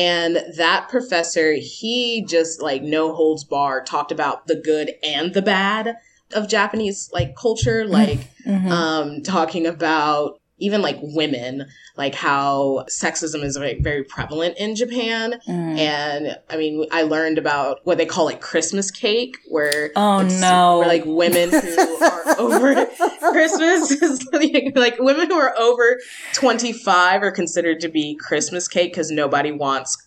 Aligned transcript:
And 0.00 0.56
that 0.56 0.88
professor, 0.88 1.52
he 1.52 2.24
just 2.24 2.62
like 2.62 2.82
no 2.82 3.12
holds 3.14 3.44
bar 3.44 3.82
talked 3.84 4.10
about 4.10 4.46
the 4.46 4.56
good 4.56 4.92
and 5.04 5.34
the 5.34 5.42
bad 5.42 5.96
of 6.32 6.48
Japanese 6.48 7.10
like 7.12 7.36
culture, 7.36 7.84
like 7.84 8.20
Mhm. 8.46 8.70
um, 8.70 9.22
talking 9.22 9.66
about 9.66 10.39
even 10.60 10.82
like 10.82 10.98
women, 11.00 11.66
like 11.96 12.14
how 12.14 12.84
sexism 12.88 13.42
is 13.42 13.56
very, 13.56 13.80
very 13.80 14.04
prevalent 14.04 14.56
in 14.58 14.76
Japan. 14.76 15.40
Mm. 15.48 15.78
And 15.78 16.38
I 16.48 16.56
mean, 16.56 16.86
I 16.92 17.02
learned 17.02 17.38
about 17.38 17.78
what 17.84 17.98
they 17.98 18.06
call 18.06 18.24
like 18.26 18.40
Christmas 18.40 18.90
cake, 18.90 19.36
where 19.48 19.90
Oh, 19.96 20.22
no. 20.22 20.78
where 20.78 20.88
like 20.88 21.04
women 21.06 21.50
who 21.50 21.56
are 22.04 22.40
over 22.40 22.86
Christmas 23.30 23.90
is 23.90 24.26
like, 24.32 24.72
like 24.76 24.96
women 24.98 25.28
who 25.28 25.36
are 25.36 25.56
over 25.58 25.98
25 26.34 27.22
are 27.22 27.30
considered 27.30 27.80
to 27.80 27.88
be 27.88 28.14
Christmas 28.16 28.68
cake 28.68 28.92
because 28.92 29.10
nobody 29.10 29.52
wants 29.52 30.06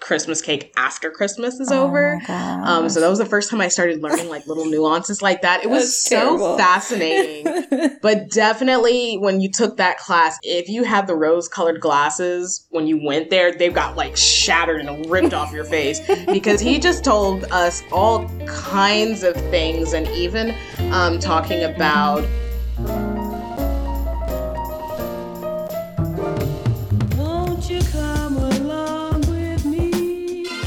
Christmas 0.00 0.40
cake 0.40 0.72
after 0.76 1.10
Christmas 1.10 1.60
is 1.60 1.70
over. 1.70 2.18
Oh, 2.22 2.26
gosh. 2.26 2.66
Um, 2.66 2.88
so 2.88 3.00
that 3.00 3.08
was 3.08 3.18
the 3.18 3.26
first 3.26 3.50
time 3.50 3.60
I 3.60 3.68
started 3.68 4.02
learning 4.02 4.28
like 4.28 4.46
little 4.46 4.64
nuances 4.70 5.20
like 5.22 5.42
that. 5.42 5.62
It 5.62 5.70
was 5.70 5.82
That's 5.84 6.08
so 6.08 6.16
terrible. 6.16 6.58
fascinating. 6.58 7.46
But 8.02 8.30
definitely 8.30 9.16
when 9.18 9.40
you 9.42 9.50
took 9.50 9.76
that 9.76 9.98
class, 9.98 10.38
if 10.42 10.68
you 10.68 10.84
had 10.84 11.06
the 11.06 11.14
rose 11.14 11.48
colored 11.48 11.80
glasses 11.80 12.66
when 12.70 12.86
you 12.86 13.02
went 13.04 13.28
there, 13.30 13.52
they 13.52 13.68
got 13.68 13.94
like 13.96 14.16
shattered 14.16 14.80
and 14.80 15.08
ripped 15.10 15.34
off 15.34 15.52
your 15.52 15.64
face 15.64 16.00
because 16.26 16.60
he 16.60 16.78
just 16.78 17.04
told 17.04 17.44
us 17.52 17.82
all 17.92 18.26
kinds 18.46 19.22
of 19.22 19.34
things 19.50 19.92
and 19.92 20.08
even 20.08 20.54
um, 20.92 21.18
talking 21.18 21.62
about 21.64 22.24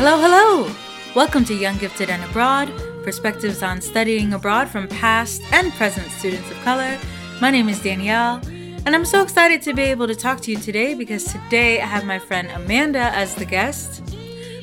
Hello, 0.05 0.19
hello! 0.19 0.69
Welcome 1.15 1.45
to 1.45 1.53
Young 1.53 1.77
Gifted 1.77 2.09
and 2.09 2.21
Abroad, 2.25 2.69
perspectives 3.05 3.63
on 3.63 3.79
studying 3.79 4.33
abroad 4.33 4.67
from 4.67 4.89
past 4.89 5.41
and 5.53 5.71
present 5.75 6.11
students 6.11 6.51
of 6.51 6.57
color. 6.57 6.99
My 7.39 7.49
name 7.49 7.69
is 7.69 7.81
Danielle, 7.81 8.41
and 8.85 8.89
I'm 8.89 9.05
so 9.05 9.23
excited 9.23 9.61
to 9.61 9.73
be 9.73 9.83
able 9.83 10.07
to 10.07 10.13
talk 10.13 10.41
to 10.41 10.51
you 10.51 10.57
today 10.57 10.93
because 10.93 11.31
today 11.31 11.79
I 11.79 11.85
have 11.85 12.03
my 12.03 12.19
friend 12.19 12.51
Amanda 12.51 13.15
as 13.15 13.33
the 13.35 13.45
guest. 13.45 14.03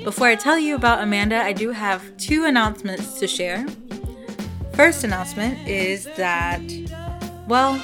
Before 0.05 0.27
I 0.27 0.37
tell 0.37 0.59
you 0.59 0.75
about 0.75 1.03
Amanda, 1.03 1.39
I 1.39 1.55
do 1.55 1.71
have 1.71 2.15
two 2.19 2.45
announcements 2.45 3.19
to 3.19 3.27
share. 3.27 3.67
First 4.75 5.05
announcement 5.05 5.67
is 5.67 6.05
that, 6.19 6.61
well, 7.49 7.83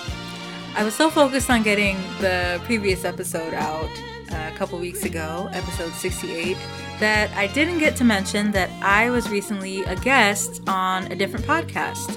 I 0.77 0.85
was 0.85 0.93
so 0.93 1.09
focused 1.09 1.49
on 1.49 1.63
getting 1.63 1.97
the 2.21 2.61
previous 2.67 3.07
episode 3.07 3.55
out 3.55 3.89
Uh, 4.33 4.51
a 4.53 4.57
couple 4.57 4.79
weeks 4.79 5.05
ago, 5.05 5.49
episode 5.53 5.93
68, 5.93 6.57
that 6.99 7.31
I 7.37 7.47
didn't 7.47 7.79
get 7.79 7.95
to 7.97 8.05
mention 8.05 8.51
that 8.53 8.69
I 8.83 9.09
was 9.11 9.29
recently 9.29 9.85
a 9.85 9.95
guest 9.95 10.63
on 10.67 11.05
a 11.13 11.15
different 11.15 11.47
podcast. 11.47 12.17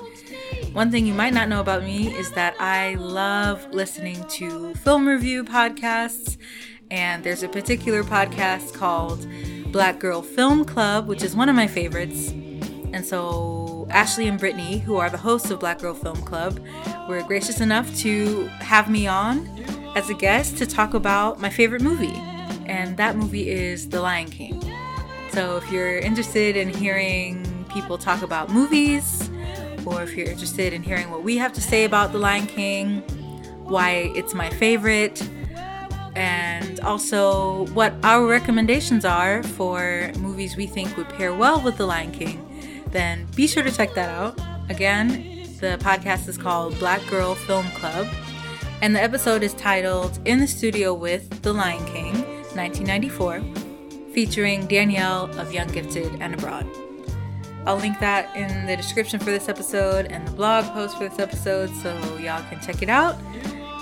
One 0.73 0.89
thing 0.89 1.05
you 1.05 1.13
might 1.13 1.33
not 1.33 1.49
know 1.49 1.61
about 1.61 1.83
me 1.83 2.13
is 2.15 2.31
that 2.31 2.55
I 2.59 2.95
love 2.95 3.67
listening 3.71 4.23
to 4.29 4.73
film 4.75 5.07
review 5.07 5.43
podcasts, 5.43 6.37
and 6.89 7.23
there's 7.23 7.43
a 7.43 7.49
particular 7.49 8.03
podcast 8.03 8.73
called 8.73 9.27
Black 9.71 9.99
Girl 9.99 10.23
Film 10.23 10.65
Club, 10.65 11.07
which 11.07 11.21
is 11.21 11.35
one 11.35 11.47
of 11.47 11.55
my 11.55 11.67
favorites. 11.67 12.29
And 12.91 13.05
so 13.05 13.87
Ashley 13.91 14.27
and 14.27 14.39
Brittany, 14.39 14.79
who 14.79 14.97
are 14.97 15.09
the 15.11 15.17
hosts 15.17 15.51
of 15.51 15.59
Black 15.59 15.79
Girl 15.79 15.93
Film 15.93 16.17
Club, 16.23 16.59
were 17.07 17.21
gracious 17.21 17.61
enough 17.61 17.95
to 17.97 18.47
have 18.59 18.89
me 18.89 19.05
on 19.05 19.47
as 19.95 20.09
a 20.09 20.13
guest 20.13 20.57
to 20.57 20.65
talk 20.65 20.93
about 20.93 21.39
my 21.39 21.49
favorite 21.49 21.81
movie. 21.81 22.15
And 22.65 22.97
that 22.97 23.15
movie 23.15 23.49
is 23.49 23.89
The 23.89 24.01
Lion 24.01 24.29
King. 24.29 24.61
So 25.31 25.57
if 25.57 25.71
you're 25.71 25.97
interested 25.97 26.55
in 26.55 26.69
hearing 26.69 27.65
people 27.69 27.97
talk 27.97 28.21
about 28.21 28.49
movies, 28.49 29.29
or 29.85 30.03
if 30.03 30.15
you're 30.15 30.29
interested 30.29 30.73
in 30.73 30.83
hearing 30.83 31.09
what 31.09 31.23
we 31.23 31.37
have 31.37 31.53
to 31.53 31.61
say 31.61 31.85
about 31.85 32.11
The 32.11 32.19
Lion 32.19 32.47
King, 32.47 33.01
why 33.63 34.11
it's 34.15 34.33
my 34.33 34.49
favorite, 34.49 35.27
and 36.15 36.79
also 36.81 37.67
what 37.67 37.93
our 38.03 38.25
recommendations 38.25 39.05
are 39.05 39.43
for 39.43 40.11
movies 40.19 40.55
we 40.55 40.67
think 40.67 40.97
would 40.97 41.09
pair 41.09 41.33
well 41.33 41.61
with 41.61 41.77
The 41.77 41.85
Lion 41.85 42.11
King, 42.11 42.83
then 42.91 43.27
be 43.35 43.47
sure 43.47 43.63
to 43.63 43.71
check 43.71 43.93
that 43.93 44.09
out. 44.09 44.39
Again, 44.69 45.07
the 45.59 45.77
podcast 45.81 46.27
is 46.27 46.37
called 46.37 46.77
Black 46.79 47.05
Girl 47.07 47.35
Film 47.35 47.67
Club, 47.71 48.07
and 48.81 48.95
the 48.95 49.01
episode 49.01 49.43
is 49.43 49.53
titled 49.55 50.19
In 50.25 50.39
the 50.39 50.47
Studio 50.47 50.93
with 50.93 51.41
The 51.41 51.51
Lion 51.51 51.85
King, 51.85 52.13
1994, 52.55 53.41
featuring 54.13 54.67
Danielle 54.67 55.25
of 55.37 55.53
Young 55.53 55.67
Gifted 55.67 56.21
and 56.21 56.33
Abroad. 56.33 56.65
I'll 57.65 57.75
link 57.75 57.99
that 57.99 58.33
in 58.37 58.67
the 58.67 58.77
description 58.77 59.19
for 59.19 59.31
this 59.31 59.49
episode 59.49 60.05
and 60.05 60.25
the 60.25 60.31
blog 60.31 60.65
post 60.73 60.97
for 60.97 61.09
this 61.09 61.19
episode 61.19 61.69
so 61.75 61.93
y'all 62.17 62.43
can 62.49 62.61
check 62.61 62.81
it 62.81 62.89
out. 62.89 63.17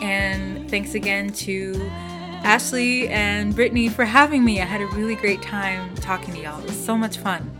And 0.02 0.70
thanks 0.70 0.96
again 0.96 1.32
to 1.34 1.76
Ashley 2.44 3.08
and 3.10 3.56
Brittany 3.56 3.90
for 3.90 4.04
having 4.04 4.44
me. 4.44 4.62
I 4.62 4.66
had 4.66 4.82
a 4.82 4.88
really 4.88 5.16
great 5.16 5.44
time 5.44 5.94
talking 5.96 6.34
to 6.34 6.42
y'all. 6.42 6.60
It 6.60 6.66
was 6.66 6.86
so 6.86 6.98
much 6.98 7.18
fun. 7.20 7.54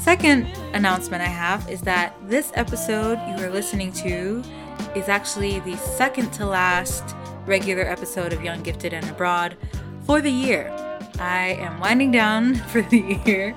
Second 0.00 0.46
announcement 0.72 1.22
I 1.22 1.26
have 1.28 1.70
is 1.70 1.80
that 1.82 2.16
this 2.28 2.50
episode 2.54 3.20
you 3.28 3.44
are 3.44 3.50
listening 3.50 3.92
to 3.92 4.42
is 4.94 5.08
actually 5.08 5.60
the 5.60 5.76
second 5.76 6.32
to 6.34 6.46
last 6.46 7.16
regular 7.46 7.82
episode 7.82 8.32
of 8.32 8.42
Young 8.42 8.62
Gifted 8.62 8.92
and 8.92 9.08
Abroad 9.08 9.56
for 10.04 10.20
the 10.20 10.30
year. 10.30 10.70
I 11.18 11.56
am 11.60 11.80
winding 11.80 12.10
down 12.10 12.54
for 12.70 12.82
the 12.82 13.20
year, 13.26 13.54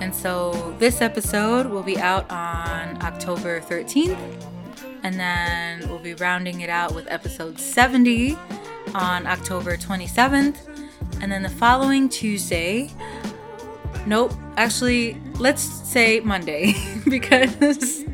and 0.00 0.14
so 0.14 0.74
this 0.78 1.00
episode 1.00 1.66
will 1.66 1.82
be 1.82 1.98
out 1.98 2.30
on 2.30 3.02
October 3.02 3.60
13th, 3.60 4.18
and 5.02 5.18
then 5.18 5.88
we'll 5.88 5.98
be 5.98 6.14
rounding 6.14 6.60
it 6.60 6.70
out 6.70 6.94
with 6.94 7.06
episode 7.10 7.58
70 7.58 8.36
on 8.94 9.26
October 9.26 9.76
27th, 9.76 10.56
and 11.20 11.30
then 11.30 11.42
the 11.42 11.48
following 11.48 12.08
Tuesday, 12.08 12.90
Nope. 14.08 14.32
Actually, 14.56 15.20
let's 15.38 15.62
say 15.62 16.20
Monday 16.20 16.74
because 17.08 18.04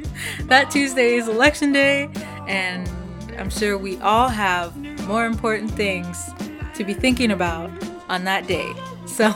that 0.47 0.71
Tuesday 0.71 1.15
is 1.15 1.28
election 1.28 1.72
day 1.72 2.10
and 2.49 2.91
I'm 3.38 3.50
sure 3.50 3.77
we 3.77 3.99
all 3.99 4.28
have 4.28 4.77
more 5.06 5.27
important 5.27 5.71
things 5.71 6.31
to 6.75 6.84
be 6.84 6.94
thinking 6.94 7.31
about 7.31 7.71
on 8.09 8.25
that 8.25 8.47
day. 8.47 8.72
So 9.06 9.31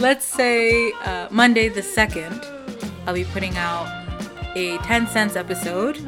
let's 0.00 0.24
say 0.24 0.90
uh, 1.04 1.28
Monday 1.30 1.68
the 1.68 1.82
2nd, 1.82 2.44
I'll 3.06 3.14
be 3.14 3.22
putting 3.24 3.56
out 3.56 3.86
a 4.56 4.76
10 4.78 5.06
cents 5.06 5.36
episode 5.36 5.98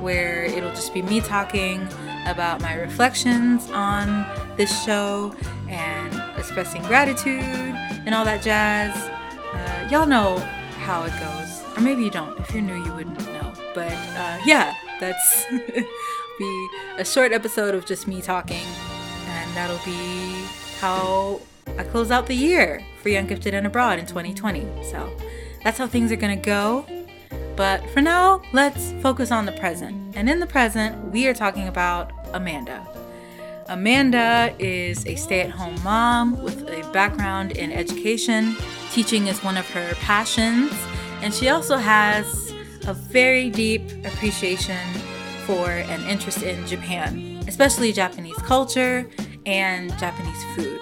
where 0.00 0.44
it'll 0.44 0.70
just 0.70 0.92
be 0.92 1.02
me 1.02 1.20
talking 1.20 1.86
about 2.26 2.60
my 2.62 2.74
reflections 2.74 3.70
on 3.70 4.26
this 4.56 4.84
show 4.84 5.34
and 5.68 6.14
expressing 6.36 6.82
gratitude 6.82 7.42
and 7.42 8.14
all 8.14 8.24
that 8.24 8.42
jazz. 8.42 8.94
Uh, 9.52 9.88
y'all 9.90 10.06
know 10.06 10.38
how 10.80 11.04
it 11.04 11.12
goes, 11.20 11.76
or 11.76 11.80
maybe 11.80 12.02
you 12.02 12.10
don't. 12.10 12.38
If 12.40 12.52
you're 12.52 12.62
new, 12.62 12.82
you 12.82 12.92
wouldn't 12.92 13.18
know. 13.18 13.52
But 13.74 13.92
uh, 13.92 14.38
yeah, 14.44 14.74
that's 15.00 15.46
be 16.38 16.68
a 16.96 17.04
short 17.04 17.32
episode 17.32 17.74
of 17.74 17.86
just 17.86 18.06
me 18.06 18.20
talking, 18.20 18.66
and 19.26 19.56
that'll 19.56 19.84
be 19.84 20.44
how 20.80 21.40
I 21.78 21.84
close 21.84 22.10
out 22.10 22.26
the 22.26 22.34
year 22.34 22.84
for 23.02 23.08
Young 23.08 23.26
Gifted 23.26 23.54
and 23.54 23.66
Abroad 23.66 23.98
in 23.98 24.06
2020. 24.06 24.66
So 24.90 25.10
that's 25.62 25.78
how 25.78 25.86
things 25.86 26.12
are 26.12 26.16
gonna 26.16 26.36
go. 26.36 26.86
But 27.56 27.88
for 27.90 28.00
now, 28.00 28.42
let's 28.52 28.92
focus 29.00 29.30
on 29.30 29.46
the 29.46 29.52
present. 29.52 30.16
And 30.16 30.28
in 30.28 30.40
the 30.40 30.46
present, 30.46 31.12
we 31.12 31.26
are 31.26 31.34
talking 31.34 31.68
about 31.68 32.12
Amanda. 32.32 32.86
Amanda 33.68 34.54
is 34.58 35.06
a 35.06 35.14
stay 35.14 35.40
at 35.40 35.50
home 35.50 35.80
mom 35.82 36.42
with 36.42 36.68
a 36.68 36.88
background 36.92 37.52
in 37.52 37.72
education. 37.72 38.56
Teaching 38.92 39.28
is 39.28 39.42
one 39.42 39.56
of 39.56 39.68
her 39.70 39.94
passions, 39.94 40.72
and 41.22 41.32
she 41.32 41.48
also 41.48 41.76
has 41.76 42.43
a 42.86 42.94
very 42.94 43.50
deep 43.50 43.82
appreciation 44.04 44.80
for 45.46 45.68
and 45.68 46.02
interest 46.04 46.42
in 46.42 46.66
Japan, 46.66 47.42
especially 47.46 47.92
Japanese 47.92 48.36
culture 48.38 49.08
and 49.46 49.96
Japanese 49.98 50.44
food. 50.54 50.80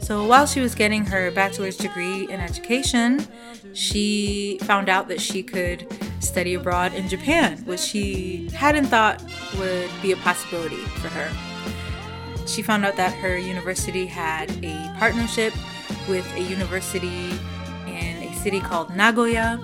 So 0.00 0.24
while 0.26 0.46
she 0.46 0.60
was 0.60 0.74
getting 0.74 1.06
her 1.06 1.30
bachelor's 1.30 1.76
degree 1.76 2.24
in 2.24 2.40
education, 2.40 3.26
she 3.74 4.58
found 4.62 4.88
out 4.88 5.08
that 5.08 5.20
she 5.20 5.42
could 5.42 5.86
study 6.18 6.54
abroad 6.54 6.94
in 6.94 7.08
Japan, 7.08 7.58
which 7.64 7.80
she 7.80 8.48
hadn't 8.48 8.86
thought 8.86 9.22
would 9.58 9.90
be 10.02 10.12
a 10.12 10.16
possibility 10.16 10.82
for 11.00 11.08
her. 11.08 11.30
She 12.46 12.62
found 12.62 12.84
out 12.84 12.96
that 12.96 13.14
her 13.14 13.38
university 13.38 14.06
had 14.06 14.50
a 14.64 14.94
partnership 14.98 15.54
with 16.08 16.26
a 16.34 16.40
university 16.40 17.30
in 17.86 18.16
a 18.16 18.34
city 18.34 18.58
called 18.58 18.94
Nagoya, 18.96 19.60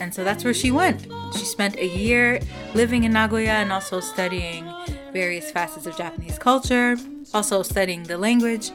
and 0.00 0.14
so 0.14 0.24
that's 0.24 0.44
where 0.44 0.54
she 0.54 0.70
went. 0.70 1.06
She 1.34 1.44
spent 1.44 1.76
a 1.76 1.86
year 1.86 2.40
living 2.74 3.04
in 3.04 3.12
Nagoya 3.12 3.50
and 3.50 3.72
also 3.72 4.00
studying 4.00 4.72
various 5.12 5.50
facets 5.50 5.86
of 5.86 5.96
Japanese 5.96 6.38
culture, 6.38 6.96
also 7.34 7.62
studying 7.62 8.04
the 8.04 8.18
language. 8.18 8.70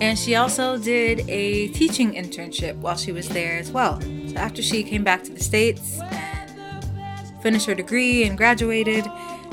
And 0.00 0.18
she 0.18 0.34
also 0.34 0.76
did 0.76 1.28
a 1.28 1.68
teaching 1.68 2.12
internship 2.12 2.76
while 2.76 2.96
she 2.96 3.12
was 3.12 3.28
there 3.28 3.58
as 3.58 3.70
well. 3.70 4.00
So 4.00 4.36
after 4.36 4.62
she 4.62 4.82
came 4.82 5.04
back 5.04 5.24
to 5.24 5.32
the 5.32 5.42
States 5.42 5.98
and 6.00 7.42
finished 7.42 7.66
her 7.66 7.74
degree 7.74 8.24
and 8.24 8.36
graduated, 8.36 9.06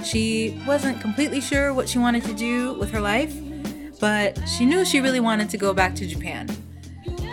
she 0.03 0.61
wasn't 0.67 0.99
completely 0.99 1.39
sure 1.39 1.73
what 1.73 1.87
she 1.87 1.97
wanted 1.97 2.23
to 2.25 2.33
do 2.33 2.73
with 2.73 2.91
her 2.91 2.99
life, 2.99 3.33
but 4.01 4.37
she 4.49 4.65
knew 4.65 4.83
she 4.83 4.99
really 4.99 5.21
wanted 5.21 5.49
to 5.51 5.57
go 5.57 5.73
back 5.73 5.95
to 5.95 6.05
Japan. 6.05 6.49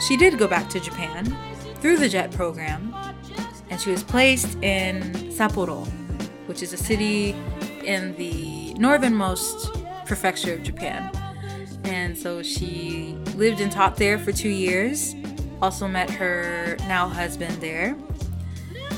She 0.06 0.16
did 0.16 0.38
go 0.38 0.46
back 0.46 0.68
to 0.70 0.78
Japan 0.78 1.36
through 1.80 1.96
the 1.96 2.08
JET 2.08 2.30
program, 2.30 2.94
and 3.70 3.80
she 3.80 3.90
was 3.90 4.02
placed 4.02 4.56
in 4.62 5.00
Sapporo, 5.30 5.86
which 6.46 6.62
is 6.62 6.72
a 6.72 6.76
city 6.76 7.34
in 7.84 8.14
the 8.16 8.74
northernmost 8.74 9.72
prefecture 10.06 10.54
of 10.54 10.62
Japan. 10.62 11.10
And 11.84 12.18
so 12.18 12.42
she 12.42 13.16
lived 13.36 13.60
and 13.60 13.70
taught 13.70 13.96
there 13.96 14.18
for 14.18 14.32
two 14.32 14.48
years. 14.48 15.14
Also 15.62 15.86
met 15.86 16.10
her 16.10 16.76
now 16.88 17.08
husband 17.08 17.54
there. 17.60 17.96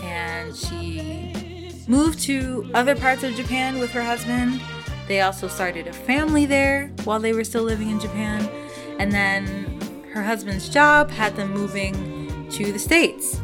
And 0.02 0.56
she 0.56 1.82
moved 1.86 2.20
to 2.20 2.70
other 2.74 2.96
parts 2.96 3.22
of 3.22 3.34
Japan 3.34 3.78
with 3.78 3.90
her 3.90 4.02
husband. 4.02 4.60
They 5.08 5.20
also 5.20 5.48
started 5.48 5.86
a 5.86 5.92
family 5.92 6.46
there 6.46 6.90
while 7.04 7.20
they 7.20 7.32
were 7.32 7.44
still 7.44 7.64
living 7.64 7.90
in 7.90 8.00
Japan. 8.00 8.48
And 8.98 9.12
then 9.12 9.80
her 10.12 10.22
husband's 10.22 10.68
job 10.68 11.10
had 11.10 11.36
them 11.36 11.52
moving 11.52 12.48
to 12.50 12.72
the 12.72 12.78
States. 12.78 13.40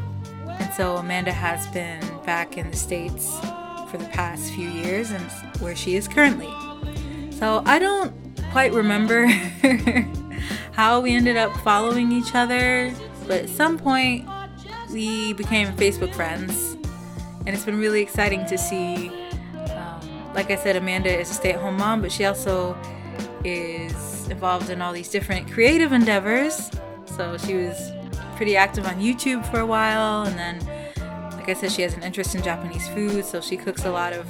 So 0.79 0.95
Amanda 0.95 1.33
has 1.33 1.67
been 1.67 2.01
back 2.25 2.57
in 2.57 2.71
the 2.71 2.77
States 2.77 3.37
for 3.91 3.97
the 3.97 4.09
past 4.13 4.53
few 4.53 4.69
years 4.69 5.11
and 5.11 5.29
where 5.61 5.75
she 5.75 5.97
is 5.97 6.07
currently. 6.07 6.47
So 7.33 7.65
I 7.67 7.81
don't 7.81 8.15
quite 8.53 8.73
remember 8.73 9.27
how 10.73 11.01
we 11.01 11.17
ended 11.17 11.37
up 11.37 11.53
following 11.63 12.13
each 12.13 12.33
other, 12.33 12.95
but 13.27 13.43
at 13.43 13.49
some 13.49 13.77
point 13.77 14.25
we 14.93 15.33
became 15.33 15.73
Facebook 15.73 16.15
friends. 16.15 16.77
And 17.45 17.49
it's 17.49 17.65
been 17.65 17.81
really 17.81 18.01
exciting 18.01 18.47
to 18.47 18.57
see. 18.57 19.09
Um, 19.73 20.33
like 20.33 20.53
I 20.53 20.55
said, 20.55 20.77
Amanda 20.77 21.13
is 21.13 21.29
a 21.29 21.35
stay 21.35 21.55
at 21.55 21.61
home 21.61 21.79
mom, 21.79 22.03
but 22.03 22.13
she 22.13 22.25
also 22.25 22.79
is 23.43 24.29
involved 24.29 24.71
in 24.71 24.81
all 24.81 24.93
these 24.93 25.11
different 25.11 25.51
creative 25.51 25.91
endeavors. 25.91 26.71
So 27.17 27.37
she 27.37 27.55
was 27.55 27.98
pretty 28.39 28.57
active 28.57 28.87
on 28.87 29.01
YouTube 29.01 29.45
for 29.51 29.59
a 29.59 29.67
while, 29.67 30.23
and 30.23 30.39
then, 30.39 30.65
like 31.33 31.49
I 31.49 31.55
said, 31.55 31.73
she 31.73 31.83
has 31.83 31.95
an 31.95 32.05
interest 32.05 32.37
in 32.37 32.43
Japanese 32.43 32.87
food, 32.89 33.25
so 33.25 33.41
she 33.41 33.57
cooks 33.57 33.85
a 33.85 33.91
lot 33.91 34.13
of. 34.13 34.27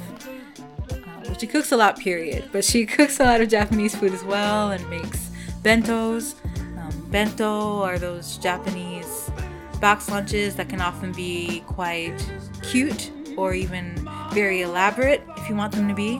Uh, 0.91 1.37
she 1.37 1.45
cooks 1.45 1.71
a 1.71 1.77
lot, 1.77 1.99
period, 1.99 2.49
but 2.51 2.65
she 2.65 2.85
cooks 2.97 3.19
a 3.19 3.23
lot 3.23 3.39
of 3.39 3.49
Japanese 3.49 3.95
food 3.95 4.11
as 4.11 4.23
well 4.23 4.71
and 4.71 4.89
makes 4.89 5.29
bentos. 5.61 6.33
Um, 6.75 7.11
bento 7.11 7.83
are 7.83 7.99
those 7.99 8.37
Japanese 8.37 9.29
box 9.79 10.09
lunches 10.09 10.55
that 10.55 10.69
can 10.69 10.81
often 10.81 11.11
be 11.11 11.63
quite 11.67 12.17
cute 12.63 13.11
or 13.37 13.53
even 13.53 14.09
very 14.33 14.61
elaborate 14.61 15.21
if 15.37 15.47
you 15.47 15.55
want 15.55 15.71
them 15.71 15.87
to 15.87 15.93
be. 15.93 16.19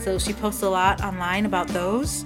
So 0.00 0.18
she 0.18 0.32
posts 0.32 0.62
a 0.62 0.68
lot 0.68 1.00
online 1.04 1.46
about 1.46 1.68
those. 1.68 2.24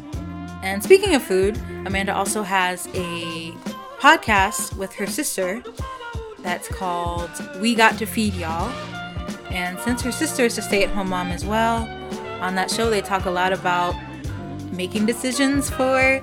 And 0.63 0.83
speaking 0.83 1.15
of 1.15 1.23
food, 1.23 1.59
Amanda 1.85 2.15
also 2.15 2.43
has 2.43 2.89
a 2.95 3.53
podcast 3.99 4.77
with 4.77 4.93
her 4.95 5.07
sister 5.07 5.63
that's 6.41 6.69
called 6.69 7.31
We 7.61 7.75
Got 7.75 7.99
to 7.99 8.07
Feed 8.07 8.35
Y'all. 8.35 8.71
And 9.51 9.79
since 9.81 10.03
her 10.03 10.13
sister 10.13 10.45
is 10.45 10.59
a 10.59 10.63
stay 10.63 10.85
at 10.85 10.91
home 10.91 11.09
mom 11.09 11.29
as 11.29 11.45
well, 11.45 11.89
on 12.41 12.55
that 12.57 12.71
show 12.71 12.91
they 12.91 13.01
talk 13.01 13.25
a 13.25 13.31
lot 13.31 13.53
about 13.53 13.95
making 14.73 15.07
decisions 15.07 15.71
for 15.71 16.19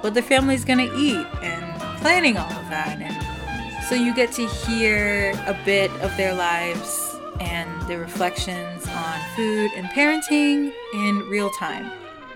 what 0.00 0.14
the 0.14 0.22
family's 0.22 0.64
gonna 0.64 0.90
eat 0.96 1.26
and 1.42 1.80
planning 2.00 2.36
all 2.36 2.50
of 2.50 2.68
that. 2.70 2.98
And 3.00 3.84
so 3.86 3.94
you 3.94 4.14
get 4.14 4.32
to 4.32 4.46
hear 4.46 5.32
a 5.46 5.58
bit 5.64 5.90
of 6.00 6.16
their 6.16 6.34
lives 6.34 7.16
and 7.40 7.82
their 7.82 7.98
reflections 7.98 8.86
on 8.86 9.20
food 9.36 9.70
and 9.76 9.86
parenting 9.88 10.72
in 10.94 11.18
real 11.28 11.50
time. 11.50 11.90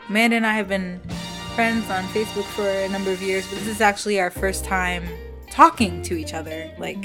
Amanda 0.09 0.37
and 0.37 0.47
I 0.47 0.55
have 0.55 0.69
been 0.69 1.01
friends 1.55 1.91
on 1.91 2.05
Facebook 2.05 2.45
for 2.45 2.67
a 2.67 2.89
number 2.89 3.11
of 3.11 3.21
years, 3.21 3.47
but 3.47 3.59
this 3.59 3.69
is 3.69 3.83
actually 3.83 4.19
our 4.19 4.31
first 4.31 4.65
time 4.65 5.07
talking 5.51 6.03
to 6.03 6.15
each 6.15 6.33
other. 6.33 6.71
Like, 6.79 6.97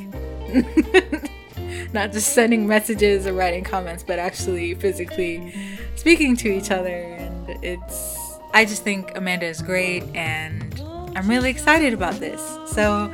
not 1.93 2.13
just 2.13 2.33
sending 2.33 2.65
messages 2.65 3.27
or 3.27 3.33
writing 3.33 3.65
comments, 3.65 4.03
but 4.03 4.19
actually 4.19 4.73
physically 4.75 5.53
speaking 5.95 6.37
to 6.37 6.49
each 6.49 6.71
other. 6.71 6.87
And 6.89 7.63
it's, 7.63 8.37
I 8.53 8.63
just 8.63 8.83
think 8.83 9.11
Amanda 9.17 9.45
is 9.47 9.61
great, 9.61 10.03
and 10.15 10.81
I'm 11.15 11.27
really 11.27 11.49
excited 11.49 11.93
about 11.93 12.15
this. 12.15 12.41
So, 12.67 13.13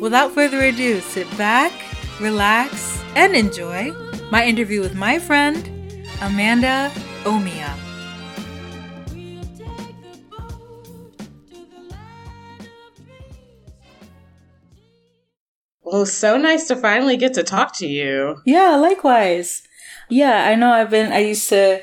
without 0.00 0.32
further 0.32 0.60
ado, 0.60 1.00
sit 1.00 1.30
back, 1.38 1.72
relax, 2.20 3.02
and 3.16 3.34
enjoy 3.34 3.92
my 4.30 4.44
interview 4.44 4.82
with 4.82 4.94
my 4.94 5.18
friend, 5.18 5.66
Amanda 6.20 6.92
Omiya. 7.22 7.83
Well, 15.84 16.06
so 16.06 16.36
nice 16.36 16.66
to 16.68 16.76
finally 16.76 17.16
get 17.16 17.34
to 17.34 17.42
talk 17.42 17.76
to 17.76 17.86
you. 17.86 18.40
Yeah, 18.46 18.76
likewise. 18.76 19.62
Yeah, 20.08 20.48
I 20.48 20.54
know 20.54 20.70
I've 20.72 20.90
been, 20.90 21.12
I 21.12 21.18
used 21.18 21.48
to, 21.50 21.82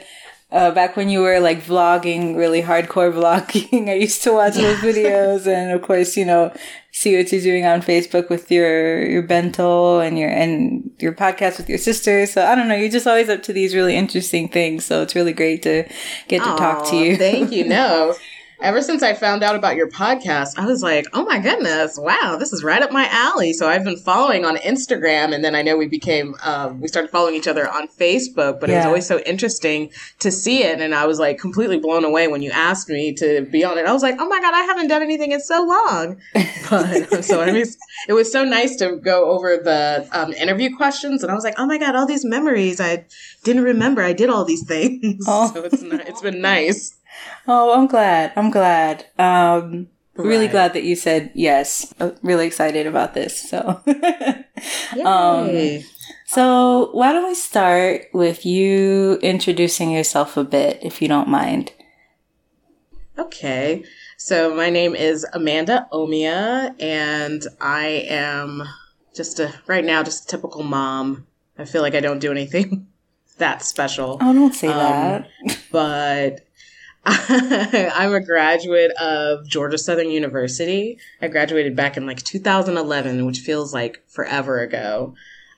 uh, 0.51 0.71
back 0.71 0.98
when 0.98 1.07
you 1.07 1.21
were 1.21 1.39
like 1.39 1.63
vlogging, 1.63 2.36
really 2.36 2.62
hardcore 2.62 3.13
vlogging, 3.13 3.89
I 3.89 3.94
used 3.94 4.24
to 4.24 4.33
watch 4.33 4.56
those 4.56 4.77
videos 4.77 5.48
and 5.48 5.71
of 5.71 5.81
course, 5.81 6.18
you 6.18 6.25
know, 6.25 6.53
see 6.92 7.15
what 7.15 7.31
you're 7.31 7.42
doing 7.42 7.65
on 7.65 7.81
Facebook 7.81 8.30
with 8.30 8.51
your, 8.51 9.06
your 9.06 9.21
bento 9.21 10.00
and 10.00 10.18
your, 10.19 10.30
and 10.30 10.92
your 11.00 11.13
podcast 11.13 11.57
with 11.57 11.69
your 11.69 11.77
sister. 11.77 12.25
So 12.25 12.45
I 12.45 12.56
don't 12.56 12.68
know, 12.68 12.75
you're 12.75 12.89
just 12.89 13.07
always 13.07 13.30
up 13.30 13.44
to 13.44 13.54
these 13.54 13.75
really 13.75 13.95
interesting 13.95 14.50
things. 14.50 14.83
So 14.86 15.01
it's 15.04 15.15
really 15.15 15.33
great 15.33 15.62
to 15.63 15.88
get 16.27 16.39
to 16.39 16.56
talk 16.57 16.86
to 16.89 16.97
you. 16.97 17.18
Thank 17.18 17.51
you. 17.51 17.65
No. 17.65 18.15
Ever 18.61 18.83
since 18.83 19.01
I 19.01 19.15
found 19.15 19.41
out 19.41 19.55
about 19.55 19.75
your 19.75 19.89
podcast, 19.89 20.59
I 20.59 20.67
was 20.67 20.83
like, 20.83 21.07
oh 21.13 21.25
my 21.25 21.39
goodness, 21.39 21.97
wow, 21.97 22.35
this 22.39 22.53
is 22.53 22.63
right 22.63 22.83
up 22.83 22.91
my 22.91 23.07
alley. 23.09 23.53
So 23.53 23.67
I've 23.67 23.83
been 23.83 23.97
following 23.97 24.45
on 24.45 24.55
Instagram, 24.57 25.33
and 25.33 25.43
then 25.43 25.55
I 25.55 25.63
know 25.63 25.77
we 25.77 25.87
became, 25.87 26.35
um, 26.43 26.79
we 26.79 26.87
started 26.87 27.09
following 27.09 27.33
each 27.33 27.47
other 27.47 27.67
on 27.67 27.87
Facebook, 27.87 28.59
but 28.59 28.69
it 28.69 28.75
was 28.75 28.85
always 28.85 29.07
so 29.07 29.17
interesting 29.21 29.89
to 30.19 30.29
see 30.29 30.61
it. 30.63 30.79
And 30.79 30.93
I 30.93 31.07
was 31.07 31.17
like 31.17 31.39
completely 31.39 31.79
blown 31.79 32.05
away 32.05 32.27
when 32.27 32.43
you 32.43 32.51
asked 32.51 32.87
me 32.87 33.13
to 33.13 33.41
be 33.41 33.63
on 33.63 33.79
it. 33.79 33.87
I 33.87 33.93
was 33.93 34.03
like, 34.03 34.17
oh 34.19 34.27
my 34.27 34.39
God, 34.39 34.53
I 34.53 34.61
haven't 34.61 34.89
done 34.89 35.01
anything 35.01 35.31
in 35.31 35.41
so 35.41 35.63
long. 35.65 36.21
But 36.69 37.25
so 37.25 37.41
I 37.41 37.51
mean, 37.51 37.65
it 38.07 38.13
was 38.13 38.31
so 38.31 38.45
nice 38.45 38.77
to 38.77 38.95
go 38.95 39.31
over 39.31 39.57
the 39.57 40.07
um, 40.13 40.31
interview 40.33 40.73
questions, 40.77 41.21
and 41.21 41.30
I 41.30 41.35
was 41.35 41.44
like, 41.44 41.56
oh 41.57 41.65
my 41.65 41.77
God, 41.77 41.95
all 41.95 42.06
these 42.06 42.23
memories. 42.23 42.80
I 42.80 43.06
didn't 43.44 43.63
remember 43.63 44.01
I 44.01 44.13
did 44.13 44.30
all 44.30 44.45
these 44.45 44.65
things. 44.65 45.25
Oh. 45.27 45.51
So 45.53 45.63
it's, 45.63 45.81
ni- 45.81 45.99
it's 46.07 46.21
been 46.21 46.39
nice. 46.39 46.95
Oh, 47.47 47.73
I'm 47.73 47.87
glad. 47.87 48.33
I'm 48.35 48.51
glad. 48.51 49.06
Um, 49.18 49.87
really 50.16 50.47
glad 50.47 50.73
that 50.73 50.83
you 50.83 50.95
said 50.95 51.31
yes. 51.33 51.94
Uh, 51.99 52.11
Really 52.21 52.45
excited 52.47 52.85
about 52.87 53.13
this. 53.13 53.49
So, 53.49 53.81
Um, 55.06 55.80
so 56.28 56.90
why 56.94 57.11
don't 57.13 57.28
we 57.28 57.35
start 57.35 58.07
with 58.13 58.45
you 58.45 59.16
introducing 59.21 59.90
yourself 59.92 60.37
a 60.37 60.44
bit, 60.44 60.80
if 60.83 61.01
you 61.01 61.07
don't 61.07 61.28
mind? 61.28 61.71
Okay. 63.18 63.83
So 64.18 64.54
my 64.56 64.69
name 64.69 64.95
is 64.95 65.25
Amanda 65.33 65.87
Omiya, 65.92 66.75
and 66.80 67.42
I 67.59 68.06
am 68.09 68.63
just 69.16 69.40
a 69.40 69.54
right 69.68 69.83
now 69.83 70.04
just 70.04 70.25
a 70.25 70.28
typical 70.28 70.63
mom. 70.63 71.25
I 71.57 71.66
feel 71.66 71.81
like 71.81 71.95
I 71.95 71.99
don't 71.99 72.19
do 72.19 72.31
anything 72.31 72.87
that 73.37 73.63
special, 73.63 74.18
Oh, 74.21 74.33
don't 74.33 74.54
say 74.54 74.68
Um, 74.68 74.75
that. 74.78 75.57
but 75.71 76.47
I'm 77.05 78.13
a 78.13 78.23
graduate 78.23 78.91
of 78.91 79.47
Georgia 79.47 79.77
Southern 79.77 80.11
University. 80.11 80.99
I 81.21 81.27
graduated 81.27 81.75
back 81.75 81.97
in 81.97 82.05
like 82.05 82.21
2011, 82.21 83.25
which 83.25 83.39
feels 83.39 83.73
like 83.73 84.03
forever 84.07 84.59
ago. 84.59 85.15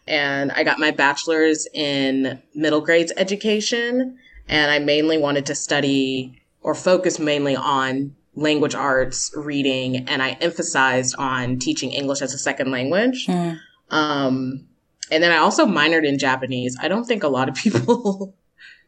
And 0.08 0.52
I 0.52 0.64
got 0.64 0.80
my 0.80 0.92
bachelor's 0.92 1.68
in 1.74 2.42
middle 2.56 2.82
grades 2.82 3.12
education. 3.18 4.18
And 4.48 4.72
I 4.72 4.80
mainly 4.80 5.18
wanted 5.18 5.46
to 5.48 5.56
study 5.56 6.42
or 6.62 6.76
focus 6.76 7.20
mainly 7.20 7.56
on 7.56 8.16
language 8.36 8.76
arts, 8.76 9.32
reading, 9.36 10.08
and 10.08 10.24
I 10.24 10.32
emphasized 10.42 11.16
on 11.18 11.60
teaching 11.60 11.92
English 11.92 12.22
as 12.22 12.34
a 12.34 12.38
second 12.38 12.72
language. 12.72 13.28
Mm. 13.28 13.60
Um, 13.90 14.66
and 15.12 15.22
then 15.22 15.32
I 15.32 15.38
also 15.38 15.66
minored 15.66 16.06
in 16.06 16.18
Japanese. 16.18 16.76
I 16.82 16.88
don't 16.88 17.06
think 17.06 17.24
a 17.24 17.28
lot 17.28 17.50
of 17.50 17.56
people 17.56 18.36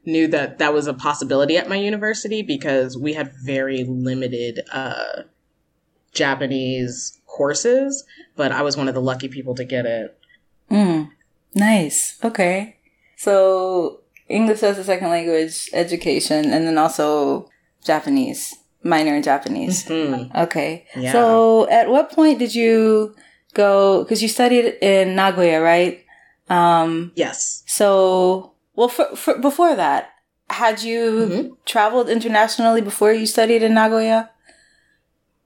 knew 0.06 0.28
that 0.28 0.58
that 0.60 0.74
was 0.74 0.88
a 0.88 0.94
possibility 0.94 1.58
at 1.58 1.70
my 1.70 1.76
university 1.76 2.42
because 2.42 2.98
we 2.98 3.14
had 3.14 3.32
very 3.44 3.84
limited 3.84 4.62
uh, 4.72 5.24
Japanese 6.14 7.20
courses, 7.26 8.06
but 8.36 8.52
I 8.52 8.62
was 8.62 8.78
one 8.78 8.88
of 8.88 8.94
the 8.94 9.02
lucky 9.02 9.28
people 9.28 9.56
to 9.56 9.66
get 9.66 9.86
it. 9.86 10.18
Mm. 10.72 11.10
Nice. 11.54 12.18
Okay. 12.24 12.78
So 13.18 14.02
English 14.30 14.64
as 14.64 14.78
a 14.78 14.84
second 14.84 15.10
language 15.10 15.70
education, 15.74 16.52
and 16.52 16.66
then 16.68 16.78
also 16.78 17.50
Japanese. 17.84 18.56
minor 18.84 19.16
in 19.16 19.24
Japanese. 19.24 19.84
Hmm. 19.88 20.30
Okay. 20.36 20.86
Yeah. 20.96 21.12
So 21.12 21.68
at 21.70 21.90
what 21.90 22.12
point 22.12 22.38
did 22.38 22.54
you 22.54 23.16
go, 23.56 24.04
because 24.04 24.22
you 24.22 24.28
studied 24.30 24.78
in 24.80 25.16
Nagoya, 25.16 25.60
right? 25.60 26.06
Um, 26.50 27.12
Yes. 27.16 27.64
so, 27.66 28.52
well, 28.76 28.88
for, 28.90 29.16
for, 29.16 29.38
before 29.38 29.76
that, 29.76 30.10
had 30.50 30.84
you 30.84 31.12
Mhm. 31.12 31.52
traveled 31.66 32.10
internationally 32.10 32.82
before 32.82 33.12
you 33.14 33.26
studied 33.26 33.64
in 33.64 33.74
Nagoya? 33.74 34.30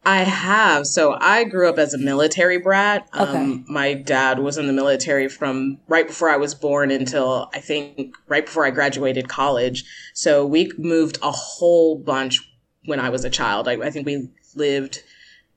I 0.05 0.24
have. 0.24 0.88
So 0.88 1.17
I 1.19 1.43
grew 1.43 1.69
up 1.69 1.77
as 1.77 1.93
a 1.93 1.98
military 1.98 2.57
brat. 2.57 3.07
Um, 3.13 3.27
Okay. 3.27 3.63
My 3.67 3.93
dad 3.93 4.39
was 4.39 4.57
in 4.57 4.65
the 4.67 4.74
military 4.74 5.27
from 5.27 5.77
right 5.88 6.07
before 6.07 6.29
I 6.29 6.38
was 6.38 6.55
born 6.55 6.89
until 6.89 7.50
I 7.53 7.59
think 7.59 8.15
right 8.27 8.45
before 8.45 8.65
I 8.65 8.71
graduated 8.71 9.27
college. 9.27 9.83
So 10.13 10.45
we 10.45 10.71
moved 10.77 11.19
a 11.21 11.31
whole 11.31 11.98
bunch 11.98 12.39
when 12.86 13.00
I 13.00 13.09
was 13.09 13.25
a 13.25 13.29
child. 13.29 13.67
I, 13.67 13.74
I 13.74 13.89
think 13.91 14.05
we 14.05 14.29
lived 14.55 15.03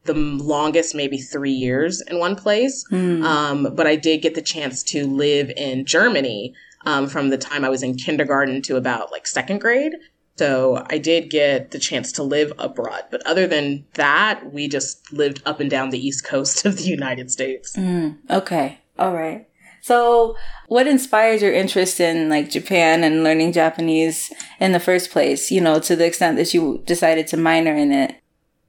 the 0.05 0.15
longest, 0.15 0.95
maybe 0.97 1.19
three 1.19 1.53
years 1.53 2.03
in 2.03 2.19
one 2.19 2.35
place. 2.35 2.85
Hmm. 2.91 3.23
Um, 3.25 3.69
but 3.75 3.87
I 3.87 3.95
did 3.95 4.23
get 4.23 4.35
the 4.35 4.43
chance 4.43 4.83
to 4.85 5.07
live 5.07 5.51
in 5.57 5.85
Germany 5.87 6.53
um, 6.85 7.09
from 7.09 7.31
the 7.31 7.39
time 7.39 7.65
I 7.65 7.69
was 7.69 7.83
in 7.83 7.95
kindergarten 7.97 8.63
to 8.63 8.77
about 8.77 9.13
like 9.13 9.27
second 9.27 9.61
grade. 9.61 9.93
So 10.37 10.85
I 10.89 10.99
did 10.99 11.31
get 11.31 11.73
the 11.73 11.79
chance 11.79 12.11
to 12.13 12.23
live 12.23 12.53
abroad. 12.59 13.05
But 13.11 13.25
other 13.27 13.47
than 13.47 13.85
that, 13.95 14.53
we 14.53 14.67
just 14.67 15.13
lived 15.13 15.43
up 15.45 15.61
and 15.61 15.71
down 15.71 15.91
the 15.91 16.05
east 16.05 16.25
coast 16.25 16.65
of 16.67 16.79
the 16.79 16.85
United 16.85 17.31
States. 17.31 17.77
Mm, 17.77 18.19
okay. 18.31 18.81
All 18.99 19.13
right. 19.13 19.47
So, 19.85 20.37
what 20.69 20.87
inspired 20.87 21.43
your 21.43 21.53
interest 21.53 21.99
in 21.99 22.29
like 22.29 22.51
Japan 22.51 23.03
and 23.03 23.25
learning 23.25 23.53
Japanese 23.53 24.33
in 24.61 24.71
the 24.71 24.79
first 24.79 25.11
place? 25.11 25.51
You 25.51 25.61
know, 25.61 25.81
to 25.81 25.97
the 25.97 26.07
extent 26.07 26.37
that 26.37 26.55
you 26.55 26.83
decided 26.87 27.27
to 27.29 27.37
minor 27.37 27.75
in 27.75 27.91
it. 27.91 28.15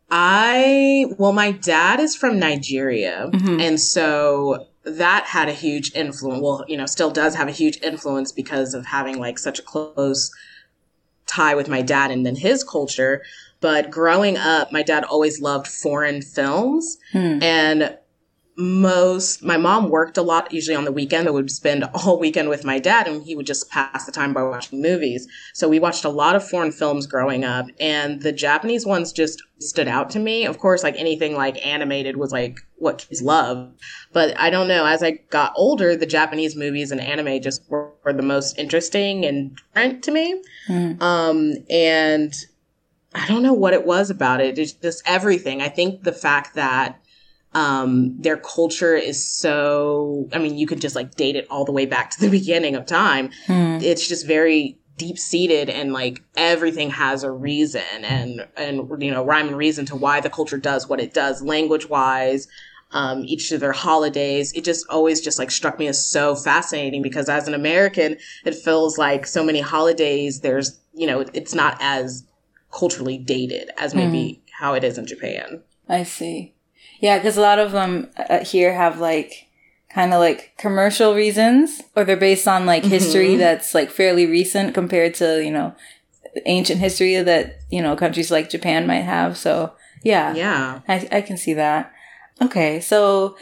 I, 0.09 1.05
well, 1.17 1.33
my 1.33 1.51
dad 1.51 1.99
is 1.99 2.15
from 2.15 2.39
Nigeria. 2.39 3.29
Mhm. 3.31 3.61
And 3.61 3.79
so 3.79 4.67
that 4.83 5.25
had 5.25 5.49
a 5.49 5.53
huge 5.53 5.93
influence. 5.95 6.41
Well, 6.41 6.65
you 6.67 6.77
know, 6.77 6.85
still 6.85 7.11
does 7.11 7.35
have 7.35 7.47
a 7.47 7.51
huge 7.51 7.79
influence 7.81 8.31
because 8.31 8.73
of 8.73 8.85
having 8.85 9.17
like 9.17 9.39
such 9.39 9.59
a 9.59 9.61
close 9.61 10.31
tie 11.25 11.55
with 11.55 11.69
my 11.69 11.81
dad 11.81 12.11
and 12.11 12.25
then 12.25 12.35
his 12.35 12.63
culture. 12.63 13.23
But 13.61 13.89
growing 13.89 14.37
up, 14.37 14.71
my 14.71 14.83
dad 14.83 15.05
always 15.05 15.41
loved 15.41 15.67
foreign 15.67 16.21
films. 16.21 16.97
Hmm. 17.13 17.41
And 17.41 17.97
most, 18.55 19.43
my 19.43 19.57
mom 19.57 19.89
worked 19.89 20.17
a 20.17 20.21
lot, 20.21 20.53
usually 20.53 20.75
on 20.75 20.85
the 20.85 20.91
weekend. 20.91 21.27
I 21.27 21.31
would 21.31 21.49
spend 21.49 21.83
all 21.93 22.19
weekend 22.19 22.49
with 22.49 22.63
my 22.63 22.79
dad 22.79 23.07
and 23.07 23.23
he 23.23 23.35
would 23.35 23.47
just 23.47 23.69
pass 23.69 24.05
the 24.05 24.11
time 24.11 24.33
by 24.33 24.43
watching 24.43 24.81
movies. 24.81 25.27
So 25.53 25.67
we 25.67 25.79
watched 25.79 26.05
a 26.05 26.09
lot 26.09 26.35
of 26.35 26.47
foreign 26.47 26.71
films 26.71 27.07
growing 27.07 27.43
up 27.43 27.65
and 27.79 28.21
the 28.21 28.31
Japanese 28.31 28.85
ones 28.85 29.11
just 29.11 29.41
stood 29.59 29.87
out 29.87 30.09
to 30.11 30.19
me. 30.19 30.45
Of 30.45 30.59
course, 30.59 30.83
like 30.83 30.95
anything 30.97 31.35
like 31.35 31.65
animated 31.65 32.17
was 32.17 32.31
like 32.31 32.59
what 32.77 32.99
kids 32.99 33.21
love. 33.21 33.73
But 34.11 34.37
I 34.39 34.49
don't 34.49 34.67
know, 34.67 34.85
as 34.85 35.01
I 35.01 35.11
got 35.29 35.53
older, 35.55 35.95
the 35.95 36.05
Japanese 36.05 36.55
movies 36.55 36.91
and 36.91 37.01
anime 37.01 37.41
just 37.41 37.69
were, 37.69 37.91
were 38.03 38.13
the 38.13 38.21
most 38.21 38.59
interesting 38.59 39.25
and 39.25 39.57
different 39.73 40.03
to 40.03 40.11
me. 40.11 40.41
Hmm. 40.67 41.01
Um, 41.01 41.53
and 41.69 42.33
I 43.15 43.27
don't 43.27 43.43
know 43.43 43.53
what 43.53 43.73
it 43.73 43.85
was 43.85 44.09
about 44.09 44.41
it. 44.41 44.57
It's 44.57 44.73
just 44.73 45.03
everything. 45.05 45.61
I 45.61 45.69
think 45.69 46.03
the 46.03 46.11
fact 46.11 46.55
that 46.55 46.99
um, 47.53 48.15
their 48.19 48.37
culture 48.37 48.95
is 48.95 49.23
so, 49.23 50.27
I 50.33 50.39
mean, 50.39 50.57
you 50.57 50.65
could 50.67 50.81
just 50.81 50.95
like 50.95 51.15
date 51.15 51.35
it 51.35 51.47
all 51.49 51.65
the 51.65 51.71
way 51.71 51.85
back 51.85 52.09
to 52.11 52.19
the 52.19 52.29
beginning 52.39 52.75
of 52.75 52.85
time. 52.85 53.31
Hmm. 53.47 53.77
It's 53.81 54.07
just 54.07 54.25
very 54.25 54.77
deep 54.97 55.17
seated 55.17 55.69
and 55.69 55.91
like 55.91 56.21
everything 56.35 56.89
has 56.91 57.23
a 57.23 57.31
reason 57.31 57.81
and, 58.03 58.47
and, 58.55 59.01
you 59.01 59.11
know, 59.11 59.23
rhyme 59.23 59.47
and 59.47 59.57
reason 59.57 59.85
to 59.87 59.95
why 59.95 60.19
the 60.19 60.29
culture 60.29 60.57
does 60.57 60.87
what 60.87 60.99
it 60.99 61.13
does 61.13 61.41
language 61.41 61.89
wise. 61.89 62.47
Um, 62.91 63.23
each 63.25 63.51
of 63.51 63.59
their 63.59 63.71
holidays, 63.71 64.53
it 64.53 64.63
just 64.63 64.85
always 64.87 65.19
just 65.19 65.39
like 65.39 65.49
struck 65.49 65.79
me 65.79 65.87
as 65.87 66.05
so 66.05 66.35
fascinating 66.35 67.01
because 67.01 67.27
as 67.27 67.47
an 67.47 67.55
American, 67.55 68.17
it 68.45 68.53
feels 68.53 68.99
like 68.99 69.25
so 69.25 69.43
many 69.43 69.61
holidays, 69.61 70.41
there's, 70.41 70.79
you 70.93 71.07
know, 71.07 71.21
it's 71.33 71.55
not 71.55 71.75
as 71.79 72.23
culturally 72.71 73.17
dated 73.17 73.71
as 73.79 73.95
maybe 73.95 74.43
how 74.51 74.75
it 74.75 74.83
is 74.83 74.99
in 74.99 75.07
Japan. 75.07 75.63
I 75.89 76.03
see. 76.03 76.53
Yeah, 77.03 77.17
because 77.17 77.35
a 77.35 77.41
lot 77.41 77.59
of 77.59 77.73
them 77.73 78.07
uh, 78.15 78.45
here 78.45 78.73
have 78.73 78.97
like 78.97 79.49
kind 79.93 80.13
of 80.13 80.21
like 80.21 80.53
commercial 80.57 81.13
reasons, 81.13 81.81
or 81.97 82.05
they're 82.05 82.15
based 82.15 82.47
on 82.47 82.65
like 82.65 82.85
history 82.85 83.35
Mhm. 83.35 83.39
that's 83.39 83.75
like 83.75 83.91
fairly 83.91 84.25
recent 84.25 84.73
compared 84.73 85.13
to 85.15 85.43
you 85.43 85.51
know 85.51 85.75
ancient 86.45 86.79
history 86.79 87.21
that 87.21 87.57
you 87.69 87.81
know 87.81 87.97
countries 87.97 88.31
like 88.31 88.49
Japan 88.49 88.87
might 88.87 89.03
have. 89.03 89.35
So 89.35 89.73
yeah, 90.01 90.33
Yeah. 90.33 90.79
I 90.87 91.07
I 91.11 91.21
can 91.21 91.35
see 91.35 91.53
that. 91.55 91.91
Okay, 92.41 92.79
so 92.79 93.35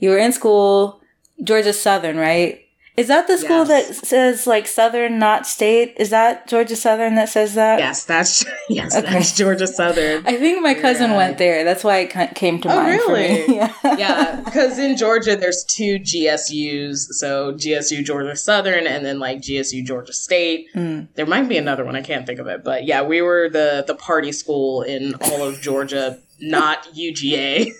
you 0.00 0.10
were 0.10 0.18
in 0.18 0.32
school, 0.32 1.00
Georgia 1.40 1.72
Southern, 1.72 2.16
right? 2.16 2.61
Is 2.94 3.08
that 3.08 3.26
the 3.26 3.38
school 3.38 3.66
Yes. 3.66 4.00
that 4.00 4.06
says 4.06 4.46
like 4.46 4.66
Southern, 4.66 5.18
not 5.18 5.46
state? 5.46 5.94
Is 5.96 6.10
that 6.10 6.46
Georgia 6.46 6.76
Southern 6.76 7.14
that 7.14 7.30
says 7.30 7.54
that? 7.54 7.78
Yes, 7.78 8.04
that's 8.04 8.44
yes, 8.68 8.94
Okay. 8.94 9.10
that's 9.10 9.32
Georgia 9.34 9.66
Southern. 9.66 10.26
I 10.26 10.36
think 10.36 10.60
my 10.62 10.74
cousin 10.74 11.10
Yeah. 11.12 11.16
went 11.16 11.38
there. 11.38 11.64
That's 11.64 11.82
why 11.84 12.00
it 12.00 12.34
came 12.34 12.60
to 12.60 12.68
Oh, 12.70 12.76
mind 12.76 13.00
for 13.00 13.12
really? 13.14 13.48
me. 13.48 13.54
yeah. 13.56 13.72
yeah, 13.96 14.40
because 14.44 14.78
in 14.78 14.96
Georgia 14.98 15.36
there's 15.36 15.64
two 15.64 15.98
GSUs, 16.00 16.98
so 17.14 17.54
GSU 17.54 18.04
Georgia 18.04 18.36
Southern 18.36 18.86
and 18.86 19.04
then 19.06 19.18
like 19.18 19.38
GSU 19.40 19.82
Georgia 19.84 20.12
State. 20.12 20.66
Mm. 20.74 21.08
There 21.14 21.26
might 21.26 21.48
be 21.48 21.56
another 21.56 21.84
one, 21.86 21.96
I 21.96 22.02
can't 22.02 22.26
think 22.26 22.40
of 22.40 22.46
it, 22.46 22.62
but 22.62 22.84
yeah, 22.84 23.02
we 23.02 23.22
were 23.22 23.48
the 23.48 23.84
the 23.86 23.94
party 23.94 24.32
school 24.32 24.82
in 24.82 25.14
all 25.22 25.42
of 25.42 25.60
Georgia, 25.62 26.18
not 26.40 26.84
UGA. 26.94 27.72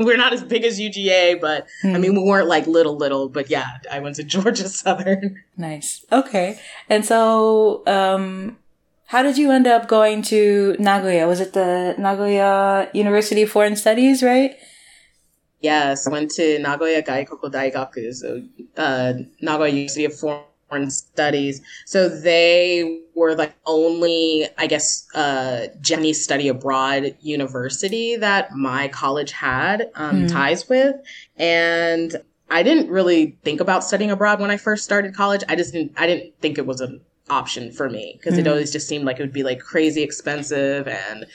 We're 0.00 0.16
not 0.16 0.32
as 0.32 0.42
big 0.42 0.64
as 0.64 0.80
UGA, 0.80 1.40
but 1.40 1.66
I 1.84 1.86
Mm. 1.88 2.00
mean 2.00 2.14
we 2.14 2.22
weren't 2.30 2.48
like 2.48 2.66
little 2.66 2.96
little, 2.96 3.28
but 3.28 3.50
yeah, 3.50 3.68
I 3.90 4.00
went 4.00 4.16
to 4.16 4.24
Georgia 4.34 4.68
Southern. 4.68 5.36
Nice. 5.56 6.04
Okay. 6.10 6.58
And 6.88 7.04
so, 7.04 7.82
um, 7.86 8.56
how 9.12 9.22
did 9.22 9.36
you 9.38 9.50
end 9.50 9.66
up 9.66 9.88
going 9.88 10.22
to 10.32 10.76
Nagoya? 10.78 11.26
Was 11.26 11.40
it 11.40 11.52
the 11.52 11.94
Nagoya 11.98 12.88
University 12.94 13.42
of 13.42 13.50
Foreign 13.50 13.76
Studies, 13.76 14.22
right? 14.22 14.52
Yes, 15.60 16.06
I 16.06 16.10
went 16.10 16.30
to 16.32 16.58
Nagoya 16.58 17.02
Gaikoku 17.02 17.50
Daigaku, 17.52 18.14
so 18.14 18.42
uh, 18.76 19.12
Nagoya 19.42 19.68
University 19.70 20.06
of 20.06 20.14
Foreign 20.14 20.44
Studies. 20.88 21.60
So 21.84 22.08
they 22.08 23.00
were 23.16 23.34
like 23.34 23.54
only, 23.66 24.46
I 24.56 24.66
guess, 24.68 25.06
uh, 25.14 25.66
Japanese 25.80 26.22
study 26.22 26.46
abroad 26.46 27.16
university 27.20 28.16
that 28.16 28.52
my 28.52 28.86
college 28.88 29.32
had 29.32 29.90
um, 29.96 30.20
Hmm. 30.20 30.26
ties 30.26 30.68
with, 30.68 30.94
and 31.36 32.22
I 32.50 32.62
didn't 32.62 32.88
really 32.88 33.36
think 33.44 33.60
about 33.60 33.82
studying 33.84 34.10
abroad 34.12 34.40
when 34.40 34.50
I 34.50 34.56
first 34.56 34.84
started 34.84 35.14
college. 35.14 35.42
I 35.48 35.56
just 35.56 35.72
didn't. 35.72 35.92
I 35.96 36.06
didn't 36.06 36.34
think 36.40 36.56
it 36.56 36.66
was 36.66 36.80
an 36.80 37.00
option 37.28 37.72
for 37.72 37.90
me 37.90 38.14
because 38.18 38.38
it 38.38 38.44
Mhm. 38.46 38.50
always 38.50 38.70
just 38.72 38.86
seemed 38.88 39.04
like 39.04 39.18
it 39.18 39.22
would 39.22 39.32
be 39.32 39.42
like 39.42 39.58
crazy 39.60 40.02
expensive 40.02 40.86
and. 40.86 41.26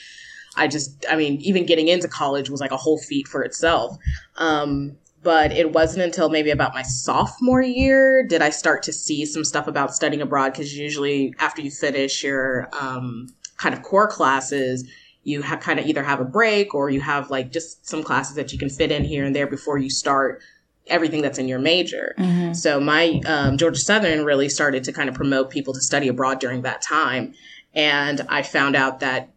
I 0.58 0.70
just, 0.70 1.06
I 1.10 1.18
mean, 1.18 1.42
even 1.42 1.66
getting 1.66 1.90
into 1.90 2.08
college 2.08 2.50
was 2.50 2.62
like 2.62 2.72
a 2.72 2.78
whole 2.78 2.98
feat 2.98 3.28
for 3.28 3.44
itself. 3.44 3.98
Um, 4.38 4.96
but 5.26 5.52
it 5.52 5.74
wasn't 5.74 6.04
until 6.04 6.30
maybe 6.30 6.52
about 6.52 6.76
my 6.76 6.84
sophomore 6.84 7.64
year 7.64 8.24
did 8.24 8.44
I 8.44 8.52
start 8.52 8.84
to 8.84 8.94
see 8.94 9.26
some 9.26 9.44
stuff 9.44 9.68
about 9.68 9.96
studying 9.96 10.22
abroad 10.22 10.54
because 10.54 10.78
usually 10.78 11.34
after 11.40 11.64
you 11.64 11.72
finish 11.72 12.24
your 12.24 12.70
um, 12.80 13.34
kind 13.58 13.74
of 13.74 13.82
core 13.82 14.08
classes, 14.08 14.88
you 15.24 15.42
have 15.42 15.62
kind 15.62 15.80
of 15.80 15.88
either 15.88 16.04
have 16.04 16.20
a 16.20 16.26
break 16.26 16.76
or 16.76 16.92
you 16.92 17.02
have 17.02 17.32
like 17.32 17.52
just 17.52 17.88
some 17.88 18.04
classes 18.04 18.36
that 18.36 18.54
you 18.54 18.60
can 18.60 18.70
fit 18.70 18.92
in 18.92 19.04
here 19.04 19.26
and 19.26 19.36
there 19.36 19.48
before 19.48 19.80
you 19.80 19.90
start 19.90 20.44
everything 20.86 21.24
that's 21.24 21.40
in 21.40 21.48
your 21.48 21.58
major. 21.58 22.14
Mm-hmm. 22.20 22.54
So 22.54 22.80
my 22.80 23.20
um, 23.26 23.58
Georgia 23.58 23.80
Southern 23.80 24.26
really 24.26 24.48
started 24.48 24.84
to 24.84 24.94
kind 24.94 25.10
of 25.10 25.16
promote 25.16 25.50
people 25.50 25.74
to 25.74 25.82
study 25.82 26.08
abroad 26.08 26.40
during 26.40 26.62
that 26.62 26.84
time, 26.84 27.34
and 27.74 28.22
I 28.30 28.44
found 28.44 28.76
out 28.76 29.00
that 29.00 29.30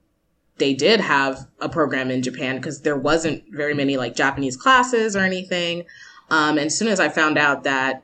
they 0.59 0.75
did 0.75 1.01
have 1.01 1.47
a 1.61 1.69
program 1.69 2.11
in 2.11 2.23
Japan 2.23 2.57
because 2.57 2.83
there 2.83 2.97
wasn't 2.97 3.45
very 3.51 3.75
many 3.75 3.97
like 3.97 4.15
Japanese 4.15 4.57
classes 4.57 5.15
or 5.17 5.21
anything. 5.21 5.85
Um, 6.31 6.59
and 6.59 6.67
as 6.67 6.79
soon 6.79 6.89
as 6.89 7.01
I 7.01 7.09
found 7.09 7.39
out 7.39 7.65
that 7.65 8.03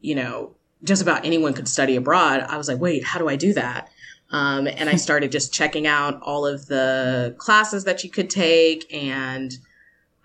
you 0.00 0.14
know 0.14 0.52
just 0.84 1.00
about 1.02 1.24
anyone 1.24 1.54
could 1.54 1.68
study 1.68 1.96
abroad, 1.96 2.40
I 2.48 2.56
was 2.56 2.68
like, 2.68 2.78
wait, 2.80 3.04
how 3.04 3.18
do 3.18 3.28
I 3.28 3.36
do 3.36 3.52
that? 3.54 3.88
Um, 4.30 4.66
and 4.66 4.88
I 4.88 4.96
started 5.06 5.30
just 5.32 5.52
checking 5.52 5.86
out 5.86 6.20
all 6.22 6.46
of 6.46 6.66
the 6.66 7.34
classes 7.38 7.84
that 7.84 8.02
you 8.04 8.10
could 8.10 8.28
take, 8.30 8.92
and 8.92 9.56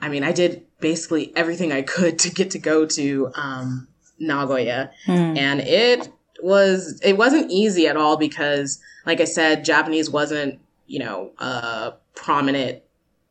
I 0.01 0.09
mean, 0.09 0.23
I 0.23 0.31
did 0.31 0.63
basically 0.79 1.31
everything 1.35 1.71
I 1.71 1.81
could 1.81 2.19
to 2.19 2.29
get 2.31 2.51
to 2.51 2.59
go 2.59 2.85
to 2.85 3.31
um, 3.35 3.87
Nagoya 4.19 4.91
Mm. 5.07 5.37
and 5.37 5.59
it 5.61 6.09
was 6.41 6.99
it 7.03 7.17
wasn't 7.17 7.49
easy 7.51 7.87
at 7.87 7.97
all 7.97 8.15
because 8.17 8.79
like 9.07 9.19
i 9.19 9.25
said 9.25 9.65
japanese 9.65 10.07
wasn't 10.07 10.59
you 10.87 10.99
know 10.99 11.31
a 11.37 11.93
prominent 12.15 12.81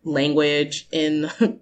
language 0.04 0.86
in 0.92 1.30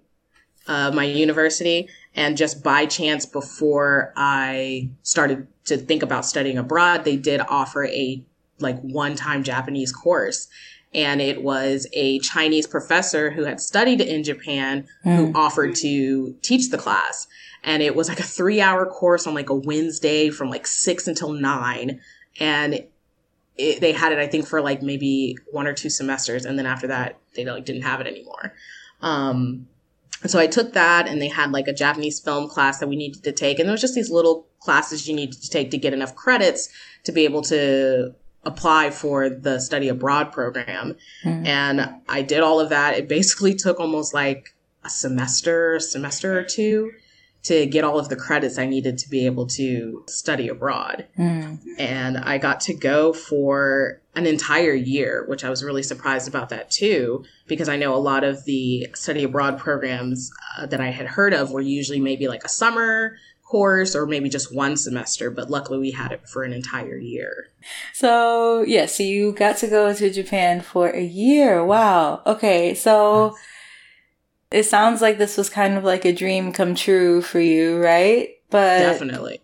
uh, 0.67 0.91
my 0.93 1.03
university 1.03 1.87
and 2.15 2.37
just 2.37 2.63
by 2.63 2.85
chance 2.85 3.25
before 3.25 4.13
i 4.15 4.89
started 5.01 5.47
to 5.63 5.77
think 5.77 6.03
about 6.03 6.25
studying 6.25 6.57
abroad 6.57 7.03
they 7.03 7.17
did 7.17 7.41
offer 7.49 7.85
a 7.85 8.23
like 8.59 8.79
one 8.81 9.15
time 9.15 9.43
japanese 9.43 9.91
course 9.91 10.47
and 10.95 11.21
it 11.21 11.43
was 11.43 11.87
a 11.91 12.19
Chinese 12.19 12.65
professor 12.65 13.29
who 13.29 13.43
had 13.43 13.59
studied 13.59 13.99
in 13.99 14.23
Japan 14.23 14.87
who 15.03 15.33
offered 15.35 15.75
to 15.75 16.33
teach 16.41 16.71
the 16.71 16.77
class. 16.77 17.27
And 17.65 17.83
it 17.83 17.95
was 17.95 18.07
like 18.07 18.21
a 18.21 18.23
three 18.23 18.61
hour 18.61 18.85
course 18.85 19.27
on 19.27 19.33
like 19.33 19.49
a 19.49 19.55
Wednesday 19.55 20.29
from 20.29 20.49
like 20.49 20.65
six 20.65 21.05
until 21.05 21.33
nine. 21.33 21.99
And 22.39 22.85
it, 23.57 23.81
they 23.81 23.91
had 23.91 24.11
it, 24.11 24.19
I 24.19 24.27
think, 24.27 24.47
for 24.47 24.61
like 24.61 24.81
maybe 24.81 25.37
one 25.51 25.67
or 25.67 25.73
two 25.73 25.89
semesters. 25.89 26.45
And 26.45 26.57
then 26.57 26.65
after 26.65 26.87
that, 26.87 27.19
they 27.35 27.45
like 27.45 27.65
didn't 27.65 27.83
have 27.83 28.01
it 28.01 28.07
anymore. 28.07 28.53
Um, 29.01 29.67
and 30.21 30.31
so 30.31 30.39
I 30.39 30.47
took 30.47 30.73
that 30.73 31.07
and 31.07 31.21
they 31.21 31.27
had 31.27 31.51
like 31.51 31.67
a 31.67 31.73
Japanese 31.73 32.19
film 32.19 32.49
class 32.49 32.79
that 32.79 32.87
we 32.87 32.95
needed 32.95 33.23
to 33.23 33.31
take. 33.31 33.59
And 33.59 33.67
there 33.67 33.73
was 33.73 33.81
just 33.81 33.95
these 33.95 34.09
little 34.09 34.47
classes 34.59 35.07
you 35.07 35.15
needed 35.15 35.41
to 35.41 35.49
take 35.49 35.71
to 35.71 35.77
get 35.77 35.93
enough 35.93 36.15
credits 36.15 36.69
to 37.03 37.11
be 37.11 37.25
able 37.25 37.41
to 37.43 38.15
apply 38.43 38.91
for 38.91 39.29
the 39.29 39.59
study 39.59 39.87
abroad 39.89 40.31
program. 40.31 40.95
And 41.45 41.95
I 42.07 42.21
did 42.21 42.41
all 42.41 42.59
of 42.59 42.69
that. 42.69 42.95
It 42.95 43.07
basically 43.07 43.55
took 43.55 43.79
almost 43.79 44.13
like 44.13 44.55
a 44.83 44.89
semester, 44.89 45.79
semester 45.79 46.37
or 46.37 46.43
two 46.43 46.91
to 47.45 47.65
get 47.67 47.83
all 47.83 47.99
of 47.99 48.09
the 48.09 48.15
credits 48.15 48.57
I 48.57 48.65
needed 48.65 48.97
to 48.99 49.09
be 49.09 49.25
able 49.27 49.45
to 49.47 50.03
study 50.07 50.47
abroad. 50.47 51.05
And 51.77 52.17
I 52.17 52.39
got 52.39 52.59
to 52.61 52.73
go 52.73 53.13
for 53.13 54.01
an 54.15 54.25
entire 54.25 54.73
year, 54.73 55.25
which 55.27 55.43
I 55.43 55.49
was 55.49 55.63
really 55.63 55.83
surprised 55.83 56.27
about 56.27 56.49
that 56.49 56.71
too, 56.71 57.23
because 57.47 57.69
I 57.69 57.77
know 57.77 57.93
a 57.93 57.97
lot 57.97 58.23
of 58.23 58.45
the 58.45 58.87
study 58.95 59.23
abroad 59.23 59.59
programs 59.59 60.31
uh, 60.57 60.65
that 60.65 60.81
I 60.81 60.89
had 60.89 61.05
heard 61.05 61.33
of 61.33 61.51
were 61.51 61.61
usually 61.61 61.99
maybe 61.99 62.27
like 62.27 62.43
a 62.43 62.49
summer 62.49 63.17
course 63.43 63.95
or 63.95 64.07
maybe 64.07 64.27
just 64.27 64.53
one 64.53 64.75
semester, 64.75 65.29
but 65.29 65.51
luckily 65.51 65.77
we 65.77 65.91
had 65.91 66.11
it 66.11 66.27
for 66.27 66.43
an 66.43 66.51
entire 66.51 66.97
year. 66.97 67.49
So, 67.93 68.63
yeah, 68.63 68.87
so 68.87 69.03
you 69.03 69.33
got 69.33 69.57
to 69.57 69.67
go 69.67 69.93
to 69.93 70.09
Japan 70.09 70.61
for 70.61 70.89
a 70.89 71.03
year. 71.03 71.63
Wow. 71.63 72.23
Okay, 72.25 72.73
so 72.73 73.35
it 74.55 74.65
sounds 74.65 75.01
like 75.01 75.17
this 75.17 75.37
was 75.37 75.49
kind 75.49 75.77
of 75.77 75.83
like 75.83 76.05
a 76.05 76.13
dream 76.13 76.53
come 76.53 76.75
true 76.75 77.21
for 77.21 77.39
you, 77.41 77.77
right? 77.77 78.29
But 78.49 78.79
Definitely. 78.79 79.41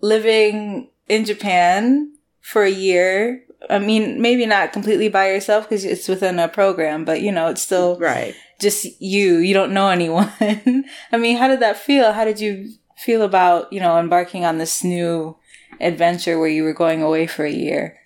living 0.00 0.90
in 1.08 1.24
Japan 1.24 2.12
for 2.40 2.62
a 2.64 2.70
year, 2.70 3.44
I 3.68 3.78
mean, 3.78 4.20
maybe 4.20 4.46
not 4.46 4.72
completely 4.72 5.08
by 5.08 5.28
yourself 5.28 5.68
because 5.68 5.84
it's 5.84 6.08
within 6.08 6.38
a 6.38 6.48
program, 6.48 7.04
but 7.04 7.20
you 7.22 7.30
know, 7.30 7.48
it's 7.48 7.62
still 7.62 7.98
Right. 7.98 8.34
just 8.60 9.00
you. 9.00 9.36
You 9.36 9.54
don't 9.54 9.72
know 9.72 9.88
anyone. 9.98 10.32
I 10.40 11.16
mean, 11.16 11.36
how 11.36 11.48
did 11.48 11.60
that 11.60 11.76
feel? 11.76 12.12
How 12.12 12.24
did 12.24 12.40
you 12.40 12.72
feel 12.96 13.22
about, 13.22 13.72
you 13.72 13.80
know, 13.80 13.98
embarking 13.98 14.44
on 14.44 14.58
this 14.58 14.82
new 14.82 15.36
adventure 15.80 16.38
where 16.38 16.48
you 16.48 16.64
were 16.64 16.74
going 16.74 17.02
away 17.02 17.26
for 17.26 17.44
a 17.44 17.52
year? 17.52 17.96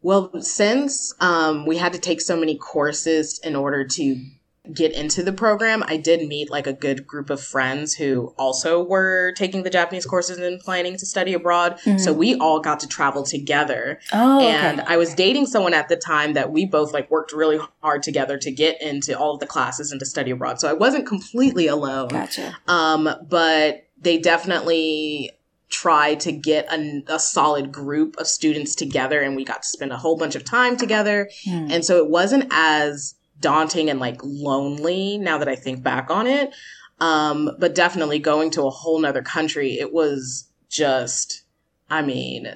Well, 0.00 0.30
since 0.40 1.12
um, 1.20 1.66
we 1.66 1.76
had 1.76 1.92
to 1.92 1.98
take 1.98 2.20
so 2.20 2.36
many 2.36 2.56
courses 2.56 3.40
in 3.42 3.56
order 3.56 3.84
to 3.84 4.24
get 4.72 4.92
into 4.92 5.22
the 5.22 5.32
program, 5.32 5.82
I 5.86 5.96
did 5.96 6.26
meet 6.26 6.50
like 6.50 6.66
a 6.66 6.72
good 6.72 7.06
group 7.06 7.30
of 7.30 7.40
friends 7.40 7.94
who 7.94 8.34
also 8.38 8.82
were 8.82 9.32
taking 9.36 9.62
the 9.62 9.70
Japanese 9.70 10.06
courses 10.06 10.38
and 10.38 10.60
planning 10.60 10.96
to 10.96 11.06
study 11.06 11.34
abroad. 11.34 11.78
So 11.98 12.12
we 12.12 12.34
all 12.36 12.60
got 12.60 12.80
to 12.80 12.88
travel 12.88 13.22
together. 13.22 14.00
Oh, 14.12 14.40
and 14.40 14.80
okay. 14.80 14.94
I 14.94 14.96
was 14.96 15.14
dating 15.14 15.46
someone 15.46 15.74
at 15.74 15.88
the 15.88 15.96
time 15.96 16.34
that 16.34 16.52
we 16.52 16.66
both 16.66 16.92
like 16.92 17.10
worked 17.10 17.32
really 17.32 17.58
hard 17.82 18.02
together 18.02 18.38
to 18.38 18.50
get 18.50 18.80
into 18.82 19.18
all 19.18 19.34
of 19.34 19.40
the 19.40 19.46
classes 19.46 19.90
and 19.92 19.98
to 20.00 20.06
study 20.06 20.30
abroad. 20.30 20.60
So 20.60 20.68
I 20.68 20.74
wasn't 20.74 21.06
completely 21.06 21.66
alone. 21.66 22.08
Gotcha. 22.08 22.56
Um, 22.66 23.08
but 23.28 23.86
they 24.00 24.18
definitely 24.18 25.32
tried 25.70 26.20
to 26.20 26.32
get 26.32 26.66
a, 26.72 27.02
a 27.08 27.18
solid 27.18 27.70
group 27.70 28.16
of 28.18 28.26
students 28.26 28.74
together 28.74 29.20
and 29.20 29.36
we 29.36 29.44
got 29.44 29.62
to 29.62 29.68
spend 29.68 29.92
a 29.92 29.96
whole 29.96 30.16
bunch 30.16 30.34
of 30.34 30.44
time 30.44 30.76
together. 30.76 31.28
Hmm. 31.44 31.68
And 31.70 31.84
so 31.84 31.98
it 31.98 32.08
wasn't 32.08 32.46
as 32.50 33.14
daunting 33.40 33.90
and 33.90 34.00
like 34.00 34.20
lonely 34.22 35.18
now 35.18 35.38
that 35.38 35.48
I 35.48 35.56
think 35.56 35.82
back 35.82 36.10
on 36.10 36.26
it. 36.26 36.54
Um, 37.00 37.50
but 37.58 37.74
definitely 37.74 38.18
going 38.18 38.50
to 38.52 38.64
a 38.64 38.70
whole 38.70 38.98
nother 38.98 39.22
country, 39.22 39.78
it 39.78 39.92
was 39.92 40.48
just, 40.68 41.44
I 41.88 42.02
mean, 42.02 42.52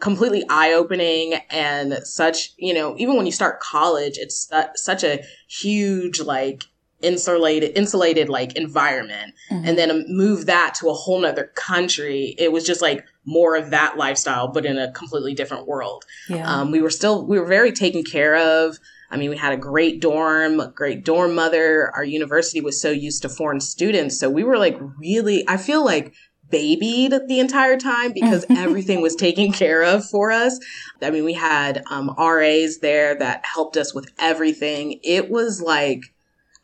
completely 0.00 0.44
eye 0.50 0.72
opening 0.72 1.34
and 1.48 1.94
such, 2.04 2.52
you 2.58 2.74
know, 2.74 2.94
even 2.98 3.16
when 3.16 3.24
you 3.24 3.32
start 3.32 3.60
college, 3.60 4.18
it's 4.18 4.48
su- 4.48 4.74
such 4.74 5.04
a 5.04 5.24
huge, 5.48 6.20
like, 6.20 6.64
insulated, 7.00 7.76
insulated, 7.76 8.28
like, 8.28 8.56
environment. 8.56 9.34
And 9.50 9.78
then 9.78 10.04
move 10.08 10.46
that 10.46 10.74
to 10.80 10.88
a 10.88 10.94
whole 10.94 11.20
nother 11.20 11.50
country. 11.54 12.34
It 12.38 12.52
was 12.52 12.64
just 12.64 12.82
like 12.82 13.04
more 13.24 13.56
of 13.56 13.70
that 13.70 13.96
lifestyle, 13.96 14.48
but 14.48 14.66
in 14.66 14.76
a 14.76 14.92
completely 14.92 15.34
different 15.34 15.66
world. 15.66 16.04
Yeah. 16.28 16.46
Um, 16.46 16.70
we 16.70 16.82
were 16.82 16.90
still, 16.90 17.26
we 17.26 17.40
were 17.40 17.46
very 17.46 17.72
taken 17.72 18.04
care 18.04 18.36
of. 18.36 18.78
I 19.12 19.18
mean, 19.18 19.28
we 19.28 19.36
had 19.36 19.52
a 19.52 19.58
great 19.58 20.00
dorm, 20.00 20.58
a 20.58 20.68
great 20.68 21.04
dorm 21.04 21.34
mother. 21.34 21.92
Our 21.94 22.02
university 22.02 22.62
was 22.62 22.80
so 22.80 22.90
used 22.90 23.22
to 23.22 23.28
foreign 23.28 23.60
students. 23.60 24.18
So 24.18 24.30
we 24.30 24.42
were 24.42 24.56
like 24.56 24.78
really, 24.98 25.46
I 25.46 25.58
feel 25.58 25.84
like 25.84 26.14
babied 26.48 27.12
the 27.28 27.38
entire 27.38 27.76
time 27.76 28.12
because 28.14 28.46
everything 28.50 29.02
was 29.02 29.14
taken 29.14 29.52
care 29.52 29.82
of 29.82 30.08
for 30.08 30.32
us. 30.32 30.58
I 31.02 31.10
mean, 31.10 31.24
we 31.24 31.34
had 31.34 31.84
um, 31.90 32.14
RAs 32.18 32.78
there 32.78 33.14
that 33.16 33.44
helped 33.44 33.76
us 33.76 33.94
with 33.94 34.10
everything. 34.18 34.98
It 35.04 35.30
was 35.30 35.60
like, 35.60 36.00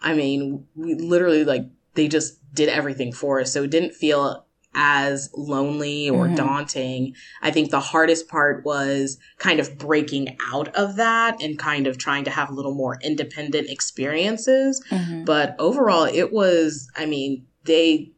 I 0.01 0.15
mean, 0.15 0.67
we 0.75 0.95
literally 0.95 1.45
like, 1.45 1.67
they 1.95 2.09
just 2.09 2.39
did 2.55 2.71
everything 2.71 3.13
for 3.13 3.41
us. 3.41 3.53
So 3.53 3.65
it 3.65 3.71
didn't 3.71 3.93
feel 3.93 4.47
as 4.75 5.31
lonely 5.35 6.09
or 6.11 6.27
Mhm. 6.29 6.37
daunting. 6.37 7.15
I 7.43 7.51
think 7.51 7.71
the 7.71 7.81
hardest 7.81 8.29
part 8.29 8.65
was 8.65 9.19
kind 9.39 9.61
of 9.61 9.79
breaking 9.79 10.37
out 10.53 10.69
of 10.77 10.97
that 10.97 11.43
and 11.43 11.59
kind 11.59 11.87
of 11.87 11.99
trying 11.99 12.25
to 12.25 12.31
have 12.31 12.51
a 12.51 12.55
little 12.55 12.75
more 12.75 12.99
independent 13.03 13.69
experiences. 13.71 14.83
Mhm. 14.91 15.25
But 15.25 15.57
overall, 15.59 16.05
it 16.05 16.33
was, 16.33 16.89
I 16.97 17.07
mean, 17.07 17.47
they, 17.65 18.13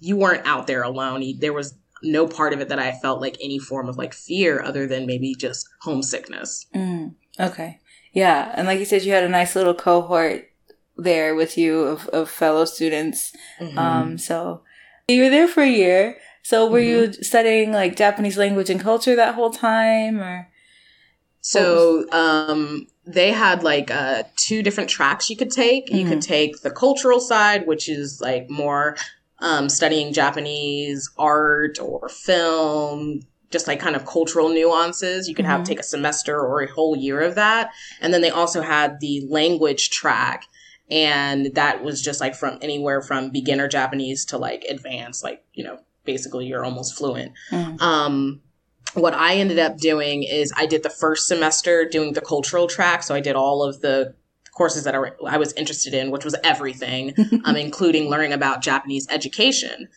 you 0.00 0.16
weren't 0.16 0.46
out 0.46 0.66
there 0.66 0.82
alone. 0.82 1.22
There 1.40 1.52
was 1.52 1.74
no 2.02 2.26
part 2.28 2.52
of 2.52 2.60
it 2.60 2.68
that 2.68 2.78
I 2.78 2.92
felt 2.92 3.20
like 3.20 3.36
any 3.42 3.58
form 3.58 3.88
of 3.88 3.98
like 3.98 4.14
fear 4.14 4.62
other 4.62 4.86
than 4.86 5.04
maybe 5.04 5.34
just 5.34 5.66
homesickness. 5.82 6.66
Mm, 6.74 7.14
okay. 7.40 7.80
Yeah. 8.12 8.52
And 8.54 8.66
like 8.68 8.78
you 8.78 8.84
said, 8.84 9.02
you 9.02 9.12
had 9.12 9.24
a 9.24 9.28
nice 9.28 9.56
little 9.56 9.74
cohort 9.74 10.48
there 10.96 11.34
with 11.34 11.58
you 11.58 11.80
of, 11.82 12.08
of 12.08 12.30
fellow 12.30 12.64
students. 12.64 13.32
Mm-hmm. 13.60 13.78
Um, 13.78 14.18
so 14.18 14.62
you 15.08 15.22
were 15.22 15.30
there 15.30 15.48
for 15.48 15.62
a 15.62 15.68
year. 15.68 16.16
So 16.42 16.70
were 16.70 16.80
you 16.80 17.12
studying 17.12 17.72
like 17.72 17.96
Japanese 17.96 18.38
language 18.38 18.70
and 18.70 18.80
culture 18.80 19.16
that 19.16 19.34
whole 19.34 19.50
time 19.50 20.20
or? 20.20 20.48
So 21.40 22.10
um, 22.12 22.86
they 23.06 23.32
had 23.32 23.62
like 23.62 23.90
uh, 23.90 24.24
two 24.36 24.62
different 24.62 24.90
tracks 24.90 25.30
you 25.30 25.36
could 25.36 25.50
take. 25.50 25.90
You 25.90 26.06
could 26.06 26.20
take 26.20 26.60
the 26.60 26.70
cultural 26.70 27.20
side, 27.20 27.66
which 27.66 27.88
is 27.88 28.20
like 28.20 28.50
more 28.50 28.96
um, 29.40 29.68
studying 29.68 30.12
Japanese 30.12 31.10
art 31.18 31.78
or 31.80 32.08
film, 32.08 33.20
just 33.50 33.66
like 33.66 33.80
kind 33.80 33.96
of 33.96 34.04
cultural 34.04 34.48
nuances. 34.50 35.28
You 35.28 35.34
could 35.34 35.46
have 35.46 35.62
Mhm. 35.62 35.66
take 35.66 35.80
a 35.80 35.84
semester 35.84 36.38
or 36.38 36.60
a 36.62 36.70
whole 36.70 36.96
year 36.96 37.20
of 37.20 37.34
that. 37.36 37.70
And 38.00 38.12
then 38.12 38.20
they 38.20 38.30
also 38.30 38.60
had 38.60 39.00
the 39.00 39.26
language 39.28 39.90
track. 39.90 40.44
And 40.90 41.54
that 41.54 41.82
was 41.84 42.02
just 42.02 42.20
like 42.20 42.34
from 42.34 42.58
anywhere 42.62 43.02
from 43.02 43.30
beginner 43.30 43.68
Japanese 43.68 44.24
to 44.26 44.38
like 44.38 44.64
advanced, 44.68 45.22
like, 45.22 45.44
you 45.52 45.64
know, 45.64 45.78
basically 46.04 46.46
you're 46.46 46.64
almost 46.64 46.96
fluent. 46.96 47.32
Mm. 47.50 47.80
Um, 47.80 48.40
what 48.94 49.12
I 49.12 49.34
ended 49.34 49.58
up 49.58 49.76
doing 49.76 50.22
is 50.22 50.52
I 50.56 50.64
did 50.64 50.82
the 50.82 50.90
first 50.90 51.26
semester 51.28 51.86
doing 51.86 52.14
the 52.14 52.22
cultural 52.22 52.66
track. 52.66 53.02
So 53.02 53.14
I 53.14 53.20
did 53.20 53.36
all 53.36 53.62
of 53.62 53.80
the 53.82 54.14
courses 54.52 54.84
that 54.84 54.94
I, 54.94 55.10
I 55.26 55.36
was 55.36 55.52
interested 55.52 55.92
in, 55.92 56.10
which 56.10 56.24
was 56.24 56.34
everything, 56.42 57.14
um, 57.44 57.54
including 57.56 58.08
learning 58.08 58.32
about 58.32 58.62
Japanese 58.62 59.06
education. 59.10 59.88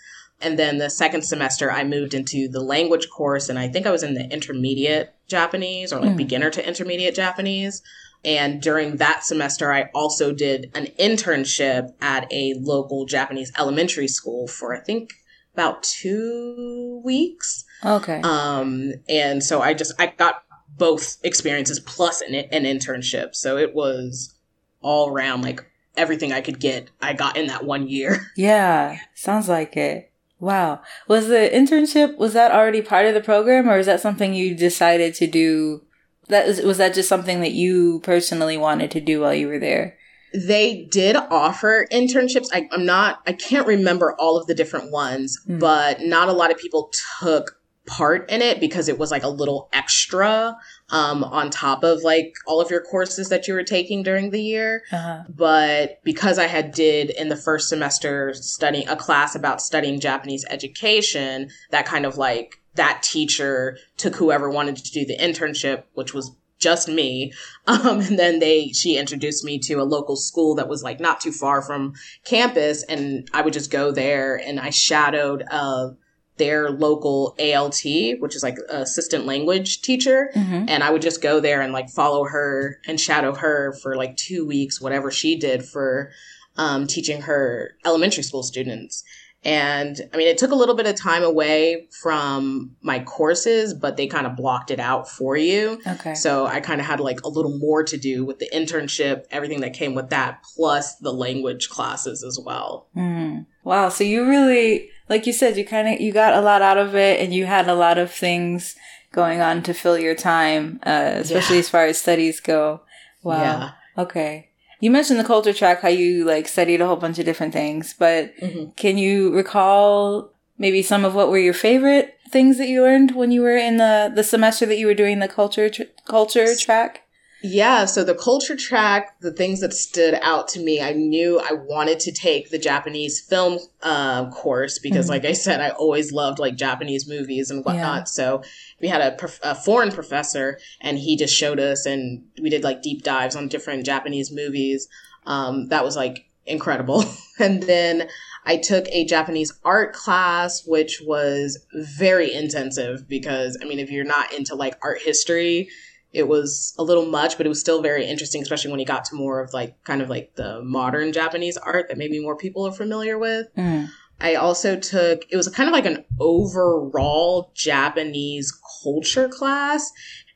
And 0.42 0.58
then 0.60 0.78
the 0.78 0.90
second 0.90 1.22
semester, 1.22 1.72
I 1.72 1.84
moved 1.84 2.14
into 2.14 2.48
the 2.48 2.62
language 2.62 3.10
course, 3.10 3.48
and 3.48 3.60
I 3.60 3.68
think 3.68 3.86
I 3.86 3.92
was 3.92 4.04
in 4.04 4.16
the 4.16 4.28
intermediate 4.30 5.14
Japanese 5.28 5.94
or 5.94 6.02
like 6.02 6.12
Mm. 6.12 6.18
beginner 6.18 6.50
to 6.50 6.68
intermediate 6.68 7.16
Japanese. 7.16 7.82
And 8.24 8.62
during 8.62 8.98
that 8.98 9.24
semester, 9.24 9.74
I 9.74 9.90
also 9.96 10.32
did 10.32 10.72
an 10.76 10.88
internship 11.00 11.94
at 12.02 12.32
a 12.32 12.54
local 12.60 13.06
Japanese 13.06 13.52
elementary 13.58 14.08
school 14.08 14.48
for 14.48 14.76
I 14.76 14.80
think 14.80 15.12
about 15.54 15.84
two 15.84 17.02
weeks. 17.04 17.66
Okay. 17.84 18.22
Um, 18.24 18.94
and 19.10 19.44
so 19.44 19.62
I 19.62 19.74
just 19.74 19.94
I 20.00 20.08
got 20.08 20.44
both 20.78 21.18
experiences 21.24 21.80
plus 21.80 22.22
an, 22.22 22.36
an 22.36 22.64
internship. 22.64 23.36
So 23.36 23.58
it 23.58 23.74
was 23.74 24.36
all 24.82 25.10
around 25.10 25.42
like 25.42 25.66
everything 25.98 26.32
I 26.32 26.42
could 26.42 26.60
get. 26.60 26.90
I 27.02 27.14
got 27.14 27.38
in 27.38 27.48
that 27.48 27.66
one 27.66 27.88
year. 27.88 28.28
yeah. 28.36 29.00
Sounds 29.16 29.50
like 29.50 29.76
it. 29.78 30.12
Wow. 30.40 30.82
Was 31.08 31.28
the 31.28 31.50
internship, 31.54 32.18
was 32.18 32.34
that 32.34 32.52
already 32.52 32.82
part 32.82 33.06
of 33.06 33.14
the 33.14 33.22
program 33.22 33.70
or 33.70 33.78
is 33.78 33.86
that 33.86 34.00
something 34.00 34.34
you 34.34 34.56
decided 34.56 35.14
to 35.16 35.28
do? 35.28 35.84
That 36.32 36.48
is, 36.48 36.62
was 36.64 36.78
that 36.80 36.94
just 36.96 37.08
something 37.10 37.42
that 37.42 37.52
you 37.52 38.00
personally 38.04 38.58
wanted 38.58 38.90
to 38.92 39.00
do 39.02 39.22
while 39.22 39.34
you 39.36 39.48
were 39.48 39.60
there? 39.60 39.98
They 40.34 40.88
did 40.90 41.16
offer 41.18 41.86
internships. 41.92 42.48
I, 42.54 42.68
I'm 42.72 42.86
not. 42.86 43.20
I 43.28 43.34
can't 43.34 43.68
remember 43.68 44.16
all 44.18 44.38
of 44.38 44.48
the 44.48 44.56
different 44.56 44.92
ones, 44.92 45.38
Hmm. 45.46 45.60
but 45.60 46.02
not 46.02 46.30
a 46.30 46.34
lot 46.34 46.52
of 46.52 46.58
people 46.58 46.92
took 47.20 47.58
part 47.88 48.30
in 48.32 48.42
it 48.44 48.60
because 48.60 48.88
it 48.88 48.98
was 49.00 49.10
like 49.12 49.24
a 49.24 49.28
little 49.28 49.68
extra 49.74 50.56
um, 50.92 51.24
on 51.24 51.50
top 51.50 51.84
of 51.84 52.04
like 52.04 52.32
all 52.46 52.62
of 52.62 52.70
your 52.70 52.80
courses 52.82 53.28
that 53.30 53.48
you 53.48 53.56
were 53.56 53.64
taking 53.64 54.04
during 54.04 54.30
the 54.30 54.42
year 54.42 54.84
Uh-huh. 54.92 55.24
but 55.28 56.00
because 56.04 56.38
I 56.38 56.46
had 56.46 56.74
did 56.74 57.10
in 57.10 57.28
the 57.30 57.36
first 57.36 57.68
semester 57.70 58.34
studying 58.36 58.88
a 58.88 58.96
class 58.96 59.36
about 59.36 59.62
studying 59.64 60.00
Japanese 60.00 60.46
education, 60.50 61.50
that 61.72 61.86
kind 61.88 62.06
of 62.06 62.18
like 62.18 62.61
that 62.76 63.04
teacher 63.04 63.78
took 63.98 64.16
whoever 64.16 64.50
wanted 64.50 64.78
to 64.78 64.92
do 64.92 65.06
the 65.06 65.18
internship, 65.18 65.84
which 65.94 66.14
was 66.14 66.32
just 66.60 66.88
me. 66.88 67.34
Um, 67.68 68.00
and 68.02 68.20
then 68.20 68.40
they, 68.40 68.68
she 68.70 68.98
introduced 68.98 69.44
me 69.44 69.58
to 69.60 69.76
a 69.76 69.84
local 69.84 70.16
school 70.16 70.56
that 70.56 70.68
was 70.70 70.84
like 70.84 71.00
not 71.00 71.20
too 71.22 71.32
far 71.32 71.62
from 71.62 71.94
campus. 72.24 72.84
And 72.84 73.28
I 73.34 73.42
would 73.42 73.54
just 73.54 73.72
go 73.72 73.92
there 73.92 74.36
and 74.36 74.60
I 74.60 74.70
shadowed, 74.70 75.44
uh, 75.50 75.90
their 76.38 76.72
local 76.72 77.36
ALT, 77.40 77.84
which 78.20 78.36
is 78.36 78.42
like 78.42 78.58
assistant 78.70 79.26
language 79.26 79.82
teacher 79.82 80.32
Mhm. 80.34 80.66
and 80.70 80.84
I 80.84 80.90
would 80.90 81.02
just 81.02 81.22
go 81.22 81.40
there 81.40 81.62
and 81.62 81.72
like 81.72 81.90
follow 81.90 82.24
her 82.26 82.80
and 82.88 83.00
shadow 83.00 83.36
her 83.36 83.74
for 83.82 83.96
like 83.96 84.18
two 84.18 84.46
weeks, 84.48 84.82
whatever 84.82 85.12
she 85.12 85.36
did 85.36 85.64
for 85.64 86.10
um, 86.58 86.88
teaching 86.88 87.22
her 87.24 87.76
elementary 87.86 88.24
school 88.24 88.44
students. 88.44 89.04
And 89.44 90.00
I 90.14 90.18
mean, 90.18 90.28
it 90.28 90.38
took 90.38 90.52
a 90.52 90.56
little 90.56 90.76
bit 90.76 90.86
of 90.86 90.96
time 90.96 91.24
away 91.24 91.88
from 92.02 92.76
my 92.82 93.00
courses, 93.00 93.74
but 93.74 93.98
they 93.98 94.06
kind 94.06 94.28
of 94.28 94.36
blocked 94.36 94.70
it 94.70 94.80
out 94.80 95.10
for 95.10 95.36
you. 95.36 95.82
Okay. 95.88 96.14
So 96.14 96.46
I 96.46 96.60
kind 96.60 96.80
of 96.80 96.86
had 96.86 97.00
like 97.00 97.22
a 97.24 97.28
little 97.28 97.58
more 97.58 97.84
to 97.84 97.98
do 97.98 98.24
with 98.24 98.38
the 98.38 98.48
internship, 98.54 99.24
everything 99.32 99.62
that 99.62 99.74
came 99.74 99.96
with 99.96 100.12
that, 100.12 100.44
plus 100.56 100.96
the 100.98 101.12
language 101.12 101.70
classes 101.70 102.24
as 102.24 102.40
well. 102.46 102.88
Mm. 102.96 103.48
Wow. 103.64 103.90
So 103.90 104.04
you 104.04 104.28
really, 104.30 104.90
like 105.10 105.26
you 105.26 105.34
said, 105.34 105.58
you 105.58 105.66
kind 105.66 105.88
of 105.88 106.00
you 106.00 106.12
got 106.12 106.36
a 106.36 106.42
lot 106.42 106.62
out 106.62 106.78
of 106.78 106.96
it, 106.96 107.20
and 107.20 107.34
you 107.34 107.48
had 107.48 107.68
a 107.68 107.74
lot 107.76 107.98
of 107.98 108.12
things 108.12 108.76
going 109.12 109.42
on 109.42 109.64
to 109.64 109.74
fill 109.74 109.98
your 109.98 110.16
time, 110.16 110.80
uh, 110.86 111.14
especially 111.16 111.56
Yeah. 111.58 111.62
as 111.62 111.70
far 111.70 111.86
as 111.88 111.98
studies 111.98 112.40
go. 112.40 112.82
Wow. 113.24 113.42
Yeah. 113.42 113.72
Okay. 114.04 114.51
You 114.82 114.92
mentioned 114.92 115.20
the 115.20 115.24
culture 115.24 115.54
track, 115.54 115.82
how 115.82 115.88
you 115.90 116.26
like 116.26 116.48
studied 116.48 116.82
a 116.82 116.88
whole 116.88 116.96
bunch 116.98 117.20
of 117.20 117.26
different 117.26 117.54
things, 117.54 117.96
but 117.98 118.36
Mhm. 118.42 118.76
can 118.76 118.98
you 118.98 119.32
recall 119.34 120.32
maybe 120.58 120.82
some 120.82 121.06
of 121.06 121.16
what 121.16 121.30
were 121.30 121.38
your 121.38 121.54
favorite 121.54 122.16
things 122.30 122.58
that 122.58 122.68
you 122.68 122.82
learned 122.82 123.12
when 123.12 123.32
you 123.32 123.42
were 123.42 123.56
in 123.58 123.78
the 123.78 124.12
the 124.14 124.24
semester 124.24 124.66
that 124.66 124.78
you 124.78 124.88
were 124.88 124.94
doing 125.04 125.20
the 125.20 125.28
culture 125.28 125.70
tr- 125.70 125.84
culture 126.06 126.56
track? 126.56 127.02
Yeah, 127.44 127.86
so 127.86 128.04
the 128.04 128.14
culture 128.14 128.56
track, 128.56 129.20
the 129.22 129.32
things 129.32 129.62
that 129.62 129.74
stood 129.74 130.14
out 130.22 130.48
to 130.50 130.60
me, 130.60 130.80
I 130.80 130.94
knew 130.94 131.40
I 131.40 131.54
wanted 131.54 132.00
to 132.02 132.12
take 132.12 132.52
the 132.52 132.60
Japanese 132.60 133.20
film 133.20 133.58
uh, 133.82 134.30
course 134.30 134.78
because, 134.78 135.08
Mhm. 135.08 135.10
like 135.10 135.26
I 135.26 135.34
said, 135.34 135.60
I 135.60 135.70
always 135.70 136.12
loved 136.12 136.38
like 136.38 136.56
Japanese 136.56 137.08
movies 137.08 137.50
and 137.50 137.66
whatnot. 137.66 138.08
So 138.10 138.44
we 138.80 138.90
had 138.90 139.02
a, 139.02 139.16
prof- 139.16 139.40
a 139.42 139.56
foreign 139.56 139.92
professor, 139.92 140.60
and 140.82 141.00
he 141.00 141.16
just 141.16 141.36
showed 141.36 141.60
us, 141.60 141.86
and 141.88 142.24
we 142.40 142.50
did 142.50 142.64
like 142.64 142.84
deep 142.84 143.02
dives 143.04 143.36
on 143.36 143.48
different 143.48 143.86
Japanese 143.86 144.32
movies. 144.32 144.88
Um, 145.26 145.68
that 145.70 145.84
was 145.84 145.96
like 145.96 146.26
incredible. 146.46 147.04
and 147.40 147.64
then 147.64 148.08
I 148.46 148.58
took 148.58 148.88
a 148.90 149.06
Japanese 149.06 149.54
art 149.64 149.94
class, 149.94 150.64
which 150.66 151.02
was 151.06 151.66
very 151.74 152.32
intensive 152.34 153.08
because, 153.08 153.58
I 153.62 153.66
mean, 153.66 153.80
if 153.80 153.90
you're 153.90 154.04
not 154.04 154.32
into 154.34 154.54
like 154.56 154.76
art 154.84 155.02
history, 155.02 155.70
it 156.14 156.28
was 156.28 156.74
a 156.78 156.84
little 156.84 157.06
much, 157.06 157.38
but 157.38 157.46
it 157.46 157.50
was 157.50 157.60
still 157.60 157.82
very 157.82 158.06
interesting, 158.06 158.42
especially 158.42 158.72
when 158.72 158.80
he 158.80 158.86
got 158.86 159.06
to 159.06 159.16
more 159.16 159.40
of 159.40 159.54
like 159.54 159.82
kind 159.84 160.02
of 160.02 160.10
like 160.10 160.36
the 160.36 160.62
modern 160.64 161.14
Japanese 161.14 161.58
art 161.58 161.88
that 161.88 161.98
maybe 161.98 162.20
more 162.20 162.36
people 162.36 162.68
are 162.68 162.72
familiar 162.72 163.18
with. 163.18 163.48
Mm. 163.58 163.90
I 164.20 164.36
also 164.36 164.78
took 164.78 165.24
it 165.30 165.36
was 165.38 165.48
kind 165.48 165.68
of 165.70 165.74
like 165.74 165.86
an 165.86 166.06
overall 166.20 167.52
Japanese 167.56 168.54
culture 168.84 169.28
class. 169.30 169.92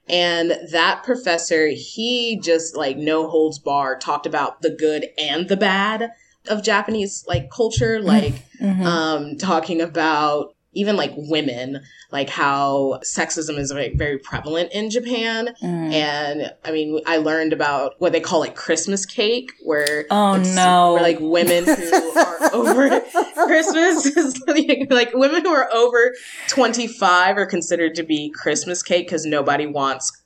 And 0.08 0.52
that 0.72 1.04
professor, 1.04 1.68
he 1.68 2.40
just 2.40 2.76
like 2.76 2.96
no 2.98 3.28
holds 3.28 3.58
bar 3.60 3.98
talked 3.98 4.26
about 4.26 4.62
the 4.62 4.70
good 4.70 5.08
and 5.18 5.50
the 5.50 5.58
bad 5.58 6.12
of 6.48 6.64
Japanese 6.64 7.26
like 7.28 7.50
culture, 7.50 8.00
like 8.00 8.36
Mhm. 8.62 8.86
um, 8.86 9.38
talking 9.38 9.82
about 9.82 10.55
even 10.76 10.96
like 10.96 11.14
women, 11.16 11.82
like 12.12 12.30
how 12.30 13.00
sexism 13.04 13.58
is 13.58 13.72
very, 13.72 13.96
very 13.96 14.18
prevalent 14.20 14.72
in 14.74 14.90
Japan. 14.90 15.50
Mm. 15.64 15.94
And 15.94 16.54
I 16.64 16.72
mean, 16.72 17.00
I 17.06 17.18
learned 17.18 17.54
about 17.54 17.94
what 18.00 18.12
they 18.12 18.20
call 18.20 18.40
like 18.40 18.56
Christmas 18.56 19.06
cake, 19.06 19.52
where 19.64 20.06
Oh, 20.12 20.36
no. 20.36 20.94
where 20.94 21.02
like 21.02 21.18
women 21.20 21.64
who 21.66 21.72
are 22.20 22.54
over 22.54 22.90
Christmas 23.46 24.06
is 24.06 24.40
like, 24.48 24.88
like 24.90 25.14
women 25.14 25.44
who 25.44 25.52
are 25.54 25.72
over 25.74 26.14
25 26.50 27.38
are 27.38 27.46
considered 27.46 27.96
to 27.96 28.04
be 28.04 28.30
Christmas 28.32 28.84
cake 28.84 29.08
because 29.08 29.26
nobody 29.26 29.66
wants 29.66 30.22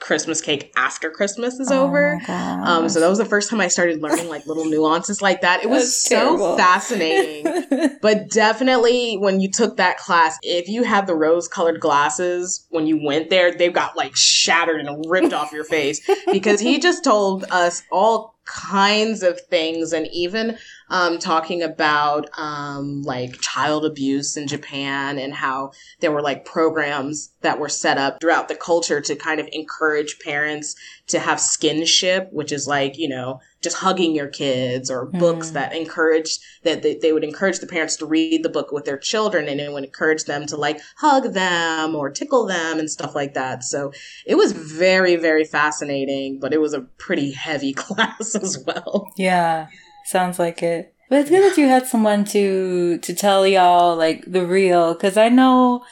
Christmas 0.00 0.40
cake 0.40 0.72
after 0.76 1.10
Christmas 1.10 1.60
is 1.60 1.70
over. 1.70 2.18
Oh, 2.22 2.26
gosh. 2.26 2.66
Um, 2.68 2.88
so 2.88 3.00
that 3.00 3.08
was 3.08 3.18
the 3.18 3.24
first 3.24 3.50
time 3.50 3.60
I 3.60 3.68
started 3.68 4.00
learning 4.02 4.28
like 4.28 4.46
little 4.46 4.64
nuances 4.64 5.20
like 5.22 5.42
that. 5.42 5.62
It 5.62 5.68
was 5.70 5.82
That's 5.84 6.08
so 6.08 6.16
terrible. 6.16 6.56
fascinating. 6.56 7.46
But 8.02 8.30
definitely 8.30 9.16
when 9.18 9.40
you 9.40 9.50
took 9.50 9.76
that 9.76 9.98
class, 9.98 10.38
if 10.42 10.68
you 10.68 10.84
had 10.84 11.06
the 11.06 11.14
rose 11.14 11.48
colored 11.48 11.80
glasses 11.80 12.66
when 12.70 12.86
you 12.86 12.98
went 13.04 13.28
there, 13.28 13.52
they 13.52 13.68
got 13.68 13.94
like 13.96 14.16
shattered 14.16 14.80
and 14.80 15.04
ripped 15.08 15.34
off 15.34 15.52
your 15.52 15.64
face 15.64 16.00
because 16.32 16.60
he 16.60 16.78
just 16.78 17.04
told 17.04 17.44
us 17.50 17.82
all 17.92 18.36
kinds 18.46 19.22
of 19.22 19.38
things 19.42 19.92
and 19.92 20.08
even 20.12 20.56
um, 20.90 21.18
talking 21.18 21.62
about 21.62 22.28
um, 22.38 23.02
like 23.02 23.40
child 23.40 23.84
abuse 23.84 24.36
in 24.36 24.46
Japan 24.48 25.18
and 25.18 25.32
how 25.32 25.72
there 26.00 26.12
were 26.12 26.22
like 26.22 26.44
programs 26.44 27.30
that 27.42 27.58
were 27.58 27.68
set 27.68 27.96
up 27.96 28.20
throughout 28.20 28.48
the 28.48 28.54
culture 28.56 29.00
to 29.00 29.16
kind 29.16 29.40
of 29.40 29.48
encourage 29.52 30.18
parents 30.18 30.74
to 31.06 31.18
have 31.18 31.38
skinship, 31.38 32.32
which 32.32 32.52
is 32.52 32.66
like, 32.66 32.98
you 32.98 33.08
know, 33.08 33.40
just 33.62 33.76
hugging 33.76 34.14
your 34.14 34.28
kids 34.28 34.90
or 34.90 35.06
books 35.06 35.50
Mm. 35.50 35.52
that 35.54 35.74
encourage 35.76 36.38
that 36.64 36.82
they, 36.82 36.94
they 36.96 37.12
would 37.12 37.24
encourage 37.24 37.58
the 37.60 37.66
parents 37.66 37.96
to 37.96 38.06
read 38.06 38.42
the 38.42 38.48
book 38.48 38.72
with 38.72 38.84
their 38.84 38.98
children 38.98 39.48
and 39.48 39.60
it 39.60 39.72
would 39.72 39.84
encourage 39.84 40.24
them 40.24 40.46
to 40.46 40.56
like 40.56 40.80
hug 40.96 41.32
them 41.34 41.94
or 41.94 42.10
tickle 42.10 42.46
them 42.46 42.78
and 42.78 42.90
stuff 42.90 43.14
like 43.14 43.34
that. 43.34 43.62
So 43.64 43.92
it 44.26 44.34
was 44.36 44.52
very, 44.52 45.16
very 45.16 45.44
fascinating, 45.44 46.38
but 46.40 46.52
it 46.52 46.60
was 46.60 46.72
a 46.74 46.80
pretty 46.80 47.32
heavy 47.32 47.72
class 47.84 48.34
as 48.34 48.58
well. 48.66 49.12
Yeah, 49.16 49.68
sounds 50.04 50.38
like 50.38 50.62
it. 50.62 50.94
But 51.08 51.20
it's 51.20 51.30
good 51.30 51.42
that 51.50 51.58
you 51.58 51.66
had 51.68 51.86
someone 51.86 52.24
to 52.26 52.98
to 52.98 53.14
tell 53.14 53.46
y'all 53.46 53.96
like 53.96 54.24
the 54.30 54.46
real, 54.46 54.94
because 54.94 55.16
I 55.16 55.28
know 55.28 55.84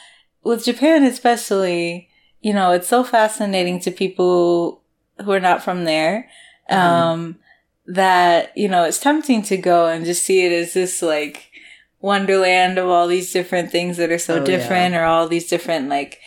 with 0.43 0.63
Japan 0.65 1.03
especially, 1.03 2.09
you 2.41 2.53
know, 2.53 2.71
it's 2.71 2.87
so 2.87 3.03
fascinating 3.03 3.79
to 3.81 3.91
people 3.91 4.81
who 5.23 5.31
are 5.31 5.39
not 5.41 5.61
from 5.63 5.83
there. 5.83 6.29
Um, 6.69 7.37
that 7.85 8.55
you 8.55 8.67
know, 8.69 8.83
it's 8.85 8.99
tempting 8.99 9.41
to 9.43 9.57
go 9.57 9.87
and 9.87 10.05
just 10.05 10.23
see 10.23 10.45
it 10.45 10.51
as 10.51 10.73
this 10.73 11.01
like 11.01 11.49
wonderland 11.99 12.77
of 12.77 12.87
all 12.87 13.07
these 13.07 13.33
different 13.33 13.71
things 13.71 13.97
that 13.97 14.11
are 14.11 14.17
so 14.19 14.35
Oh, 14.35 14.37
yeah. 14.37 14.45
different, 14.45 14.95
or 14.95 15.03
all 15.03 15.27
these 15.27 15.47
different 15.49 15.89
like 15.89 16.19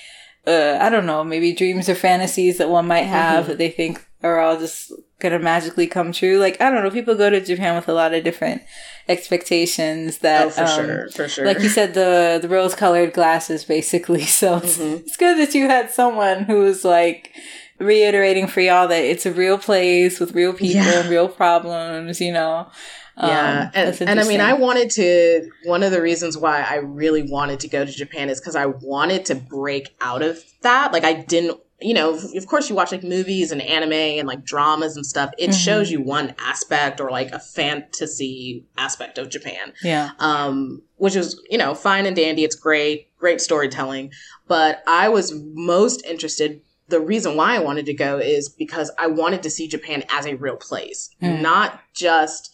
uh, 0.46 0.76
I 0.80 0.90
don't 0.90 1.06
know, 1.06 1.22
maybe 1.22 1.52
dreams 1.52 1.88
or 1.88 1.94
fantasies 1.94 2.58
that 2.58 2.68
one 2.68 2.86
might 2.88 3.02
have 3.06 3.44
Mhm. 3.44 3.46
that 3.48 3.58
they 3.58 3.70
think 3.70 4.04
are 4.24 4.40
all 4.40 4.58
just 4.58 4.92
gonna 5.22 5.38
magically 5.38 5.86
come 5.86 6.12
true. 6.12 6.38
Like 6.38 6.60
I 6.60 6.70
don't 6.70 6.82
know, 6.84 6.90
people 6.90 7.14
go 7.14 7.30
to 7.30 7.40
Japan 7.40 7.74
with 7.74 7.88
a 7.88 7.92
lot 7.94 8.12
of 8.12 8.22
different 8.24 8.62
expectations 9.08 10.18
that 10.18 10.46
oh, 10.46 10.50
for 10.50 10.62
um, 10.62 10.68
sure. 10.86 11.08
For 11.10 11.28
sure. 11.28 11.46
like 11.46 11.60
you 11.60 11.68
said, 11.68 11.94
the 11.94 12.38
the 12.42 12.48
rose 12.48 12.74
colored 12.74 13.12
glasses, 13.12 13.64
basically. 13.64 14.22
So 14.42 14.56
it's, 14.58 14.78
Mhm. 14.78 15.00
it's 15.00 15.16
good 15.16 15.38
that 15.38 15.54
you 15.54 15.68
had 15.68 15.90
someone 15.90 16.44
who 16.44 16.60
was 16.60 16.84
like 16.84 17.30
reiterating 17.78 18.46
for 18.46 18.60
y'all 18.60 18.88
that 18.88 19.02
it's 19.04 19.26
a 19.26 19.32
real 19.32 19.58
place 19.58 20.20
with 20.20 20.32
real 20.32 20.52
people 20.52 20.82
Yeah. 20.84 21.00
and 21.00 21.08
real 21.08 21.28
problems. 21.28 22.20
You 22.20 22.32
know. 22.32 22.68
Um, 23.14 23.28
yeah, 23.28 23.70
and, 23.74 24.02
and 24.08 24.20
I 24.20 24.24
mean, 24.24 24.40
I 24.40 24.54
wanted 24.54 24.88
to. 24.92 25.50
One 25.64 25.82
of 25.82 25.92
the 25.92 26.00
reasons 26.00 26.38
why 26.38 26.62
I 26.62 26.76
really 26.76 27.22
wanted 27.22 27.60
to 27.60 27.68
go 27.68 27.84
to 27.84 27.92
Japan 27.92 28.30
is 28.30 28.40
because 28.40 28.56
I 28.56 28.66
wanted 28.66 29.26
to 29.26 29.34
break 29.34 29.94
out 30.00 30.22
of 30.22 30.42
that. 30.62 30.92
Like, 30.94 31.04
I 31.04 31.12
didn't, 31.12 31.60
you 31.82 31.94
know, 31.94 32.10
of 32.14 32.46
course, 32.46 32.68
you 32.70 32.76
watch 32.76 32.92
like 32.92 33.02
movies 33.02 33.52
and 33.52 33.60
anime 33.62 33.92
and 33.92 34.26
like 34.28 34.44
dramas 34.44 34.96
and 34.96 35.04
stuff. 35.06 35.30
It 35.38 35.50
Mhm. 35.50 35.64
shows 35.64 35.90
you 35.90 36.00
one 36.00 36.34
aspect 36.38 37.00
or 37.00 37.10
like 37.10 37.30
a 37.32 37.38
fantasy 37.38 38.64
aspect 38.78 39.18
of 39.18 39.28
Japan, 39.28 39.72
yeah. 39.82 40.10
um, 40.18 40.82
which 40.96 41.16
is, 41.16 41.40
you 41.50 41.58
know, 41.58 41.74
fine 41.74 42.06
and 42.06 42.16
dandy. 42.16 42.44
It's 42.44 42.56
great, 42.56 43.08
great 43.18 43.40
storytelling. 43.40 44.12
But 44.48 44.82
I 44.86 45.08
was 45.08 45.32
most 45.54 46.04
interested. 46.04 46.60
The 46.88 47.00
reason 47.00 47.36
why 47.36 47.56
I 47.56 47.60
wanted 47.60 47.86
to 47.86 47.94
go 47.94 48.18
is 48.18 48.48
because 48.48 48.90
I 48.98 49.06
wanted 49.06 49.42
to 49.44 49.50
see 49.50 49.68
Japan 49.68 50.04
as 50.10 50.26
a 50.26 50.34
real 50.34 50.56
place, 50.56 51.10
Mm. 51.22 51.40
not 51.40 51.80
just 51.94 52.50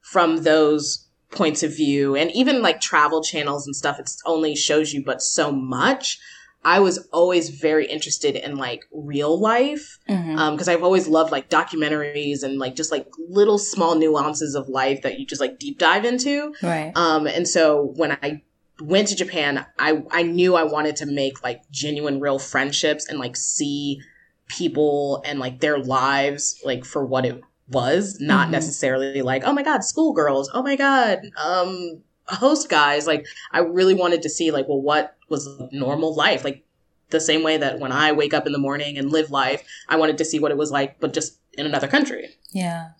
from 0.00 0.42
those 0.42 1.04
points 1.30 1.62
of 1.62 1.76
view 1.76 2.16
and 2.16 2.30
even 2.32 2.62
like 2.62 2.80
travel 2.80 3.22
channels 3.22 3.66
and 3.66 3.76
stuff 3.76 3.98
it 3.98 4.10
only 4.24 4.56
shows 4.56 4.94
you 4.94 5.04
but 5.04 5.20
so 5.20 5.52
much 5.52 6.18
i 6.64 6.78
was 6.80 6.98
always 7.12 7.50
very 7.50 7.86
interested 7.86 8.34
in 8.36 8.56
like 8.56 8.82
real 8.92 9.38
life 9.38 9.98
because 10.06 10.68
i've 10.68 10.82
always 10.82 11.06
loved 11.08 11.30
like 11.32 11.48
documentaries 11.48 12.42
and 12.42 12.58
like 12.58 12.74
just 12.74 12.90
like 12.92 13.06
little 13.28 13.58
small 13.58 13.94
nuances 13.94 14.54
of 14.54 14.68
life 14.68 15.02
that 15.02 15.18
you 15.18 15.26
just 15.26 15.40
like 15.40 15.58
deep 15.58 15.78
dive 15.78 16.04
into 16.04 16.52
right. 16.62 16.92
um, 16.96 17.26
and 17.26 17.46
so 17.48 17.92
when 17.96 18.12
I 18.22 18.42
went 18.80 19.08
to 19.08 19.16
Japan, 19.16 19.66
I 19.78 20.04
I 20.12 20.22
knew 20.22 20.54
I 20.54 20.62
wanted 20.62 20.94
to 20.96 21.06
make 21.06 21.42
like 21.42 21.62
genuine 21.70 22.20
real 22.20 22.38
friendships 22.38 23.08
and 23.08 23.18
like 23.18 23.34
see 23.36 24.00
people 24.46 25.20
and 25.26 25.40
like 25.40 25.60
their 25.60 25.78
lives 25.78 26.60
like 26.64 26.84
for 26.84 27.04
what 27.04 27.26
it 27.26 27.40
was, 27.68 28.18
not 28.20 28.48
Mhm. 28.48 28.52
necessarily 28.52 29.20
like, 29.22 29.42
oh 29.44 29.52
my 29.52 29.62
god, 29.62 29.82
schoolgirls, 29.84 30.48
oh 30.54 30.62
my 30.62 30.76
god, 30.76 31.18
um 31.42 32.02
host 32.28 32.68
guys. 32.68 33.06
Like 33.06 33.26
I 33.52 33.60
really 33.60 33.94
wanted 33.94 34.22
to 34.22 34.28
see 34.28 34.50
like, 34.50 34.68
well, 34.68 34.80
what 34.80 35.16
was 35.28 35.48
normal 35.72 36.14
life? 36.14 36.44
Like 36.44 36.64
the 37.10 37.20
same 37.20 37.42
way 37.42 37.56
that 37.56 37.78
when 37.78 37.92
I 37.92 38.12
wake 38.12 38.34
up 38.34 38.46
in 38.46 38.52
the 38.52 38.58
morning 38.58 38.98
and 38.98 39.10
live 39.10 39.30
life, 39.30 39.62
I 39.88 39.96
wanted 39.96 40.18
to 40.18 40.24
see 40.24 40.38
what 40.38 40.50
it 40.50 40.58
was 40.58 40.70
like, 40.70 41.00
but 41.00 41.12
just 41.12 41.38
in 41.54 41.66
another 41.66 41.88
country. 41.88 42.36
Yeah. 42.52 42.90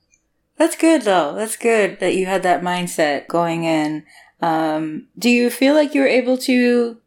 That's 0.57 0.77
good 0.77 1.03
though. 1.03 1.35
That's 1.35 1.57
good 1.57 2.01
that 2.01 2.17
you 2.17 2.27
had 2.27 2.43
that 2.43 2.63
mindset 2.63 3.29
going 3.29 3.65
in. 3.65 4.05
Um, 4.41 5.09
do 5.19 5.31
you 5.31 5.51
feel 5.51 5.75
like 5.75 5.95
you 5.95 6.01
were 6.01 6.09
able 6.09 6.39
to 6.39 6.99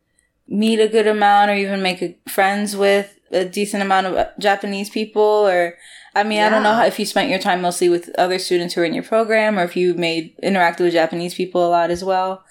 meet 0.47 0.79
a 0.79 0.87
good 0.87 1.07
amount 1.07 1.51
or 1.51 1.55
even 1.55 1.81
make 1.81 2.01
a, 2.01 2.15
friends 2.29 2.75
with 2.75 3.17
a 3.31 3.45
decent 3.45 3.81
amount 3.83 4.07
of 4.07 4.13
uh, 4.15 4.27
Japanese 4.39 4.89
people? 4.89 5.21
Or, 5.21 5.75
I 6.15 6.23
mean, 6.23 6.41
I 6.41 6.49
don't 6.49 6.63
know 6.63 6.73
how, 6.73 6.85
if 6.85 6.99
you 6.99 7.05
spent 7.05 7.29
your 7.29 7.39
time 7.39 7.61
mostly 7.61 7.89
with 7.89 8.09
other 8.17 8.39
students 8.39 8.73
who 8.73 8.81
are 8.81 8.85
in 8.85 8.93
your 8.93 9.03
program 9.03 9.57
or 9.57 9.63
if 9.63 9.75
you 9.75 9.93
made 9.93 10.37
interacted 10.43 10.81
with 10.81 10.93
Japanese 10.93 11.33
people 11.33 11.65
a 11.65 11.69
lot 11.69 11.89
as 11.89 12.03
well. 12.03 12.43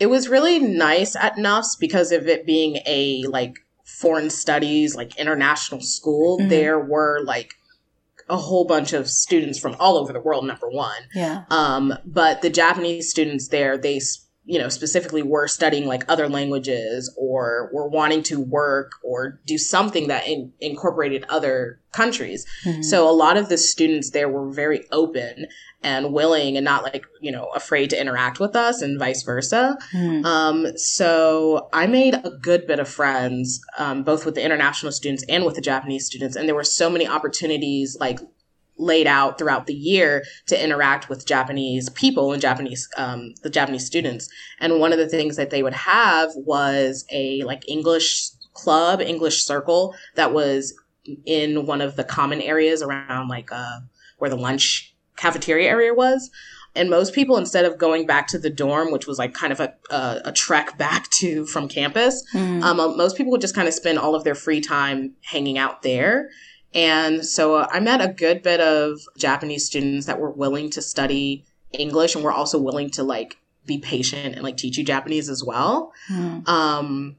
It 0.00 0.06
was 0.06 0.28
really 0.28 0.58
nice 0.58 1.14
at 1.14 1.36
NUFS 1.36 1.76
because 1.78 2.10
of 2.10 2.26
it 2.26 2.46
being 2.46 2.78
a 2.86 3.22
like 3.28 3.54
foreign 3.84 4.30
studies, 4.30 4.96
like 4.96 5.16
international 5.18 5.80
school. 5.82 6.38
Mhm. 6.38 6.48
There 6.48 6.80
were 6.80 7.20
like 7.24 7.50
a 8.28 8.36
whole 8.36 8.64
bunch 8.64 8.92
of 8.92 9.10
students 9.10 9.58
from 9.58 9.76
all 9.78 9.96
over 9.98 10.12
the 10.12 10.20
world, 10.20 10.46
number 10.46 10.70
one. 10.70 11.02
Yeah. 11.14 11.42
Um, 11.50 11.92
but 12.06 12.42
the 12.42 12.50
Japanese 12.50 13.10
students 13.10 13.48
there, 13.48 13.76
they, 13.76 14.00
you 14.44 14.58
know, 14.58 14.68
specifically 14.68 15.22
were 15.22 15.48
studying 15.48 15.86
like 15.86 16.04
other 16.08 16.28
languages 16.28 17.12
or 17.18 17.68
were 17.72 17.88
wanting 17.88 18.22
to 18.24 18.40
work 18.40 18.92
or 19.04 19.40
do 19.46 19.58
something 19.58 20.06
that 20.08 20.26
in- 20.28 20.52
incorporated 20.60 21.24
other 21.28 21.80
countries. 21.92 22.46
Mhm. 22.64 22.84
So 22.84 23.08
a 23.08 23.12
lot 23.12 23.36
of 23.36 23.48
the 23.48 23.58
students 23.58 24.10
there 24.10 24.28
were 24.28 24.48
very 24.50 24.86
open 24.92 25.46
and 25.82 26.12
willing 26.12 26.56
and 26.56 26.64
not 26.64 26.82
like, 26.82 27.06
you 27.20 27.32
know, 27.32 27.46
afraid 27.54 27.90
to 27.90 28.00
interact 28.00 28.38
with 28.38 28.54
us 28.54 28.82
and 28.82 28.98
vice 28.98 29.22
versa. 29.22 29.78
Mhm. 29.94 30.24
Um, 30.24 30.76
so 30.76 31.68
I 31.72 31.86
made 31.86 32.14
a 32.14 32.30
good 32.30 32.66
bit 32.66 32.78
of 32.78 32.88
friends, 32.88 33.60
um, 33.78 34.02
both 34.02 34.26
with 34.26 34.34
the 34.34 34.44
international 34.44 34.92
students 34.92 35.24
and 35.28 35.44
with 35.44 35.54
the 35.54 35.62
Japanese 35.62 36.04
students. 36.04 36.36
And 36.36 36.46
there 36.46 36.54
were 36.54 36.64
so 36.64 36.90
many 36.90 37.06
opportunities 37.06 37.96
like 37.98 38.20
laid 38.76 39.06
out 39.06 39.38
throughout 39.38 39.66
the 39.66 39.74
year 39.74 40.24
to 40.46 40.62
interact 40.62 41.08
with 41.08 41.26
Japanese 41.26 41.88
people 41.90 42.32
and 42.32 42.40
Japanese, 42.40 42.88
um, 42.96 43.34
the 43.42 43.50
Japanese 43.50 43.86
students. 43.86 44.28
And 44.58 44.80
one 44.80 44.92
of 44.92 44.98
the 44.98 45.08
things 45.08 45.36
that 45.36 45.50
they 45.50 45.62
would 45.62 45.74
have 45.74 46.30
was 46.34 47.04
a 47.12 47.42
like 47.44 47.68
English 47.68 48.30
club, 48.52 49.00
English 49.00 49.44
circle 49.44 49.94
that 50.14 50.32
was 50.32 50.74
in 51.24 51.66
one 51.66 51.80
of 51.80 51.96
the 51.96 52.04
common 52.04 52.40
areas 52.40 52.82
around 52.82 53.28
like, 53.28 53.50
uh, 53.52 53.80
where 54.18 54.30
the 54.30 54.36
lunch 54.36 54.89
cafeteria 55.20 55.68
area 55.68 55.92
was. 55.94 56.30
And 56.76 56.88
most 56.88 57.14
people, 57.14 57.36
instead 57.36 57.64
of 57.64 57.78
going 57.78 58.06
back 58.06 58.28
to 58.28 58.38
the 58.38 58.48
dorm, 58.50 58.92
which 58.92 59.06
was 59.08 59.18
like 59.18 59.34
kind 59.34 59.52
of 59.52 59.58
a, 59.60 59.74
a, 59.90 60.20
a 60.26 60.32
trek 60.32 60.78
back 60.78 61.10
to 61.18 61.44
from 61.46 61.68
campus, 61.68 62.22
Mhm. 62.32 62.62
um, 62.62 62.76
most 62.96 63.16
people 63.16 63.32
would 63.32 63.40
just 63.40 63.56
kind 63.56 63.66
of 63.66 63.74
spend 63.74 63.98
all 63.98 64.14
of 64.14 64.22
their 64.22 64.36
free 64.36 64.60
time 64.60 65.14
hanging 65.22 65.58
out 65.58 65.82
there. 65.82 66.30
And 66.72 67.26
so 67.26 67.56
uh, 67.56 67.66
I 67.72 67.80
met 67.80 68.00
a 68.00 68.06
good 68.06 68.42
bit 68.42 68.60
of 68.60 69.00
Japanese 69.18 69.66
students 69.66 70.06
that 70.06 70.20
were 70.20 70.30
willing 70.30 70.70
to 70.70 70.80
study 70.82 71.44
English 71.72 72.14
and 72.14 72.22
were 72.22 72.32
also 72.32 72.58
willing 72.60 72.90
to 72.90 73.02
like 73.02 73.36
be 73.66 73.78
patient 73.78 74.34
and 74.36 74.44
like 74.44 74.56
teach 74.56 74.78
you 74.78 74.84
Japanese 74.84 75.28
as 75.28 75.42
well. 75.42 75.92
Mhm. 76.08 76.48
Um, 76.48 77.16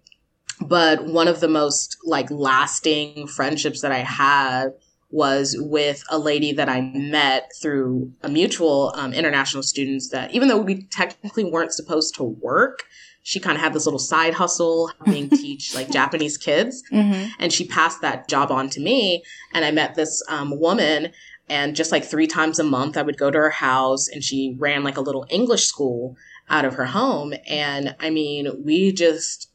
but 0.62 1.06
one 1.06 1.28
of 1.28 1.42
the 1.42 1.48
most 1.50 1.98
like 2.06 2.30
lasting 2.32 3.28
friendships 3.28 3.82
that 3.82 3.92
I 3.92 4.00
had 4.00 4.74
was 5.12 5.56
with 5.60 6.04
a 6.10 6.18
lady 6.18 6.52
that 6.54 6.70
I 6.70 6.82
met 6.82 7.52
through 7.62 8.12
a 8.24 8.30
mutual 8.30 8.94
um, 8.96 9.14
international 9.14 9.64
students 9.64 10.10
that 10.10 10.32
even 10.34 10.48
though 10.48 10.58
we 10.58 10.84
technically 10.86 11.44
weren't 11.44 11.74
supposed 11.74 12.16
to 12.16 12.24
work, 12.24 12.84
she 13.24 13.40
kind 13.40 13.56
of 13.56 13.62
had 13.62 13.74
this 13.74 13.86
little 13.86 14.00
side 14.00 14.34
hustle 14.34 14.88
helping 15.06 15.30
teach 15.44 15.76
like 15.76 15.92
Japanese 15.92 16.38
kids 16.38 16.82
Mhm. 16.92 17.30
and 17.40 17.54
she 17.54 17.68
passed 17.68 18.02
that 18.02 18.28
job 18.28 18.52
on 18.52 18.68
to 18.72 18.80
me 18.80 19.22
and 19.54 19.64
i 19.64 19.70
met 19.70 19.94
this 19.94 20.24
um, 20.28 20.60
woman 20.60 21.12
and 21.48 21.76
just 21.76 21.92
like 21.92 22.04
three 22.04 22.26
times 22.26 22.58
a 22.58 22.64
month 22.64 22.98
i 22.98 23.04
would 23.04 23.18
go 23.20 23.30
to 23.30 23.38
her 23.38 23.52
house 23.52 24.08
and 24.08 24.24
she 24.24 24.56
ran 24.58 24.84
like 24.84 24.98
a 24.98 25.02
little 25.02 25.28
english 25.30 25.66
school 25.66 26.16
out 26.50 26.66
of 26.66 26.74
her 26.74 26.86
home 26.88 27.32
and 27.48 27.96
i 28.00 28.10
mean 28.10 28.48
we 28.66 28.92
just 28.92 29.51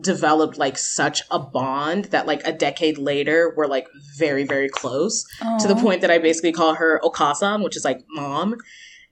developed 0.00 0.56
like 0.56 0.78
such 0.78 1.22
a 1.30 1.38
bond 1.38 2.06
that 2.06 2.26
like 2.26 2.46
a 2.46 2.52
decade 2.52 2.96
later 2.96 3.52
we're 3.56 3.66
like 3.66 3.86
very 4.16 4.42
very 4.44 4.68
close 4.68 5.24
to 5.60 5.68
the 5.68 5.76
point 5.76 6.00
that 6.00 6.10
i 6.10 6.16
basically 6.18 6.52
call 6.52 6.74
her 6.74 7.00
okasan 7.04 7.62
which 7.62 7.76
is 7.76 7.84
like 7.84 8.02
mom. 8.10 8.56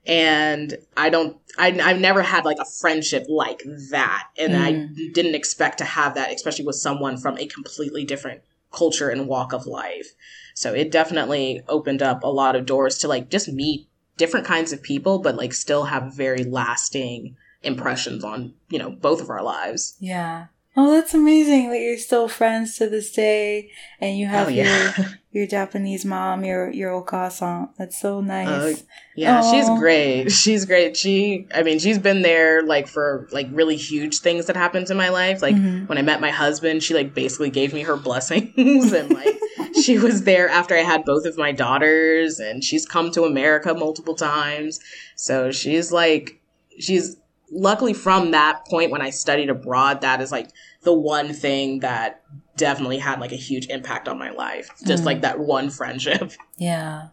And 0.06 0.78
i 0.96 1.10
don't 1.10 1.36
I, 1.58 1.78
i've 1.82 2.00
never 2.00 2.22
had 2.22 2.46
like 2.46 2.56
a 2.58 2.64
friendship 2.64 3.26
like 3.28 3.62
that. 3.90 4.28
And 4.38 4.56
i 4.56 4.72
mm. 4.72 5.12
didn't 5.12 5.34
expect 5.34 5.78
to 5.78 5.84
have 5.84 6.14
that 6.14 6.32
especially 6.32 6.64
with 6.64 6.76
someone 6.76 7.18
from 7.18 7.36
a 7.36 7.46
completely 7.46 8.06
different 8.06 8.40
culture 8.72 9.10
and 9.10 9.28
walk 9.28 9.52
of 9.52 9.66
life. 9.66 10.12
So 10.54 10.72
it 10.72 10.90
definitely 10.90 11.60
opened 11.68 12.02
up 12.02 12.22
a 12.22 12.28
lot 12.28 12.56
of 12.56 12.64
doors 12.64 12.96
to 12.98 13.08
like 13.08 13.28
just 13.28 13.48
meet 13.52 13.86
different 14.16 14.46
kinds 14.46 14.72
of 14.72 14.82
people 14.82 15.18
but 15.18 15.36
like 15.36 15.52
still 15.52 15.84
have 15.84 16.14
very 16.16 16.44
lasting 16.44 17.36
impressions 17.62 18.24
on 18.24 18.54
you 18.70 18.78
know 18.78 18.90
both 18.90 19.20
of 19.20 19.28
our 19.28 19.42
lives. 19.42 19.96
Yeah. 20.00 20.46
Oh, 20.76 20.92
that's 20.94 21.14
amazing 21.14 21.70
that 21.70 21.80
you're 21.80 21.98
still 21.98 22.28
friends 22.28 22.78
to 22.78 22.88
this 22.88 23.10
day, 23.10 23.70
and 24.00 24.16
you 24.16 24.26
have 24.26 24.46
Oh, 24.46 24.50
yeah. 24.50 24.92
your 24.96 25.06
your 25.32 25.46
Japanese 25.46 26.04
mom, 26.04 26.44
your 26.44 26.70
your 26.70 26.92
okasan. 27.02 27.70
That's 27.76 28.00
so 28.00 28.20
nice. 28.20 28.48
Oh, 28.82 28.86
Yeah, 29.16 29.42
she's 29.42 29.68
great. 29.78 30.30
She's 30.30 30.64
great. 30.64 30.96
She, 30.96 31.46
I 31.54 31.62
mean, 31.64 31.78
she's 31.80 31.98
been 31.98 32.22
there 32.22 32.62
like 32.62 32.86
for 32.86 33.28
like 33.32 33.48
really 33.52 33.76
huge 33.76 34.20
things 34.20 34.46
that 34.46 34.56
happened 34.56 34.90
in 34.90 34.96
my 34.96 35.08
life. 35.08 35.42
Like 35.42 35.56
Mhm. 35.56 35.88
when 35.88 35.98
I 35.98 36.02
met 36.02 36.20
my 36.20 36.30
husband, 36.30 36.82
she 36.84 36.94
like 36.94 37.14
basically 37.14 37.50
gave 37.50 37.74
me 37.74 37.82
her 37.82 37.96
blessings 37.96 38.92
and 38.92 39.12
like 39.12 39.38
she 39.82 39.98
was 39.98 40.22
there 40.22 40.48
after 40.48 40.76
I 40.76 40.82
had 40.82 41.04
both 41.04 41.26
of 41.26 41.36
my 41.36 41.50
daughters 41.52 42.38
and 42.38 42.62
she's 42.62 42.86
come 42.86 43.10
to 43.12 43.24
America 43.24 43.74
multiple 43.74 44.14
times. 44.14 44.78
So 45.16 45.50
she's 45.52 45.90
like, 45.92 46.40
she's 46.78 47.16
luckily 47.50 47.92
from 47.92 48.30
that 48.32 48.64
point 48.66 48.90
when 48.90 49.02
I 49.02 49.10
studied 49.10 49.50
abroad, 49.50 50.00
that 50.02 50.20
is 50.20 50.30
like 50.32 50.50
the 50.82 50.92
one 50.94 51.32
thing 51.32 51.80
that 51.80 52.22
definitely 52.56 52.98
had 52.98 53.20
like 53.20 53.32
a 53.32 53.36
huge 53.36 53.66
impact 53.68 54.08
on 54.08 54.18
my 54.18 54.30
life. 54.30 54.68
Just 54.86 55.02
Mhm. 55.02 55.06
like 55.06 55.20
that 55.22 55.38
one 55.40 55.70
friendship. 55.70 56.32
Yeah. 56.58 57.08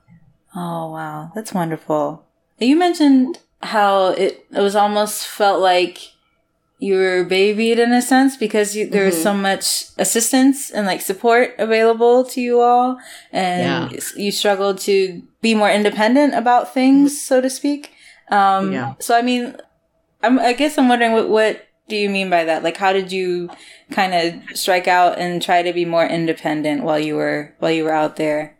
Oh 0.55 0.91
wow, 0.91 1.31
that's 1.35 1.53
wonderful. 1.53 2.25
You 2.59 2.75
mentioned 2.75 3.39
how 3.61 4.07
it 4.09 4.45
it 4.51 4.61
was 4.61 4.75
almost 4.75 5.25
felt 5.25 5.61
like 5.61 5.99
you 6.79 6.93
were 6.95 7.23
babied 7.23 7.79
in 7.79 7.91
a 7.91 8.01
sense 8.01 8.37
because 8.37 8.75
you, 8.75 8.87
there 8.87 9.05
was 9.05 9.15
Mhm. 9.15 9.23
so 9.23 9.33
much 9.33 9.85
assistance 9.97 10.69
and 10.69 10.85
like 10.85 11.01
support 11.01 11.55
available 11.57 12.23
to 12.25 12.39
you 12.41 12.59
all, 12.61 12.97
and 13.31 13.91
you 14.15 14.31
struggled 14.31 14.77
to 14.79 15.23
be 15.41 15.55
more 15.55 15.71
independent 15.71 16.35
about 16.35 16.73
things, 16.73 17.19
so 17.19 17.41
to 17.41 17.49
speak. 17.49 17.91
Um, 18.29 18.71
Yeah. 18.73 18.93
So 18.99 19.17
I 19.17 19.21
mean, 19.23 19.55
I'm, 20.21 20.39
I 20.39 20.53
guess 20.53 20.77
I'm 20.77 20.89
wondering 20.89 21.13
what 21.13 21.29
what 21.29 21.67
do 21.87 21.95
you 21.95 22.09
mean 22.09 22.29
by 22.29 22.43
that? 22.43 22.63
Like, 22.63 22.77
how 22.77 22.91
did 22.93 23.11
you 23.11 23.49
kind 23.91 24.13
of 24.13 24.57
strike 24.57 24.87
out 24.87 25.17
and 25.19 25.41
try 25.41 25.61
to 25.61 25.71
be 25.73 25.85
more 25.85 26.05
independent 26.05 26.83
while 26.83 26.99
you 26.99 27.15
were 27.15 27.55
while 27.59 27.71
you 27.71 27.83
were 27.83 27.93
out 27.93 28.17
there? 28.17 28.57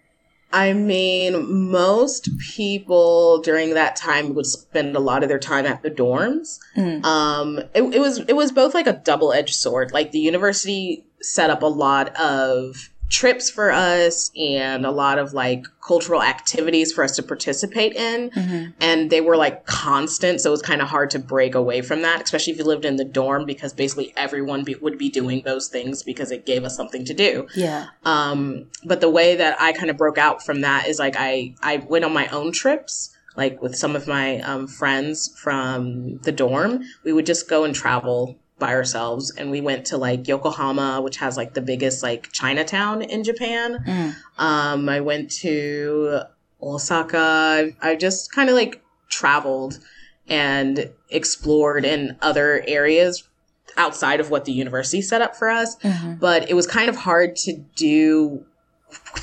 I 0.54 0.72
mean, 0.72 1.70
most 1.70 2.30
people 2.40 3.42
during 3.42 3.74
that 3.74 3.98
time 3.98 4.34
would 4.34 4.46
spend 4.46 4.96
a 4.96 5.00
lot 5.00 5.24
of 5.24 5.30
their 5.30 5.40
time 5.40 5.66
at 5.66 5.84
the 5.84 5.92
dorms. 5.92 6.58
Mm. 6.78 7.04
Um, 7.04 7.58
it, 7.74 7.84
it 7.84 8.00
was 8.00 8.20
it 8.20 8.36
was 8.36 8.52
both 8.52 8.74
like 8.74 8.88
a 8.88 8.94
double 8.94 9.34
edged 9.34 9.56
sword. 9.56 9.92
Like 9.92 10.12
the 10.12 10.20
university 10.20 11.06
set 11.22 11.50
up 11.50 11.64
a 11.64 11.68
lot 11.68 12.16
of 12.16 12.90
trips 13.10 13.50
for 13.50 13.72
us 13.72 14.32
and 14.38 14.86
a 14.86 14.92
lot 14.92 15.18
of 15.18 15.34
like 15.34 15.66
cultural 15.86 16.22
activities 16.22 16.92
for 16.92 17.04
us 17.04 17.16
to 17.16 17.24
participate 17.24 17.94
in 17.96 18.30
Mhm. 18.32 18.74
and 18.82 19.10
they 19.10 19.22
were 19.22 19.38
like 19.38 19.66
constant 19.66 20.42
so 20.42 20.50
it 20.50 20.52
was 20.52 20.62
kind 20.62 20.82
of 20.82 20.90
hard 20.90 21.10
to 21.12 21.20
break 21.20 21.56
away 21.56 21.82
from 21.82 22.02
that 22.02 22.22
especially 22.22 22.52
if 22.52 22.60
you 22.60 22.66
lived 22.66 22.84
in 22.84 22.98
the 22.98 23.06
dorm 23.06 23.46
because 23.46 23.72
basically 23.72 24.14
everyone 24.18 24.64
be, 24.66 24.76
would 24.76 24.98
be 24.98 25.10
doing 25.10 25.42
those 25.46 25.70
things 25.70 26.04
because 26.04 26.32
it 26.32 26.46
gave 26.46 26.66
us 26.66 26.76
something 26.76 27.06
to 27.06 27.14
do 27.14 27.48
Yeah. 27.56 27.86
um, 28.04 28.66
but 28.84 29.00
the 29.00 29.10
way 29.10 29.36
that 29.36 29.56
I 29.62 29.72
kind 29.72 29.90
of 29.90 29.96
broke 29.98 30.18
out 30.18 30.44
from 30.44 30.62
that 30.62 30.88
is 30.88 31.00
like 31.00 31.16
I 31.18 31.56
I 31.64 31.78
went 31.78 32.04
on 32.04 32.14
my 32.14 32.28
own 32.28 32.52
trips, 32.52 33.12
like 33.38 33.62
with 33.62 33.76
some 33.76 33.96
of 33.96 34.08
my 34.08 34.40
um, 34.42 34.68
friends 34.68 35.30
from 35.38 36.18
the 36.24 36.32
dorm. 36.32 36.84
We 37.06 37.14
would 37.14 37.26
just 37.26 37.48
go 37.48 37.64
and 37.64 37.74
travel 37.74 38.36
by 38.60 38.74
ourselves, 38.74 39.32
and 39.38 39.52
we 39.52 39.62
went 39.62 39.86
to 39.88 39.98
like 39.98 40.28
Yokohama, 40.28 41.02
which 41.02 41.18
has 41.18 41.38
like 41.38 41.54
the 41.54 41.62
biggest 41.62 42.04
like 42.04 42.32
Chinatown 42.32 43.02
in 43.02 43.24
Japan. 43.24 43.84
Mm. 43.88 44.16
Um, 44.38 44.90
I 44.90 45.00
went 45.02 45.32
to 45.42 46.22
Osaka. 46.62 47.74
I, 47.82 47.92
I 47.92 47.96
just 47.96 48.32
kind 48.32 48.50
of 48.50 48.56
like 48.56 48.82
traveled. 49.10 49.80
and 50.30 50.90
explored 51.10 51.86
in 51.86 52.18
other 52.22 52.62
areas 52.68 53.24
outside 53.78 54.20
of 54.20 54.30
what 54.30 54.44
the 54.44 54.52
university 54.52 55.02
set 55.02 55.22
up 55.22 55.38
for 55.38 55.48
us. 55.50 55.78
But 56.20 56.50
it 56.50 56.54
was 56.54 56.68
kind 56.68 56.90
of 56.90 56.98
hard 56.98 57.38
to 57.38 57.54
do 57.78 58.44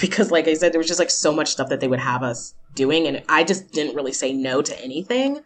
because, 0.01 0.31
like 0.31 0.49
I 0.49 0.55
said, 0.55 0.73
there 0.73 0.79
was 0.79 0.89
just 0.89 0.99
like 0.99 1.11
so 1.11 1.31
much 1.31 1.49
stuff 1.49 1.69
that 1.69 1.81
they 1.81 1.89
would 1.89 2.01
have 2.01 2.23
us 2.23 2.55
doing. 2.75 3.07
And 3.07 3.23
I 3.29 3.45
just 3.45 3.73
didn't 3.73 3.95
really 3.95 4.13
say 4.13 4.33
no 4.33 4.63
to 4.63 4.81
anything. 4.83 5.41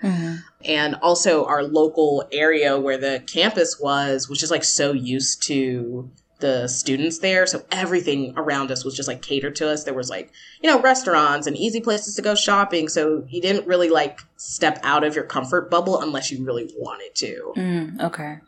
And 0.64 0.96
also, 0.96 1.44
our 1.44 1.62
local 1.62 2.28
area 2.32 2.78
where 2.78 2.98
the 2.98 3.22
campus 3.26 3.78
was 3.80 4.28
was 4.28 4.38
just 4.38 4.50
like 4.50 4.64
so 4.64 4.92
used 4.92 5.42
to 5.44 6.10
the 6.40 6.68
students 6.68 7.18
there. 7.18 7.46
So 7.46 7.64
everything 7.72 8.32
around 8.36 8.70
us 8.70 8.84
was 8.84 8.94
just 8.94 9.08
like 9.08 9.22
catered 9.22 9.56
to 9.56 9.68
us. 9.68 9.84
There 9.84 9.94
was 9.94 10.08
like, 10.08 10.32
you 10.62 10.70
know, 10.70 10.80
restaurants 10.80 11.46
and 11.46 11.56
easy 11.56 11.80
places 11.80 12.14
to 12.14 12.22
go 12.22 12.34
shopping. 12.34 12.88
So 12.88 13.24
you 13.28 13.40
didn't 13.40 13.66
really 13.66 13.90
like 13.90 14.20
step 14.36 14.78
out 14.82 15.04
of 15.04 15.14
your 15.14 15.24
comfort 15.24 15.70
bubble 15.70 16.00
unless 16.00 16.30
you 16.30 16.44
really 16.44 16.72
wanted 16.76 17.14
to. 17.16 17.52
Mm, 17.56 18.00
okay. 18.00 18.38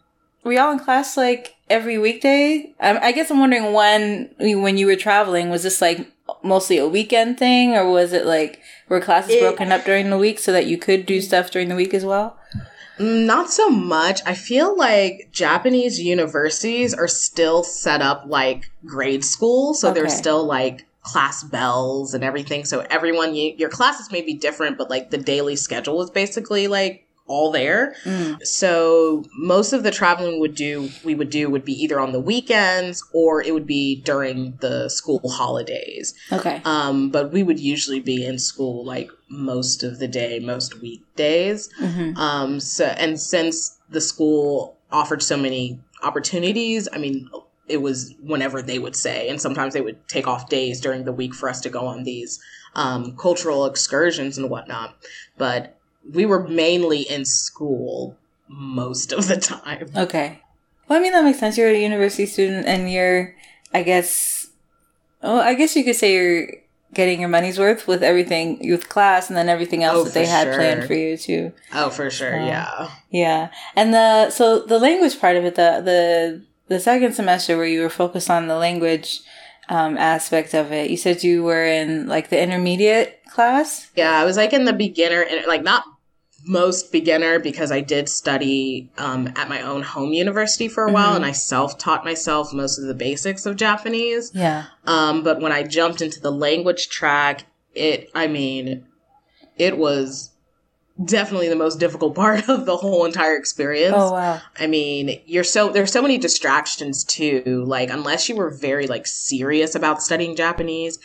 Were 0.45 0.53
y'all 0.53 0.73
in 0.73 0.79
class 0.79 1.17
like 1.17 1.57
every 1.69 1.99
weekday? 1.99 2.75
Um, 2.81 2.99
I 3.03 3.13
guess 3.13 3.31
I'm 3.31 3.41
wondering 3.41 3.73
when 3.73 4.35
when 4.39 4.79
you 4.79 4.87
were 4.87 4.97
traveling, 4.97 5.51
was 5.51 5.63
this 5.63 5.83
like 5.83 6.11
mostly 6.43 6.79
a 6.79 6.89
weekend 6.89 7.39
thing, 7.39 7.75
or 7.75 7.89
was 7.91 8.13
it 8.13 8.27
like 8.27 8.61
were 8.89 9.01
classes 9.01 9.35
It- 9.35 9.41
broken 9.41 9.73
up 9.73 9.85
during 9.85 10.11
the 10.11 10.19
week 10.19 10.39
so 10.39 10.53
that 10.53 10.67
you 10.67 10.79
could 10.79 11.07
do 11.07 11.21
stuff 11.21 11.51
during 11.51 11.69
the 11.69 11.77
week 11.77 11.95
as 11.95 12.05
well? 12.05 12.37
Mm, 12.99 13.25
not 13.25 13.51
so 13.51 13.71
much. 13.71 14.21
I 14.27 14.35
feel 14.35 14.77
like 14.77 15.29
Japanese 15.33 16.01
universities 16.01 16.93
are 16.93 17.09
still 17.09 17.63
set 17.63 18.03
up 18.03 18.25
like 18.27 18.71
grade 18.85 19.25
school. 19.25 19.73
So 19.75 19.93
there's 19.93 20.13
Okay. 20.13 20.19
still 20.19 20.45
like 20.45 20.87
class 21.03 21.43
bells 21.43 22.13
and 22.13 22.23
everything. 22.23 22.65
So 22.67 22.85
everyone, 22.91 23.35
you, 23.35 23.55
your 23.57 23.71
classes 23.71 24.13
may 24.13 24.21
be 24.21 24.35
different, 24.35 24.77
but 24.77 24.91
like 24.91 25.11
the 25.11 25.17
daily 25.19 25.57
schedule 25.57 26.03
is 26.03 26.11
basically 26.11 26.67
like 26.69 27.07
all 27.31 27.51
there. 27.51 27.95
Mm. 28.05 28.45
So 28.45 29.25
most 29.37 29.73
of 29.73 29.83
the 29.83 29.91
traveling 29.91 30.41
would 30.41 30.55
do 30.55 30.91
we 31.05 31.15
would 31.15 31.31
do 31.31 31.49
would 31.49 31.65
be 31.65 31.73
either 31.83 31.99
on 32.01 32.13
the 32.13 32.21
weekends 32.21 33.03
or 33.13 33.43
it 33.43 33.55
would 33.55 33.67
be 33.67 34.03
during 34.03 34.59
the 34.61 34.89
school 34.91 35.23
holidays. 35.29 36.15
Okay. 36.33 36.61
Um, 36.65 37.11
but 37.11 37.33
we 37.33 37.43
would 37.43 37.61
usually 37.61 38.01
be 38.01 38.27
in 38.27 38.39
school 38.39 38.85
like 38.85 39.11
most 39.29 39.83
of 39.83 39.99
the 40.01 40.09
day, 40.09 40.41
most 40.41 40.81
weekdays. 40.81 41.71
hmm 41.79 42.17
Um, 42.17 42.61
so 42.61 42.87
and 42.87 43.19
since 43.21 43.79
the 43.89 44.01
school 44.01 44.77
offered 44.93 45.23
so 45.23 45.37
many 45.37 45.79
opportunities, 46.03 46.89
I 46.93 46.99
mean, 46.99 47.31
it 47.69 47.81
was 47.81 48.15
whenever 48.21 48.61
they 48.61 48.79
would 48.79 48.97
say, 48.97 49.29
and 49.29 49.41
sometimes 49.41 49.75
they 49.75 49.81
would 49.81 50.09
take 50.09 50.27
off 50.27 50.49
days 50.49 50.81
during 50.81 51.05
the 51.05 51.13
week 51.13 51.35
for 51.35 51.49
us 51.49 51.61
to 51.61 51.71
go 51.71 51.87
on 51.87 52.03
these 52.03 52.41
um, 52.75 53.17
cultural 53.17 53.67
excursions 53.67 54.39
and 54.39 54.51
whatnot. 54.51 54.97
But 55.39 55.80
we 56.13 56.27
were 56.27 56.47
mainly 56.49 57.03
in 57.03 57.25
school 57.25 58.17
most 58.49 59.13
of 59.13 59.29
the 59.29 59.37
time. 59.37 59.91
Okay. 59.97 60.41
Well, 60.89 60.99
I 60.99 61.03
mean 61.03 61.13
that 61.13 61.25
makes 61.25 61.39
sense. 61.39 61.57
You're 61.57 61.69
a 61.71 61.79
university 61.81 62.27
student, 62.27 62.67
and 62.67 62.91
you're, 62.91 63.35
I 63.73 63.83
guess, 63.83 64.49
oh, 65.23 65.39
I 65.41 65.55
guess 65.55 65.77
you 65.77 65.85
could 65.85 65.97
say 65.97 66.15
you're 66.15 66.49
getting 66.93 67.21
your 67.21 67.29
money's 67.29 67.57
worth 67.61 67.87
with 67.87 68.03
everything 68.03 68.59
with 68.69 68.89
class, 68.89 69.29
and 69.29 69.37
then 69.37 69.49
everything 69.49 69.85
else 69.85 69.99
Oh, 69.99 70.05
that 70.05 70.15
they 70.15 70.27
had 70.27 70.45
sure. 70.49 70.55
planned 70.57 70.85
for 70.87 70.95
you 70.95 71.17
too. 71.17 71.53
Oh, 71.73 71.91
for 71.91 72.11
sure, 72.11 72.35
Yeah. 72.35 72.45
yeah. 72.81 72.91
Yeah, 73.11 73.51
and 73.77 73.95
the 73.95 74.31
so 74.31 74.61
the 74.61 74.79
language 74.81 75.21
part 75.21 75.37
of 75.37 75.45
it, 75.45 75.55
the 75.55 75.81
the 75.85 76.43
the 76.67 76.81
second 76.81 77.13
semester 77.15 77.57
where 77.57 77.67
you 77.67 77.83
were 77.83 77.89
focused 77.91 78.29
on 78.31 78.49
the 78.49 78.57
language 78.57 79.21
um, 79.69 79.97
aspect 79.97 80.55
of 80.55 80.73
it, 80.73 80.91
you 80.91 80.97
said 80.97 81.23
you 81.23 81.45
were 81.45 81.65
in 81.65 82.09
like 82.09 82.31
the 82.31 82.41
intermediate 82.43 83.21
class. 83.31 83.91
Yeah, 83.95 84.11
I 84.21 84.25
was 84.25 84.37
like 84.37 84.53
in 84.53 84.65
the 84.65 84.73
beginner 84.73 85.23
and 85.23 85.47
like 85.47 85.63
not 85.63 85.85
most 86.47 86.91
beginner 86.93 87.39
because 87.39 87.71
I 87.71 87.81
did 87.81 88.09
study 88.09 88.91
um, 88.99 89.33
at 89.37 89.49
my 89.49 89.61
own 89.63 89.83
home 89.83 90.13
university 90.13 90.69
for 90.69 90.85
a 90.87 90.93
while 90.93 91.13
Mhm. 91.13 91.17
and 91.17 91.27
I 91.27 91.33
self 91.33 91.79
taught 91.79 92.05
myself 92.05 92.53
most 92.53 92.79
of 92.79 92.87
the 92.87 92.95
basics 92.95 93.47
of 93.47 93.57
Japanese. 93.57 94.31
Yeah. 94.35 94.65
Um, 94.87 95.23
but 95.23 95.41
when 95.41 95.53
I 95.53 95.63
jumped 95.65 96.01
into 96.01 96.21
the 96.21 96.33
language 96.33 96.89
track, 96.89 97.45
it, 97.75 98.11
I 98.15 98.27
mean, 98.27 98.87
it 99.59 99.77
was 99.77 100.31
definitely 101.05 101.49
the 101.49 101.57
most 101.57 101.79
difficult 101.79 102.15
part 102.25 102.49
of 102.49 102.67
the 102.67 102.77
whole 102.77 103.05
entire 103.05 103.37
experience. 103.37 103.95
Oh 103.97 104.13
wow. 104.13 104.41
I 104.59 104.67
mean, 104.67 105.21
you're 105.27 105.45
so 105.45 105.69
there's 105.71 105.93
so 105.93 106.03
many 106.03 106.19
distractions 106.19 107.05
too. 107.05 107.65
Like 107.67 107.91
unless 107.91 108.29
you 108.29 108.37
were 108.37 108.51
very 108.51 108.87
like 108.87 109.07
serious 109.07 109.75
about 109.75 110.03
studying 110.03 110.37
Japanese, 110.37 110.99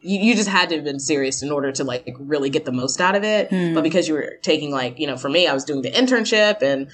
you, 0.00 0.18
you 0.18 0.34
just 0.34 0.48
had 0.48 0.68
to 0.70 0.76
have 0.76 0.84
been 0.84 1.00
serious 1.00 1.42
in 1.42 1.50
order 1.50 1.72
to 1.72 1.84
like 1.84 2.16
really 2.18 2.50
get 2.50 2.64
the 2.64 2.72
most 2.72 3.00
out 3.00 3.14
of 3.14 3.24
it. 3.24 3.50
Hmm. 3.50 3.74
But 3.74 3.82
because 3.82 4.08
you 4.08 4.14
were 4.14 4.38
taking 4.42 4.70
like, 4.70 4.98
you 4.98 5.06
know, 5.06 5.16
for 5.16 5.28
me, 5.28 5.46
I 5.46 5.54
was 5.54 5.64
doing 5.64 5.82
the 5.82 5.90
internship 5.90 6.62
and, 6.62 6.88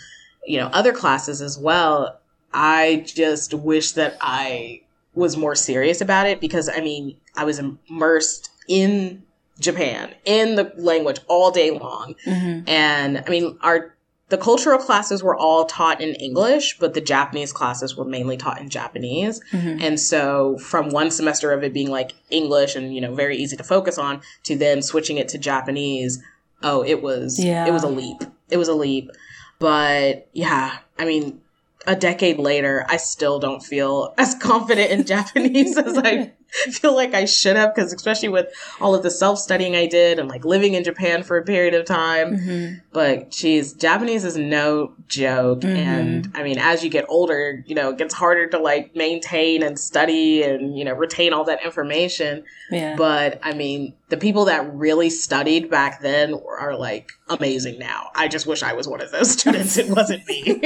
you 0.47 0.59
know, 0.59 0.67
other 0.69 0.93
classes 0.93 1.41
as 1.43 1.59
well. 1.59 2.19
I 2.55 3.05
just 3.07 3.55
wish 3.55 3.93
that 3.93 4.17
I 4.21 4.83
was 5.15 5.37
more 5.37 5.55
serious 5.55 6.01
about 6.01 6.27
it 6.27 6.41
because 6.41 6.69
I 6.69 6.81
mean, 6.81 7.17
I 7.37 7.45
was 7.45 7.59
immersed 7.59 8.51
in 8.69 9.23
Japan, 9.61 10.15
in 10.25 10.57
the 10.57 10.73
language 10.77 11.21
all 11.29 11.51
day 11.51 11.71
long. 11.71 12.15
hmm 12.25 12.61
And 12.67 13.23
I 13.27 13.31
mean, 13.31 13.59
our 13.63 13.95
the 14.33 14.39
cultural 14.39 14.79
classes 14.79 15.23
were 15.23 15.37
all 15.37 15.67
taught 15.67 16.01
in 16.01 16.15
English, 16.15 16.79
but 16.79 16.95
the 16.95 17.03
Japanese 17.03 17.53
classes 17.53 17.99
were 17.99 18.07
mainly 18.07 18.39
taught 18.39 18.59
in 18.63 18.71
Japanese. 18.71 19.43
hmm 19.51 19.77
And 19.79 20.01
so 20.01 20.57
from 20.57 20.89
one 20.89 21.11
semester 21.11 21.53
of 21.53 21.63
it 21.63 21.75
being 21.75 21.91
like 21.91 22.13
English 22.31 22.75
and, 22.75 22.95
you 22.95 23.03
know, 23.03 23.15
very 23.15 23.37
easy 23.37 23.59
to 23.59 23.63
focus 23.63 23.99
on 23.99 24.23
to 24.45 24.57
then 24.57 24.81
switching 24.81 25.19
it 25.19 25.29
to 25.29 25.39
Japanese, 25.39 26.23
oh, 26.63 26.83
it 26.83 27.03
was 27.03 27.39
Yeah. 27.39 27.67
it 27.67 27.73
was 27.73 27.83
a 27.83 27.89
leap. 27.89 28.23
It 28.49 28.57
was 28.57 28.69
a 28.69 28.75
leap. 28.75 29.11
But 29.59 30.29
yeah, 30.33 30.79
I 30.99 31.05
mean, 31.05 31.43
a 31.87 31.95
decade 31.95 32.39
later, 32.39 32.87
I 32.89 32.97
still 32.97 33.39
don't 33.39 33.63
feel 33.63 34.15
as 34.19 34.35
confident 34.35 34.91
in 34.91 35.05
Japanese 35.05 35.77
as 35.77 35.99
I 35.99 36.33
feel 36.73 36.95
like 36.95 37.15
I 37.15 37.25
should 37.25 37.57
have 37.57 37.75
because 37.75 37.93
especially 37.93 38.29
with 38.29 38.49
all 38.81 38.95
of 38.95 39.03
the 39.03 39.11
self-studying 39.11 39.75
I 39.75 39.87
did 39.87 40.19
and 40.19 40.29
like 40.29 40.45
living 40.45 40.75
in 40.75 40.85
Japan 40.85 41.23
for 41.23 41.37
a 41.39 41.45
period 41.45 41.75
of 41.75 41.85
time. 41.87 42.37
hmm 42.39 42.69
But 42.93 43.31
geez, 43.31 43.73
Japanese 43.73 44.25
is 44.25 44.37
no 44.37 44.93
joke. 45.09 45.61
Mhm. 45.61 45.77
And 45.77 46.33
I 46.35 46.43
mean, 46.43 46.59
as 46.59 46.85
you 46.85 46.91
get 46.91 47.05
older, 47.09 47.63
you 47.67 47.75
know, 47.75 47.91
it 47.91 47.99
gets 47.99 48.15
harder 48.15 48.47
to 48.49 48.59
like 48.59 48.95
maintain 48.95 49.63
and 49.63 49.79
study 49.79 50.43
and, 50.43 50.79
you 50.79 50.85
know, 50.85 50.93
retain 50.93 51.33
all 51.33 51.45
that 51.45 51.65
information. 51.65 52.45
Yeah. 52.71 52.97
But 52.97 53.39
I 53.43 53.55
mean, 53.55 53.95
the 54.09 54.17
people 54.19 54.45
that 54.47 54.75
really 54.75 55.09
studied 55.09 55.71
back 55.71 56.01
then 56.03 56.35
are 56.59 56.77
like 56.77 57.13
amazing 57.29 57.79
now. 57.79 58.11
I 58.15 58.29
just 58.29 58.47
wish 58.47 58.63
I 58.63 58.75
was 58.75 58.87
one 58.87 59.01
of 59.01 59.11
those 59.11 59.31
students. 59.39 59.79
It 59.79 59.89
wasn't 59.89 60.27
me. 60.29 60.43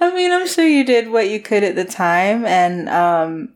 I 0.00 0.12
mean, 0.14 0.32
I'm 0.32 0.46
sure 0.48 0.66
you 0.66 0.84
did 0.84 1.10
what 1.10 1.28
you 1.28 1.40
could 1.40 1.62
at 1.62 1.76
the 1.76 1.84
time, 1.84 2.44
and 2.44 2.88
um, 2.88 3.50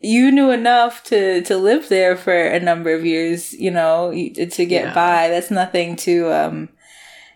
you 0.00 0.30
knew 0.32 0.50
enough 0.50 1.02
to 1.04 1.42
to 1.42 1.56
live 1.56 1.88
there 1.88 2.16
for 2.16 2.32
a 2.34 2.58
number 2.60 2.92
of 2.94 3.04
years. 3.04 3.52
You 3.52 3.70
know, 3.70 4.10
to 4.12 4.66
get 4.66 4.84
Yeah. 4.86 4.94
by. 4.94 5.28
That's 5.28 5.50
nothing 5.50 5.96
to 5.96 6.32
um 6.32 6.68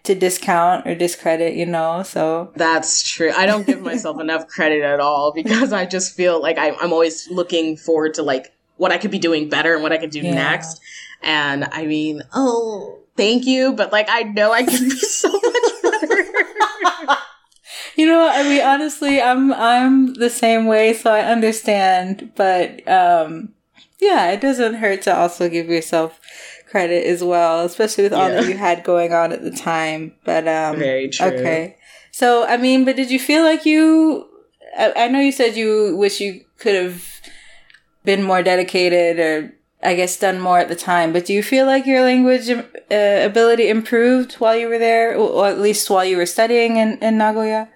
to 0.04 0.14
discount 0.14 0.86
or 0.86 0.94
discredit. 0.94 1.54
You 1.54 1.66
know, 1.66 2.02
so 2.02 2.52
That's 2.56 3.02
true. 3.02 3.32
I 3.36 3.46
don't 3.46 3.66
give 3.66 3.80
myself 3.82 4.20
enough 4.26 4.48
credit 4.48 4.82
at 4.82 5.00
all 5.00 5.32
because 5.32 5.72
I 5.72 5.86
just 5.86 6.14
feel 6.16 6.40
like 6.42 6.58
I, 6.58 6.70
I'm 6.80 6.92
always 6.92 7.30
looking 7.30 7.76
forward 7.76 8.14
to 8.14 8.22
like 8.22 8.52
what 8.76 8.92
I 8.92 8.98
could 8.98 9.10
be 9.10 9.18
doing 9.18 9.48
better 9.48 9.74
and 9.74 9.82
what 9.82 9.92
I 9.92 9.98
could 9.98 10.10
do 10.10 10.20
Yeah. 10.20 10.34
next. 10.34 10.80
And 11.22 11.64
I 11.72 11.86
mean, 11.86 12.22
oh, 12.34 12.98
thank 13.16 13.46
you, 13.46 13.72
but 13.72 13.92
like 13.92 14.08
I 14.10 14.22
know 14.24 14.52
I 14.52 14.62
can 14.64 14.84
be 14.88 14.90
so 14.98 15.30
much. 15.32 15.72
You 17.96 18.06
know. 18.06 18.28
I 18.28 18.42
mean, 18.42 18.62
honestly, 18.62 19.20
I'm 19.20 19.52
I'm 19.52 20.14
the 20.14 20.30
same 20.30 20.66
way, 20.66 20.92
so 20.94 21.10
I 21.12 21.20
understand. 21.20 22.32
But 22.34 22.86
um, 22.88 23.54
yeah, 24.00 24.30
it 24.30 24.40
doesn't 24.40 24.74
hurt 24.74 25.02
to 25.02 25.16
also 25.16 25.48
give 25.48 25.68
yourself 25.68 26.20
credit 26.70 27.06
as 27.06 27.22
well, 27.22 27.64
especially 27.64 28.02
with 28.02 28.12
all 28.12 28.28
that 28.28 28.48
you 28.48 28.56
had 28.56 28.82
going 28.82 29.12
on 29.12 29.30
at 29.32 29.42
the 29.42 29.50
time. 29.52 30.12
But 30.24 30.48
um, 30.48 30.78
Very 30.78 31.08
true. 31.08 31.26
Okay. 31.28 31.76
So, 32.10 32.46
I 32.46 32.56
mean, 32.56 32.84
but 32.84 32.96
did 32.96 33.10
you 33.10 33.18
feel 33.18 33.42
like 33.42 33.64
you? 33.64 34.28
I, 34.76 34.92
I 34.96 35.08
know 35.08 35.20
you 35.20 35.32
said 35.32 35.56
you 35.56 35.96
wish 35.96 36.20
you 36.20 36.44
could 36.58 36.74
have 36.74 37.04
been 38.04 38.22
more 38.22 38.42
dedicated, 38.42 39.20
or 39.20 39.54
I 39.82 39.94
guess 39.94 40.16
done 40.16 40.40
more 40.40 40.58
at 40.58 40.68
the 40.68 40.76
time. 40.76 41.12
But 41.12 41.26
do 41.26 41.32
you 41.32 41.42
feel 41.42 41.66
like 41.66 41.86
your 41.86 42.02
language 42.02 42.50
uh, 42.50 42.60
ability 42.90 43.68
improved 43.68 44.34
while 44.34 44.56
you 44.56 44.68
were 44.68 44.78
there, 44.78 45.14
or 45.14 45.28
or 45.28 45.46
at 45.46 45.60
least 45.60 45.90
while 45.90 46.04
you 46.04 46.16
were 46.16 46.26
studying 46.26 46.76
in, 46.76 46.98
in 46.98 47.18
Nagoya? 47.18 47.68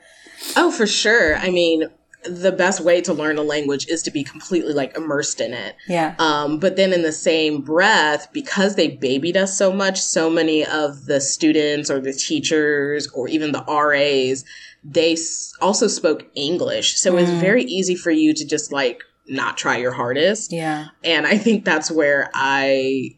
Oh, 0.57 0.71
for 0.71 0.87
sure. 0.87 1.37
I 1.37 1.51
mean, 1.51 1.85
the 2.25 2.53
best 2.53 2.81
way 2.81 3.01
to 3.03 3.13
learn 3.13 3.39
a 3.39 3.43
language 3.43 3.87
is 3.89 4.03
to 4.03 4.11
be 4.11 4.25
completely 4.25 4.73
like 4.73 4.97
immersed 4.97 5.41
in 5.41 5.53
it. 5.55 5.77
Yeah. 5.89 6.15
Um, 6.19 6.59
but 6.59 6.77
then 6.77 6.93
in 6.93 7.03
the 7.03 7.13
same 7.13 7.61
breath, 7.63 8.29
because 8.33 8.75
they 8.75 8.89
babied 8.89 9.37
us 9.37 9.57
so 9.57 9.73
much, 9.73 10.01
so 10.01 10.29
many 10.29 10.65
of 10.67 11.07
the 11.07 11.21
students 11.21 11.91
or 11.91 12.01
the 12.01 12.13
teachers 12.13 13.09
or 13.15 13.29
even 13.29 13.53
the 13.53 13.65
RAs, 13.69 14.45
they 14.85 15.13
s- 15.13 15.53
also 15.61 15.87
spoke 15.87 16.27
English. 16.35 16.97
So 16.99 17.13
it 17.17 17.21
was 17.21 17.31
Mm. 17.31 17.41
very 17.41 17.65
easy 17.65 17.95
for 17.95 18.11
you 18.11 18.35
to 18.35 18.45
just 18.45 18.73
like 18.73 19.03
not 19.29 19.57
try 19.57 19.77
your 19.77 19.93
hardest. 19.93 20.53
Yeah. 20.53 20.87
And 21.05 21.27
I 21.27 21.39
think 21.39 21.65
that's 21.65 21.91
where 21.91 22.31
I 22.35 23.11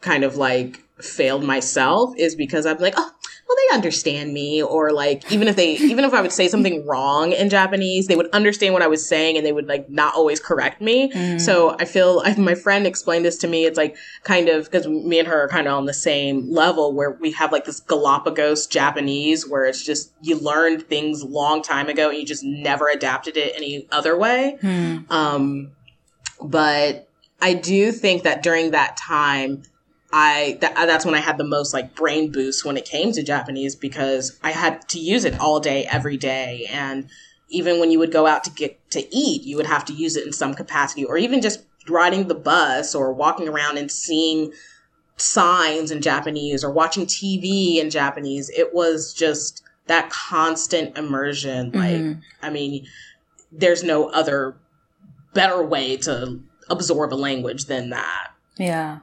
kind 0.00 0.22
of 0.24 0.36
like 0.36 0.82
failed 1.00 1.42
myself 1.44 2.12
is 2.16 2.34
because 2.34 2.64
I'm 2.66 2.78
like, 2.78 2.94
oh, 2.96 3.10
well, 3.50 3.56
they 3.68 3.74
understand 3.74 4.32
me 4.32 4.62
or 4.62 4.92
like 4.92 5.32
even 5.32 5.48
if 5.48 5.56
they 5.56 5.72
even 5.72 6.04
if 6.04 6.14
I 6.14 6.20
would 6.20 6.30
say 6.30 6.46
something 6.46 6.86
wrong 6.86 7.32
in 7.32 7.50
Japanese, 7.50 8.06
they 8.06 8.14
would 8.14 8.30
understand 8.30 8.74
what 8.74 8.82
I 8.82 8.86
was 8.86 9.04
saying 9.04 9.36
and 9.36 9.44
they 9.44 9.50
would 9.50 9.66
like 9.66 9.90
not 9.90 10.14
always 10.14 10.38
correct 10.38 10.80
me. 10.80 11.10
Mm. 11.10 11.40
So 11.40 11.74
I 11.80 11.84
feel 11.84 12.22
I, 12.24 12.36
my 12.36 12.54
friend 12.54 12.86
explained 12.86 13.24
this 13.24 13.36
to 13.38 13.48
me. 13.48 13.64
It's 13.64 13.76
like 13.76 13.96
kind 14.22 14.48
of 14.48 14.66
because 14.66 14.86
me 14.86 15.18
and 15.18 15.26
her 15.26 15.46
are 15.46 15.48
kind 15.48 15.66
of 15.66 15.74
on 15.74 15.86
the 15.86 15.92
same 15.92 16.48
level 16.48 16.92
where 16.92 17.10
we 17.10 17.32
have 17.32 17.50
like 17.50 17.64
this 17.64 17.80
Galapagos 17.80 18.68
Japanese 18.68 19.48
where 19.48 19.64
it's 19.64 19.84
just 19.84 20.12
you 20.22 20.38
learned 20.38 20.84
things 20.84 21.24
long 21.24 21.60
time 21.60 21.88
ago 21.88 22.08
and 22.08 22.18
you 22.18 22.24
just 22.24 22.44
never 22.44 22.88
adapted 22.88 23.36
it 23.36 23.52
any 23.56 23.88
other 23.90 24.16
way. 24.16 24.58
Hmm. 24.60 24.98
Um, 25.10 25.72
but 26.40 27.08
I 27.42 27.54
do 27.54 27.90
think 27.90 28.22
that 28.22 28.44
during 28.44 28.70
that 28.70 28.96
time, 28.96 29.64
I 30.12 30.58
that, 30.60 30.74
that's 30.74 31.04
when 31.04 31.14
I 31.14 31.20
had 31.20 31.38
the 31.38 31.44
most 31.44 31.72
like 31.72 31.94
brain 31.94 32.32
boost 32.32 32.64
when 32.64 32.76
it 32.76 32.84
came 32.84 33.12
to 33.12 33.22
Japanese 33.22 33.76
because 33.76 34.38
I 34.42 34.50
had 34.50 34.88
to 34.88 34.98
use 34.98 35.24
it 35.24 35.38
all 35.38 35.60
day, 35.60 35.86
every 35.86 36.16
day, 36.16 36.66
and 36.70 37.08
even 37.48 37.80
when 37.80 37.90
you 37.90 37.98
would 37.98 38.12
go 38.12 38.26
out 38.26 38.44
to 38.44 38.50
get 38.50 38.90
to 38.90 39.00
eat, 39.14 39.42
you 39.42 39.56
would 39.56 39.66
have 39.66 39.84
to 39.86 39.92
use 39.92 40.16
it 40.16 40.26
in 40.26 40.32
some 40.32 40.54
capacity, 40.54 41.04
or 41.04 41.16
even 41.16 41.40
just 41.40 41.62
riding 41.88 42.28
the 42.28 42.34
bus 42.34 42.94
or 42.94 43.12
walking 43.12 43.48
around 43.48 43.78
and 43.78 43.90
seeing 43.90 44.52
signs 45.16 45.90
in 45.90 46.00
Japanese 46.00 46.64
or 46.64 46.70
watching 46.70 47.06
TV 47.06 47.76
in 47.76 47.90
Japanese. 47.90 48.50
It 48.50 48.74
was 48.74 49.12
just 49.12 49.62
that 49.86 50.10
constant 50.10 50.96
immersion. 50.96 51.72
Like, 51.72 51.96
Mhm. 52.00 52.20
I 52.42 52.50
mean, 52.50 52.86
there's 53.50 53.82
no 53.82 54.08
other 54.10 54.54
better 55.34 55.62
way 55.62 55.96
to 55.98 56.40
absorb 56.68 57.12
a 57.12 57.16
language 57.16 57.64
than 57.66 57.90
that. 57.90 58.28
Yeah. 58.56 58.98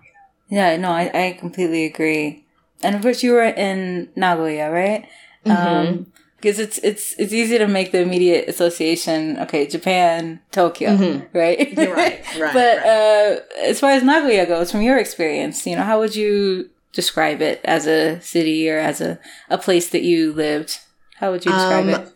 Yeah, 0.50 0.78
no, 0.78 0.92
I, 0.92 1.12
I 1.14 1.38
completely 1.40 1.86
agree. 1.86 2.46
And 2.84 2.96
of 2.96 3.02
course 3.02 3.24
you 3.24 3.34
were 3.34 3.44
in 3.44 4.10
Nagoya, 4.16 4.72
right? 4.72 5.08
Um 5.46 6.08
because 6.38 6.60
it's 6.60 6.78
it's 6.80 7.16
it's 7.18 7.34
easy 7.34 7.58
to 7.58 7.68
make 7.68 7.92
the 7.92 8.00
immediate 8.02 8.48
association, 8.48 9.40
okay, 9.40 9.66
Japan, 9.68 10.40
Tokyo, 10.52 10.92
Mhm. 10.92 11.28
right? 11.34 11.74
You're 11.74 11.94
right, 11.94 12.24
right, 12.40 12.54
but 12.54 12.78
right. 12.78 12.86
uh 12.86 13.40
as 13.64 13.80
far 13.80 13.92
as 13.92 14.04
Nagoya 14.04 14.46
goes, 14.46 14.72
from 14.72 14.82
your 14.82 14.98
experience, 14.98 15.66
you 15.66 15.76
know, 15.76 15.84
how 15.84 16.00
would 16.00 16.16
you 16.16 16.70
describe 16.94 17.42
it 17.42 17.62
as 17.64 17.88
a 17.88 18.20
city 18.22 18.70
or 18.70 18.78
as 18.78 19.02
a, 19.02 19.20
a 19.50 19.58
place 19.58 19.90
that 19.90 20.04
you 20.04 20.34
lived? 20.34 20.80
How 21.16 21.32
would 21.32 21.46
you 21.46 21.52
describe 21.54 21.88
Um, 21.88 21.94
it? 21.96 22.10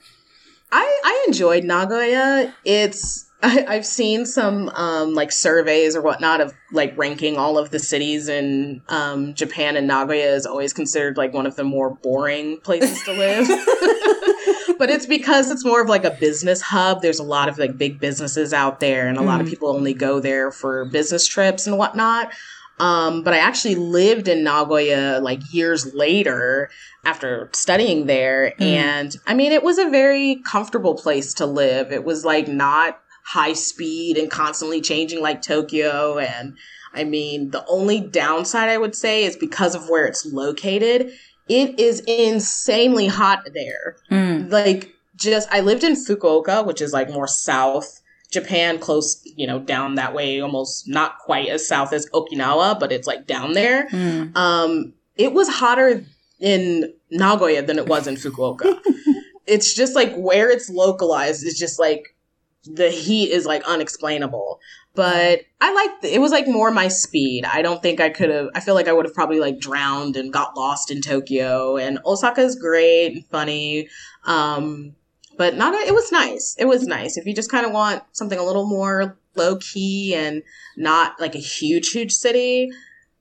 I, 0.71 1.01
I 1.03 1.25
enjoyed 1.27 1.63
Nagoya. 1.63 2.53
It's 2.63 3.25
I, 3.43 3.65
I've 3.67 3.85
seen 3.85 4.25
some 4.25 4.69
um, 4.69 5.13
like 5.13 5.31
surveys 5.31 5.95
or 5.95 6.01
whatnot 6.01 6.41
of 6.41 6.53
like 6.71 6.97
ranking 6.97 7.37
all 7.37 7.57
of 7.57 7.71
the 7.71 7.79
cities 7.79 8.29
in 8.29 8.81
um, 8.89 9.33
Japan, 9.33 9.75
and 9.75 9.87
Nagoya 9.87 10.33
is 10.33 10.45
always 10.45 10.73
considered 10.73 11.17
like 11.17 11.33
one 11.33 11.45
of 11.45 11.55
the 11.55 11.63
more 11.63 11.89
boring 11.89 12.59
places 12.61 13.01
to 13.03 13.13
live. 13.13 13.47
but 14.77 14.89
it's 14.89 15.05
because 15.05 15.51
it's 15.51 15.65
more 15.65 15.81
of 15.81 15.89
like 15.89 16.03
a 16.05 16.11
business 16.11 16.61
hub. 16.61 17.01
There's 17.01 17.19
a 17.19 17.23
lot 17.23 17.49
of 17.49 17.57
like 17.57 17.77
big 17.77 17.99
businesses 17.99 18.53
out 18.53 18.79
there, 18.79 19.07
and 19.07 19.17
a 19.17 19.21
lot 19.21 19.41
of 19.41 19.47
Mm. 19.47 19.49
people 19.49 19.69
only 19.69 19.93
go 19.93 20.19
there 20.19 20.51
for 20.51 20.85
business 20.85 21.25
trips 21.27 21.65
and 21.67 21.77
whatnot. 21.77 22.31
Um, 22.79 23.21
but 23.21 23.33
I 23.33 23.37
actually 23.37 23.75
lived 23.75 24.27
in 24.27 24.43
Nagoya 24.43 25.19
like 25.21 25.53
years 25.53 25.93
later 25.93 26.69
after 27.05 27.49
studying 27.53 28.07
there. 28.07 28.53
Mm. 28.59 28.65
And 28.65 29.15
I 29.27 29.33
mean, 29.35 29.51
it 29.51 29.61
was 29.61 29.77
a 29.77 29.89
very 29.89 30.37
comfortable 30.45 30.95
place 30.95 31.33
to 31.35 31.45
live. 31.45 31.91
It 31.91 32.03
was 32.03 32.25
like 32.25 32.47
not 32.47 32.99
high 33.26 33.53
speed 33.53 34.17
and 34.17 34.30
constantly 34.30 34.82
changing 34.82 35.22
like 35.22 35.41
Tokyo. 35.41 36.17
And 36.17 36.57
I 36.93 37.03
mean, 37.03 37.51
the 37.51 37.65
only 37.67 37.99
downside 37.99 38.69
I 38.69 38.78
would 38.78 38.95
say 38.95 39.24
is 39.24 39.36
because 39.36 39.76
of 39.76 39.89
where 39.89 40.05
it's 40.05 40.26
located, 40.26 41.11
it 41.47 41.80
is 41.80 42.01
insanely 42.01 43.07
hot 43.07 43.43
there 43.53 43.95
Mm. 44.09 44.51
like 44.51 44.93
just 45.15 45.47
I 45.51 45.61
lived 45.61 45.84
in 45.84 45.93
Fukuoka, 45.93 46.65
which 46.65 46.82
is 46.82 46.93
like 46.93 47.09
more 47.09 47.28
south 47.28 48.01
Japan, 48.32 48.80
close, 48.80 49.22
you 49.36 49.45
know, 49.45 49.59
down 49.59 49.95
that 49.95 50.13
way, 50.15 50.39
almost 50.39 50.88
not 50.88 51.19
quite 51.19 51.49
as 51.49 51.67
south 51.67 51.91
as 51.91 52.09
Okinawa, 52.11 52.80
but 52.80 52.91
it's 52.91 53.05
like 53.05 53.28
down 53.28 53.51
there. 53.53 53.89
Mm. 53.89 54.36
Um, 54.38 54.93
it 55.17 55.34
was 55.34 55.49
hotter 55.49 56.05
in 56.39 56.93
Nagoya 57.11 57.61
than 57.61 57.78
it 57.78 57.88
was 57.88 58.07
in 58.07 58.15
Fukuoka. 58.15 58.80
it's 59.45 59.74
just 59.74 59.95
like 59.95 60.15
where 60.15 60.49
it's 60.49 60.69
localized 60.69 61.45
is 61.45 61.59
just 61.59 61.78
like 61.78 62.15
the 62.66 62.89
heat 62.89 63.32
is 63.32 63.45
like 63.45 63.64
unexplainable. 63.64 64.59
But 64.93 65.41
I 65.62 65.74
liked 65.74 66.03
it 66.03 66.20
was 66.20 66.32
like 66.32 66.47
more 66.47 66.70
my 66.70 66.89
speed. 66.89 67.45
I 67.45 67.62
don't 67.62 67.82
think 67.82 68.01
I 68.01 68.09
could 68.09 68.30
have 68.30 68.49
I 68.53 68.59
feel 68.59 68.76
like 68.76 68.88
I 68.88 68.93
would 68.93 69.05
have 69.05 69.14
probably 69.14 69.39
like 69.39 69.59
drowned 69.59 70.18
and 70.18 70.34
got 70.34 70.57
lost 70.57 70.91
in 70.91 71.01
Tokyo 71.01 71.78
and 71.78 71.99
Osaka 72.05 72.41
is 72.41 72.55
great 72.55 73.14
and 73.14 73.26
funny. 73.28 73.88
Um 74.26 74.95
but 75.38 75.55
not 75.55 75.74
a, 75.74 75.78
it 75.88 75.93
was 75.93 76.12
nice. 76.12 76.55
It 76.59 76.66
was 76.66 76.86
nice. 76.86 77.18
If 77.18 77.26
you 77.26 77.34
just 77.34 77.49
kind 77.49 77.66
of 77.66 77.72
want 77.72 78.03
something 78.12 78.38
a 78.38 78.43
little 78.43 78.68
more 78.68 79.18
low 79.36 79.55
key 79.57 80.14
and 80.14 80.43
not 80.76 81.20
like 81.22 81.36
a 81.36 81.39
huge 81.39 81.91
huge 81.91 82.12
city, 82.12 82.70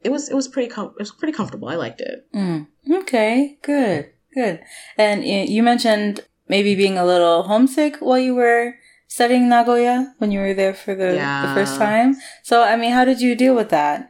it 0.02 0.10
was 0.10 0.28
it 0.28 0.34
was 0.34 0.48
pretty 0.48 0.68
com- 0.68 0.94
it 0.98 0.98
was 0.98 1.12
pretty 1.12 1.32
comfortable. 1.32 1.68
I 1.68 1.76
liked 1.76 2.00
it. 2.00 2.26
Mm. 2.34 2.66
Okay, 2.90 3.58
good, 3.62 4.10
good. 4.34 4.60
And 4.98 5.24
you 5.24 5.62
mentioned 5.62 6.26
maybe 6.48 6.74
being 6.74 6.98
a 6.98 7.06
little 7.06 7.44
homesick 7.44 7.98
while 7.98 8.18
you 8.18 8.34
were 8.34 8.74
studying 9.10 9.48
Nagoya 9.48 10.14
when 10.18 10.30
you 10.30 10.38
were 10.38 10.54
there 10.54 10.72
for 10.72 10.94
the, 10.94 11.12
the 11.48 11.54
first 11.54 11.76
time. 11.76 12.14
So, 12.44 12.62
I 12.62 12.76
mean, 12.76 12.92
how 12.92 13.04
did 13.04 13.20
you 13.20 13.34
deal 13.34 13.54
with 13.56 13.68
that? 13.70 14.06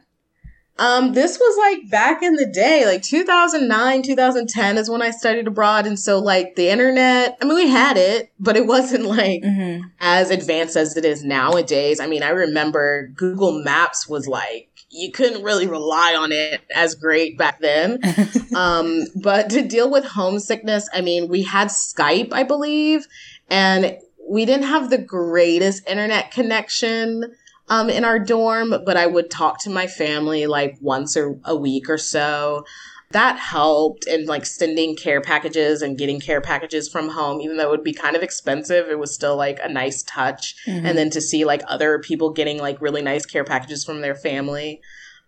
Um, 0.77 1.13
this 1.13 1.37
was 1.37 1.57
like 1.57 1.89
back 1.91 2.23
in 2.23 2.35
the 2.35 2.45
day, 2.45 2.85
like 2.85 3.01
2009, 3.03 4.03
2010 4.03 4.77
is 4.77 4.89
when 4.89 5.01
I 5.01 5.09
studied 5.11 5.47
abroad. 5.47 5.85
And 5.85 5.99
so, 5.99 6.19
like, 6.19 6.55
the 6.55 6.69
internet, 6.69 7.37
I 7.41 7.45
mean, 7.45 7.55
we 7.55 7.67
had 7.67 7.97
it, 7.97 8.31
but 8.39 8.55
it 8.55 8.65
wasn't 8.67 9.05
like 9.05 9.41
Mm-hmm. 9.43 9.87
as 9.99 10.29
advanced 10.31 10.75
as 10.77 10.95
it 10.95 11.03
is 11.05 11.23
nowadays. 11.23 11.99
I 11.99 12.07
mean, 12.07 12.23
I 12.23 12.29
remember 12.29 13.07
Google 13.15 13.63
Maps 13.63 14.07
was 14.07 14.27
like, 14.27 14.69
you 14.89 15.11
couldn't 15.11 15.43
really 15.43 15.67
rely 15.67 16.15
on 16.15 16.31
it 16.31 16.61
as 16.75 16.95
great 16.95 17.37
back 17.37 17.59
then. 17.59 17.99
um, 18.55 19.03
but 19.15 19.49
to 19.51 19.61
deal 19.67 19.89
with 19.89 20.05
homesickness, 20.05 20.87
I 20.93 21.01
mean, 21.01 21.27
we 21.27 21.43
had 21.43 21.67
Skype, 21.69 22.33
I 22.33 22.43
believe, 22.43 23.07
and 23.49 23.97
we 24.31 24.45
didn't 24.45 24.67
have 24.67 24.89
the 24.89 24.97
greatest 24.97 25.85
internet 25.89 26.31
connection 26.31 27.35
um, 27.67 27.89
in 27.89 28.05
our 28.05 28.17
dorm, 28.17 28.73
but 28.85 28.95
I 28.95 29.05
would 29.05 29.29
talk 29.29 29.61
to 29.63 29.69
my 29.69 29.87
family 29.87 30.47
like 30.47 30.77
once 30.79 31.17
or 31.17 31.37
a 31.43 31.53
week 31.53 31.89
or 31.89 31.97
so. 31.97 32.63
That 33.09 33.37
helped 33.37 34.07
and 34.07 34.27
like 34.27 34.45
sending 34.45 34.95
care 34.95 35.19
packages 35.19 35.81
and 35.81 35.97
getting 35.97 36.21
care 36.21 36.39
packages 36.39 36.87
from 36.87 37.09
home, 37.09 37.41
even 37.41 37.57
though 37.57 37.67
it 37.67 37.71
would 37.71 37.83
be 37.83 37.91
kind 37.91 38.15
of 38.15 38.23
expensive, 38.23 38.87
it 38.87 38.97
was 38.97 39.13
still 39.13 39.35
like 39.35 39.59
a 39.61 39.67
nice 39.67 40.01
touch 40.03 40.55
Mm-hmm. 40.65 40.85
and 40.85 40.97
then 40.97 41.09
to 41.09 41.19
see 41.19 41.43
like 41.43 41.61
other 41.67 41.99
people 41.99 42.31
getting 42.31 42.57
like 42.57 42.79
really 42.79 43.01
nice 43.01 43.25
care 43.25 43.43
packages 43.43 43.83
from 43.83 43.99
their 43.99 44.15
family. 44.15 44.79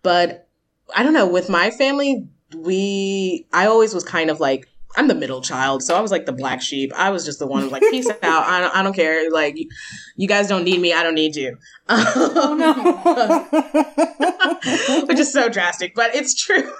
But 0.02 0.48
I 0.96 1.02
don't 1.02 1.12
know, 1.12 1.28
with 1.28 1.50
my 1.50 1.70
family, 1.70 2.26
we 2.56 3.46
I 3.52 3.66
always 3.66 3.92
was 3.92 4.04
kind 4.04 4.30
of 4.30 4.40
like 4.40 4.66
I'm 4.96 5.08
the 5.08 5.14
middle 5.14 5.40
child, 5.40 5.82
so 5.82 5.96
I 5.96 6.00
was 6.00 6.10
like 6.10 6.26
the 6.26 6.32
black 6.32 6.62
sheep. 6.62 6.92
I 6.94 7.10
was 7.10 7.24
just 7.24 7.38
the 7.38 7.46
one 7.46 7.60
who 7.60 7.66
was 7.66 7.72
like, 7.72 7.82
peace 7.90 8.08
out. 8.22 8.44
I 8.44 8.60
don't, 8.60 8.76
I 8.76 8.82
don't 8.82 8.94
care. 8.94 9.30
Like, 9.30 9.56
you, 10.16 10.28
guys 10.28 10.48
don't 10.48 10.64
need 10.64 10.80
me. 10.80 10.92
I 10.92 11.02
don't 11.02 11.14
need 11.14 11.36
you. 11.36 11.56
oh, 11.88 12.54
no, 15.00 15.04
Which 15.06 15.18
is 15.18 15.32
so 15.32 15.48
drastic, 15.48 15.94
but 15.94 16.14
it's 16.14 16.34
true. 16.34 16.70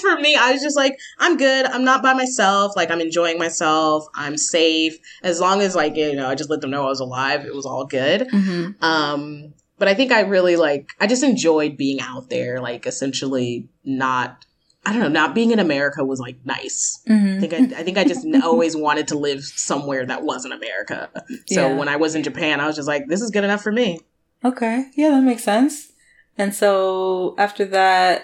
For 0.00 0.18
me, 0.18 0.34
I 0.34 0.52
was 0.52 0.62
just 0.62 0.76
like, 0.76 0.98
I'm 1.18 1.36
good. 1.36 1.66
I'm 1.66 1.84
not 1.84 2.02
by 2.02 2.14
myself. 2.14 2.72
Like, 2.74 2.90
I'm 2.90 3.00
enjoying 3.00 3.38
myself. 3.38 4.06
I'm 4.14 4.36
safe. 4.38 4.96
As 5.22 5.40
long 5.40 5.60
as, 5.60 5.76
like, 5.76 5.94
you 5.96 6.16
know, 6.16 6.28
I 6.28 6.34
just 6.34 6.50
let 6.50 6.62
them 6.62 6.70
know 6.70 6.84
I 6.84 6.88
was 6.88 7.00
alive, 7.00 7.44
it 7.44 7.54
was 7.54 7.66
all 7.66 7.84
good. 7.84 8.28
hmm 8.30 8.70
Um, 8.80 9.52
but 9.78 9.88
I 9.88 9.94
think 9.94 10.10
I 10.10 10.22
really 10.22 10.56
like, 10.56 10.90
I 10.98 11.06
just 11.06 11.22
enjoyed 11.22 11.76
being 11.76 12.00
out 12.00 12.30
there, 12.30 12.60
like 12.60 12.86
essentially 12.86 13.68
not, 13.84 14.44
I 14.88 14.92
don't 14.92 15.02
know, 15.02 15.08
not 15.08 15.34
being 15.34 15.50
in 15.50 15.58
America 15.58 16.02
was 16.04 16.18
like 16.18 16.36
nice. 16.44 17.02
I 17.06 17.12
hmm 17.12 17.40
think 17.40 17.52
I, 17.52 17.58
I 17.80 17.82
think 17.84 17.98
I 17.98 18.04
just 18.04 18.26
always 18.42 18.74
wanted 18.76 19.06
to 19.08 19.18
live 19.18 19.44
somewhere 19.44 20.04
that 20.06 20.22
wasn't 20.24 20.54
America. 20.54 21.10
So 21.46 21.68
Yeah. 21.68 21.74
when 21.78 21.88
I 21.88 21.96
was 21.96 22.14
in 22.14 22.22
Japan, 22.22 22.58
I 22.60 22.66
was 22.66 22.74
just 22.76 22.88
like, 22.88 23.06
this 23.06 23.20
is 23.20 23.30
good 23.30 23.44
enough 23.44 23.62
for 23.62 23.70
me. 23.72 24.00
Okay, 24.44 24.86
yeah, 24.96 25.10
that 25.10 25.22
makes 25.22 25.44
sense. 25.44 25.92
And 26.36 26.54
so 26.54 27.34
after 27.38 27.64
that, 27.66 28.22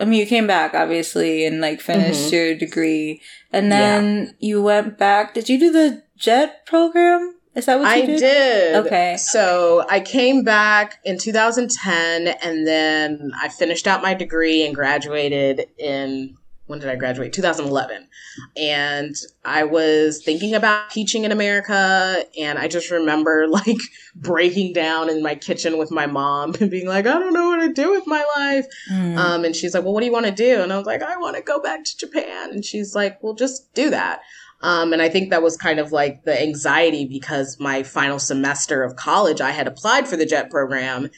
I 0.00 0.04
mean, 0.04 0.18
you 0.18 0.26
came 0.26 0.46
back 0.46 0.74
obviously 0.74 1.46
and 1.46 1.60
like 1.60 1.80
finished 1.80 2.28
Mhm. 2.28 2.32
your 2.32 2.54
degree, 2.56 3.20
and 3.52 3.70
then 3.70 4.34
you 4.40 4.62
went 4.62 4.98
back. 4.98 5.32
Did 5.34 5.48
you 5.48 5.58
do 5.58 5.70
the 5.70 6.02
JET 6.16 6.66
program? 6.66 7.36
Is 7.54 7.66
that 7.66 7.78
what 7.78 7.86
I 7.86 7.96
you 7.96 8.06
did? 8.06 8.20
did. 8.20 8.86
Okay. 8.86 9.16
So 9.16 9.84
I 9.88 10.00
came 10.00 10.42
back 10.42 10.98
in 11.04 11.18
2010 11.18 12.28
and 12.42 12.66
then 12.66 13.32
I 13.40 13.48
finished 13.48 13.86
out 13.86 14.02
my 14.02 14.14
degree 14.14 14.66
and 14.66 14.74
graduated 14.74 15.68
in 15.78 16.36
when 16.66 16.78
did 16.78 16.88
I 16.88 16.96
graduate? 16.96 17.32
2011. 17.34 18.08
And 18.56 19.14
I 19.44 19.64
was 19.64 20.22
thinking 20.24 20.54
about 20.54 20.90
teaching 20.90 21.24
in 21.24 21.32
America. 21.32 22.24
And 22.38 22.58
I 22.58 22.68
just 22.68 22.90
remember 22.90 23.46
like 23.48 23.80
breaking 24.14 24.72
down 24.72 25.10
in 25.10 25.22
my 25.22 25.34
kitchen 25.34 25.76
with 25.76 25.90
my 25.90 26.06
mom 26.06 26.54
and 26.60 26.70
being 26.70 26.86
like, 26.86 27.06
I 27.06 27.18
don't 27.18 27.34
know 27.34 27.48
what 27.48 27.60
to 27.60 27.72
do 27.72 27.90
with 27.90 28.06
my 28.06 28.24
life. 28.36 28.66
Mm. 28.90 29.18
Um, 29.18 29.44
and 29.44 29.54
she's 29.54 29.74
like, 29.74 29.84
Well, 29.84 29.92
what 29.92 30.00
do 30.00 30.06
you 30.06 30.12
want 30.12 30.26
to 30.26 30.32
do? 30.32 30.62
And 30.62 30.72
I 30.72 30.78
was 30.78 30.86
like, 30.86 31.02
I 31.02 31.16
want 31.18 31.36
to 31.36 31.42
go 31.42 31.60
back 31.60 31.84
to 31.84 31.96
Japan. 31.98 32.50
And 32.50 32.64
she's 32.64 32.94
like, 32.94 33.22
Well, 33.22 33.34
just 33.34 33.72
do 33.74 33.90
that. 33.90 34.22
Um, 34.64 34.94
and 34.94 35.02
I 35.02 35.10
think 35.10 35.28
that 35.28 35.42
was 35.42 35.58
kind 35.58 35.78
of 35.78 35.92
like 35.92 36.24
the 36.24 36.40
anxiety 36.40 37.04
because 37.04 37.60
my 37.60 37.82
final 37.82 38.18
semester 38.18 38.82
of 38.82 38.96
college, 38.96 39.42
I 39.42 39.50
had 39.50 39.66
applied 39.66 40.08
for 40.08 40.16
the 40.16 40.24
JET 40.24 40.50
program 40.50 41.10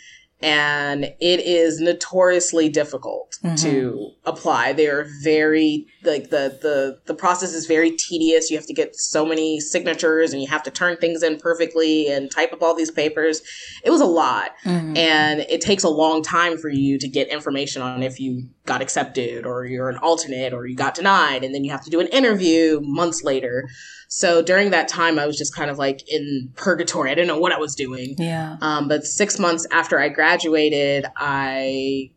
and 0.43 1.05
it 1.05 1.41
is 1.41 1.81
notoriously 1.81 2.69
difficult 2.69 3.37
Mhm. 3.43 3.63
to 3.63 4.11
apply. 4.27 4.75
They're 4.75 5.07
very 5.23 5.87
like 6.05 6.29
the 6.31 6.59
the 6.61 6.99
the 7.07 7.15
process 7.15 7.55
is 7.55 7.65
very 7.67 7.93
tedious. 7.93 8.51
You 8.51 8.57
have 8.59 8.67
to 8.67 8.75
get 8.75 8.95
so 8.97 9.25
many 9.25 9.61
signatures 9.61 10.33
and 10.33 10.43
you 10.43 10.49
have 10.49 10.63
to 10.65 10.71
turn 10.71 10.99
things 10.99 11.23
in 11.23 11.39
perfectly 11.39 12.09
and 12.09 12.31
type 12.31 12.53
up 12.53 12.63
all 12.63 12.75
these 12.75 12.91
papers. 12.91 13.41
It 13.83 13.91
was 13.91 14.01
a 14.03 14.07
lot 14.07 14.51
Mhm. 14.65 14.97
and 14.99 15.41
it 15.49 15.61
takes 15.63 15.85
a 15.85 15.89
long 15.89 16.23
time 16.23 16.59
for 16.59 16.69
you 16.69 16.99
to 16.99 17.09
get 17.09 17.29
information 17.29 17.81
on 17.81 18.03
if 18.03 18.21
you 18.21 18.45
got 18.67 18.83
accepted 18.83 19.47
or 19.47 19.65
you're 19.65 19.89
an 19.89 19.97
alternate 19.99 20.53
or 20.53 20.67
you 20.67 20.77
got 20.77 20.95
denied 20.95 21.45
and 21.45 21.55
then 21.55 21.65
you 21.65 21.71
have 21.71 21.85
to 21.85 21.91
do 21.91 22.01
an 22.01 22.09
interview 22.09 22.81
months 22.83 23.23
later 23.23 23.65
so 24.09 24.43
during 24.43 24.71
that 24.71 24.89
time 24.89 25.19
i 25.19 25.27
was 25.27 25.37
just 25.37 25.55
kind 25.55 25.71
of 25.71 25.79
like 25.79 26.03
in 26.09 26.51
purgatory 26.57 27.11
i 27.11 27.15
didn't 27.15 27.29
know 27.29 27.39
what 27.39 27.53
i 27.53 27.59
was 27.59 27.75
doing 27.75 28.15
yeah. 28.19 28.57
um, 28.61 28.89
but 28.89 29.05
six 29.05 29.39
months 29.39 29.67
after 29.71 30.01
i 30.01 30.09
graduated 30.09 31.07
i 31.17 32.11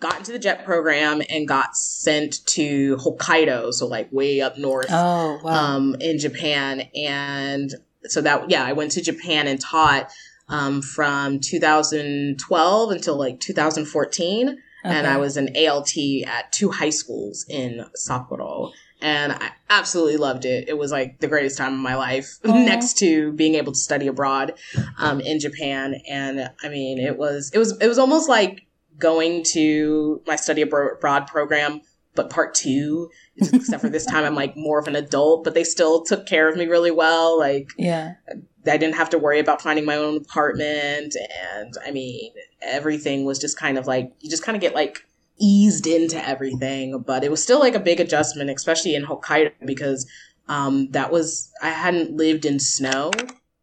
got 0.00 0.18
into 0.18 0.32
the 0.32 0.38
jet 0.38 0.64
program 0.64 1.22
and 1.30 1.48
got 1.48 1.76
sent 1.76 2.44
to 2.46 2.96
hokkaido 2.96 3.72
so 3.72 3.86
like 3.86 4.10
way 4.12 4.40
up 4.40 4.58
north 4.58 4.86
Oh 4.90 5.40
wow. 5.42 5.76
um, 5.76 5.96
in 6.00 6.18
Japan. 6.18 6.82
And 6.94 7.74
so 8.04 8.20
that, 8.20 8.50
yeah, 8.50 8.64
I 8.64 8.72
went 8.72 8.92
to 8.92 9.02
Japan 9.02 9.48
and 9.48 9.60
taught 9.60 10.10
um, 10.48 10.82
from 10.82 11.40
2012 11.40 12.90
until 12.90 13.16
like 13.16 13.40
2014. 13.40 14.58
And 14.84 15.04
I 15.08 15.16
was 15.16 15.36
an 15.36 15.48
ALT 15.56 15.96
at 16.28 16.52
two 16.52 16.70
high 16.70 16.90
schools 16.90 17.44
in 17.48 17.84
Sapporo. 17.96 18.70
And 19.06 19.34
I 19.34 19.52
absolutely 19.70 20.16
loved 20.16 20.44
it. 20.44 20.68
It 20.68 20.76
was 20.76 20.90
like 20.90 21.20
the 21.20 21.28
greatest 21.28 21.56
time 21.56 21.72
of 21.74 21.78
my 21.78 21.94
life, 21.94 22.38
next 22.44 22.98
to 22.98 23.32
being 23.34 23.54
able 23.54 23.70
to 23.70 23.78
study 23.78 24.08
abroad 24.08 24.54
um, 24.98 25.20
in 25.20 25.38
Japan. 25.38 26.00
And 26.10 26.50
I 26.64 26.68
mean, 26.68 26.98
it 26.98 27.16
was 27.16 27.52
it 27.54 27.58
was 27.58 27.78
it 27.78 27.86
was 27.86 28.00
almost 28.00 28.28
like 28.28 28.66
going 28.98 29.44
to 29.52 30.20
my 30.26 30.34
study 30.34 30.60
abroad 30.60 31.28
program, 31.28 31.82
but 32.16 32.30
part 32.30 32.52
two 32.54 33.08
except 33.36 33.80
for 33.80 33.88
this 33.88 34.06
time 34.10 34.24
I'm 34.24 34.34
like 34.34 34.56
more 34.56 34.80
of 34.80 34.88
an 34.88 34.96
adult, 34.96 35.44
but 35.44 35.54
they 35.54 35.62
still 35.62 36.02
took 36.02 36.26
care 36.26 36.48
of 36.48 36.56
me 36.56 36.66
really 36.66 36.90
well. 36.90 37.38
Like 37.38 37.70
yeah. 37.78 38.14
I 38.28 38.76
didn't 38.76 38.96
have 38.96 39.10
to 39.10 39.18
worry 39.18 39.38
about 39.38 39.62
finding 39.62 39.84
my 39.84 39.94
own 39.94 40.16
apartment 40.16 41.14
and 41.54 41.74
I 41.86 41.92
mean 41.92 42.32
everything 42.60 43.24
was 43.24 43.38
just 43.38 43.56
kind 43.56 43.78
of 43.78 43.86
like 43.86 44.12
you 44.18 44.28
just 44.28 44.42
kind 44.42 44.56
of 44.56 44.60
get 44.60 44.74
like 44.74 45.05
eased 45.38 45.86
into 45.86 46.26
everything, 46.26 47.00
but 47.00 47.24
it 47.24 47.30
was 47.30 47.42
still 47.42 47.60
like 47.60 47.74
a 47.74 47.80
big 47.80 48.00
adjustment 48.00 48.50
especially 48.50 48.94
in 48.94 49.04
Hokkaido 49.04 49.52
because 49.64 50.06
um 50.48 50.88
that 50.92 51.10
was 51.10 51.52
I 51.62 51.70
hadn't 51.70 52.16
lived 52.16 52.44
in 52.44 52.58
snow 52.60 53.10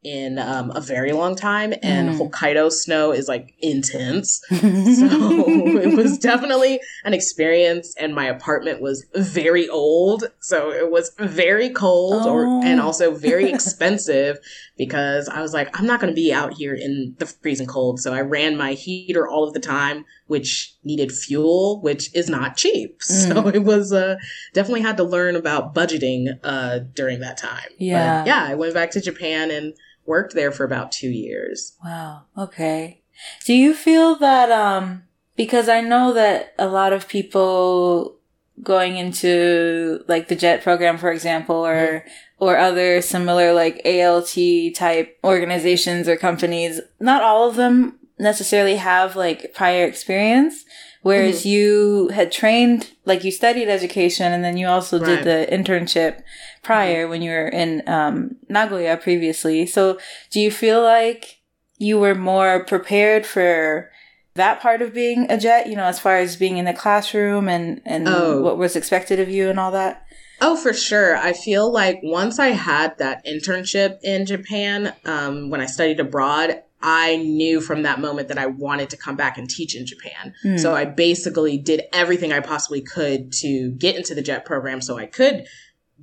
in 0.03 0.37
um, 0.39 0.71
a 0.75 0.81
very 0.81 1.11
long 1.13 1.35
time 1.35 1.73
and 1.81 2.09
Mm. 2.09 2.17
Hokkaido 2.19 2.71
snow 2.71 3.11
is 3.11 3.27
like 3.27 3.53
intense. 3.59 4.41
So 4.51 5.77
it 5.77 5.95
was 5.95 6.17
definitely 6.17 6.79
an 7.05 7.13
experience, 7.13 7.95
and 7.97 8.13
my 8.13 8.25
apartment 8.25 8.81
was 8.81 9.05
very 9.15 9.67
old, 9.69 10.25
so 10.39 10.71
it 10.71 10.91
was 10.91 11.11
very 11.19 11.69
cold, 11.69 12.25
or 12.27 12.45
Oh. 12.45 12.61
and 12.63 12.79
also 12.79 13.13
very 13.15 13.49
expensive 13.53 14.37
because 14.77 15.29
I 15.29 15.41
was 15.41 15.53
like, 15.53 15.69
I'm 15.79 15.85
not 15.85 15.99
going 15.99 16.11
to 16.11 16.15
be 16.15 16.33
out 16.33 16.53
here 16.53 16.73
in 16.73 17.15
the 17.19 17.25
freezing 17.25 17.67
cold, 17.67 17.99
so 17.99 18.13
I 18.13 18.21
ran 18.21 18.57
my 18.57 18.73
heater 18.73 19.27
all 19.27 19.47
of 19.47 19.53
the 19.53 19.59
time, 19.59 20.05
which 20.27 20.73
needed 20.83 21.11
fuel, 21.11 21.79
which 21.81 22.13
is 22.15 22.29
not 22.29 22.57
cheap. 22.57 23.01
So 23.23 23.47
it 23.47 23.63
was 23.63 23.93
uh, 23.93 24.15
definitely 24.53 24.81
had 24.81 24.97
to 24.97 25.03
learn 25.03 25.35
about 25.35 25.73
budgeting 25.73 26.27
uh, 26.43 26.79
during 26.93 27.19
that 27.21 27.37
time. 27.37 27.69
But, 27.69 27.81
Yeah. 27.81 28.25
yeah, 28.25 28.45
I 28.49 28.55
went 28.55 28.73
back 28.73 28.91
to 28.91 29.01
Japan 29.01 29.49
and 29.51 29.73
worked 30.05 30.33
there 30.35 30.51
for 30.51 30.63
about 30.63 30.91
two 30.91 31.09
years. 31.09 31.73
Wow. 31.83 32.23
Okay. 32.37 33.01
Do 33.45 33.53
you 33.53 33.73
feel 33.73 34.15
that 34.15 34.51
um 34.51 35.03
because 35.35 35.69
I 35.69 35.81
know 35.81 36.13
that 36.13 36.53
a 36.59 36.67
lot 36.67 36.93
of 36.93 37.07
people 37.07 38.17
going 38.61 38.97
into 38.97 40.03
like 40.07 40.27
the 40.27 40.35
JET 40.35 40.61
program 40.63 40.97
for 40.97 41.11
example 41.11 41.65
or 41.65 42.05
or 42.39 42.57
other 42.57 43.01
similar 43.01 43.53
like 43.53 43.81
ALT 43.85 44.35
type 44.75 45.17
organizations 45.23 46.07
or 46.07 46.17
companies, 46.17 46.79
not 46.99 47.21
all 47.23 47.49
of 47.49 47.55
them 47.55 47.97
necessarily 48.19 48.75
have 48.75 49.15
like 49.15 49.53
prior 49.53 49.85
experience 49.85 50.65
whereas 51.01 51.45
you 51.45 52.07
had 52.13 52.31
trained 52.31 52.91
like 53.05 53.23
you 53.23 53.31
studied 53.31 53.67
education 53.67 54.31
and 54.31 54.43
then 54.43 54.55
you 54.55 54.67
also 54.67 54.99
Right. 54.99 55.23
did 55.23 55.23
the 55.25 55.51
internship 55.51 56.21
prior 56.63 57.07
when 57.07 57.21
you 57.21 57.31
were 57.31 57.47
in 57.47 57.83
um, 57.87 58.35
Nagoya 58.49 58.97
previously. 58.97 59.65
So 59.65 59.99
do 60.31 60.39
you 60.39 60.49
feel 60.49 60.81
like 60.81 61.41
you 61.77 61.99
were 61.99 62.15
more 62.15 62.63
prepared 62.63 63.25
for 63.25 63.89
that 64.35 64.59
part 64.61 64.81
of 64.81 64.93
being 64.93 65.27
a 65.29 65.37
jet, 65.37 65.67
you 65.67 65.75
know, 65.75 65.83
as 65.83 65.99
far 65.99 66.17
as 66.17 66.35
being 66.37 66.57
in 66.57 66.65
the 66.65 66.73
classroom 66.73 67.47
and, 67.47 67.81
and 67.85 68.07
Oh. 68.07 68.41
what 68.41 68.57
was 68.57 68.75
expected 68.75 69.19
of 69.19 69.29
you 69.29 69.49
and 69.49 69.59
all 69.59 69.71
that? 69.71 70.05
Oh, 70.41 70.55
for 70.57 70.73
sure. 70.73 71.15
I 71.15 71.33
feel 71.33 71.71
like 71.71 71.99
once 72.01 72.39
I 72.39 72.47
had 72.47 72.97
that 72.97 73.23
internship 73.25 73.99
in 74.03 74.25
Japan, 74.25 74.93
um, 75.05 75.49
when 75.49 75.61
I 75.61 75.67
studied 75.67 75.99
abroad, 75.99 76.61
I 76.81 77.15
knew 77.17 77.61
from 77.61 77.83
that 77.83 78.01
moment 78.01 78.27
that 78.27 78.37
I 78.37 78.47
wanted 78.47 78.89
to 78.89 78.97
come 78.97 79.15
back 79.15 79.37
and 79.37 79.49
teach 79.49 79.73
in 79.75 79.85
Japan. 79.85 80.33
Hmm. 80.41 80.57
So 80.57 80.75
I 80.75 80.83
basically 80.83 81.57
did 81.57 81.83
everything 81.93 82.33
I 82.33 82.41
possibly 82.41 82.81
could 82.81 83.31
to 83.33 83.71
get 83.71 83.95
into 83.95 84.13
the 84.15 84.21
JET 84.21 84.43
program 84.45 84.81
so 84.81 84.97
I 84.97 85.05
could, 85.05 85.45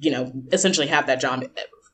you 0.00 0.10
know, 0.10 0.32
essentially 0.52 0.86
have 0.88 1.06
that 1.06 1.20
job. 1.20 1.44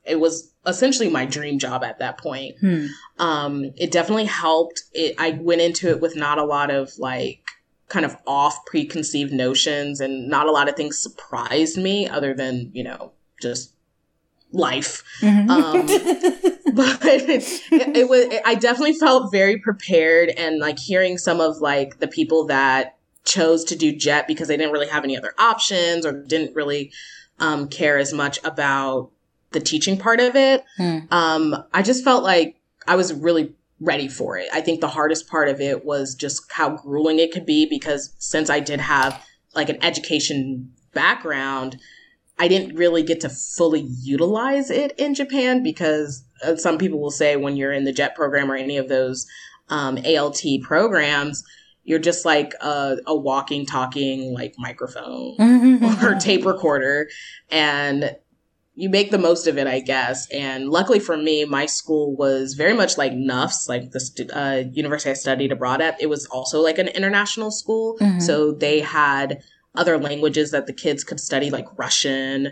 It 0.05 0.21
was 0.21 0.53
essentially 0.67 1.11
my 1.11 1.27
dream 1.27 1.59
job 1.59 1.83
at 1.85 1.99
that 1.99 2.19
point. 2.19 2.57
Hmm. 2.61 2.87
Um, 3.19 3.73
it 3.77 3.91
definitely 3.91 4.27
helped. 4.27 4.83
It, 4.93 5.17
I 5.19 5.33
went 5.41 5.61
into 5.61 5.89
it 5.89 6.01
with 6.01 6.17
not 6.17 6.39
a 6.39 6.45
lot 6.45 6.71
of 6.71 6.91
like 6.99 7.43
kind 7.89 8.05
of 8.05 8.17
off 8.27 8.65
preconceived 8.67 9.33
notions 9.33 10.01
and 10.01 10.29
not 10.29 10.47
a 10.47 10.53
lot 10.53 10.69
of 10.69 10.77
things 10.77 10.99
surprised 10.99 11.77
me 11.77 12.09
other 12.09 12.35
than, 12.35 12.71
you 12.73 12.85
know, 12.85 13.13
just 13.41 13.73
life. 14.53 15.03
Mhm. 15.21 15.49
Um, 15.51 15.87
but 16.75 16.99
it, 17.05 17.97
it 17.97 18.09
was 18.09 18.27
i 18.45 18.55
definitely 18.55 18.93
felt 18.93 19.33
very 19.33 19.59
prepared 19.59 20.29
and 20.31 20.59
like 20.59 20.79
hearing 20.79 21.17
some 21.17 21.41
of 21.41 21.59
like 21.59 21.99
the 22.01 22.09
people 22.09 22.47
that 22.47 22.97
chose 23.25 23.65
to 23.65 23.77
do 23.77 23.95
jet 23.95 24.27
because 24.27 24.49
they 24.49 24.57
didn't 24.57 24.73
really 24.73 24.89
have 24.89 25.03
any 25.03 25.17
other 25.17 25.35
options 25.39 26.07
or 26.07 26.23
didn't 26.25 26.55
really 26.55 26.93
um, 27.39 27.69
care 27.69 27.99
as 27.99 28.13
much 28.13 28.39
about 28.45 29.11
the 29.53 29.61
teaching 29.61 29.99
part 29.99 30.21
of 30.21 30.35
it 30.37 30.65
Hmm. 30.77 30.99
um, 31.11 31.65
i 31.73 31.83
just 31.83 32.05
felt 32.05 32.23
like 32.23 32.57
i 32.87 32.97
was 32.97 33.13
really 33.15 33.55
ready 33.81 34.09
for 34.09 34.37
it 34.39 34.49
i 34.53 34.61
think 34.61 34.81
the 34.81 34.89
hardest 34.89 35.29
part 35.29 35.49
of 35.49 35.61
it 35.61 35.85
was 35.85 36.15
just 36.15 36.51
how 36.51 36.71
grueling 36.71 37.19
it 37.19 37.33
could 37.33 37.47
be 37.47 37.67
because 37.67 38.15
since 38.19 38.51
i 38.51 38.61
did 38.61 38.81
have 38.81 39.23
like 39.55 39.69
an 39.69 39.83
education 39.83 40.73
background 40.93 41.79
I 42.39 42.49
didn't 42.49 42.77
really 42.77 43.03
get 43.03 43.21
to 43.23 43.31
fully 43.31 43.81
utilize 44.03 44.69
it 44.71 44.93
in 44.99 45.15
Japan 45.15 45.63
because 45.63 46.23
uh, 46.45 46.55
some 46.57 46.77
people 46.77 47.01
will 47.01 47.11
say 47.11 47.35
when 47.37 47.57
you're 47.57 47.73
in 47.73 47.85
the 47.85 47.95
JET 47.95 48.15
program 48.15 48.53
or 48.53 48.57
any 48.57 48.77
of 48.77 48.91
those 48.91 49.27
um, 49.71 49.97
ALT 50.05 50.43
programs, 50.63 51.43
you're 51.87 51.99
just 52.01 52.25
like 52.27 52.53
a, 52.61 52.99
a 53.07 53.17
walking, 53.17 53.65
talking 53.65 54.35
like 54.35 54.55
microphone 54.59 55.37
or 56.03 56.15
tape 56.17 56.45
recorder, 56.45 57.09
and 57.51 58.17
you 58.75 58.91
make 58.91 59.11
the 59.11 59.19
most 59.19 59.47
of 59.47 59.57
it, 59.57 59.67
I 59.67 59.81
guess. 59.81 60.29
And 60.31 60.69
luckily 60.69 60.99
for 60.99 61.17
me, 61.17 61.47
my 61.47 61.65
school 61.65 62.15
was 62.15 62.53
very 62.53 62.75
much 62.75 62.99
like 62.99 63.13
NUFS, 63.13 63.69
like 63.71 63.91
the 63.93 64.31
uh, 64.35 64.69
university 64.71 65.11
I 65.11 65.15
studied 65.15 65.51
abroad 65.51 65.81
at. 65.81 65.99
It 65.99 66.11
was 66.11 66.27
also 66.27 66.61
like 66.61 66.79
an 66.79 66.89
international 66.89 67.51
school, 67.51 67.97
Mhm. 68.01 68.21
so 68.21 68.53
they 68.53 68.81
had 68.81 69.41
other 69.75 69.97
languages 69.99 70.51
that 70.51 70.67
the 70.67 70.73
kids 70.75 71.05
could 71.05 71.21
study, 71.21 71.49
like 71.51 71.67
Russian. 71.79 72.49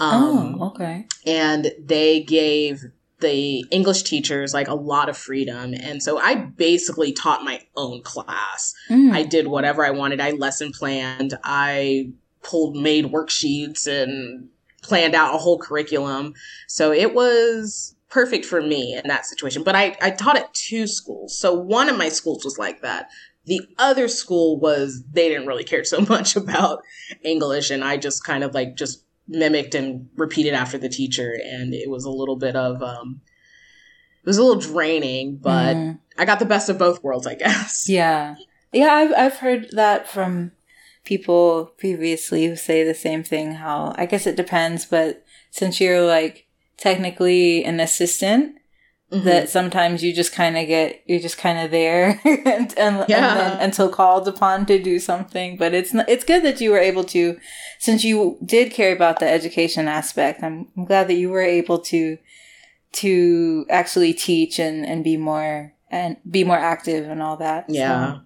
Um, 0.00 0.56
oh, 0.60 0.66
okay. 0.70 1.06
and 1.26 1.72
they 1.84 2.22
gave 2.22 2.84
the 3.20 3.64
English 3.70 4.04
teachers 4.04 4.54
like 4.54 4.68
a 4.68 4.74
lot 4.74 5.08
of 5.08 5.16
freedom. 5.16 5.74
And 5.74 6.02
so 6.02 6.18
I 6.18 6.34
basically 6.36 7.12
taught 7.12 7.44
my 7.44 7.60
own 7.76 8.02
class. 8.02 8.74
Mm. 8.88 9.12
I 9.12 9.24
did 9.24 9.48
whatever 9.48 9.84
I 9.84 9.90
wanted. 9.90 10.20
I 10.20 10.32
lesson 10.32 10.70
planned. 10.72 11.34
I 11.42 12.12
pulled 12.42 12.76
made 12.76 13.06
worksheets 13.06 13.86
and 13.86 14.48
planned 14.82 15.14
out 15.14 15.34
a 15.34 15.38
whole 15.38 15.58
curriculum. 15.58 16.34
So 16.68 16.92
it 16.92 17.14
was 17.14 17.94
perfect 18.08 18.44
for 18.44 18.62
me 18.62 18.94
in 18.94 19.08
that 19.08 19.26
situation. 19.26 19.62
But 19.62 19.74
I, 19.74 19.96
I 20.00 20.10
taught 20.10 20.36
at 20.36 20.54
two 20.54 20.86
schools. 20.86 21.36
So 21.38 21.54
one 21.54 21.88
of 21.88 21.98
my 21.98 22.08
schools 22.08 22.44
was 22.44 22.58
like 22.58 22.82
that. 22.82 23.08
The 23.46 23.60
other 23.78 24.08
school 24.08 24.60
was 24.60 25.02
they 25.10 25.28
didn't 25.28 25.46
really 25.46 25.64
care 25.64 25.84
so 25.84 26.00
much 26.08 26.36
about 26.36 26.82
English, 27.22 27.70
and 27.70 27.82
I 27.82 27.96
just 27.96 28.24
kind 28.24 28.44
of 28.44 28.54
like 28.54 28.76
just 28.76 29.04
mimicked 29.28 29.74
and 29.74 30.08
repeated 30.16 30.54
after 30.54 30.78
the 30.78 30.88
teacher, 30.88 31.38
and 31.44 31.74
it 31.74 31.88
was 31.90 32.04
a 32.04 32.10
little 32.10 32.36
bit 32.36 32.56
of 32.56 32.82
um, 32.82 33.20
it 34.22 34.26
was 34.26 34.38
a 34.38 34.42
little 34.42 34.60
draining, 34.60 35.36
but 35.36 35.76
Mhm. 35.76 35.98
I 36.18 36.24
got 36.24 36.38
the 36.38 36.44
best 36.44 36.68
of 36.68 36.78
both 36.78 37.02
worlds, 37.02 37.26
I 37.26 37.34
guess. 37.34 37.86
Yeah. 37.88 38.34
Yeah, 38.72 38.92
I've 38.92 39.12
I've 39.14 39.36
heard 39.38 39.68
that 39.72 40.08
from 40.08 40.52
people 41.04 41.72
previously 41.78 42.46
who 42.46 42.56
say 42.56 42.84
the 42.84 42.94
same 42.94 43.22
thing, 43.22 43.52
how 43.54 43.94
I 43.96 44.04
guess 44.06 44.26
it 44.26 44.36
depends, 44.36 44.84
but 44.84 45.24
since 45.50 45.80
you're 45.80 46.04
like 46.06 46.46
technically 46.76 47.64
an 47.64 47.80
assistant, 47.80 48.56
Mhm. 49.12 49.24
that 49.24 49.48
sometimes 49.48 50.02
you 50.04 50.12
just 50.14 50.32
kind 50.34 50.58
of 50.58 50.66
get 50.66 51.02
you're 51.06 51.18
just 51.18 51.38
kind 51.38 51.58
of 51.58 51.70
there 51.70 52.20
and, 52.26 52.74
and, 52.76 53.04
Yeah. 53.08 53.30
and 53.30 53.40
then 53.40 53.60
until 53.60 53.88
called 53.88 54.28
upon 54.28 54.66
to 54.66 54.78
do 54.82 54.98
something 54.98 55.56
but 55.56 55.72
it's 55.72 55.94
not, 55.94 56.06
it's 56.10 56.24
good 56.24 56.42
that 56.42 56.60
you 56.60 56.70
were 56.70 56.78
able 56.78 57.04
to 57.04 57.38
since 57.78 58.04
you 58.04 58.36
did 58.44 58.70
care 58.70 58.92
about 58.94 59.18
the 59.18 59.26
education 59.28 59.88
aspect 59.88 60.42
I'm, 60.42 60.68
I'm 60.76 60.84
glad 60.84 61.08
that 61.08 61.14
you 61.14 61.30
were 61.30 61.40
able 61.40 61.78
to 61.92 62.18
to 62.92 63.64
actually 63.70 64.12
teach 64.12 64.58
and 64.58 64.84
and 64.84 65.02
be 65.02 65.16
more 65.16 65.72
and 65.90 66.18
be 66.30 66.44
more 66.44 66.58
active 66.58 67.08
and 67.08 67.22
all 67.22 67.38
that 67.38 67.64
So, 67.68 67.74
Yeah. 67.74 68.18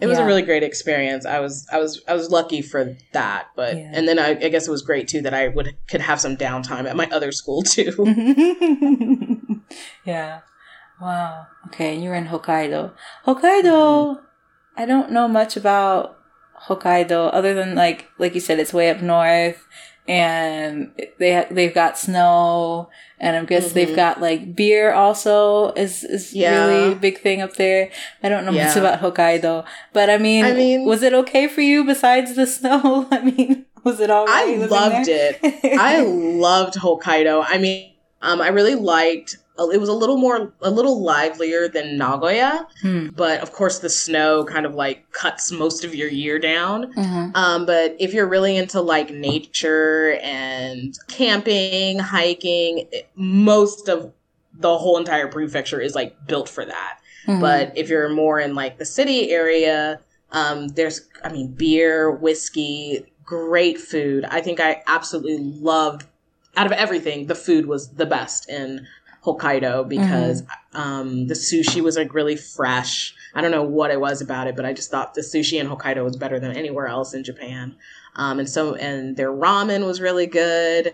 It 0.00 0.06
was 0.06 0.18
Yeah. 0.18 0.24
a 0.24 0.26
really 0.26 0.42
great 0.42 0.62
experience. 0.62 1.26
I 1.26 1.40
was 1.40 1.66
I 1.72 1.78
was 1.80 2.00
I 2.06 2.14
was 2.14 2.30
lucky 2.30 2.62
for 2.62 2.96
that, 3.12 3.46
but 3.56 3.76
Yeah. 3.76 3.90
and 3.92 4.06
then 4.06 4.20
I, 4.20 4.28
I 4.46 4.48
guess 4.50 4.68
it 4.68 4.70
was 4.70 4.82
great 4.82 5.08
too 5.08 5.22
that 5.22 5.34
I 5.34 5.48
would 5.48 5.74
could 5.90 6.00
have 6.00 6.20
some 6.20 6.36
downtime 6.36 6.86
at 6.88 6.94
my 6.94 7.08
other 7.10 7.32
school 7.32 7.62
too. 7.62 7.90
yeah. 10.04 10.40
Wow. 11.00 11.46
Okay, 11.66 11.96
you 11.96 12.08
were 12.10 12.16
in 12.16 12.26
Hokkaido. 12.26 12.92
Hokkaido. 13.26 14.20
I 14.76 14.84
don't 14.86 15.10
know 15.12 15.28
much 15.28 15.56
about 15.56 16.18
Hokkaido 16.66 17.30
other 17.32 17.54
than 17.54 17.74
like 17.74 18.08
like 18.18 18.34
you 18.34 18.40
said, 18.40 18.58
it's 18.58 18.72
way 18.74 18.90
up 18.90 19.00
north, 19.00 19.64
and 20.08 20.90
they 21.18 21.34
ha- 21.34 21.46
they've 21.50 21.74
got 21.74 21.98
snow, 21.98 22.88
and 23.20 23.36
I 23.36 23.44
guess 23.44 23.72
they've 23.72 23.88
Mhm. 23.90 23.96
got 23.96 24.20
like 24.20 24.56
beer 24.56 24.92
also 24.92 25.72
is 25.72 26.02
is 26.02 26.34
Yeah. 26.34 26.66
really 26.66 26.92
a 26.92 26.96
big 26.96 27.20
thing 27.20 27.42
up 27.42 27.54
there. 27.54 27.90
I 28.22 28.28
don't 28.28 28.44
know 28.44 28.52
much 28.52 28.76
about 28.76 29.00
Hokkaido, 29.00 29.64
but 29.92 30.10
I 30.10 30.18
mean, 30.18 30.44
I 30.44 30.52
mean- 30.52 30.84
was 30.84 31.02
it 31.04 31.12
okay 31.14 31.46
for 31.46 31.60
you 31.60 31.84
besides 31.84 32.34
the 32.34 32.46
snow? 32.46 33.06
I 33.12 33.20
mean, 33.20 33.66
was 33.84 34.00
it 34.00 34.10
all 34.10 34.26
right? 34.26 34.48
I 34.60 34.66
loved 34.66 35.06
there? 35.06 35.36
it. 35.42 35.78
I 35.78 36.00
loved 36.02 36.74
Hokkaido. 36.74 37.44
I 37.48 37.58
mean, 37.58 37.92
um, 38.22 38.40
I 38.40 38.48
really 38.48 38.74
liked. 38.74 39.36
It 39.72 39.80
was 39.80 39.88
a 39.88 39.92
little 39.92 40.16
more, 40.18 40.52
a 40.62 40.70
little 40.70 41.02
livelier 41.02 41.68
than 41.68 41.96
Nagoya, 41.98 42.68
Hmm. 42.80 43.08
but 43.08 43.40
of 43.40 43.52
course 43.52 43.80
the 43.80 43.88
snow 43.90 44.44
kind 44.44 44.64
of 44.64 44.74
like 44.76 45.10
cuts 45.10 45.50
most 45.50 45.84
of 45.84 45.96
your 45.96 46.08
year 46.08 46.38
down. 46.38 46.92
Mhm. 46.94 47.32
Um, 47.34 47.66
but 47.66 47.96
if 47.98 48.14
you're 48.14 48.28
really 48.28 48.56
into 48.56 48.80
like 48.80 49.10
nature 49.10 50.16
and 50.22 50.96
camping, 51.08 51.98
hiking, 51.98 52.86
it- 52.92 53.08
most 53.16 53.88
of 53.88 54.12
the 54.56 54.78
whole 54.78 54.96
entire 54.96 55.26
prefecture 55.26 55.80
is 55.80 55.94
like 55.96 56.14
built 56.28 56.48
for 56.48 56.64
that. 56.64 56.98
Mhm. 57.26 57.40
But 57.40 57.72
if 57.76 57.88
you're 57.88 58.08
more 58.08 58.38
in 58.38 58.54
like 58.54 58.78
the 58.78 58.84
city 58.84 59.30
area, 59.32 59.98
um, 60.30 60.68
there's, 60.68 61.00
I 61.24 61.32
mean, 61.32 61.48
beer, 61.48 62.12
whiskey, 62.12 63.04
great 63.24 63.80
food. 63.80 64.24
I 64.30 64.40
think 64.40 64.60
I 64.60 64.82
absolutely 64.86 65.38
loved, 65.38 66.04
out 66.58 66.66
of 66.66 66.72
everything, 66.72 67.26
the 67.26 67.36
food 67.36 67.66
was 67.66 67.90
the 67.90 68.04
best 68.04 68.48
in 68.48 68.84
Hokkaido 69.24 69.88
because 69.88 70.42
um, 70.74 71.28
the 71.28 71.34
sushi 71.34 71.80
was 71.80 71.96
like 71.96 72.12
really 72.12 72.34
fresh. 72.36 73.14
I 73.32 73.40
don't 73.40 73.52
know 73.52 73.62
what 73.62 73.92
it 73.92 74.00
was 74.00 74.20
about 74.20 74.48
it, 74.48 74.56
but 74.56 74.64
I 74.64 74.72
just 74.72 74.90
thought 74.90 75.14
the 75.14 75.20
sushi 75.20 75.60
in 75.60 75.68
Hokkaido 75.68 76.02
was 76.02 76.16
better 76.16 76.40
than 76.40 76.56
anywhere 76.56 76.88
else 76.88 77.14
in 77.14 77.22
Japan. 77.22 77.76
Um, 78.16 78.40
and 78.40 78.48
so, 78.50 78.74
and 78.74 79.16
their 79.16 79.30
ramen 79.30 79.86
was 79.86 80.00
really 80.00 80.26
good. 80.26 80.92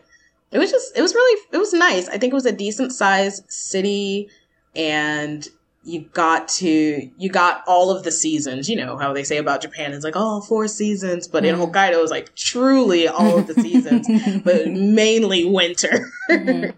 It 0.50 0.58
was 0.58 0.70
just, 0.70 0.96
it 0.96 1.00
was 1.00 1.14
really, 1.14 1.40
it 1.52 1.58
was 1.58 1.72
nice. 1.72 2.08
I 2.08 2.18
think 2.18 2.32
it 2.32 2.34
was 2.34 2.46
a 2.46 2.52
decent 2.52 2.92
sized 2.92 3.50
city 3.50 4.28
and 4.76 5.48
you 5.85 6.01
got 6.12 6.49
to 6.49 7.11
you 7.18 7.28
got 7.28 7.62
all 7.66 7.91
of 7.91 8.03
the 8.05 8.11
seasons 8.11 8.68
you 8.70 8.76
know 8.76 8.97
how 8.97 9.12
they 9.12 9.22
say 9.24 9.37
about 9.37 9.61
japan 9.61 9.93
it's 9.93 10.05
like 10.05 10.16
all 10.16 10.39
oh 10.39 10.41
four 10.41 10.66
seasons 10.66 11.28
but 11.28 11.45
in 11.45 11.55
Mhm. 11.57 11.70
hokkaido 11.70 11.93
it 11.93 12.01
was 12.01 12.11
like 12.11 12.35
truly 12.35 13.07
all 13.07 13.39
of 13.39 13.47
the 13.47 13.55
seasons 13.55 14.07
but 14.45 14.68
mainly 14.70 15.45
winter 15.45 16.11
Mhm. 16.30 16.72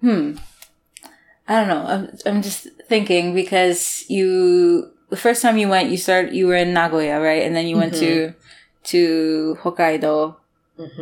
Hmm. 0.00 0.36
I 1.48 1.60
don't 1.60 1.68
know. 1.68 1.84
I'm 1.86 2.10
I'm 2.26 2.42
just 2.42 2.66
thinking 2.88 3.32
because 3.34 4.04
you 4.08 4.90
the 5.10 5.16
first 5.16 5.42
time 5.42 5.58
you 5.58 5.68
went, 5.68 5.90
you 5.90 5.96
started 5.96 6.34
you 6.34 6.46
were 6.48 6.56
in 6.56 6.72
Nagoya, 6.74 7.20
right? 7.20 7.42
And 7.46 7.54
then 7.54 7.66
you 7.68 7.76
went 7.76 7.94
to 7.94 8.34
to 8.90 9.56
Hokkaido. 9.62 10.36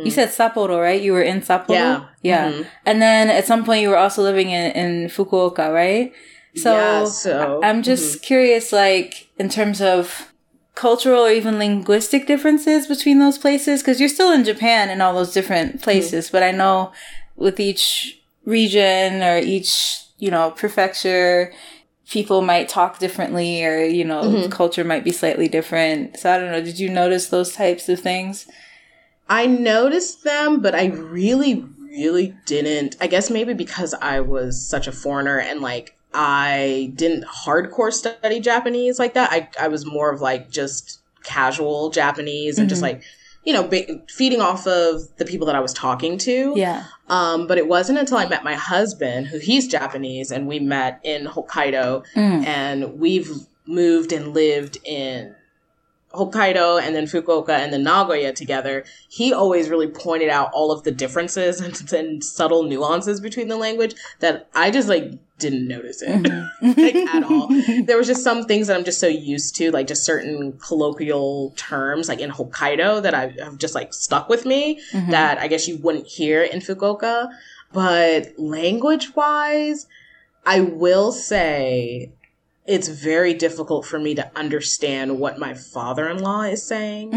You 0.03 0.11
said 0.11 0.29
Sapporo, 0.29 0.79
right? 0.79 1.01
You 1.01 1.11
were 1.13 1.21
in 1.23 1.41
Sapporo. 1.41 1.69
Yeah. 1.75 2.05
Yeah. 2.21 2.51
Mhm. 2.51 2.65
And 2.85 3.01
then 3.01 3.29
at 3.29 3.45
some 3.45 3.65
point 3.65 3.81
you 3.81 3.89
were 3.89 3.97
also 3.97 4.21
living 4.21 4.49
in 4.51 4.71
in 4.71 5.09
Fukuoka, 5.09 5.73
right? 5.73 6.13
So, 6.55 6.73
Yeah, 6.73 7.03
so- 7.05 7.59
I'm 7.63 7.83
just 7.83 8.21
curious, 8.21 8.71
like 8.71 9.27
in 9.37 9.49
terms 9.49 9.81
of 9.81 10.31
cultural 10.73 11.23
or 11.25 11.29
even 11.31 11.57
linguistic 11.57 12.27
differences 12.27 12.87
between 12.87 13.19
those 13.19 13.37
places, 13.37 13.81
because 13.81 13.99
you're 13.99 14.09
still 14.09 14.31
in 14.31 14.43
Japan 14.43 14.89
and 14.89 15.01
all 15.01 15.13
those 15.13 15.33
different 15.33 15.81
places. 15.81 16.29
But 16.29 16.43
I 16.43 16.51
know 16.51 16.91
with 17.35 17.59
each 17.59 18.21
region 18.45 19.21
or 19.23 19.37
each 19.37 20.01
you 20.17 20.31
know 20.31 20.51
prefecture, 20.51 21.51
people 22.09 22.41
might 22.41 22.69
talk 22.69 22.99
differently, 22.99 23.63
or 23.65 23.83
you 23.83 24.05
know 24.05 24.21
Mhm. 24.23 24.51
culture 24.51 24.83
might 24.83 25.03
be 25.03 25.11
slightly 25.11 25.47
different. 25.47 26.17
So 26.19 26.31
I 26.31 26.37
don't 26.37 26.51
know. 26.51 26.61
Did 26.61 26.79
you 26.79 26.89
notice 26.89 27.27
those 27.27 27.53
types 27.53 27.89
of 27.89 27.99
things? 27.99 28.45
I 29.27 29.47
noticed 29.47 30.23
them, 30.23 30.61
but 30.61 30.75
I 30.75 30.85
really, 30.85 31.65
really 31.89 32.35
didn't. 32.45 32.95
I 33.01 33.07
guess 33.07 33.29
maybe 33.31 33.53
because 33.53 33.93
I 34.01 34.19
was 34.19 34.65
such 34.65 34.87
a 34.87 34.91
foreigner 34.91 35.39
and 35.39 35.61
like 35.61 35.94
I 36.15 36.91
didn't 36.95 37.25
hardcore 37.25 37.91
study 37.91 38.39
Japanese 38.39 38.97
like 38.99 39.13
that. 39.15 39.31
I, 39.31 39.49
I 39.59 39.67
was 39.67 39.85
more 39.85 40.11
of 40.11 40.21
like 40.21 40.49
just 40.49 40.99
casual 41.23 41.89
Japanese 41.89 42.57
and 42.59 42.69
just 42.69 42.79
Mhm. 42.81 42.83
like, 42.83 43.03
you 43.43 43.53
know, 43.53 43.63
ba- 43.67 44.01
feeding 44.09 44.41
off 44.41 44.65
of 44.67 45.01
the 45.17 45.25
people 45.25 45.45
that 45.47 45.55
I 45.55 45.59
was 45.59 45.73
talking 45.73 46.17
to. 46.19 46.53
Yeah. 46.55 46.83
Um, 47.09 47.45
but 47.47 47.57
it 47.57 47.67
wasn't 47.67 47.99
until 47.99 48.17
I 48.17 48.27
met 48.27 48.43
my 48.43 48.55
husband, 48.55 49.27
who 49.27 49.37
he's 49.39 49.67
Japanese, 49.67 50.31
and 50.31 50.47
we 50.47 50.59
met 50.59 50.99
in 51.03 51.25
Hokkaido, 51.27 52.03
Mm. 52.15 52.45
and 52.45 52.99
we've 52.99 53.29
moved 53.67 54.11
and 54.11 54.33
lived 54.33 54.77
in 54.83 55.35
Hokkaido 56.15 56.81
and 56.81 56.95
then 56.95 57.05
Fukuoka 57.05 57.49
and 57.49 57.71
then 57.73 57.83
Nagoya 57.83 58.33
together, 58.33 58.83
he 59.09 59.33
always 59.33 59.69
really 59.69 59.87
pointed 59.87 60.29
out 60.29 60.49
all 60.53 60.71
of 60.71 60.83
the 60.83 60.91
differences 60.91 61.59
and, 61.65 61.93
and 61.93 62.23
subtle 62.23 62.63
nuances 62.63 63.19
between 63.21 63.47
the 63.47 63.57
language 63.57 63.95
that 64.19 64.47
I 64.55 64.71
just 64.71 64.87
like 64.89 65.13
didn't 65.37 65.67
notice 65.67 66.01
it 66.01 66.31
like 66.77 66.95
at 66.95 67.23
all. 67.23 67.49
There 67.83 67.97
was 67.97 68.07
just 68.07 68.23
some 68.23 68.45
things 68.45 68.67
that 68.67 68.77
I'm 68.77 68.85
just 68.85 69.01
so 69.01 69.07
used 69.07 69.55
to, 69.57 69.69
like 69.71 69.85
just 69.87 70.05
certain 70.05 70.53
colloquial 70.65 71.53
terms, 71.57 72.07
like 72.07 72.19
in 72.21 72.31
Hokkaido, 72.31 73.01
that 73.03 73.13
I 73.13 73.33
have 73.43 73.57
just 73.57 73.75
like 73.75 73.93
stuck 73.93 74.29
with 74.29 74.45
me 74.45 74.79
Mhm. 74.93 75.11
that 75.11 75.37
I 75.39 75.47
guess 75.47 75.67
you 75.67 75.77
wouldn't 75.77 76.07
hear 76.07 76.41
in 76.43 76.59
Fukuoka. 76.61 77.27
But 77.73 78.39
language 78.39 79.13
wise, 79.15 79.87
I 80.45 80.61
will 80.61 81.11
say 81.11 82.11
it's 82.67 82.87
very 82.87 83.35
difficult 83.35 83.85
for 83.85 83.99
me 83.99 84.15
to 84.15 84.31
understand 84.35 85.19
what 85.19 85.37
my 85.37 85.53
father 85.53 86.09
in 86.09 86.17
law 86.17 86.41
is 86.41 86.65
saying. 86.65 87.11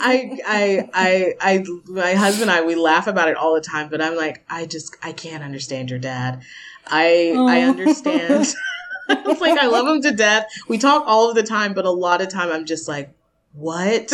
I, 0.00 0.38
I, 0.44 0.88
I, 0.92 1.34
I, 1.40 1.64
my 1.86 2.14
husband 2.14 2.50
and 2.50 2.58
I, 2.58 2.64
we 2.64 2.74
laugh 2.74 3.06
about 3.06 3.28
it 3.28 3.36
all 3.36 3.54
the 3.54 3.60
time, 3.60 3.90
but 3.90 4.02
I'm 4.02 4.16
like, 4.16 4.44
I 4.50 4.66
just, 4.66 4.96
I 5.04 5.12
can't 5.12 5.44
understand 5.44 5.88
your 5.88 6.00
dad. 6.00 6.42
I, 6.86 7.32
I 7.36 7.60
understand. 7.60 8.48
it's 9.08 9.40
like, 9.40 9.58
I 9.58 9.66
love 9.66 9.86
him 9.86 10.02
to 10.02 10.10
death. 10.10 10.46
We 10.66 10.78
talk 10.78 11.04
all 11.06 11.28
of 11.28 11.36
the 11.36 11.44
time, 11.44 11.74
but 11.74 11.84
a 11.84 11.90
lot 11.90 12.20
of 12.20 12.28
time 12.28 12.50
I'm 12.50 12.64
just 12.64 12.88
like, 12.88 13.12
what? 13.52 14.12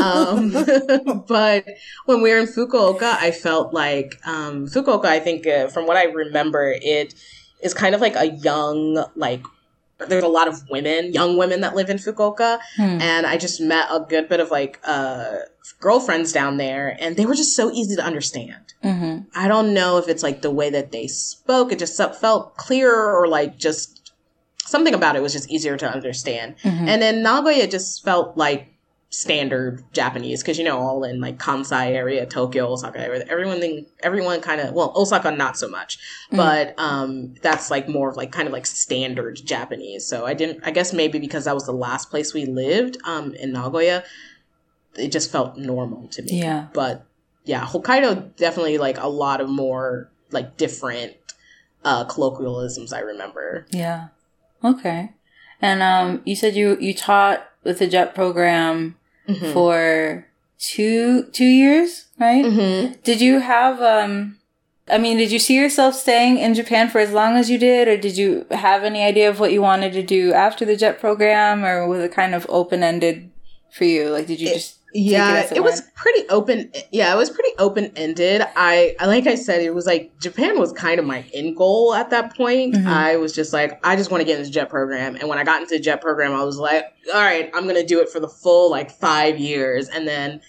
um, 0.00 0.50
but 1.26 1.66
when 2.06 2.22
we 2.22 2.30
were 2.30 2.38
in 2.38 2.46
Fukuoka, 2.46 3.14
I 3.14 3.30
felt 3.30 3.74
like, 3.74 4.18
um, 4.26 4.66
Fukuoka, 4.66 5.06
I 5.06 5.20
think, 5.20 5.46
uh, 5.46 5.68
from 5.68 5.86
what 5.86 5.96
I 5.96 6.04
remember, 6.04 6.74
it 6.80 7.14
is 7.64 7.74
kind 7.74 7.94
of 7.94 8.00
like 8.00 8.14
a 8.14 8.26
young, 8.48 9.04
like, 9.16 9.42
there's 10.08 10.24
a 10.24 10.28
lot 10.28 10.48
of 10.48 10.60
women, 10.70 11.12
young 11.12 11.36
women 11.38 11.60
that 11.62 11.74
live 11.74 11.88
in 11.88 11.96
Fukuoka 11.98 12.58
Hmm. 12.76 13.00
and 13.00 13.26
I 13.26 13.36
just 13.36 13.60
met 13.60 13.86
a 13.90 14.00
good 14.00 14.28
bit 14.28 14.40
of 14.40 14.50
like 14.50 14.78
uh, 14.84 15.36
girlfriends 15.80 16.32
down 16.32 16.56
there, 16.58 16.96
and 17.00 17.16
they 17.16 17.24
were 17.26 17.34
just 17.34 17.54
so 17.56 17.70
easy 17.72 17.94
to 17.96 18.02
understand. 18.02 18.74
Mhm. 18.82 19.26
I 19.34 19.48
don't 19.48 19.72
know 19.72 19.96
if 19.98 20.08
it's 20.08 20.22
like 20.22 20.42
the 20.42 20.50
way 20.50 20.68
that 20.70 20.90
they 20.92 21.06
spoke; 21.06 21.72
it 21.72 21.78
just 21.78 21.96
felt 21.96 22.56
clearer, 22.56 23.16
or 23.18 23.28
like 23.28 23.56
just 23.56 24.12
something 24.66 24.94
about 24.94 25.14
it 25.16 25.22
was 25.22 25.32
just 25.32 25.48
easier 25.50 25.76
to 25.76 25.86
understand. 25.88 26.56
Mhm. 26.64 26.88
And 26.88 27.00
then 27.00 27.22
Nagoya 27.22 27.66
just 27.68 28.04
felt 28.04 28.36
like 28.36 28.73
standard 29.14 29.84
Japanese 29.92 30.42
because 30.42 30.58
you 30.58 30.64
know 30.64 30.78
all 30.78 31.04
in 31.04 31.20
like 31.20 31.38
Kansai 31.38 31.92
area, 31.92 32.26
Tokyo, 32.26 32.66
Osaka, 32.66 32.98
everyone 33.30 33.86
everyone 34.02 34.40
kind 34.40 34.60
of 34.60 34.74
well 34.74 34.92
Osaka 34.96 35.30
not 35.30 35.56
so 35.56 35.68
much, 35.68 35.98
but 36.32 36.74
um 36.78 37.34
that's 37.40 37.70
like 37.70 37.88
more 37.88 38.08
of 38.08 38.16
like 38.16 38.32
kind 38.32 38.48
of 38.48 38.52
like 38.52 38.66
standard 38.66 39.40
Japanese. 39.44 40.04
So 40.04 40.26
I 40.26 40.34
didn't 40.34 40.60
I 40.64 40.72
guess 40.72 40.92
maybe 40.92 41.20
because 41.20 41.44
that 41.44 41.54
was 41.54 41.66
the 41.66 41.72
last 41.72 42.10
place 42.10 42.34
we 42.34 42.44
lived 42.46 42.98
um 43.04 43.34
in 43.34 43.52
Nagoya, 43.52 44.02
it 44.96 45.12
just 45.12 45.30
felt 45.30 45.56
normal 45.56 46.08
to 46.08 46.22
me. 46.22 46.40
Yeah. 46.40 46.66
But 46.74 47.06
yeah, 47.44 47.64
Hokkaido 47.64 48.34
definitely 48.36 48.78
like 48.78 48.98
a 48.98 49.08
lot 49.08 49.40
of 49.40 49.48
more 49.48 50.10
like 50.32 50.56
different 50.56 51.14
uh 51.84 52.04
colloquialisms 52.04 52.92
I 52.92 53.00
remember. 53.00 53.66
Yeah. 53.70 54.08
Okay. 54.64 55.12
And 55.60 55.82
um, 55.82 56.20
you 56.24 56.34
said 56.34 56.56
you 56.56 56.76
you 56.80 56.92
taught 56.94 57.46
with 57.62 57.78
the 57.78 57.86
JET 57.86 58.14
program 58.14 58.96
Mhm. 59.28 59.52
for 59.52 60.26
two 60.58 61.24
two 61.32 61.44
years, 61.44 62.06
right? 62.18 62.44
Mhm. 62.44 63.02
Did 63.02 63.20
you 63.20 63.40
have 63.40 63.80
um? 63.80 64.38
I 64.86 64.98
mean, 64.98 65.16
did 65.16 65.32
you 65.32 65.38
see 65.38 65.54
yourself 65.56 65.94
staying 65.94 66.36
in 66.36 66.52
Japan 66.52 66.90
for 66.90 66.98
as 66.98 67.10
long 67.12 67.36
as 67.36 67.48
you 67.50 67.56
did, 67.56 67.88
or 67.88 67.96
did 67.96 68.18
you 68.18 68.44
have 68.50 68.84
any 68.84 69.02
idea 69.02 69.30
of 69.30 69.40
what 69.40 69.50
you 69.50 69.62
wanted 69.62 69.94
to 69.94 70.02
do 70.02 70.32
after 70.34 70.66
the 70.66 70.76
JET 70.76 71.00
program, 71.00 71.64
or 71.64 71.88
was 71.88 72.00
it 72.00 72.12
kind 72.12 72.34
of 72.34 72.44
open 72.50 72.82
ended 72.82 73.30
for 73.72 73.84
you? 73.84 74.10
Like, 74.10 74.26
did 74.26 74.40
you 74.40 74.48
It- 74.48 74.54
just 74.54 74.76
yeah 74.94 75.42
as 75.44 75.52
it, 75.52 75.62
was 75.62 75.82
pretty 75.96 76.26
open 76.28 76.70
yeah 76.92 77.12
it 77.12 77.16
was 77.16 77.28
pretty 77.28 77.50
open 77.58 77.90
ended 77.96 78.42
I, 78.56 78.94
I 79.00 79.06
like 79.06 79.26
i 79.26 79.34
said 79.34 79.60
it 79.60 79.74
was 79.74 79.86
like 79.86 80.16
japan 80.20 80.58
was 80.58 80.72
kind 80.72 81.00
of 81.00 81.04
my 81.04 81.24
end 81.34 81.56
goal 81.56 81.94
at 81.94 82.10
that 82.10 82.36
point. 82.36 82.74
Mhm. 82.74 82.86
i 82.86 83.16
was 83.16 83.32
just 83.32 83.52
like 83.52 83.84
i 83.84 83.96
just 83.96 84.10
want 84.12 84.20
to 84.20 84.24
get 84.24 84.38
into 84.38 84.48
the 84.48 84.54
jet 84.54 84.70
program. 84.70 85.16
And 85.16 85.28
when 85.28 85.38
i 85.38 85.44
got 85.44 85.60
into 85.60 85.74
the 85.74 85.80
jet 85.80 86.00
program 86.00 86.32
i 86.32 86.44
was 86.44 86.58
like 86.58 86.84
all 87.12 87.20
right 87.20 87.50
i'm 87.54 87.66
gonna 87.66 87.84
do 87.84 88.00
it 88.00 88.08
for 88.08 88.20
the 88.20 88.28
full 88.28 88.70
like 88.70 88.90
five 88.90 89.38
years. 89.38 89.88
And 89.88 90.06
then 90.06 90.40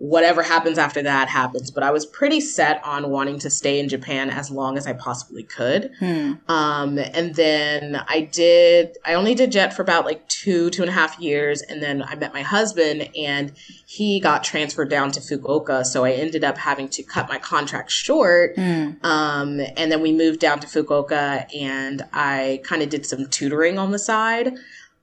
whatever 0.00 0.42
happens 0.42 0.78
after 0.78 1.02
that 1.02 1.28
happens 1.28 1.70
but 1.70 1.82
i 1.82 1.90
was 1.90 2.06
pretty 2.06 2.40
set 2.40 2.82
on 2.84 3.10
wanting 3.10 3.38
to 3.38 3.50
stay 3.50 3.78
in 3.78 3.86
japan 3.86 4.30
as 4.30 4.50
long 4.50 4.78
as 4.78 4.86
i 4.86 4.94
possibly 4.94 5.42
could 5.42 5.92
Hmm. 5.98 6.32
um, 6.48 6.98
and 6.98 7.34
then 7.34 8.02
I 8.08 8.22
did, 8.22 8.96
I 9.04 9.12
only 9.14 9.34
did 9.34 9.52
jet 9.52 9.74
for 9.74 9.82
about 9.82 10.06
like 10.06 10.26
two, 10.28 10.70
two 10.70 10.82
and 10.82 10.88
a 10.88 10.92
half 10.94 11.18
years. 11.20 11.60
And 11.62 11.82
then 11.82 12.02
I 12.02 12.14
met 12.14 12.32
my 12.32 12.42
husband 12.42 13.10
and 13.16 13.52
he 13.86 14.20
got 14.20 14.42
transferred 14.42 14.88
down 14.88 15.10
to 15.12 15.20
Fukuoka. 15.20 15.84
So 15.84 16.04
I 16.04 16.12
ended 16.12 16.44
up 16.44 16.56
having 16.56 16.88
to 16.90 17.02
cut 17.02 17.28
my 17.28 17.38
contract 17.38 17.90
short. 17.90 18.54
Hmm. 18.56 18.92
Um, 19.02 19.60
and 19.76 19.92
then 19.92 20.00
we 20.00 20.12
moved 20.12 20.40
down 20.40 20.60
to 20.60 20.66
Fukuoka 20.66 21.46
and 21.54 22.02
I 22.12 22.60
kind 22.64 22.82
of 22.82 22.88
did 22.88 23.04
some 23.04 23.26
tutoring 23.28 23.78
on 23.78 23.90
the 23.90 23.98
side. 23.98 24.54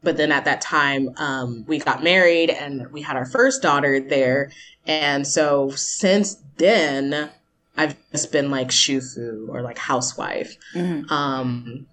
But 0.03 0.17
then 0.17 0.31
at 0.31 0.45
that 0.45 0.61
time, 0.61 1.09
um, 1.17 1.65
we 1.67 1.79
got 1.79 2.03
married 2.03 2.49
and 2.49 2.91
we 2.91 3.01
had 3.01 3.17
our 3.17 3.25
first 3.25 3.61
daughter 3.61 3.99
there. 3.99 4.51
And 4.87 5.27
so 5.27 5.69
since 5.71 6.37
then, 6.57 7.29
I've 7.75 7.95
just 8.11 8.31
been 8.31 8.49
like 8.49 8.69
shufu 8.69 9.47
or 9.49 9.61
like 9.61 9.77
housewife. 9.77 10.57
Mhm. 10.73 11.11
Um, 11.11 11.87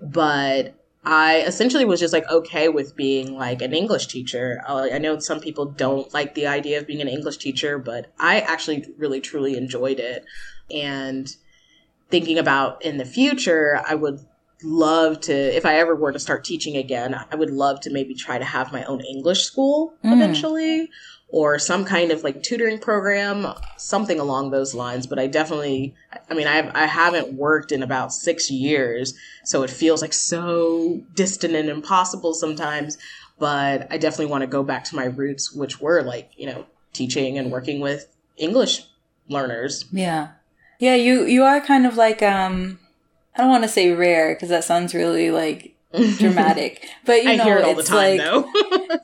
but 0.00 0.74
I 1.04 1.42
essentially 1.42 1.84
was 1.84 2.00
just 2.00 2.14
like 2.14 2.28
okay 2.30 2.68
with 2.70 2.96
being 2.96 3.34
like 3.34 3.60
an 3.60 3.74
English 3.74 4.06
teacher. 4.06 4.62
Uh, 4.66 4.88
I 4.92 4.98
know 4.98 5.18
some 5.18 5.38
people 5.38 5.66
don't 5.66 6.12
like 6.14 6.34
the 6.34 6.46
idea 6.46 6.78
of 6.78 6.86
being 6.86 7.02
an 7.02 7.08
English 7.08 7.36
teacher, 7.36 7.78
but 7.78 8.10
I 8.18 8.40
actually 8.40 8.86
really 8.96 9.20
truly 9.20 9.56
enjoyed 9.56 10.00
it. 10.00 10.24
And 10.74 11.30
thinking 12.10 12.38
about 12.38 12.82
in 12.82 12.96
the 12.96 13.04
future, 13.04 13.82
I 13.86 13.94
would 13.94 14.20
love 14.62 15.20
to, 15.20 15.32
if 15.34 15.66
I 15.66 15.76
ever 15.78 15.94
were 15.94 16.12
to 16.12 16.18
start 16.18 16.42
teaching 16.42 16.74
again, 16.76 17.14
I 17.30 17.36
would 17.36 17.50
love 17.50 17.80
to 17.80 17.90
maybe 17.90 18.14
try 18.14 18.38
to 18.38 18.44
have 18.44 18.72
my 18.72 18.82
own 18.84 19.02
English 19.02 19.44
school 19.44 19.92
Mm. 20.02 20.14
eventually 20.14 20.90
or 21.34 21.58
some 21.58 21.84
kind 21.84 22.12
of 22.12 22.22
like 22.22 22.44
tutoring 22.44 22.78
program, 22.78 23.44
something 23.76 24.20
along 24.20 24.52
those 24.52 24.72
lines. 24.72 25.04
But 25.04 25.18
I 25.18 25.26
definitely, 25.26 25.92
I 26.30 26.34
mean, 26.34 26.46
I, 26.46 26.70
I 26.80 26.86
haven't 26.86 27.32
worked 27.32 27.72
in 27.72 27.82
about 27.82 28.12
six 28.12 28.52
years, 28.52 29.14
so 29.42 29.64
it 29.64 29.70
feels 29.70 30.00
like 30.00 30.12
so 30.12 31.02
distant 31.16 31.56
and 31.56 31.68
impossible 31.68 32.34
sometimes. 32.34 32.98
But 33.36 33.88
I 33.90 33.98
definitely 33.98 34.26
want 34.26 34.42
to 34.42 34.46
go 34.46 34.62
back 34.62 34.84
to 34.84 34.94
my 34.94 35.06
roots, 35.06 35.52
which 35.52 35.80
were 35.80 36.02
like, 36.02 36.30
you 36.36 36.46
know, 36.46 36.66
teaching 36.92 37.36
and 37.36 37.50
working 37.50 37.80
with 37.80 38.06
English 38.36 38.84
learners. 39.28 39.86
Yeah. 39.90 40.28
Yeah, 40.78 40.94
you 40.94 41.24
you 41.24 41.42
are 41.42 41.60
kind 41.60 41.84
of 41.84 41.96
like 41.96 42.22
um 42.22 42.78
I 43.34 43.42
don't 43.42 43.50
want 43.50 43.64
to 43.64 43.68
say 43.68 43.90
rare 43.90 44.36
because 44.36 44.50
that 44.50 44.62
sounds 44.62 44.94
really 44.94 45.32
like 45.32 45.73
dramatic. 46.18 46.88
But 47.04 47.24
you 47.24 47.30
I 47.30 47.36
know, 47.36 47.44
hear 47.44 47.58
it 47.58 47.64
all 47.64 47.74
the 47.74 47.82
it's 47.82 47.88
time, 47.88 48.16
like 48.16 48.20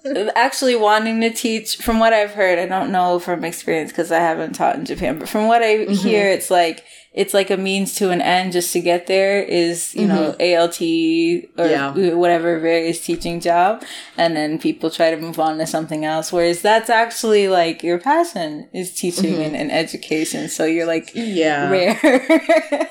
actually 0.37 0.77
wanting 0.77 1.21
to 1.21 1.31
teach 1.31 1.77
from 1.77 1.99
what 1.99 2.13
I've 2.13 2.33
heard, 2.33 2.59
I 2.59 2.67
don't 2.67 2.91
know 2.93 3.19
from 3.19 3.45
experience 3.45 3.91
because 3.93 4.11
I 4.13 4.19
haven't 4.19 4.55
taught 4.55 4.77
in 4.77 4.85
Japan, 4.85 5.19
but 5.19 5.29
from 5.29 5.47
what 5.49 5.63
I 5.63 5.85
Mm-hmm. 5.87 5.95
hear 5.95 6.29
it's 6.29 6.51
like 6.51 6.85
it's 7.13 7.35
like 7.35 7.51
a 7.51 7.57
means 7.57 7.95
to 7.97 8.11
an 8.11 8.21
end 8.21 8.53
just 8.53 8.73
to 8.73 8.81
get 8.81 9.09
there 9.09 9.43
is, 9.43 9.95
you 9.97 10.07
know, 10.07 10.29
ALT 10.39 10.81
or 10.81 11.67
Mm-hmm. 11.67 11.99
Yeah. 11.99 12.15
whatever 12.15 12.59
various 12.61 13.05
teaching 13.05 13.41
job 13.41 13.83
and 14.17 14.37
then 14.37 14.59
people 14.61 14.91
try 14.91 15.11
to 15.11 15.17
move 15.17 15.41
on 15.41 15.59
to 15.59 15.67
something 15.67 16.05
else. 16.05 16.33
Whereas 16.33 16.63
that's 16.63 16.89
actually 16.89 17.49
like 17.49 17.83
your 17.83 17.99
passion 17.99 18.69
is 18.73 18.95
teaching 18.95 19.33
Mm-hmm. 19.35 19.43
and, 19.43 19.57
and 19.57 19.73
education. 19.73 20.49
So 20.49 20.65
you're 20.65 20.87
like 20.87 21.11
yeah. 21.15 21.69
rare. 21.69 21.99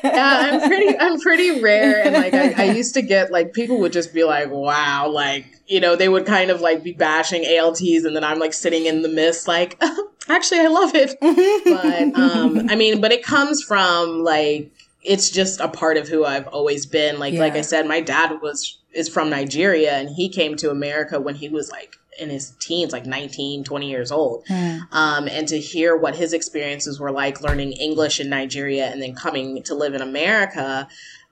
yeah, 0.04 0.50
I'm 0.52 0.62
pretty 0.70 0.98
I'm 1.00 1.20
pretty 1.20 1.62
rare 1.62 2.04
and 2.06 2.14
like 2.14 2.34
I, 2.34 2.64
I 2.70 2.72
used 2.74 2.94
to 2.96 3.02
get 3.02 3.32
like 3.32 3.54
people 3.54 3.80
would 3.80 3.94
just 3.94 4.14
be 4.14 4.24
like, 4.26 4.50
wow, 4.52 5.10
like, 5.10 5.46
you 5.68 5.80
know, 5.80 5.96
they 5.96 6.10
would 6.10 6.26
kind 6.26 6.52
of 6.52 6.62
like 6.62 6.84
be 6.84 6.92
bashing 6.92 7.46
ALTs 7.46 8.04
and 8.04 8.16
then 8.16 8.24
I'm 8.24 8.40
like 8.40 8.54
sitting 8.54 8.86
in 8.86 9.02
the 9.02 9.10
mist 9.10 9.48
like 9.48 9.82
actually 10.30 10.60
I 10.62 10.68
love 10.68 10.92
it. 10.96 11.18
But 11.66 12.20
um 12.20 12.70
I 12.70 12.76
mean, 12.76 13.02
but 13.02 13.12
it 13.12 13.24
comes 13.24 13.64
from 13.64 14.24
like 14.24 14.72
it's 15.04 15.30
just 15.30 15.60
a 15.62 15.68
part 15.70 15.98
of 15.98 16.08
who 16.10 16.26
I've 16.26 16.48
always 16.48 16.86
been. 16.86 17.20
Like 17.20 17.34
like 17.36 17.54
I 17.54 17.62
said, 17.62 17.88
my 17.88 18.02
dad 18.02 18.42
was 18.42 18.78
is 18.94 19.08
from 19.10 19.30
Nigeria 19.30 19.94
and 19.94 20.10
he 20.10 20.30
came 20.30 20.56
to 20.58 20.72
America 20.72 21.20
when 21.20 21.36
he 21.36 21.48
was 21.50 21.70
like 21.72 21.96
in 22.20 22.30
his 22.30 22.52
teens, 22.60 22.92
like 22.92 23.06
19, 23.06 23.64
20 23.64 23.90
years 23.90 24.12
old 24.12 24.44
Hmm. 24.48 24.80
um, 24.92 25.28
and 25.30 25.48
to 25.48 25.58
hear 25.58 25.96
what 25.96 26.16
his 26.16 26.34
experiences 26.34 27.00
were 27.00 27.12
like 27.12 27.40
learning 27.42 27.72
English 27.74 28.20
in 28.20 28.30
Nigeria 28.30 28.88
and 28.88 29.02
then 29.02 29.16
coming 29.16 29.64
to 29.64 29.74
live 29.74 29.94
in 29.94 30.02
America, 30.02 30.88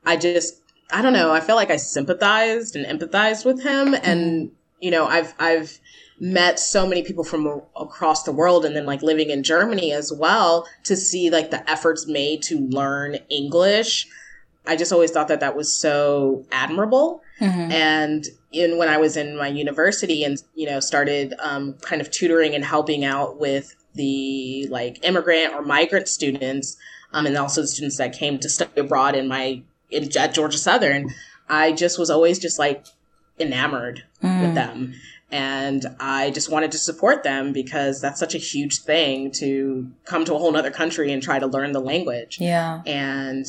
I 0.06 0.16
just 0.18 0.62
I 0.90 1.02
don't 1.02 1.12
know. 1.12 1.34
I 1.34 1.42
felt 1.42 1.58
like 1.58 1.70
I 1.72 1.76
sympathized 1.76 2.78
and 2.78 2.86
empathized 2.86 3.44
with 3.44 3.62
him, 3.62 3.94
and 3.94 4.52
you 4.80 4.90
know, 4.92 5.06
I've 5.06 5.34
I've 5.38 5.78
met 6.20 6.60
so 6.60 6.88
many 6.88 7.04
people 7.04 7.24
from 7.24 7.62
across 7.80 8.24
the 8.24 8.32
world, 8.32 8.66
and 8.66 8.76
then 8.76 8.86
like 8.86 9.02
living 9.02 9.30
in 9.30 9.44
Germany 9.44 9.92
as 9.92 10.12
well 10.12 10.68
to 10.84 10.96
see 10.96 11.30
like 11.30 11.52
the 11.52 11.70
efforts 11.70 12.08
made 12.08 12.42
to 12.44 12.60
learn 12.70 13.16
English. 13.30 14.08
I 14.66 14.76
just 14.76 14.92
always 14.92 15.12
thought 15.12 15.28
that 15.30 15.40
that 15.40 15.56
was 15.56 15.72
so 15.72 16.46
admirable 16.52 17.22
Mhm. 17.40 17.72
and 17.72 18.26
in 18.52 18.78
when 18.78 18.90
I 18.90 18.98
was 18.98 19.16
in 19.16 19.38
my 19.38 19.48
university 19.48 20.24
and 20.24 20.42
you 20.56 20.66
know 20.66 20.80
started 20.80 21.34
um, 21.40 21.74
kind 21.82 22.02
of 22.02 22.10
tutoring 22.10 22.56
and 22.56 22.66
helping 22.66 23.06
out 23.06 23.40
with 23.40 23.76
the 23.94 24.68
like 24.70 25.00
immigrant 25.04 25.54
or 25.54 25.62
migrant 25.62 26.08
students 26.08 26.78
um, 27.14 27.26
and 27.28 27.38
also 27.38 27.62
the 27.62 27.68
students 27.68 27.98
that 27.98 28.12
came 28.14 28.40
to 28.40 28.50
study 28.50 28.72
abroad 28.82 29.16
in 29.16 29.28
my 29.28 29.62
in 29.92 30.10
at 30.18 30.34
Georgia 30.34 30.58
Southern, 30.58 31.10
I 31.48 31.72
just 31.72 31.98
was 32.00 32.10
always 32.10 32.40
just 32.40 32.58
like 32.60 32.86
enamored 33.40 34.04
Mm. 34.24 34.42
with 34.42 34.56
them. 34.56 34.94
And 35.30 35.86
I 36.00 36.32
just 36.32 36.50
wanted 36.50 36.72
to 36.72 36.78
support 36.78 37.24
them 37.24 37.52
because 37.52 38.00
that's 38.00 38.20
such 38.20 38.34
a 38.34 38.38
huge 38.38 38.80
thing 38.80 39.32
to 39.32 39.92
come 40.06 40.24
to 40.26 40.34
a 40.34 40.38
whole 40.38 40.52
nother 40.52 40.72
country 40.72 41.12
and 41.12 41.22
try 41.22 41.38
to 41.38 41.48
learn 41.48 41.74
the 41.74 41.82
language. 41.82 42.38
Yeah. 42.40 42.82
And 42.86 43.46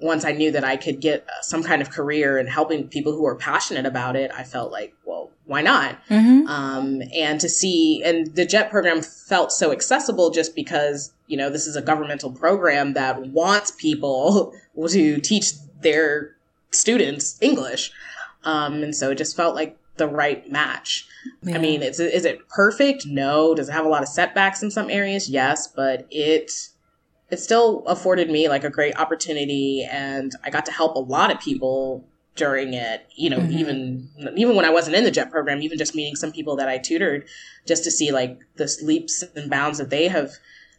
once 0.00 0.24
I 0.24 0.32
knew 0.32 0.50
that 0.52 0.64
I 0.64 0.76
could 0.76 1.00
get 1.00 1.26
some 1.42 1.62
kind 1.62 1.82
of 1.82 1.90
career 1.90 2.38
in 2.38 2.46
helping 2.46 2.88
people 2.88 3.12
who 3.12 3.26
are 3.26 3.34
passionate 3.36 3.86
about 3.86 4.16
it, 4.16 4.30
I 4.36 4.42
felt 4.44 4.72
like, 4.72 4.94
well, 5.04 5.30
why 5.46 5.62
not? 5.62 5.98
hmm 6.08 6.46
Um, 6.46 7.02
and 7.14 7.40
to 7.40 7.48
see, 7.48 8.02
and 8.04 8.34
the 8.34 8.44
JET 8.44 8.70
program 8.70 9.00
felt 9.02 9.52
so 9.52 9.72
accessible 9.72 10.30
just 10.30 10.54
because, 10.54 11.12
you 11.26 11.36
know, 11.36 11.48
this 11.48 11.66
is 11.66 11.76
a 11.76 11.82
governmental 11.82 12.32
program 12.32 12.94
that 12.94 13.26
wants 13.26 13.70
people 13.70 14.52
to 14.88 15.20
teach 15.20 15.52
their 15.80 16.36
students 16.70 17.38
English. 17.40 17.92
Um, 18.44 18.82
and 18.82 18.94
so 18.94 19.10
it 19.10 19.18
just 19.18 19.36
felt 19.36 19.54
like 19.54 19.77
the 19.98 20.06
right 20.08 20.50
match. 20.50 21.06
I 21.46 21.58
mean, 21.58 21.82
is 21.82 22.00
it 22.00 22.48
perfect? 22.48 23.06
No. 23.06 23.54
Does 23.54 23.68
it 23.68 23.72
have 23.72 23.84
a 23.84 23.88
lot 23.88 24.02
of 24.02 24.08
setbacks 24.08 24.62
in 24.62 24.70
some 24.70 24.88
areas? 24.90 25.28
Yes, 25.28 25.66
but 25.68 26.06
it 26.10 26.52
it 27.30 27.38
still 27.38 27.84
afforded 27.86 28.30
me 28.30 28.48
like 28.48 28.64
a 28.64 28.70
great 28.70 28.96
opportunity, 28.98 29.86
and 29.90 30.32
I 30.44 30.50
got 30.50 30.64
to 30.66 30.72
help 30.72 30.96
a 30.96 31.00
lot 31.00 31.30
of 31.30 31.38
people 31.40 32.06
during 32.36 32.72
it. 32.72 33.06
You 33.14 33.30
know, 33.30 33.38
Mhm. 33.38 33.52
even 33.52 34.08
even 34.36 34.56
when 34.56 34.64
I 34.64 34.70
wasn't 34.70 34.96
in 34.96 35.04
the 35.04 35.10
JET 35.10 35.30
program, 35.30 35.60
even 35.62 35.76
just 35.76 35.94
meeting 35.94 36.16
some 36.16 36.32
people 36.32 36.56
that 36.56 36.68
I 36.68 36.78
tutored, 36.78 37.26
just 37.66 37.84
to 37.84 37.90
see 37.90 38.10
like 38.12 38.38
the 38.56 38.74
leaps 38.82 39.22
and 39.36 39.50
bounds 39.50 39.78
that 39.78 39.90
they 39.90 40.08
have. 40.08 40.32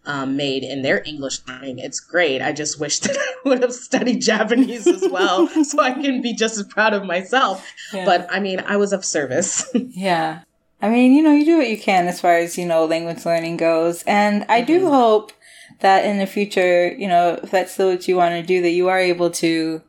Um, 0.06 0.38
made 0.38 0.64
in 0.64 0.82
their 0.82 1.04
English 1.06 1.40
learning. 1.48 1.78
It's 1.78 2.00
great. 2.00 2.42
I 2.42 2.52
just 2.52 2.80
wish 2.80 3.00
that 3.02 3.16
I 3.16 3.48
would 3.48 3.62
have 3.62 3.74
studied 3.74 4.22
Japanese 4.22 4.88
as 4.88 5.04
well 5.12 5.48
so 5.64 5.80
I 5.80 5.92
can 5.92 6.22
be 6.22 6.34
just 6.34 6.58
as 6.58 6.66
proud 6.66 6.94
of 6.94 7.04
myself. 7.04 7.68
Yeah. 7.94 8.06
But 8.06 8.28
I 8.32 8.40
mean, 8.40 8.62
I 8.66 8.78
was 8.78 8.94
of 8.94 9.06
service. 9.06 9.70
Yeah. 9.76 10.42
I 10.82 10.88
mean, 10.88 11.14
you 11.14 11.22
know, 11.22 11.34
you 11.34 11.44
do 11.44 11.58
what 11.58 11.70
you 11.70 11.78
can 11.78 12.08
as 12.08 12.22
far 12.22 12.38
as, 12.38 12.58
you 12.58 12.66
know, 12.66 12.86
language 12.86 13.26
learning 13.26 13.58
goes. 13.58 14.02
And 14.04 14.46
I 14.48 14.62
do 14.62 14.88
hope 14.88 15.34
that 15.82 16.06
in 16.06 16.20
the 16.20 16.26
future, 16.26 16.88
you 16.94 17.08
know, 17.08 17.38
if 17.44 17.52
that's 17.52 17.74
still 17.74 17.90
what 17.90 18.08
you 18.08 18.16
want 18.16 18.34
to 18.36 18.42
do, 18.42 18.62
that 18.62 18.70
you 18.70 18.88
are 18.88 18.98
able 19.00 19.30
to 19.32 19.82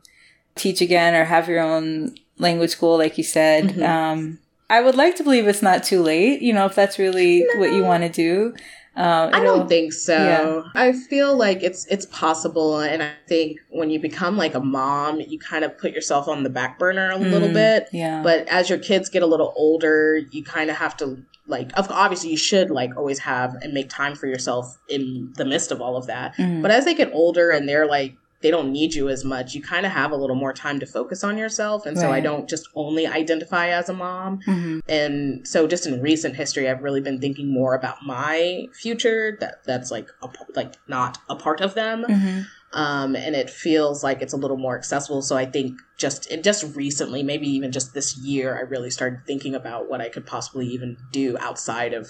teach 0.55 0.81
again 0.81 1.15
or 1.15 1.23
have 1.23 1.47
your 1.47 1.61
own 1.61 2.15
language 2.37 2.71
school, 2.71 2.97
like 2.97 3.17
you 3.17 3.23
said. 3.23 3.81
Um, 3.81 4.39
I 4.69 4.81
would 4.81 4.95
like 4.95 5.15
to 5.17 5.23
believe 5.23 5.47
it's 5.47 5.61
not 5.61 5.83
too 5.83 6.01
late, 6.01 6.41
you 6.41 6.53
know, 6.53 6.65
if 6.65 6.75
that's 6.75 6.99
really 6.99 7.45
what 7.55 7.73
you 7.73 7.83
want 7.83 8.03
to 8.03 8.09
do. 8.09 8.53
Um, 8.93 9.29
I 9.33 9.39
don't 9.39 9.69
think 9.69 9.93
so. 9.93 10.13
yeah. 10.13 10.63
I 10.81 10.91
feel 10.91 11.37
like 11.37 11.63
it's 11.63 11.85
it's 11.87 12.05
possible, 12.07 12.79
and 12.79 13.01
I 13.01 13.11
think 13.27 13.59
when 13.69 13.89
you 13.89 13.99
become 13.99 14.35
like 14.37 14.53
a 14.53 14.59
mom, 14.59 15.21
you 15.21 15.39
kind 15.39 15.63
of 15.63 15.77
put 15.77 15.93
yourself 15.93 16.27
on 16.27 16.43
the 16.43 16.49
back 16.49 16.77
burner 16.77 17.09
a 17.11 17.17
little 17.17 17.47
Mm, 17.49 17.53
bit. 17.53 17.89
Yeah. 17.93 18.21
But 18.21 18.47
as 18.49 18.69
your 18.69 18.79
kids 18.79 19.07
get 19.09 19.23
a 19.23 19.27
little 19.27 19.53
older, 19.55 20.17
you 20.31 20.43
kind 20.43 20.69
of 20.69 20.75
have 20.75 20.97
to 20.97 21.23
like. 21.47 21.71
Of 21.77 21.89
obviously, 21.89 22.31
you 22.31 22.37
should 22.37 22.69
like 22.69 22.95
always 22.97 23.19
have 23.19 23.55
and 23.61 23.73
make 23.73 23.89
time 23.89 24.13
for 24.15 24.27
yourself 24.27 24.77
in 24.89 25.31
the 25.37 25.45
midst 25.45 25.71
of 25.71 25.79
all 25.81 25.95
of 25.95 26.07
that. 26.07 26.35
Mhm. 26.35 26.61
But 26.61 26.71
as 26.71 26.83
they 26.83 26.93
get 26.93 27.11
older 27.13 27.49
and 27.49 27.67
they're 27.69 27.87
like 27.87 28.15
they 28.41 28.51
don't 28.51 28.71
need 28.71 28.93
you 28.93 29.09
as 29.09 29.23
much, 29.23 29.53
you 29.53 29.61
kind 29.61 29.85
of 29.85 29.91
have 29.91 30.11
a 30.11 30.15
little 30.15 30.35
more 30.35 30.53
time 30.53 30.79
to 30.79 30.85
focus 30.85 31.23
on 31.23 31.37
yourself. 31.37 31.85
And 31.85 31.97
so 31.97 32.11
I 32.11 32.19
don't 32.19 32.49
just 32.49 32.67
only 32.75 33.05
identify 33.05 33.67
as 33.69 33.87
a 33.89 33.93
mom. 33.93 34.39
Mhm. 34.47 34.81
And 34.89 35.47
so 35.47 35.67
just 35.67 35.85
in 35.85 36.01
recent 36.01 36.35
history, 36.35 36.69
I've 36.69 36.81
really 36.81 37.01
been 37.01 37.19
thinking 37.19 37.53
more 37.53 37.75
about 37.75 37.97
my 38.05 38.65
future 38.73 39.37
that 39.39 39.63
that's 39.65 39.91
like 39.91 40.09
a, 40.23 40.29
like 40.55 40.73
not 40.87 41.19
a 41.29 41.35
part 41.35 41.61
of 41.61 41.75
them. 41.75 42.03
Mhm. 42.07 42.45
Um, 42.73 43.15
and 43.15 43.35
it 43.35 43.49
feels 43.49 44.01
like 44.03 44.21
it's 44.21 44.33
a 44.33 44.37
little 44.37 44.57
more 44.57 44.77
accessible. 44.77 45.21
So 45.21 45.35
I 45.35 45.45
think 45.45 45.77
just 45.97 46.31
just 46.41 46.75
recently, 46.75 47.21
maybe 47.21 47.47
even 47.49 47.71
just 47.71 47.93
this 47.93 48.17
year, 48.17 48.57
I 48.57 48.61
really 48.61 48.89
started 48.89 49.19
thinking 49.27 49.53
about 49.55 49.89
what 49.89 50.01
I 50.01 50.09
could 50.09 50.25
possibly 50.25 50.67
even 50.67 50.97
do 51.11 51.37
outside 51.39 51.93
of 51.93 52.09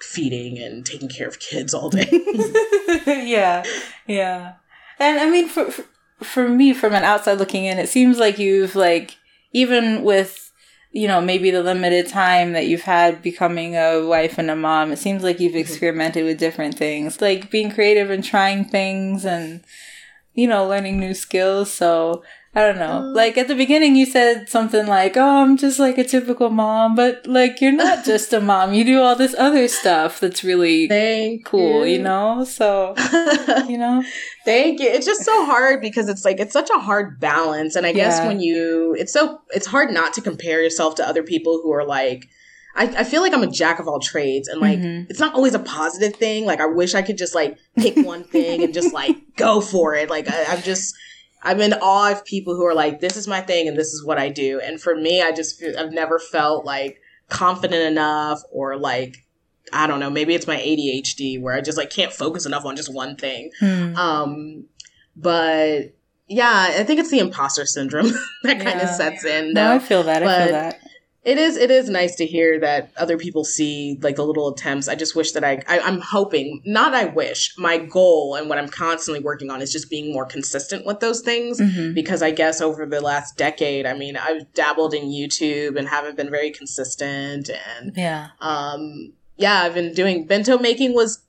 feeding 0.00 0.58
and 0.58 0.84
taking 0.86 1.08
care 1.08 1.26
of 1.26 1.38
kids 1.38 1.74
all 1.74 1.90
day. 1.90 2.08
yeah, 3.06 3.64
yeah. 4.06 4.54
And 4.98 5.18
I 5.18 5.30
mean, 5.30 5.48
for 5.48 5.70
for- 5.70 5.84
for 6.22 6.48
me, 6.48 6.72
from 6.72 6.94
an 6.94 7.04
outside 7.04 7.38
looking 7.38 7.64
in, 7.64 7.78
it 7.78 7.88
seems 7.88 8.18
like 8.18 8.38
you've 8.38 8.76
like 8.76 9.16
even 9.52 10.02
with 10.02 10.52
you 10.92 11.08
know 11.08 11.20
maybe 11.20 11.50
the 11.50 11.62
limited 11.62 12.08
time 12.08 12.52
that 12.52 12.66
you've 12.66 12.82
had 12.82 13.22
becoming 13.22 13.76
a 13.76 14.06
wife 14.06 14.38
and 14.38 14.50
a 14.50 14.56
mom, 14.56 14.92
it 14.92 14.98
seems 14.98 15.22
like 15.22 15.40
you've 15.40 15.52
mm-hmm. 15.52 15.60
experimented 15.60 16.24
with 16.24 16.38
different 16.38 16.76
things, 16.76 17.20
like 17.20 17.50
being 17.50 17.70
creative 17.70 18.10
and 18.10 18.24
trying 18.24 18.64
things 18.64 19.24
and 19.24 19.62
you 20.34 20.46
know 20.46 20.66
learning 20.66 20.98
new 21.00 21.14
skills. 21.14 21.72
So. 21.72 22.22
I 22.56 22.60
don't 22.60 22.78
know. 22.78 22.98
Um, 22.98 23.14
like 23.14 23.36
at 23.36 23.48
the 23.48 23.56
beginning, 23.56 23.96
you 23.96 24.06
said 24.06 24.48
something 24.48 24.86
like, 24.86 25.16
"Oh, 25.16 25.42
I'm 25.42 25.56
just 25.56 25.80
like 25.80 25.98
a 25.98 26.04
typical 26.04 26.50
mom," 26.50 26.94
but 26.94 27.26
like 27.26 27.60
you're 27.60 27.72
not 27.72 28.04
just 28.12 28.32
a 28.32 28.40
mom. 28.40 28.72
You 28.74 28.84
do 28.84 29.00
all 29.00 29.16
this 29.16 29.34
other 29.36 29.66
stuff 29.66 30.20
that's 30.20 30.44
really 30.44 30.86
Thank 30.86 31.46
cool, 31.46 31.84
you 31.84 31.98
know? 32.00 32.44
So, 32.44 32.94
you 33.68 33.76
know? 33.76 34.04
Thank 34.44 34.78
you. 34.78 34.86
It's 34.86 35.04
just 35.04 35.24
so 35.24 35.44
hard 35.44 35.80
because 35.80 36.08
it's 36.08 36.24
like 36.24 36.38
it's 36.38 36.52
such 36.52 36.70
a 36.70 36.78
hard 36.78 37.18
balance, 37.18 37.74
and 37.74 37.86
I 37.86 37.92
guess 37.92 38.18
Yeah. 38.18 38.28
when 38.28 38.38
you, 38.38 38.94
it's 38.96 39.12
so 39.12 39.40
it's 39.50 39.66
hard 39.66 39.90
not 39.90 40.12
to 40.12 40.20
compare 40.20 40.62
yourself 40.62 40.94
to 40.94 41.08
other 41.08 41.24
people 41.24 41.60
who 41.60 41.72
are 41.72 41.84
like. 41.84 42.28
I, 42.76 42.84
I 42.86 43.04
feel 43.04 43.22
like 43.22 43.32
I'm 43.32 43.42
a 43.42 43.50
jack 43.50 43.78
of 43.78 43.86
all 43.86 44.00
trades, 44.00 44.48
and 44.48 44.60
like 44.60 44.78
Mhm. 44.78 45.06
it's 45.08 45.20
not 45.20 45.34
always 45.34 45.54
a 45.54 45.58
positive 45.60 46.16
thing. 46.16 46.44
Like 46.44 46.60
I 46.60 46.66
wish 46.66 46.94
I 46.94 47.02
could 47.02 47.16
just 47.18 47.34
like 47.34 47.56
pick 47.76 47.96
one 48.04 48.24
thing 48.24 48.62
and 48.64 48.74
just 48.74 48.92
like 48.92 49.16
go 49.36 49.60
for 49.60 49.94
it. 49.94 50.10
Like 50.10 50.28
I, 50.28 50.44
I'm 50.46 50.62
just 50.62 50.94
I'm 51.42 51.60
in 51.60 51.72
awe 51.74 52.10
of 52.12 52.24
people 52.24 52.54
who 52.56 52.64
are 52.64 52.74
like, 52.74 53.00
this 53.00 53.16
is 53.16 53.28
my 53.28 53.40
thing 53.42 53.68
and 53.68 53.76
this 53.76 53.88
is 53.92 54.04
what 54.04 54.18
I 54.18 54.28
do. 54.30 54.60
And 54.60 54.80
for 54.80 54.96
me, 54.96 55.20
I 55.22 55.30
just 55.30 55.60
feel, 55.60 55.78
I've 55.78 55.92
never 55.92 56.18
felt 56.18 56.64
like 56.64 57.00
confident 57.28 57.82
enough 57.82 58.40
or 58.50 58.76
like 58.76 59.18
I 59.72 59.86
don't 59.86 60.00
know, 60.00 60.10
maybe 60.10 60.34
it's 60.34 60.46
my 60.46 60.56
ADHD 60.56 61.40
where 61.40 61.54
I 61.54 61.60
just 61.60 61.78
like 61.78 61.90
can't 61.90 62.12
focus 62.12 62.44
enough 62.46 62.64
on 62.64 62.76
just 62.76 62.92
one 62.92 63.16
thing. 63.16 63.50
Hmm. 63.60 63.96
Um, 63.96 64.64
but 65.16 65.94
yeah, 66.26 66.68
I 66.78 66.84
think 66.84 67.00
it's 67.00 67.10
the 67.10 67.18
imposter 67.18 67.66
syndrome 67.66 68.10
that 68.42 68.60
kind 68.60 68.80
of 68.80 68.88
sets 68.88 69.24
in. 69.24 69.52
No. 69.52 69.72
I 69.72 69.78
feel 69.78 70.02
that. 70.04 70.22
I 70.22 70.44
feel 70.44 70.52
that. 70.52 70.80
It 71.24 71.38
is 71.38 71.56
it 71.56 71.70
is 71.70 71.88
nice 71.88 72.16
to 72.16 72.26
hear 72.26 72.60
that 72.60 72.90
other 72.98 73.16
people 73.16 73.44
see 73.44 73.98
like 74.02 74.16
the 74.16 74.24
little 74.26 74.48
attempts. 74.48 74.88
I 74.88 74.94
just 74.94 75.16
wish 75.16 75.32
that 75.32 75.42
I, 75.42 75.62
I 75.66 75.80
I'm 75.80 76.00
hoping, 76.00 76.60
not 76.66 76.92
I 76.94 77.06
wish. 77.06 77.54
My 77.56 77.78
goal 77.78 78.34
and 78.34 78.48
what 78.48 78.58
I'm 78.58 78.68
constantly 78.68 79.22
working 79.22 79.50
on 79.50 79.62
is 79.62 79.72
just 79.72 79.88
being 79.88 80.12
more 80.12 80.26
consistent 80.26 80.84
with 80.84 81.00
those 81.00 81.20
things 81.22 81.58
Mhm. 81.60 81.94
because 81.94 82.22
I 82.22 82.30
guess 82.30 82.60
over 82.60 82.84
the 82.84 83.00
last 83.00 83.38
decade, 83.38 83.86
I 83.86 83.94
mean, 83.94 84.16
I've 84.18 84.52
dabbled 84.52 84.92
in 84.92 85.04
YouTube 85.06 85.78
and 85.78 85.88
haven't 85.88 86.16
been 86.16 86.30
very 86.30 86.50
consistent 86.50 87.48
and 87.48 87.92
Yeah. 87.96 88.28
um 88.40 89.14
yeah, 89.36 89.62
I've 89.62 89.74
been 89.74 89.94
doing 89.94 90.26
bento 90.26 90.58
making 90.58 90.94
was 90.94 91.20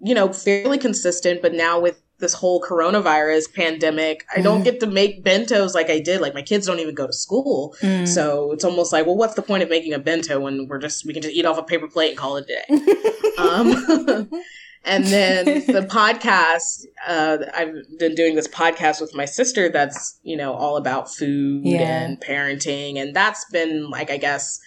you 0.00 0.14
know, 0.14 0.32
fairly 0.32 0.78
consistent, 0.78 1.42
but 1.42 1.52
now 1.52 1.80
with 1.80 2.00
this 2.20 2.32
whole 2.34 2.60
coronavirus 2.60 3.54
pandemic, 3.54 4.24
I 4.34 4.40
don't 4.40 4.60
Mhm. 4.60 4.64
get 4.64 4.80
to 4.80 4.86
make 4.86 5.22
bentos 5.24 5.74
like 5.74 5.88
I 5.88 6.00
did. 6.00 6.20
Like 6.20 6.34
my 6.34 6.42
kids 6.42 6.66
don't 6.66 6.80
even 6.80 6.94
go 6.94 7.06
to 7.06 7.12
school. 7.12 7.76
Mm. 7.80 8.08
So 8.08 8.52
it's 8.52 8.64
almost 8.64 8.92
like, 8.92 9.06
well, 9.06 9.16
what's 9.16 9.34
the 9.34 9.42
point 9.42 9.62
of 9.62 9.68
making 9.70 9.92
a 9.92 9.98
bento 10.00 10.40
when 10.40 10.66
we're 10.68 10.78
just 10.78 11.06
we 11.06 11.12
can 11.12 11.22
just 11.22 11.34
eat 11.34 11.44
off 11.46 11.58
a 11.58 11.62
paper 11.62 11.86
plate 11.88 12.08
and 12.10 12.18
call 12.18 12.36
it 12.36 12.44
a 12.44 12.46
day? 12.46 12.64
um, 13.38 14.28
and 14.84 15.04
then 15.06 15.44
the 15.66 15.86
podcast, 15.88 16.84
uh, 17.06 17.38
I've 17.54 17.74
been 17.98 18.14
doing 18.14 18.34
this 18.34 18.48
podcast 18.48 19.00
with 19.00 19.14
my 19.14 19.24
sister 19.24 19.68
that's 19.68 20.18
you 20.22 20.36
know 20.36 20.54
all 20.54 20.76
about 20.76 21.12
food 21.14 21.64
Yeah. 21.64 22.00
and 22.02 22.20
parenting, 22.20 22.96
and 23.00 23.14
that's 23.14 23.44
been 23.52 23.90
like 23.90 24.10
I 24.10 24.16
guess 24.16 24.58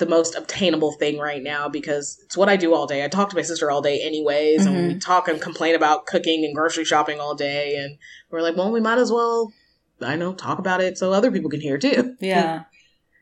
the 0.00 0.06
most 0.06 0.34
obtainable 0.34 0.92
thing 0.92 1.18
right 1.18 1.42
now 1.42 1.68
because 1.68 2.18
it's 2.24 2.36
what 2.36 2.48
I 2.48 2.56
do 2.56 2.74
all 2.74 2.88
day. 2.88 3.04
I 3.04 3.08
talk 3.08 3.30
to 3.30 3.36
my 3.36 3.42
sister 3.42 3.70
all 3.70 3.80
day 3.80 4.02
anyways, 4.02 4.66
and 4.66 4.74
we 4.74 4.82
mm-hmm. 4.82 4.98
talk 4.98 5.28
and 5.28 5.40
complain 5.40 5.76
about 5.76 6.06
cooking 6.06 6.44
and 6.44 6.54
grocery 6.54 6.84
shopping 6.84 7.20
all 7.20 7.36
day, 7.36 7.76
and 7.76 7.96
we're 8.30 8.42
like, 8.42 8.56
well, 8.56 8.72
we 8.72 8.80
might 8.80 8.98
as 8.98 9.12
well. 9.12 9.52
I 10.00 10.16
know, 10.16 10.32
talk 10.32 10.58
about 10.58 10.80
it 10.80 10.98
so 10.98 11.12
other 11.12 11.30
people 11.30 11.50
can 11.50 11.60
hear 11.60 11.78
too. 11.78 12.16
Yeah. 12.20 12.64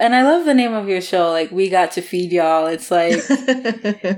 And 0.00 0.14
I 0.14 0.22
love 0.22 0.44
the 0.44 0.54
name 0.54 0.74
of 0.74 0.88
your 0.88 1.00
show. 1.00 1.30
Like, 1.32 1.50
we 1.50 1.68
got 1.68 1.90
to 1.92 2.00
feed 2.00 2.30
y'all. 2.30 2.68
It's 2.68 2.88
like 2.88 3.14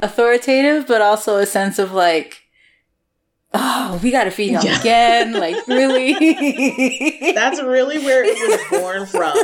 authoritative, 0.03 0.87
but 0.87 1.01
also 1.01 1.39
a 1.39 1.47
sense 1.47 1.79
of 1.79 1.93
like, 1.93 2.43
oh, 3.53 3.99
we 4.03 4.11
got 4.11 4.25
to 4.25 4.31
feed 4.31 4.53
y'all 4.53 4.65
Yeah. 4.65 4.79
again. 4.81 5.33
Like, 5.33 5.67
really? 5.67 6.13
That's 7.35 7.61
really 7.63 7.99
where 7.99 8.23
it 8.25 8.39
was 8.39 8.81
born 8.81 9.07
from. 9.07 9.37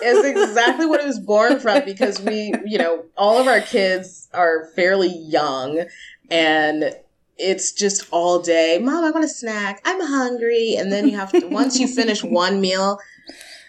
It's 0.00 0.24
exactly 0.24 0.86
what 0.86 1.00
it 1.00 1.06
was 1.06 1.18
born 1.18 1.58
from 1.60 1.84
because 1.84 2.20
we, 2.20 2.52
you 2.64 2.78
know, 2.78 3.04
all 3.16 3.38
of 3.40 3.46
our 3.46 3.60
kids 3.60 4.28
are 4.32 4.66
fairly 4.76 5.08
young 5.12 5.84
and 6.30 6.94
it's 7.36 7.72
just 7.72 8.06
all 8.10 8.40
day. 8.40 8.78
Mom, 8.80 9.04
I 9.04 9.10
want 9.10 9.24
a 9.24 9.28
snack. 9.28 9.80
I'm 9.84 10.00
hungry. 10.00 10.74
And 10.78 10.92
then 10.92 11.08
you 11.08 11.16
have 11.16 11.32
to, 11.32 11.46
once 11.48 11.78
you 11.78 11.88
finish 11.88 12.22
one 12.22 12.60
meal, 12.60 12.98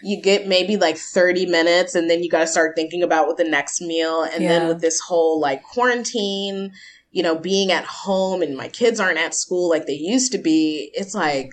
you 0.02 0.20
get 0.20 0.46
maybe 0.46 0.76
like 0.76 0.96
30 0.96 1.46
minutes 1.46 1.94
and 1.94 2.08
then 2.08 2.22
you 2.22 2.30
got 2.30 2.40
to 2.40 2.46
start 2.46 2.74
thinking 2.74 3.02
about 3.02 3.26
what 3.26 3.36
the 3.36 3.44
next 3.44 3.80
meal. 3.80 4.22
And 4.22 4.42
Yeah. 4.42 4.48
then 4.60 4.68
with 4.68 4.80
this 4.80 4.98
whole 5.00 5.38
like 5.40 5.62
quarantine, 5.62 6.72
you 7.10 7.22
know, 7.22 7.36
being 7.36 7.70
at 7.72 7.84
home 7.84 8.42
and 8.42 8.56
my 8.56 8.68
kids 8.68 9.00
aren't 9.00 9.18
at 9.18 9.34
school 9.34 9.68
like 9.68 9.86
they 9.86 9.94
used 9.94 10.32
to 10.32 10.38
be, 10.38 10.90
it's 10.94 11.14
like, 11.14 11.50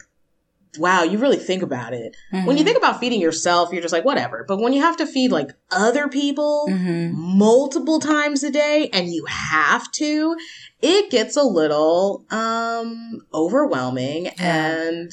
wow, 0.77 1.01
you 1.01 1.17
really 1.17 1.37
think 1.37 1.63
about 1.63 1.93
it. 1.93 2.15
When 2.31 2.55
you 2.57 2.63
Mhm. 2.63 2.65
think 2.67 2.77
about 2.77 2.99
feeding 2.99 3.19
yourself, 3.19 3.71
you're 3.71 3.81
just 3.81 3.93
like, 3.93 4.05
whatever. 4.05 4.45
But 4.47 4.59
when 4.59 4.73
you 4.73 4.81
have 4.81 4.97
to 4.97 5.07
feed 5.07 5.31
like 5.31 5.49
other 5.71 6.07
people 6.07 6.67
Mhm. 6.69 7.11
multiple 7.13 7.99
times 7.99 8.43
a 8.43 8.51
day 8.51 8.89
and 8.93 9.11
you 9.11 9.25
have 9.25 9.91
to, 9.93 10.35
it 10.81 11.09
gets 11.09 11.35
a 11.35 11.43
little 11.43 12.25
um 12.29 13.21
overwhelming 13.33 14.25
Yeah. 14.25 14.33
and 14.81 15.11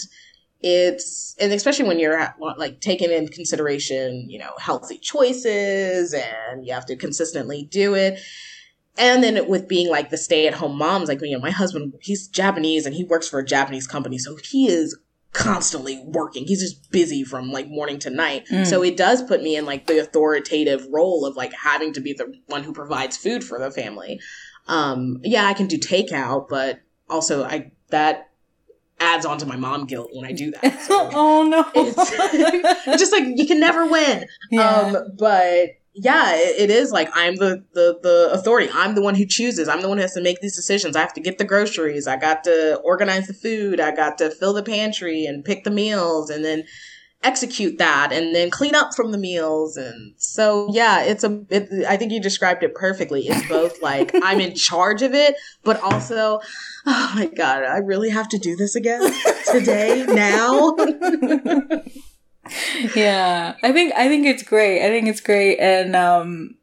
it's 0.61 1.34
and 1.38 1.53
especially 1.53 1.86
when 1.86 1.99
you're 1.99 2.34
like 2.59 2.80
taking 2.80 3.11
in 3.11 3.28
consideration, 3.28 4.26
you 4.28 4.38
know, 4.38 4.53
healthy 4.59 4.99
choices 4.99 6.14
and 6.14 6.66
you 6.66 6.72
have 6.74 6.86
to 6.86 6.97
consistently 6.97 7.68
do 7.70 7.95
it. 7.95 8.18
And 8.97 9.24
then 9.24 9.49
with 9.49 9.66
being 9.66 9.88
like 9.88 10.11
the 10.11 10.16
stay-at-home 10.16 10.78
moms, 10.78 11.09
like 11.09 11.20
you 11.20 11.32
know, 11.32 11.40
my 11.40 11.51
husband, 11.51 11.95
he's 12.01 12.28
Japanese 12.28 12.86
and 12.86 12.95
he 12.95 13.05
works 13.05 13.28
for 13.28 13.40
a 13.40 13.45
Japanese 13.45 13.86
company, 13.86 14.18
so 14.18 14.36
he 14.36 14.68
is 14.68 14.97
constantly 15.32 16.01
working. 16.07 16.47
He's 16.47 16.61
just 16.61 16.90
busy 16.90 17.24
from 17.24 17.51
like 17.51 17.68
morning 17.68 17.99
to 18.01 18.11
night. 18.11 18.47
Mm. 18.51 18.66
So 18.66 18.82
it 18.82 18.97
does 18.97 19.22
put 19.22 19.42
me 19.42 19.57
in 19.57 19.66
like 19.66 19.86
the 19.86 19.99
authoritative 19.99 20.86
role 20.90 21.26
of 21.26 21.36
like 21.36 21.53
having 21.53 21.92
to 21.95 22.01
be 22.01 22.12
the 22.12 22.32
one 22.47 22.62
who 22.62 22.72
provides 22.72 23.16
food 23.16 23.45
for 23.45 23.59
the 23.59 23.70
family. 23.70 24.20
Um, 24.68 25.20
yeah, 25.22 25.45
I 25.45 25.53
can 25.53 25.66
do 25.66 25.76
takeout, 25.76 26.49
but 26.49 26.80
also 27.11 27.45
I 27.45 27.72
that 27.90 28.30
adds 29.01 29.26
on 29.26 29.38
to 29.38 29.47
my 29.47 29.57
mom 29.57 29.86
guilt 29.86 30.11
when 30.12 30.24
I 30.24 30.32
do 30.32 30.53
that. 30.53 30.80
So 30.84 31.11
oh, 31.12 31.42
no. 31.42 31.64
it's 31.74 32.84
just 33.01 33.12
like 33.12 33.24
you 33.36 33.47
can 33.47 33.59
never 33.59 33.86
win. 33.86 34.26
Yeah. 34.51 34.70
Um, 34.70 34.97
but 35.18 35.70
yeah, 35.95 36.34
it, 36.34 36.59
it 36.59 36.70
is 36.70 36.90
like 36.90 37.09
I'm 37.14 37.36
the, 37.36 37.64
the 37.72 37.99
the 38.03 38.30
authority. 38.32 38.68
I'm 38.72 38.95
the 38.95 39.03
one 39.03 39.14
who 39.14 39.24
chooses. 39.24 39.68
I'm 39.68 39.80
the 39.80 39.88
one 39.88 39.99
who 39.99 40.03
has 40.03 40.14
to 40.14 40.22
make 40.22 40.40
these 40.40 40.57
decisions. 40.57 40.97
I 40.97 41.01
have 41.01 41.14
to 41.14 41.20
get 41.20 41.38
the 41.38 41.45
groceries. 41.45 42.09
I 42.09 42.16
got 42.16 42.45
to 42.45 42.80
organize 42.84 43.28
the 43.28 43.34
food. 43.34 43.80
I 43.80 43.95
got 43.95 44.18
to 44.18 44.30
fill 44.30 44.53
the 44.53 44.62
pantry 44.62 45.24
and 45.24 45.45
pick 45.45 45.64
the 45.64 45.70
meals, 45.70 46.30
and 46.30 46.45
then 46.45 46.64
execute 47.24 47.78
that 47.78 48.12
and 48.12 48.34
then 48.34 48.51
clean 48.51 48.74
up 48.74 48.95
from 48.95 49.11
the 49.11 49.16
meals 49.16 49.78
and 49.78 50.14
so 50.18 50.68
yeah 50.72 51.03
it's 51.03 51.24
a 51.24 51.42
it, 51.49 51.86
i 51.88 51.97
think 51.97 52.12
you 52.12 52.20
described 52.20 52.62
it 52.62 52.74
perfectly 52.74 53.22
it's 53.26 53.49
both 53.49 53.80
like 53.80 54.11
i'm 54.22 54.40
in 54.40 54.55
charge 54.55 55.01
of 55.01 55.14
it 55.14 55.34
but 55.64 55.80
also 55.80 56.38
oh 56.86 57.12
my 57.14 57.24
god 57.34 57.64
i 57.64 57.78
really 57.78 58.11
have 58.11 58.28
to 58.28 58.36
do 58.36 58.55
this 58.57 58.76
again 58.76 59.11
today 59.51 60.05
now 60.07 60.76
yeah 62.95 63.55
i 63.62 63.72
think 63.72 63.92
i 63.95 64.09
think 64.09 64.26
it's 64.26 64.42
great 64.42 64.84
i 64.84 64.88
think 64.88 65.07
it's 65.09 65.20
great 65.20 65.59
and 65.59 65.95
um 65.97 66.55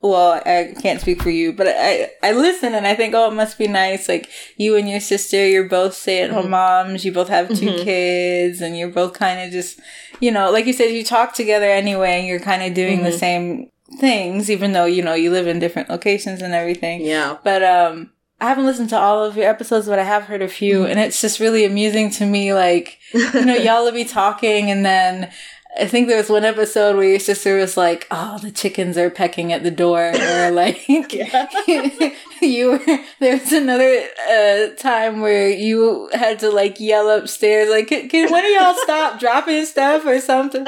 well 0.00 0.40
i 0.46 0.72
can't 0.80 1.00
speak 1.00 1.20
for 1.20 1.30
you 1.30 1.52
but 1.52 1.66
i 1.68 2.10
i 2.22 2.32
listen 2.32 2.74
and 2.74 2.86
i 2.86 2.94
think 2.94 3.14
oh 3.14 3.30
it 3.30 3.34
must 3.34 3.58
be 3.58 3.66
nice 3.66 4.08
like 4.08 4.28
you 4.56 4.76
and 4.76 4.88
your 4.88 5.00
sister 5.00 5.46
you're 5.46 5.68
both 5.68 5.94
stay-at-home 5.94 6.46
Mhm. 6.46 6.50
moms 6.50 7.04
you 7.04 7.12
both 7.12 7.28
have 7.28 7.48
2 7.48 7.54
Mhm. 7.72 7.84
kids 7.84 8.60
and 8.60 8.78
you're 8.78 8.88
both 8.90 9.12
kind 9.12 9.40
of 9.40 9.50
just 9.50 9.80
you 10.20 10.30
know 10.30 10.50
like 10.50 10.66
you 10.66 10.72
said 10.72 10.90
you 10.92 11.04
talk 11.04 11.34
together 11.34 11.66
anyway 11.66 12.18
and 12.18 12.26
you're 12.26 12.40
kind 12.40 12.62
of 12.62 12.74
doing 12.74 13.02
the 13.02 13.10
Mhm. 13.10 13.18
same 13.18 13.70
things 13.98 14.50
even 14.50 14.72
though 14.72 14.84
you 14.84 15.02
know 15.02 15.14
you 15.14 15.30
live 15.30 15.46
in 15.48 15.58
different 15.58 15.88
locations 15.90 16.42
and 16.42 16.54
everything 16.54 17.00
yeah 17.00 17.36
but 17.42 17.62
um 17.64 18.10
I 18.40 18.48
haven't 18.48 18.66
listened 18.66 18.90
to 18.90 18.98
all 18.98 19.24
of 19.24 19.36
your 19.36 19.48
episodes, 19.48 19.88
but 19.88 19.98
I 19.98 20.04
have 20.04 20.24
heard 20.24 20.42
a 20.42 20.48
few, 20.48 20.84
and 20.86 21.00
it's 21.00 21.20
just 21.20 21.40
really 21.40 21.64
amusing 21.64 22.10
to 22.12 22.26
me. 22.26 22.54
Like, 22.54 22.98
you 23.12 23.44
know, 23.44 23.56
y'all 23.56 23.84
will 23.84 23.92
be 23.92 24.04
talking, 24.20 24.70
and 24.70 24.86
then 24.86 25.32
I 25.78 25.86
think 25.86 26.06
there 26.06 26.16
was 26.16 26.30
one 26.30 26.44
episode 26.44 26.96
where 26.96 27.08
your 27.08 27.18
sister 27.18 27.56
was 27.56 27.76
like, 27.76 28.06
"Oh, 28.12 28.38
the 28.38 28.52
chickens 28.52 28.96
are 28.96 29.10
pecking 29.10 29.52
at 29.52 29.64
the 29.64 29.72
door," 29.72 30.12
or 30.12 30.50
like, 30.52 30.88
you 30.88 32.70
were. 32.70 32.98
There 33.18 33.38
was 33.38 33.52
another 33.52 34.02
uh, 34.30 34.68
time 34.76 35.20
where 35.20 35.48
you 35.48 36.08
had 36.12 36.38
to 36.40 36.50
like 36.50 36.78
yell 36.78 37.10
upstairs, 37.10 37.70
like, 37.70 37.88
"Can, 37.88 38.08
can 38.08 38.30
one 38.30 38.44
of 38.44 38.50
y'all 38.52 38.74
stop 38.84 39.18
dropping 39.18 39.64
stuff 39.66 40.06
or 40.06 40.20
something?" 40.20 40.64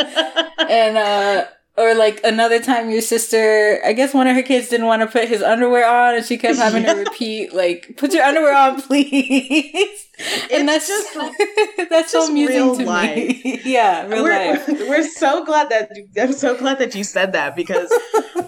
and 0.68 0.98
uh 0.98 1.44
or 1.80 1.94
like 1.94 2.20
another 2.24 2.60
time 2.60 2.90
your 2.90 3.00
sister 3.00 3.80
i 3.84 3.92
guess 3.92 4.12
one 4.14 4.26
of 4.26 4.36
her 4.36 4.42
kids 4.42 4.68
didn't 4.68 4.86
want 4.86 5.00
to 5.02 5.08
put 5.08 5.26
his 5.28 5.42
underwear 5.42 5.86
on 5.88 6.14
and 6.14 6.24
she 6.24 6.36
kept 6.36 6.58
having 6.58 6.84
to 6.84 6.92
repeat 7.04 7.52
like 7.54 7.94
put 7.96 8.12
your 8.12 8.22
underwear 8.22 8.54
on 8.56 8.80
please. 8.82 10.06
And 10.52 10.68
that's 10.68 10.86
just- 10.86 11.14
just 11.14 11.38
that's 11.90 12.12
so 12.12 12.18
just 12.18 12.30
amusing 12.30 12.56
real 12.56 12.76
to 12.76 12.84
life. 12.84 13.16
me 13.16 13.60
yeah 13.64 14.06
real 14.06 14.22
we're, 14.22 14.52
life. 14.52 14.68
we're 14.68 15.08
so 15.08 15.44
glad 15.46 15.70
that 15.70 15.90
I'm 16.20 16.32
so 16.34 16.56
glad 16.58 16.78
that 16.78 16.94
you 16.94 17.04
said 17.04 17.32
that 17.32 17.56
because 17.56 17.90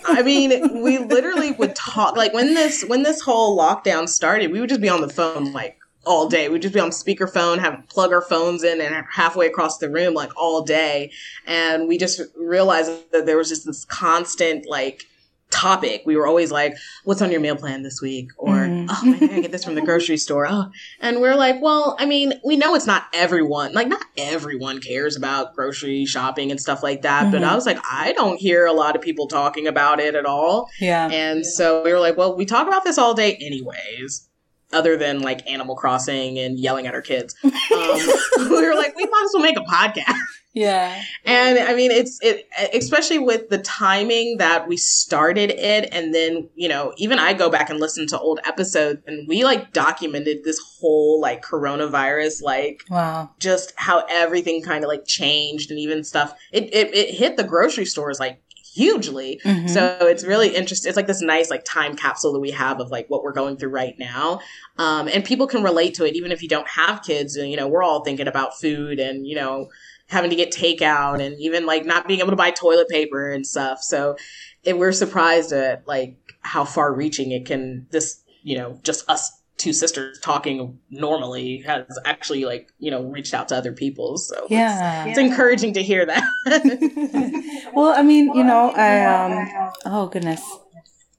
I 0.05 0.23
mean 0.23 0.83
we 0.83 0.99
literally 0.99 1.53
would 1.53 1.75
talk 1.75 2.17
like 2.17 2.35
when 2.35 2.53
this 2.55 2.85
when 2.87 3.03
this 3.05 3.23
whole 3.23 3.59
lockdown 3.59 4.07
started 4.09 4.53
we 4.53 4.61
would 4.61 4.69
just 4.69 4.83
be 4.83 4.89
on 4.91 5.01
the 5.01 5.09
phone 5.09 5.53
like 5.53 5.79
all 6.05 6.29
day 6.29 6.49
we'd 6.49 6.63
just 6.63 6.75
be 6.75 6.81
on 6.81 6.91
speakerphone 6.91 7.59
have 7.59 7.83
plug 7.89 8.13
our 8.13 8.23
phones 8.23 8.65
in 8.65 8.81
and 8.81 9.05
halfway 9.13 9.47
across 9.47 9.79
the 9.79 9.89
room 9.89 10.15
like 10.15 10.31
all 10.37 10.63
day 10.63 11.11
and 11.47 11.87
we 11.89 11.97
just 11.97 12.21
realized 12.37 12.91
that 13.13 13.25
there 13.27 13.37
was 13.37 13.49
just 13.49 13.65
this 13.67 13.85
constant 13.85 14.67
like 14.69 15.05
topic 15.51 16.03
we 16.07 16.17
were 16.17 16.27
always 16.27 16.51
like 16.51 16.75
what's 17.05 17.21
on 17.21 17.31
your 17.31 17.39
meal 17.41 17.55
plan 17.55 17.83
this 17.83 18.01
week 18.01 18.29
or 18.39 18.55
Mhm. 18.55 18.87
oh 18.89 19.05
man, 19.05 19.15
I 19.23 19.27
gotta 19.27 19.43
get 19.43 19.53
this 19.53 19.65
from 19.65 19.75
the 19.75 19.83
grocery 19.83 20.17
store 20.17 20.47
oh 20.49 20.71
and 21.01 21.21
we're 21.21 21.35
like, 21.37 21.61
well, 21.61 21.95
I 22.01 22.07
mean, 22.07 22.33
we 22.43 22.57
know 22.57 22.75
it's 22.75 22.87
not 22.87 23.05
everyone, 23.13 23.75
like, 23.75 23.87
not 23.87 24.03
everyone 24.17 24.81
cares 24.81 25.15
about 25.15 25.55
grocery 25.55 26.07
shopping 26.07 26.51
and 26.51 26.59
stuff 26.61 26.83
like 26.83 27.03
that. 27.03 27.31
But 27.31 27.43
Mhm. 27.43 27.49
I 27.49 27.55
was 27.55 27.67
like, 27.67 27.79
I 27.91 28.13
don't 28.15 28.39
hear 28.41 28.65
a 28.65 28.73
lot 28.73 28.97
of 28.97 29.03
people 29.03 29.27
talking 29.27 29.67
about 29.67 30.01
it 30.01 30.15
at 30.15 30.25
all. 30.25 30.71
yeah 30.81 31.09
And 31.11 31.45
so 31.45 31.83
we 31.85 31.93
were 31.93 32.01
like, 32.01 32.17
well, 32.17 32.35
we 32.35 32.47
talk 32.47 32.67
about 32.67 32.83
this 32.85 32.97
all 32.97 33.13
day, 33.13 33.35
anyways, 33.35 34.29
other 34.73 34.97
than 34.97 35.21
like 35.21 35.49
Animal 35.49 35.77
Crossing 35.77 36.39
and 36.39 36.59
yelling 36.59 36.87
at 36.87 36.95
our 36.95 37.03
kids. 37.03 37.35
Um, 37.73 37.99
we 38.51 38.67
were 38.67 38.75
like, 38.75 38.95
we 38.97 39.07
might 39.07 39.23
as 39.25 39.31
well 39.33 39.43
make 39.43 39.57
a 39.57 39.63
podcast. 39.63 40.15
yeah 40.53 41.01
And 41.25 41.59
I 41.59 41.75
mean, 41.75 41.91
it's 41.91 42.19
it, 42.21 42.47
especially 42.75 43.19
with 43.19 43.49
the 43.49 43.59
timing 43.59 44.37
that 44.39 44.69
we 44.69 44.77
started 44.77 45.51
it, 45.51 45.89
and 45.91 46.15
then 46.15 46.51
you 46.55 46.69
know, 46.69 46.93
even 46.99 47.19
I 47.19 47.33
go 47.33 47.49
back 47.49 47.71
and 47.71 47.81
listen 47.81 48.07
to 48.09 48.19
old 48.19 48.41
episodes, 48.45 49.01
and 49.07 49.27
we 49.27 49.45
like 49.45 49.73
documented 49.73 50.45
this 50.45 50.61
whole 50.79 51.21
like 51.21 51.43
coronavirus, 51.43 52.43
like 52.43 52.83
wow 52.91 53.31
just 53.39 53.73
how 53.77 54.05
everything 54.11 54.61
kind 54.63 54.85
of 54.85 54.89
like 54.89 55.07
changed, 55.07 55.71
and 55.71 55.81
even 55.81 56.05
stuff. 56.05 56.35
It 56.53 56.65
it, 56.75 56.95
it 56.95 57.15
hit 57.15 57.39
the 57.39 57.45
grocery 57.45 57.87
stores 57.87 58.21
like 58.21 58.42
hugely. 58.73 59.41
Mhm. 59.45 59.69
So 59.69 59.97
it's 60.01 60.25
really 60.25 60.55
interesting. 60.55 60.89
It's 60.89 60.97
like 60.97 61.07
this 61.07 61.21
nice 61.21 61.51
like 61.51 61.65
time 61.65 61.95
capsule 61.97 62.33
that 62.33 62.41
we 62.41 62.51
have 62.53 62.81
of 62.81 62.91
like 62.91 63.09
what 63.09 63.23
we're 63.23 63.33
going 63.33 63.57
through 63.57 63.71
right 63.71 63.95
now, 63.99 64.41
um, 64.79 65.09
and 65.09 65.25
people 65.25 65.47
can 65.47 65.63
relate 65.63 65.95
to 65.95 66.05
it 66.05 66.17
even 66.17 66.33
if 66.33 66.43
you 66.43 66.49
don't 66.49 66.69
have 66.69 67.03
kids. 67.03 67.37
And 67.37 67.51
you 67.51 67.57
know, 67.57 67.69
we're 67.69 67.83
all 67.83 68.03
thinking 68.05 68.29
about 68.29 68.59
food 68.59 68.99
and 68.99 69.27
you 69.27 69.37
know 69.37 69.69
having 70.09 70.31
to 70.31 70.37
get 70.37 70.53
takeout 70.53 71.21
and 71.25 71.39
even 71.41 71.65
like 71.67 71.85
not 71.87 72.07
being 72.07 72.21
able 72.21 72.31
to 72.31 72.37
buy 72.37 72.51
toilet 72.51 72.89
paper 72.89 73.33
and 73.33 73.47
stuff. 73.47 73.83
So 73.83 74.17
it, 74.63 74.79
we're 74.79 74.93
surprised 74.93 75.53
at 75.53 75.87
like 75.87 76.17
how 76.41 76.65
far 76.65 76.93
reaching 76.93 77.33
it 77.33 77.47
can. 77.47 77.87
This 77.91 78.23
you 78.43 78.59
know 78.59 78.79
just 78.83 79.09
us 79.09 79.31
two 79.63 79.73
sisters 79.73 80.19
talking 80.21 80.79
normally 80.91 81.59
has 81.67 81.87
actually 82.05 82.45
like 82.45 82.69
you 82.79 82.91
know 82.91 83.03
reached 83.05 83.35
out 83.35 83.49
to 83.49 83.57
other 83.57 83.73
people. 83.73 84.19
So 84.19 84.35
it's- 84.47 84.51
yeah 84.51 85.05
it's 85.07 85.19
encouraging 85.19 85.73
to 85.75 85.83
hear 85.83 86.05
that. 86.07 86.23
well 87.75 87.95
i 87.97 88.03
mean 88.03 88.35
you 88.35 88.45
know 88.45 88.71
i 88.77 89.05
um 89.05 89.73
oh 89.87 90.07
goodness 90.09 90.43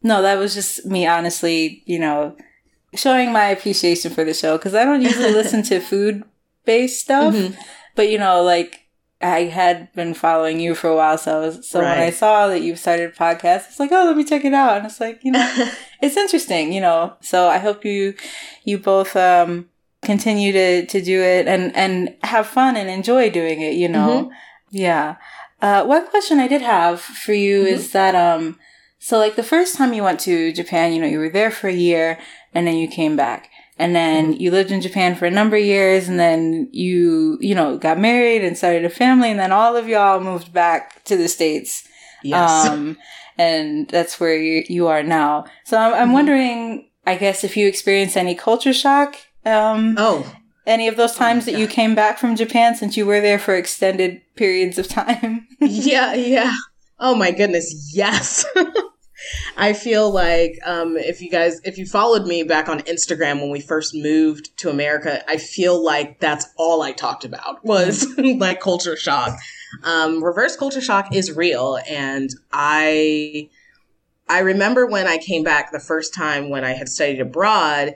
no 0.01 0.21
that 0.21 0.37
was 0.37 0.53
just 0.53 0.85
me 0.85 1.07
honestly 1.07 1.81
you 1.85 1.99
know 1.99 2.35
showing 2.95 3.31
my 3.31 3.45
appreciation 3.45 4.11
for 4.13 4.23
the 4.23 4.33
show 4.33 4.57
because 4.57 4.75
i 4.75 4.83
don't 4.85 5.01
usually 5.01 5.31
listen 5.31 5.63
to 5.63 5.79
food 5.91 6.23
based 6.65 6.99
stuff 7.01 7.33
Mhm. 7.33 7.55
but 7.95 8.09
you 8.09 8.17
know 8.19 8.43
like 8.43 8.81
i 9.23 9.45
had 9.45 9.91
been 9.93 10.13
following 10.13 10.59
you 10.59 10.75
for 10.75 10.89
a 10.89 10.95
while 10.95 11.17
so 11.17 11.41
was, 11.41 11.67
so 11.69 11.79
when 11.79 11.99
i 12.07 12.09
saw 12.11 12.47
that 12.47 12.61
you 12.61 12.75
started 12.75 13.09
a 13.09 13.13
podcast 13.25 13.67
it's 13.69 13.79
like 13.79 13.91
oh 13.91 14.05
let 14.05 14.17
me 14.17 14.23
check 14.23 14.43
it 14.45 14.53
out. 14.53 14.77
And 14.77 14.85
it's 14.85 14.99
like 14.99 15.23
you 15.23 15.31
know 15.31 15.47
it's 16.01 16.17
interesting 16.17 16.73
you 16.73 16.81
know. 16.81 17.13
So 17.21 17.47
i 17.47 17.57
hope 17.57 17.83
you 17.85 18.13
you 18.63 18.77
both 18.77 19.15
um 19.15 19.69
continue 20.01 20.51
to 20.51 20.85
to 20.85 21.01
do 21.01 21.21
it 21.21 21.47
and 21.47 21.75
and 21.75 22.15
have 22.23 22.45
fun 22.47 22.75
and 22.75 22.89
enjoy 22.89 23.29
doing 23.29 23.61
it 23.61 23.73
you 23.75 23.87
know. 23.89 24.31
Yeah. 24.71 25.15
Uh 25.61 25.83
one 25.85 26.05
question 26.07 26.39
i 26.39 26.47
did 26.47 26.61
have 26.61 26.99
for 26.99 27.33
you 27.33 27.63
Mhm. 27.63 27.67
is 27.75 27.91
that 27.93 28.15
um 28.15 28.59
so 28.99 29.17
like 29.17 29.35
the 29.35 29.43
first 29.53 29.75
time 29.77 29.93
you 29.93 30.03
went 30.03 30.19
to 30.21 30.51
japan 30.53 30.91
you 30.93 30.99
know 31.01 31.07
you 31.13 31.19
were 31.19 31.29
there 31.39 31.51
for 31.51 31.67
a 31.69 31.73
year 31.87 32.17
and 32.53 32.65
then 32.67 32.75
you 32.81 32.87
came 32.87 33.15
back 33.15 33.49
and 33.79 33.95
then 33.95 34.33
you 34.33 34.51
lived 34.51 34.71
in 34.71 34.81
japan 34.81 35.15
for 35.15 35.25
a 35.25 35.31
number 35.31 35.55
of 35.55 35.63
years 35.63 36.07
and 36.09 36.19
then 36.19 36.67
you 36.71 37.37
you 37.41 37.55
know 37.55 37.77
got 37.77 37.97
married 37.99 38.43
and 38.43 38.57
started 38.57 38.85
a 38.85 38.89
family 38.89 39.29
and 39.31 39.39
then 39.39 39.51
all 39.51 39.75
of 39.75 39.87
y'all 39.87 40.19
moved 40.19 40.51
back 40.53 41.03
to 41.03 41.15
the 41.17 41.27
states 41.27 41.87
yes. 42.23 42.67
um, 42.67 42.97
and 43.37 43.87
that's 43.89 44.19
where 44.19 44.37
you, 44.37 44.63
you 44.69 44.87
are 44.87 45.01
now. 45.01 45.45
So 45.65 45.75
I'm, 45.77 45.93
I'm 45.93 46.09
Mhm. 46.09 46.13
wondering, 46.13 46.89
I 47.05 47.15
guess, 47.15 47.43
if 47.43 47.57
you 47.57 47.67
experienced 47.67 48.15
any 48.15 48.35
culture 48.35 48.73
shock, 48.73 49.15
um, 49.43 49.95
oh. 49.97 50.31
any 50.67 50.87
of 50.87 50.97
those 50.97 51.19
my 51.19 51.25
times 51.29 51.45
that 51.45 51.57
you 51.57 51.65
came 51.67 51.95
back 51.95 52.19
from 52.19 52.35
Japan 52.35 52.75
since 52.75 52.95
you 52.95 53.05
were 53.07 53.21
there 53.21 53.39
for 53.39 53.55
extended 53.55 54.21
periods 54.35 54.77
of 54.77 54.87
time. 54.87 55.47
yeah, 55.59 56.13
yeah. 56.13 56.53
Oh 56.99 57.15
my 57.15 57.31
goodness, 57.31 57.91
yes. 57.93 58.45
I 59.57 59.73
feel 59.73 60.11
like 60.11 60.59
um, 60.65 60.97
if 60.97 61.21
you 61.21 61.29
guys, 61.29 61.61
if 61.63 61.77
you 61.77 61.85
followed 61.85 62.25
me 62.25 62.43
back 62.43 62.69
on 62.69 62.79
Instagram 62.81 63.39
when 63.39 63.49
we 63.49 63.61
first 63.61 63.93
moved 63.95 64.55
to 64.57 64.69
America, 64.69 65.23
I 65.29 65.37
feel 65.37 65.83
like 65.83 66.19
that's 66.19 66.47
all 66.57 66.81
I 66.81 66.91
talked 66.91 67.25
about 67.25 67.63
was 67.63 68.07
like 68.17 68.59
culture 68.59 68.95
shock. 68.95 69.37
Um, 69.83 70.23
reverse 70.23 70.55
culture 70.55 70.81
shock 70.81 71.15
is 71.15 71.35
real, 71.35 71.79
and 71.89 72.29
I, 72.51 73.49
I 74.29 74.39
remember 74.39 74.85
when 74.85 75.07
I 75.07 75.17
came 75.17 75.43
back 75.43 75.71
the 75.71 75.79
first 75.79 76.13
time 76.13 76.49
when 76.49 76.63
I 76.63 76.73
had 76.73 76.89
studied 76.89 77.21
abroad. 77.21 77.95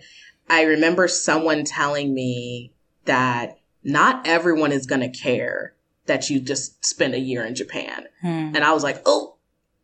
I 0.50 0.64
remember 0.64 1.08
someone 1.08 1.66
telling 1.66 2.14
me 2.14 2.72
that 3.06 3.60
not 3.84 4.28
everyone 4.28 4.72
is 4.72 4.86
going 4.86 5.02
to 5.02 5.10
care 5.10 5.74
that 6.08 6.30
you 6.30 6.40
just 6.40 6.84
spent 6.86 7.14
a 7.14 7.20
year 7.20 7.46
in 7.46 7.56
Japan. 7.56 8.06
Hmm. 8.22 8.52
And 8.56 8.60
I 8.60 8.74
was 8.74 8.84
like, 8.84 9.02
oh, 9.06 9.37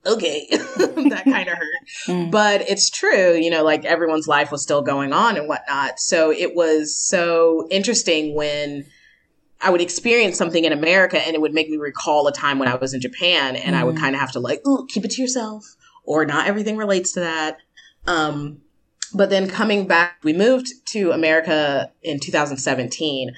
okay. 0.05 0.47
that 0.51 1.23
kind 1.25 1.49
of 1.49 1.57
hurt. 1.57 1.67
Hmm. 2.05 2.29
But 2.29 2.61
it's 2.69 2.89
true, 2.89 3.33
you 3.35 3.49
know, 3.49 3.63
like 3.63 3.85
everyone's 3.85 4.27
life 4.27 4.51
was 4.51 4.61
still 4.61 4.81
going 4.81 5.13
on 5.13 5.37
and 5.37 5.47
whatnot. 5.47 5.99
So 5.99 6.31
it 6.31 6.55
was 6.55 6.95
so 6.95 7.67
interesting 7.71 8.35
when 8.35 8.85
I 9.61 9.69
would 9.69 9.81
experience 9.81 10.37
something 10.37 10.65
in 10.65 10.73
America 10.73 11.17
and 11.25 11.35
it 11.35 11.41
would 11.41 11.53
make 11.53 11.69
me 11.69 11.77
recall 11.77 12.27
a 12.27 12.33
time 12.33 12.59
when 12.59 12.67
I 12.67 12.75
was 12.75 12.93
in 12.93 12.99
Japan 13.01 13.55
and 13.55 13.75
I 13.75 13.83
would 13.83 13.95
Mhm. 13.95 13.99
kind 13.99 14.15
of 14.15 14.19
have 14.21 14.31
to 14.33 14.39
like, 14.39 14.65
ooh, 14.67 14.85
keep 14.89 15.05
it 15.05 15.11
to 15.11 15.21
yourself 15.21 15.63
or 16.03 16.25
not 16.25 16.47
everything 16.47 16.75
relates 16.75 17.13
to 17.13 17.21
that. 17.21 17.57
Um, 18.05 18.57
but 19.13 19.29
then 19.29 19.47
coming 19.47 19.87
back, 19.87 20.17
we 20.23 20.33
moved 20.33 20.67
to 20.87 21.11
America 21.11 21.91
in 22.01 22.19
2017 22.19 23.31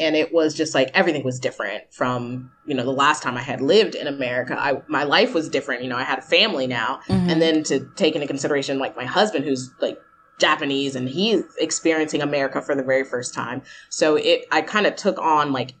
and 0.00 0.16
it 0.16 0.32
was 0.32 0.54
just 0.54 0.74
like 0.74 0.90
everything 0.94 1.22
was 1.24 1.38
different 1.38 1.82
from 1.92 2.50
you 2.66 2.74
know 2.74 2.82
the 2.84 2.90
last 2.90 3.22
time 3.22 3.36
i 3.36 3.40
had 3.42 3.60
lived 3.60 3.94
in 3.94 4.06
america 4.06 4.56
i 4.58 4.80
my 4.88 5.04
life 5.04 5.34
was 5.34 5.48
different 5.48 5.82
you 5.82 5.88
know 5.88 5.96
i 5.96 6.02
had 6.02 6.18
a 6.18 6.22
family 6.22 6.66
now 6.66 7.00
Mhm. 7.08 7.30
and 7.30 7.42
then 7.42 7.62
to 7.64 7.86
take 7.96 8.14
into 8.14 8.26
consideration 8.26 8.78
like 8.78 8.96
my 8.96 9.04
husband 9.04 9.44
who's 9.44 9.70
like 9.80 9.98
Japanese 10.38 10.96
and 10.96 11.06
he's 11.06 11.42
experiencing 11.58 12.22
America 12.22 12.62
for 12.62 12.74
the 12.74 12.82
very 12.82 13.04
first 13.04 13.34
time. 13.34 13.60
So 13.90 14.16
it 14.16 14.46
I 14.50 14.62
kind 14.62 14.86
of 14.86 14.96
took 14.96 15.18
on 15.18 15.52
like 15.52 15.74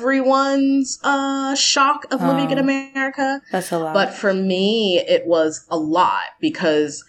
everyone's 0.00 0.98
uh 1.02 1.56
shock 1.56 2.06
of 2.12 2.22
living 2.22 2.50
in 2.52 2.58
Oh. 2.58 2.62
America. 2.62 3.40
That's 3.50 3.72
a 3.72 3.78
lot. 3.78 3.94
But 3.94 4.14
for 4.14 4.32
me, 4.32 4.98
it 5.08 5.26
was 5.26 5.66
a 5.70 5.76
lot 5.76 6.22
because, 6.40 7.04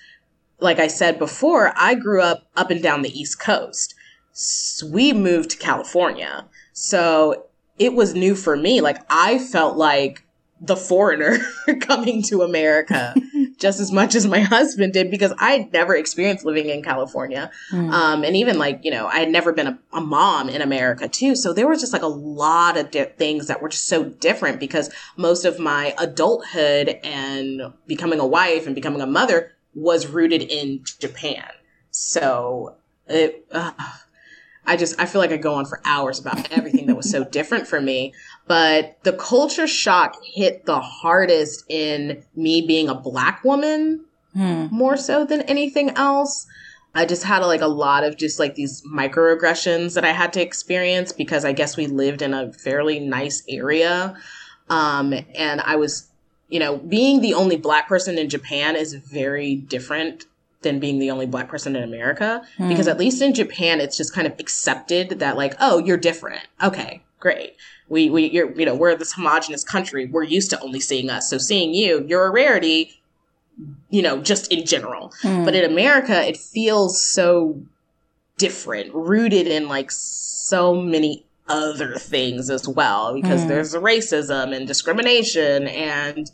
like 0.59 0.79
I 0.79 0.87
said 0.87 1.19
before, 1.19 1.71
I 1.75 1.93
grew 1.93 2.21
up 2.21 2.47
up 2.55 2.71
and 2.71 2.81
down 2.81 3.03
the 3.03 3.11
East 3.19 3.39
Coast. 3.39 3.93
We 4.91 5.13
moved 5.13 5.51
to 5.51 5.57
California. 5.57 6.45
So 6.73 7.47
it 7.79 7.93
was 7.93 8.13
new 8.13 8.35
for 8.35 8.55
me. 8.55 8.81
Like, 8.81 8.97
I 9.09 9.39
felt 9.39 9.77
like 9.77 10.23
the 10.59 10.75
foreigner 10.75 11.37
coming 11.81 12.23
to 12.23 12.41
America 12.41 13.15
just 13.57 13.79
as 13.79 13.91
much 13.91 14.15
as 14.15 14.25
my 14.25 14.39
husband 14.39 14.93
did 14.93 15.11
because 15.11 15.33
I'd 15.39 15.71
never 15.71 15.95
experienced 15.95 16.45
living 16.45 16.69
in 16.69 16.83
California. 16.83 17.51
Mm. 17.71 17.91
Um, 17.91 18.23
and 18.23 18.35
even 18.35 18.57
like, 18.57 18.81
you 18.83 18.91
know, 18.91 19.07
I 19.07 19.19
had 19.19 19.29
never 19.29 19.53
been 19.53 19.67
a, 19.67 19.79
a 19.93 20.01
mom 20.01 20.49
in 20.49 20.61
America 20.61 21.07
too. 21.07 21.35
So 21.35 21.53
there 21.53 21.67
was 21.67 21.79
just 21.79 21.93
like 21.93 22.01
a 22.01 22.07
lot 22.07 22.77
of 22.77 22.91
di- 22.91 23.05
things 23.05 23.47
that 23.47 23.61
were 23.61 23.69
just 23.69 23.87
so 23.87 24.03
different 24.03 24.59
because 24.59 24.89
most 25.15 25.45
of 25.45 25.59
my 25.59 25.93
adulthood 25.99 26.99
and 27.03 27.73
becoming 27.85 28.19
a 28.19 28.27
wife 28.27 28.65
and 28.65 28.75
becoming 28.75 29.01
a 29.01 29.07
mother 29.07 29.53
was 29.75 30.07
rooted 30.07 30.41
in 30.41 30.83
Japan. 30.99 31.45
So 31.91 32.75
it, 33.07 33.47
uh, 33.51 33.71
I 34.67 34.77
just, 34.77 34.99
I 34.99 35.05
feel 35.05 35.21
like 35.21 35.31
I 35.31 35.37
go 35.37 35.55
on 35.55 35.65
for 35.65 35.81
hours 35.85 36.19
about 36.19 36.51
everything 36.51 36.85
that 36.87 36.95
was 36.95 37.09
so 37.09 37.23
different 37.37 37.67
for 37.67 37.81
me. 37.81 38.13
But 38.47 38.97
the 39.03 39.13
culture 39.13 39.67
shock 39.67 40.17
hit 40.23 40.65
the 40.65 40.79
hardest 40.79 41.65
in 41.69 42.23
me 42.35 42.61
being 42.61 42.89
a 42.89 42.95
black 42.95 43.43
woman 43.43 44.03
Hmm. 44.33 44.67
more 44.69 44.97
so 44.97 45.25
than 45.25 45.41
anything 45.43 45.89
else. 45.91 46.45
I 46.93 47.05
just 47.05 47.23
had 47.23 47.39
like 47.39 47.61
a 47.61 47.67
lot 47.67 48.03
of 48.03 48.17
just 48.17 48.37
like 48.37 48.53
these 48.53 48.83
microaggressions 48.83 49.95
that 49.95 50.05
I 50.05 50.11
had 50.11 50.31
to 50.33 50.41
experience 50.41 51.11
because 51.11 51.43
I 51.43 51.53
guess 51.53 51.75
we 51.75 51.87
lived 51.87 52.21
in 52.21 52.35
a 52.35 52.53
fairly 52.53 52.99
nice 52.99 53.41
area. 53.49 54.15
Um, 54.69 55.13
and 55.33 55.61
I 55.61 55.75
was, 55.77 56.09
you 56.49 56.59
know, 56.59 56.77
being 56.77 57.21
the 57.21 57.33
only 57.33 57.57
black 57.57 57.87
person 57.87 58.19
in 58.19 58.29
Japan 58.29 58.75
is 58.75 58.93
very 58.93 59.55
different 59.55 60.25
than 60.63 60.79
being 60.79 60.97
the 60.99 61.11
only 61.11 61.25
black 61.25 61.47
person 61.47 61.75
in 61.75 61.83
America 61.83 62.41
Hmm. 62.57 62.67
because 62.69 62.87
at 62.87 62.97
least 62.97 63.21
in 63.21 63.33
Japan 63.33 63.79
it's 63.79 63.95
just 63.97 64.13
kind 64.13 64.25
of 64.27 64.33
accepted 64.39 65.19
that 65.19 65.37
like, 65.37 65.55
oh, 65.59 65.77
you're 65.79 65.97
different. 65.97 66.41
Okay, 66.63 67.03
great. 67.19 67.55
We 67.89 68.09
we 68.09 68.29
you're 68.29 68.51
you 68.59 68.65
know, 68.65 68.75
we're 68.75 68.95
this 68.95 69.13
homogenous 69.13 69.63
country. 69.63 70.05
We're 70.07 70.23
used 70.23 70.49
to 70.49 70.59
only 70.61 70.79
seeing 70.79 71.09
us. 71.09 71.29
So 71.29 71.37
seeing 71.37 71.73
you, 71.73 72.03
you're 72.07 72.25
a 72.25 72.31
rarity, 72.31 72.99
you 73.89 74.01
know, 74.01 74.19
just 74.21 74.51
in 74.51 74.65
general. 74.65 75.13
Hmm. 75.21 75.45
But 75.45 75.55
in 75.55 75.63
America, 75.63 76.27
it 76.27 76.37
feels 76.37 77.01
so 77.03 77.61
different, 78.37 78.93
rooted 78.93 79.47
in 79.47 79.67
like 79.67 79.89
so 79.91 80.75
many 80.75 81.23
other 81.47 81.95
things 81.95 82.49
as 82.49 82.67
well, 82.67 83.13
because 83.13 83.41
Mm. 83.41 83.47
there's 83.47 83.73
racism 83.73 84.53
and 84.55 84.67
discrimination, 84.67 85.67
and 85.67 86.29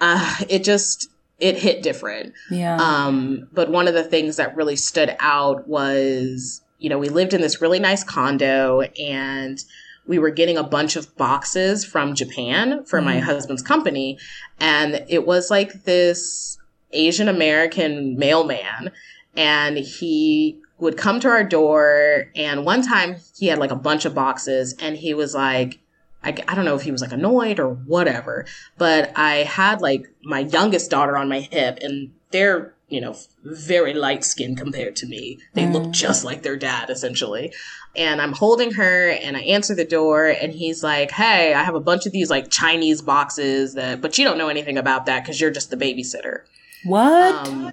uh, 0.00 0.36
it 0.48 0.62
just 0.62 1.08
it 1.38 1.58
hit 1.58 1.82
different. 1.82 2.32
yeah. 2.50 2.76
Um, 2.76 3.48
but 3.52 3.70
one 3.70 3.88
of 3.88 3.94
the 3.94 4.04
things 4.04 4.36
that 4.36 4.56
really 4.56 4.76
stood 4.76 5.14
out 5.20 5.68
was, 5.68 6.62
you 6.78 6.88
know, 6.88 6.98
we 6.98 7.08
lived 7.08 7.34
in 7.34 7.40
this 7.42 7.60
really 7.60 7.78
nice 7.78 8.02
condo 8.02 8.80
and 9.00 9.62
we 10.06 10.18
were 10.18 10.30
getting 10.30 10.56
a 10.56 10.62
bunch 10.62 10.96
of 10.96 11.14
boxes 11.16 11.84
from 11.84 12.14
Japan 12.14 12.84
for 12.84 13.02
my 13.02 13.16
Mhm. 13.16 13.22
husband's 13.22 13.62
company. 13.62 14.18
And 14.60 15.04
it 15.08 15.26
was 15.26 15.50
like 15.50 15.84
this 15.84 16.56
Asian 16.92 17.28
American 17.28 18.16
mailman. 18.16 18.92
And 19.36 19.76
he 19.76 20.58
would 20.78 20.96
come 20.96 21.20
to 21.20 21.28
our 21.28 21.44
door. 21.44 22.26
And 22.36 22.64
one 22.64 22.82
time 22.82 23.16
he 23.38 23.48
had 23.48 23.58
like 23.58 23.70
a 23.72 23.76
bunch 23.76 24.04
of 24.04 24.14
boxes 24.14 24.74
and 24.80 24.96
he 24.96 25.12
was 25.12 25.34
like, 25.34 25.80
I, 26.26 26.34
I 26.48 26.54
don't 26.54 26.64
know 26.64 26.74
if 26.76 26.82
he 26.82 26.90
was 26.92 27.00
like 27.00 27.12
annoyed 27.12 27.58
or 27.60 27.70
whatever, 27.70 28.44
but 28.76 29.12
I 29.16 29.36
had 29.44 29.80
like 29.80 30.06
my 30.24 30.40
youngest 30.40 30.90
daughter 30.90 31.16
on 31.16 31.28
my 31.28 31.40
hip 31.40 31.78
and 31.80 32.12
they're, 32.32 32.74
you 32.88 33.00
know, 33.00 33.16
very 33.44 33.94
light 33.94 34.24
skinned 34.24 34.58
compared 34.58 34.96
to 34.96 35.06
me. 35.06 35.38
They 35.54 35.66
look 35.66 35.84
Mm. 35.84 35.92
just 35.92 36.24
like 36.24 36.42
their 36.42 36.56
dad 36.56 36.90
essentially. 36.90 37.52
And 37.94 38.20
I'm 38.20 38.32
holding 38.32 38.72
her 38.72 39.08
and 39.10 39.36
I 39.36 39.40
answer 39.40 39.74
the 39.74 39.84
door 39.84 40.26
and 40.26 40.52
he's 40.52 40.82
like, 40.82 41.10
Hey, 41.12 41.54
I 41.54 41.62
have 41.62 41.74
a 41.74 41.80
bunch 41.80 42.04
of 42.06 42.12
these 42.12 42.28
like 42.28 42.50
Chinese 42.50 43.00
boxes 43.02 43.74
that, 43.74 44.00
but 44.02 44.18
you 44.18 44.24
don't 44.24 44.36
know 44.38 44.48
anything 44.48 44.76
about 44.78 45.06
that 45.06 45.22
because 45.22 45.40
you're 45.40 45.50
just 45.50 45.70
the 45.70 45.76
babysitter. 45.76 46.40
what? 46.84 47.46
Um, 47.48 47.72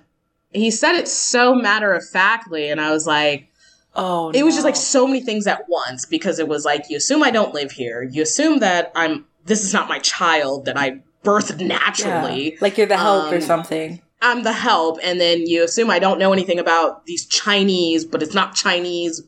he 0.52 0.70
said 0.72 0.94
it 0.96 1.08
so 1.08 1.56
matter 1.56 1.94
of 1.94 2.08
factly. 2.08 2.70
And 2.70 2.80
I 2.80 2.92
was 2.92 3.06
like, 3.08 3.50
oh, 3.96 4.32
it 4.32 4.44
was 4.44 4.56
just 4.56 4.66
like 4.66 4.76
so 4.76 5.06
many 5.08 5.22
things 5.22 5.48
at 5.48 5.64
once 5.70 6.06
because 6.06 6.40
it 6.40 6.48
was 6.48 6.66
like 6.66 6.90
you 6.90 6.98
assume 6.98 7.24
I 7.24 7.32
don't 7.32 7.54
live 7.54 7.72
here. 7.72 8.04
You 8.04 8.22
assume 8.24 8.60
that 8.60 8.92
I'm 8.96 9.26
this 9.46 9.64
is 9.64 9.74
not 9.74 9.88
my 9.90 10.00
child 10.00 10.66
that 10.66 10.78
I 10.78 11.02
birthed 11.24 11.66
naturally. 11.66 12.52
Yeah. 12.54 12.58
Like 12.62 12.78
you're 12.78 12.88
the 12.88 12.98
help 12.98 13.32
or 13.32 13.36
Um, 13.36 13.42
something. 13.42 14.02
I'm 14.22 14.44
the 14.44 14.54
help, 14.54 15.00
and 15.04 15.20
then 15.20 15.46
you 15.46 15.64
assume 15.66 15.90
I 15.90 16.00
don't 16.00 16.18
know 16.18 16.32
anything 16.32 16.58
about 16.60 17.06
these 17.06 17.26
Chinese, 17.26 18.06
but 18.06 18.24
it's 18.24 18.34
not 18.34 18.56
Chinese. 18.56 19.22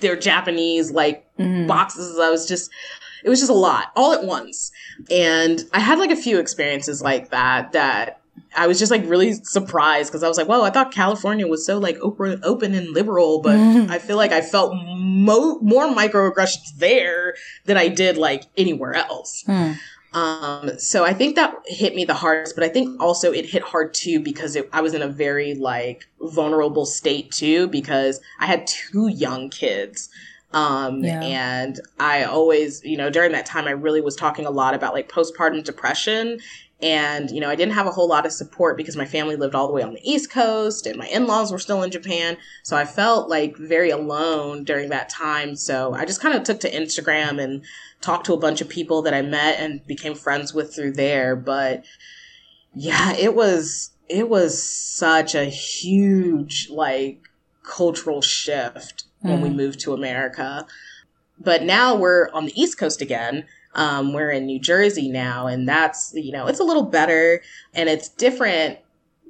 They're 0.00 0.16
Japanese, 0.16 0.90
like 0.90 1.24
Mhm. 1.38 1.68
boxes. 1.68 2.18
I 2.18 2.28
was 2.28 2.48
just, 2.48 2.68
it 3.22 3.28
was 3.28 3.38
just 3.38 3.50
a 3.52 3.54
lot 3.54 3.92
all 3.94 4.12
at 4.14 4.24
once. 4.24 4.72
And 5.10 5.64
I 5.72 5.78
had 5.78 5.98
like 6.00 6.10
a 6.10 6.16
few 6.16 6.38
experiences 6.40 7.00
like 7.02 7.30
that 7.30 7.70
that 7.72 8.20
I 8.56 8.66
was 8.66 8.78
just 8.78 8.90
like 8.90 9.02
really 9.08 9.32
surprised 9.32 10.10
because 10.10 10.22
I 10.22 10.28
was 10.28 10.36
like, 10.36 10.48
whoa, 10.48 10.62
I 10.62 10.70
thought 10.70 10.92
California 10.92 11.46
was 11.46 11.64
so 11.64 11.78
like 11.78 11.96
open, 12.00 12.40
open 12.44 12.74
and 12.74 12.90
liberal, 12.90 13.40
but. 13.40 13.56
I 13.92 13.98
feel 13.98 14.16
like 14.16 14.32
I 14.32 14.40
felt 14.40 14.74
mo- 14.74 15.58
more 15.60 15.86
microaggressions 15.86 16.76
there 16.78 17.34
than 17.64 17.76
I 17.76 17.88
did 17.88 18.16
like 18.16 18.44
anywhere 18.56 18.94
else. 18.94 19.42
Hmm. 19.46 19.72
Um, 20.14 20.78
so 20.78 21.04
I 21.04 21.14
think 21.14 21.36
that 21.36 21.54
hit 21.66 21.94
me 21.94 22.04
the 22.04 22.14
hardest, 22.14 22.54
but 22.54 22.64
I 22.64 22.68
think 22.68 23.00
also 23.02 23.32
it 23.32 23.46
hit 23.46 23.62
hard 23.62 23.94
too 23.94 24.20
because 24.20 24.56
it, 24.56 24.68
I 24.72 24.80
was 24.82 24.94
in 24.94 25.02
a 25.02 25.08
very 25.08 25.54
like 25.54 26.06
vulnerable 26.20 26.84
state 26.86 27.30
too 27.32 27.66
because 27.68 28.20
I 28.38 28.46
had 28.46 28.66
two 28.66 29.08
young 29.08 29.48
kids. 29.48 30.10
Um, 30.52 31.02
Yeah. 31.02 31.22
and 31.22 31.80
I 31.98 32.24
always, 32.24 32.84
you 32.84 32.98
know, 32.98 33.08
during 33.08 33.32
that 33.32 33.46
time, 33.46 33.66
I 33.66 33.70
really 33.70 34.02
was 34.02 34.14
talking 34.14 34.44
a 34.44 34.50
lot 34.50 34.74
about 34.74 34.92
like 34.92 35.10
postpartum 35.10 35.64
depression. 35.64 36.40
And, 36.82 37.30
you 37.30 37.40
know, 37.40 37.48
I 37.48 37.54
didn't 37.54 37.74
have 37.74 37.86
a 37.86 37.92
whole 37.92 38.08
lot 38.08 38.26
of 38.26 38.32
support 38.32 38.76
because 38.76 38.96
my 38.96 39.04
family 39.04 39.36
lived 39.36 39.54
all 39.54 39.68
the 39.68 39.72
way 39.72 39.82
on 39.82 39.94
the 39.94 40.00
East 40.02 40.30
Coast 40.30 40.84
and 40.86 40.98
my 40.98 41.06
in 41.06 41.26
laws 41.28 41.52
were 41.52 41.60
still 41.60 41.82
in 41.84 41.92
Japan. 41.92 42.36
So 42.64 42.76
I 42.76 42.84
felt 42.84 43.30
like 43.30 43.56
very 43.56 43.90
alone 43.90 44.64
during 44.64 44.88
that 44.88 45.08
time. 45.08 45.54
So 45.54 45.94
I 45.94 46.04
just 46.04 46.20
kind 46.20 46.34
of 46.36 46.42
took 46.42 46.58
to 46.60 46.70
Instagram 46.70 47.40
and 47.40 47.64
talked 48.00 48.26
to 48.26 48.34
a 48.34 48.38
bunch 48.38 48.60
of 48.60 48.68
people 48.68 49.00
that 49.02 49.14
I 49.14 49.22
met 49.22 49.60
and 49.60 49.86
became 49.86 50.14
friends 50.16 50.52
with 50.52 50.74
through 50.74 50.92
there. 50.94 51.36
But 51.36 51.84
yeah, 52.74 53.14
it 53.16 53.34
was 53.34 53.90
it 54.08 54.28
was 54.28 54.60
such 54.62 55.34
a 55.34 55.44
huge 55.44 56.68
like 56.68 57.20
cultural 57.62 58.20
shift 58.22 59.04
when 59.20 59.40
we 59.40 59.50
Mm. 59.50 59.54
moved 59.54 59.80
to 59.80 59.94
America. 59.94 60.66
But 61.38 61.62
now 61.62 61.94
we're 61.94 62.28
on 62.32 62.46
the 62.46 62.60
East 62.60 62.76
Coast 62.76 63.00
again. 63.00 63.46
Um, 63.74 64.12
we're 64.12 64.30
in 64.30 64.46
New 64.46 64.60
Jersey 64.60 65.08
now, 65.08 65.46
and 65.46 65.68
that's 65.68 66.12
you 66.14 66.32
know 66.32 66.46
it's 66.46 66.60
a 66.60 66.64
little 66.64 66.82
better 66.84 67.40
and 67.74 67.88
it's 67.88 68.08
different 68.08 68.78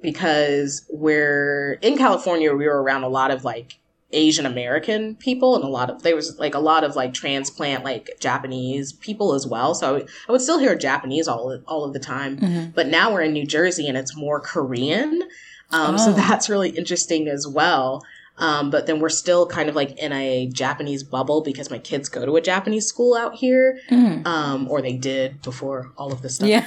because 0.03 0.85
we're 0.91 1.79
in 1.83 1.97
California. 1.97 2.53
We 2.55 2.67
were 2.67 2.83
around 2.83 3.05
a 3.05 3.09
lot 3.09 3.31
of 3.31 3.45
like 3.45 3.79
Asian 4.13 4.45
American 4.45 5.15
people 5.17 5.55
and 5.55 5.65
a 5.65 5.69
lot 5.69 5.89
of 5.89 6.03
there 6.03 6.15
was 6.17 6.39
like 6.39 6.55
a 6.55 6.59
lot 6.59 6.85
of 6.85 6.97
like 6.97 7.15
transplant 7.15 7.85
like 7.85 8.11
Japanese 8.21 8.93
people 8.93 9.33
as 9.33 9.47
well. 9.47 9.75
So 9.75 9.89
I 9.89 9.93
would, 9.93 10.09
I 10.29 10.33
would 10.33 10.41
still 10.43 10.59
hear 10.59 10.75
Japanese 10.77 11.29
all 11.29 11.59
all 11.67 11.85
of 11.85 11.93
the 11.93 11.99
time. 12.01 12.37
Mhm. 12.39 12.75
But 12.75 12.89
now 12.89 13.13
we're 13.13 13.23
in 13.23 13.33
New 13.33 13.47
Jersey 13.47 13.89
and 13.89 13.97
it's 13.97 14.17
more 14.17 14.41
Korean. 14.41 15.23
Um, 15.71 15.97
So 15.97 16.11
Oh. 16.11 16.13
that's 16.15 16.51
really 16.51 16.71
interesting 16.71 17.29
as 17.29 17.47
well. 17.49 18.03
Um, 18.39 18.71
but 18.71 18.87
then 18.87 18.99
we're 18.99 19.11
still 19.11 19.47
kind 19.47 19.69
of 19.69 19.77
like 19.77 19.97
in 19.99 20.13
a 20.13 20.47
Japanese 20.49 21.03
bubble 21.05 21.43
because 21.43 21.71
my 21.71 21.79
kids 21.79 22.09
go 22.09 22.25
to 22.25 22.37
a 22.37 22.41
Japanese 22.41 22.87
school 22.87 23.15
out 23.15 23.35
here, 23.35 23.79
Mhm. 23.91 24.27
um, 24.27 24.69
or 24.71 24.81
they 24.83 24.95
did 24.95 25.43
before 25.43 25.93
all 25.99 26.13
of 26.13 26.23
this 26.23 26.37
stuff. 26.37 26.49
Yeah. 26.49 26.67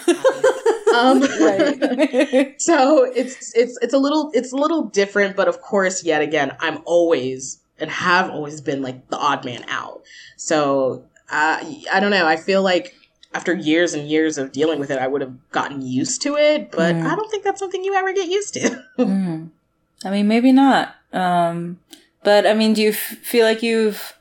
Um, 0.96 1.22
so 2.58 3.04
it's 3.04 3.54
it's 3.56 3.78
it's 3.82 3.94
a 3.94 3.98
little 3.98 4.32
it's 4.34 4.54
a 4.54 4.56
little 4.56 4.84
different, 4.84 5.36
but 5.36 5.48
of 5.48 5.62
course, 5.62 6.04
yet 6.04 6.22
again, 6.22 6.56
I'm 6.60 6.80
always 6.86 7.60
and 7.80 7.90
have 7.90 8.30
always 8.30 8.62
been 8.62 8.82
like 8.82 9.10
the 9.10 9.18
odd 9.18 9.44
man 9.44 9.66
out. 9.68 10.04
So 10.38 11.04
uh, 11.30 11.60
I 11.92 12.00
don't 12.00 12.12
know. 12.12 12.26
I 12.28 12.38
feel 12.38 12.62
like 12.62 12.94
after 13.34 13.54
years 13.54 13.94
and 13.94 14.08
years 14.08 14.38
of 14.38 14.52
dealing 14.54 14.80
with 14.80 14.92
it, 14.92 15.00
I 15.00 15.08
would 15.08 15.22
have 15.22 15.34
gotten 15.52 15.82
used 15.82 16.22
to 16.22 16.38
it, 16.38 16.72
but 16.72 16.96
Mm. 16.96 17.06
I 17.12 17.16
don't 17.16 17.30
think 17.30 17.44
that's 17.44 17.60
something 17.60 17.84
you 17.84 17.94
ever 17.96 18.14
get 18.14 18.30
used 18.30 18.54
to. 18.54 18.84
Mm. 19.00 19.50
I 20.06 20.12
mean, 20.12 20.28
maybe 20.28 20.52
not. 20.52 20.94
Um, 21.16 21.80
but 22.24 22.46
I 22.46 22.54
mean, 22.54 22.74
do 22.74 22.82
you 22.82 22.90
f- 22.90 22.98
feel 23.24 23.46
like 23.46 23.64
you've, 23.64 24.14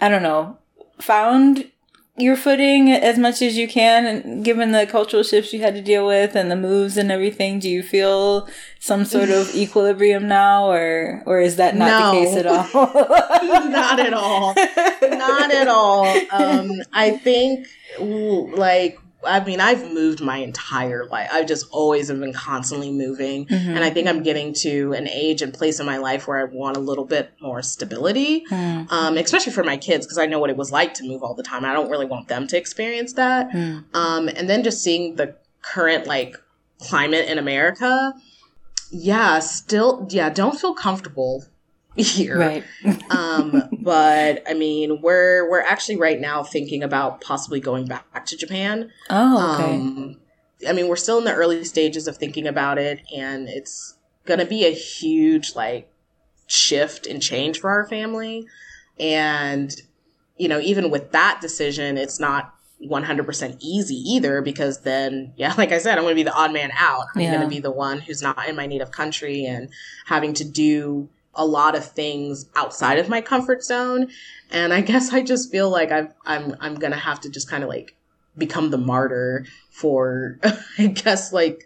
I 0.00 0.08
don't 0.08 0.22
know, 0.22 0.58
found 1.00 1.70
your 2.16 2.36
footing 2.36 2.92
as 2.92 3.18
much 3.18 3.42
as 3.42 3.56
you 3.56 3.66
can 3.66 4.06
and 4.06 4.44
given 4.44 4.70
the 4.70 4.86
cultural 4.86 5.24
shifts 5.24 5.52
you 5.52 5.60
had 5.60 5.74
to 5.74 5.82
deal 5.82 6.06
with 6.06 6.36
and 6.36 6.48
the 6.48 6.54
moves 6.54 6.96
and 6.96 7.10
everything 7.10 7.58
do 7.58 7.68
you 7.68 7.82
feel 7.82 8.48
some 8.78 9.04
sort 9.04 9.30
of 9.30 9.52
equilibrium 9.54 10.28
now 10.28 10.70
or 10.70 11.24
or 11.26 11.40
is 11.40 11.56
that 11.56 11.74
not 11.74 11.88
No. 11.88 12.20
the 12.20 12.24
case 12.24 12.36
at 12.36 12.46
all 12.46 12.68
not 13.68 13.98
at 13.98 14.12
all. 14.14 14.54
Not 15.02 15.52
at 15.52 15.66
all. 15.68 16.06
Um, 16.30 16.70
I 16.92 17.10
think, 17.10 17.66
like, 17.98 18.98
I 19.26 19.42
mean, 19.44 19.60
I've 19.60 19.92
moved 19.92 20.20
my 20.20 20.38
entire 20.38 21.06
life. 21.06 21.28
I've 21.32 21.46
just 21.46 21.66
always 21.70 22.08
have 22.08 22.20
been 22.20 22.32
constantly 22.32 22.90
moving. 22.92 23.46
Mhm. 23.46 23.68
And 23.76 23.84
I 23.84 23.90
think 23.90 24.08
I'm 24.08 24.22
getting 24.22 24.52
to 24.54 24.92
an 24.92 25.08
age 25.08 25.42
and 25.42 25.52
place 25.52 25.80
in 25.80 25.86
my 25.86 25.96
life 25.98 26.26
where 26.28 26.38
I 26.38 26.44
want 26.44 26.76
a 26.76 26.80
little 26.80 27.04
bit 27.04 27.30
more 27.40 27.62
stability, 27.62 28.44
Mm, 28.50 28.90
um, 28.92 29.16
especially 29.16 29.52
for 29.52 29.64
my 29.64 29.76
kids, 29.76 30.06
because 30.06 30.18
I 30.18 30.26
know 30.26 30.38
what 30.38 30.50
it 30.50 30.56
was 30.56 30.70
like 30.72 30.94
to 30.94 31.04
move 31.04 31.22
all 31.22 31.34
the 31.34 31.42
time. 31.42 31.64
I 31.64 31.72
don't 31.72 31.90
really 31.90 32.06
want 32.06 32.28
them 32.28 32.46
to 32.48 32.56
experience 32.56 33.14
that. 33.14 33.50
mm. 33.50 33.84
Um, 33.94 34.28
and 34.28 34.48
then 34.48 34.62
just 34.62 34.82
seeing 34.82 35.16
the 35.16 35.34
current, 35.62 36.06
like, 36.06 36.36
climate 36.78 37.28
in 37.28 37.38
America. 37.38 38.14
Yeah, 38.90 39.38
still, 39.40 40.06
yeah, 40.10 40.28
don't 40.30 40.58
feel 40.60 40.74
comfortable 40.74 41.44
here 41.96 42.38
right 42.38 42.64
um, 43.10 43.62
but 43.80 44.42
I 44.48 44.54
mean, 44.54 45.00
we're 45.00 45.48
we're 45.50 45.60
actually 45.62 45.96
right 45.96 46.20
now 46.20 46.42
thinking 46.42 46.82
about 46.82 47.20
possibly 47.20 47.60
going 47.60 47.86
back 47.86 48.26
to 48.26 48.36
Japan. 48.36 48.90
oh 49.10 49.52
okay 49.54 49.76
Um, 49.76 50.16
I 50.68 50.72
mean, 50.72 50.88
we're 50.88 50.96
still 50.96 51.18
in 51.18 51.24
the 51.24 51.34
early 51.34 51.64
stages 51.64 52.06
of 52.08 52.16
thinking 52.16 52.46
about 52.46 52.78
it, 52.78 53.00
and 53.14 53.48
it's 53.48 53.96
gonna 54.24 54.46
be 54.46 54.64
a 54.66 54.70
huge 54.72 55.54
like 55.54 55.90
shift 56.46 57.06
and 57.06 57.20
change 57.22 57.60
for 57.60 57.70
our 57.70 57.86
family. 57.86 58.46
And 58.98 59.74
you 60.36 60.48
know, 60.48 60.58
even 60.60 60.90
with 60.90 61.12
that 61.12 61.40
decision, 61.40 61.96
it's 61.96 62.18
not 62.18 62.54
100% 62.84 63.56
easy 63.60 63.94
either 63.94 64.42
because 64.42 64.80
then 64.82 65.32
yeah 65.36 65.54
like 65.56 65.72
i 65.72 65.78
said 65.78 65.96
i'm 65.96 66.04
going 66.04 66.10
to 66.12 66.16
be 66.16 66.22
the 66.24 66.34
odd 66.34 66.52
man 66.52 66.70
out 66.76 67.06
i'm 67.14 67.22
Yeah. 67.22 67.30
going 67.36 67.42
to 67.42 67.48
be 67.48 67.60
the 67.60 67.70
one 67.70 68.00
who's 68.00 68.20
not 68.20 68.46
in 68.46 68.56
my 68.56 68.66
native 68.66 68.90
country 68.90 69.46
and 69.46 69.70
having 70.04 70.34
to 70.34 70.44
do 70.44 71.08
a 71.36 71.44
lot 71.44 71.74
of 71.76 71.84
things 71.84 72.46
outside 72.56 72.98
of 72.98 73.08
my 73.08 73.20
comfort 73.20 73.62
zone. 73.64 74.08
And 74.50 74.72
i 74.72 74.80
guess 74.90 75.12
i 75.12 75.22
just 75.22 75.50
feel 75.50 75.70
like 75.70 75.90
I've, 75.90 76.12
i'm 76.26 76.56
i'm 76.60 76.74
going 76.76 76.92
to 76.92 76.98
have 76.98 77.20
to 77.22 77.30
just 77.30 77.48
kind 77.50 77.62
of 77.62 77.68
like 77.68 77.96
become 78.36 78.70
the 78.70 78.78
martyr 78.78 79.46
for 79.70 80.38
i 80.78 80.86
guess 80.88 81.32
like 81.32 81.64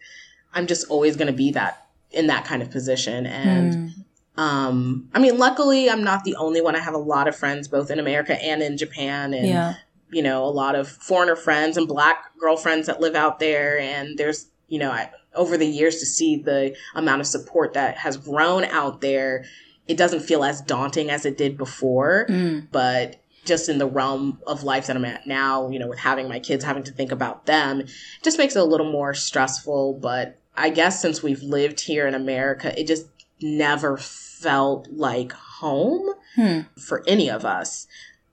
i'm 0.55 0.67
just 0.67 0.89
always 0.89 1.17
going 1.17 1.29
to 1.29 1.33
be 1.33 1.51
that 1.53 1.87
in 2.11 2.27
that 2.29 2.45
kind 2.45 2.63
of 2.63 2.71
position. 2.71 3.27
And 3.27 3.73
Mm, 3.75 4.05
um 4.41 5.09
i 5.15 5.19
mean 5.19 5.37
luckily 5.37 5.91
i'm 5.91 6.05
not 6.05 6.23
the 6.23 6.37
only 6.37 6.61
one. 6.61 6.77
I 6.77 6.79
have 6.79 6.95
a 6.95 6.99
lot 6.99 7.27
of 7.27 7.35
friends 7.35 7.67
both 7.67 7.91
in 7.91 7.99
america 7.99 8.41
and 8.43 8.63
in 8.63 8.77
japan. 8.77 9.35
And 9.35 9.49
yeah. 9.49 9.75
you 10.11 10.23
know, 10.23 10.45
a 10.45 10.55
lot 10.63 10.75
of 10.75 10.89
foreigner 10.89 11.37
friends 11.37 11.77
and 11.77 11.89
black 11.89 12.25
girlfriends 12.41 12.87
that 12.87 13.01
live 13.01 13.15
out 13.15 13.41
there. 13.41 13.79
And 13.79 14.17
there's, 14.17 14.47
you 14.69 14.79
know, 14.79 14.91
I, 14.91 15.11
over 15.35 15.57
the 15.57 15.67
years 15.67 15.99
to 16.01 16.07
see 16.07 16.37
the 16.37 16.77
amount 16.95 17.21
of 17.21 17.27
support 17.27 17.75
that 17.75 17.99
has 17.99 18.17
grown 18.17 18.65
out 18.65 19.01
there, 19.01 19.45
it 19.87 19.97
doesn't 19.97 20.21
feel 20.21 20.45
as 20.45 20.61
daunting 20.61 21.11
as 21.11 21.25
it 21.25 21.37
did 21.37 21.57
before. 21.57 22.27
Mm, 22.29 22.69
But 22.71 23.17
just 23.45 23.69
in 23.69 23.79
the 23.79 23.87
realm 23.87 24.39
of 24.47 24.63
life 24.63 24.87
that 24.87 24.97
I'm 24.97 25.05
at 25.05 25.27
now, 25.27 25.71
you 25.71 25.79
know, 25.79 25.89
with 25.89 25.99
having 25.99 26.29
my 26.29 26.39
kids, 26.39 26.65
having 26.65 26.83
to 26.85 26.93
think 26.93 27.11
about 27.11 27.47
them, 27.47 27.85
just 28.23 28.39
makes 28.39 28.55
it 28.55 28.61
a 28.61 28.65
little 28.65 28.91
more 28.91 29.15
stressful. 29.15 29.95
But 29.95 30.39
I 30.57 30.71
guess 30.71 31.01
since 31.01 31.23
we've 31.23 31.43
lived 31.43 31.81
here 31.81 32.07
in 32.07 32.15
America, 32.15 32.79
it 32.79 32.87
just 32.87 33.07
never 33.41 33.97
felt 33.97 34.89
like 34.91 35.33
home 35.33 36.11
hmm. 36.35 36.61
for 36.79 37.03
any 37.07 37.31
of 37.31 37.45
us. 37.45 37.87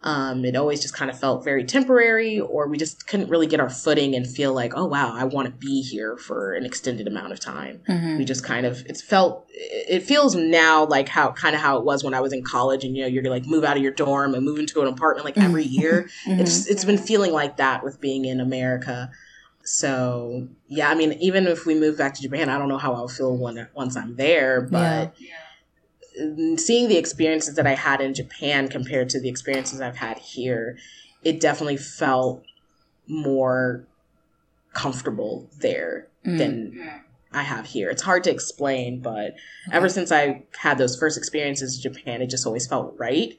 Um, 0.05 0.45
it 0.45 0.55
always 0.55 0.81
just 0.81 0.93
kind 0.93 1.09
of 1.09 1.19
felt 1.19 1.43
very 1.43 1.63
temporary, 1.65 2.39
or 2.39 2.67
we 2.67 2.77
just 2.77 3.07
couldn't 3.07 3.27
really 3.27 3.47
get 3.47 3.59
our 3.59 3.69
footing 3.71 4.15
and 4.15 4.27
feel 4.27 4.53
like, 4.53 4.73
oh 4.75 4.85
wow, 4.85 5.13
I 5.15 5.23
want 5.23 5.47
to 5.47 5.51
be 5.51 5.81
here 5.81 6.15
for 6.15 6.53
an 6.53 6.63
extended 6.65 7.07
amount 7.07 7.33
of 7.33 7.39
time. 7.39 7.81
Mhm. 7.89 8.19
We 8.19 8.23
just 8.25 8.43
kind 8.43 8.65
of 8.67 8.85
it's 8.85 9.01
felt 9.01 9.47
it 9.49 10.03
feels 10.03 10.35
now 10.35 10.85
like 10.85 11.09
how 11.09 11.31
kind 11.31 11.55
of 11.55 11.61
how 11.61 11.77
it 11.79 11.83
was 11.85 12.03
when 12.03 12.13
I 12.13 12.21
was 12.21 12.33
in 12.33 12.43
college, 12.43 12.83
and 12.85 12.95
you 12.95 13.01
know 13.01 13.07
you're 13.07 13.23
like 13.29 13.45
move 13.47 13.63
out 13.63 13.77
of 13.77 13.83
your 13.83 13.93
dorm 13.93 14.35
and 14.35 14.45
move 14.45 14.59
into 14.59 14.79
an 14.81 14.87
apartment 14.87 15.25
like 15.25 15.37
every 15.39 15.63
year. 15.65 16.07
Mhm. 16.27 16.39
It's 16.41 16.67
it's 16.67 16.85
been 16.85 16.99
feeling 16.99 17.31
like 17.33 17.57
that 17.57 17.83
with 17.83 17.99
being 17.99 18.25
in 18.25 18.39
America. 18.39 19.09
So 19.63 20.47
yeah, 20.67 20.89
I 20.89 20.95
mean, 20.95 21.13
even 21.13 21.47
if 21.47 21.65
we 21.65 21.73
move 21.73 21.97
back 21.97 22.13
to 22.15 22.21
Japan, 22.21 22.49
I 22.49 22.57
don't 22.59 22.69
know 22.69 22.77
how 22.77 22.93
I'll 22.93 23.07
feel 23.07 23.35
when 23.35 23.67
once 23.73 23.95
I'm 23.97 24.15
there, 24.15 24.61
but 24.61 25.15
seeing 26.57 26.87
the 26.87 26.97
experiences 26.97 27.55
that 27.55 27.67
I 27.67 27.75
had 27.75 28.01
in 28.01 28.13
Japan 28.13 28.67
compared 28.69 29.09
to 29.09 29.19
the 29.19 29.29
experiences 29.29 29.81
I've 29.81 29.97
had 29.97 30.17
here, 30.19 30.77
it 31.23 31.39
definitely 31.39 31.77
felt 31.77 32.43
more 33.07 33.85
comfortable 34.73 35.49
there 35.59 36.07
Mm. 36.25 36.37
than 36.37 36.89
I 37.31 37.43
have 37.43 37.65
here. 37.67 37.89
It's 37.89 38.01
hard 38.01 38.23
to 38.23 38.31
explain, 38.31 38.99
but 39.01 39.35
ever 39.71 39.89
since 39.89 40.11
I 40.11 40.43
had 40.57 40.77
those 40.77 40.97
first 40.97 41.17
experiences 41.17 41.75
in 41.75 41.93
Japan, 41.93 42.21
it 42.21 42.27
just 42.31 42.47
always 42.47 42.65
felt 42.65 42.95
right. 42.97 43.37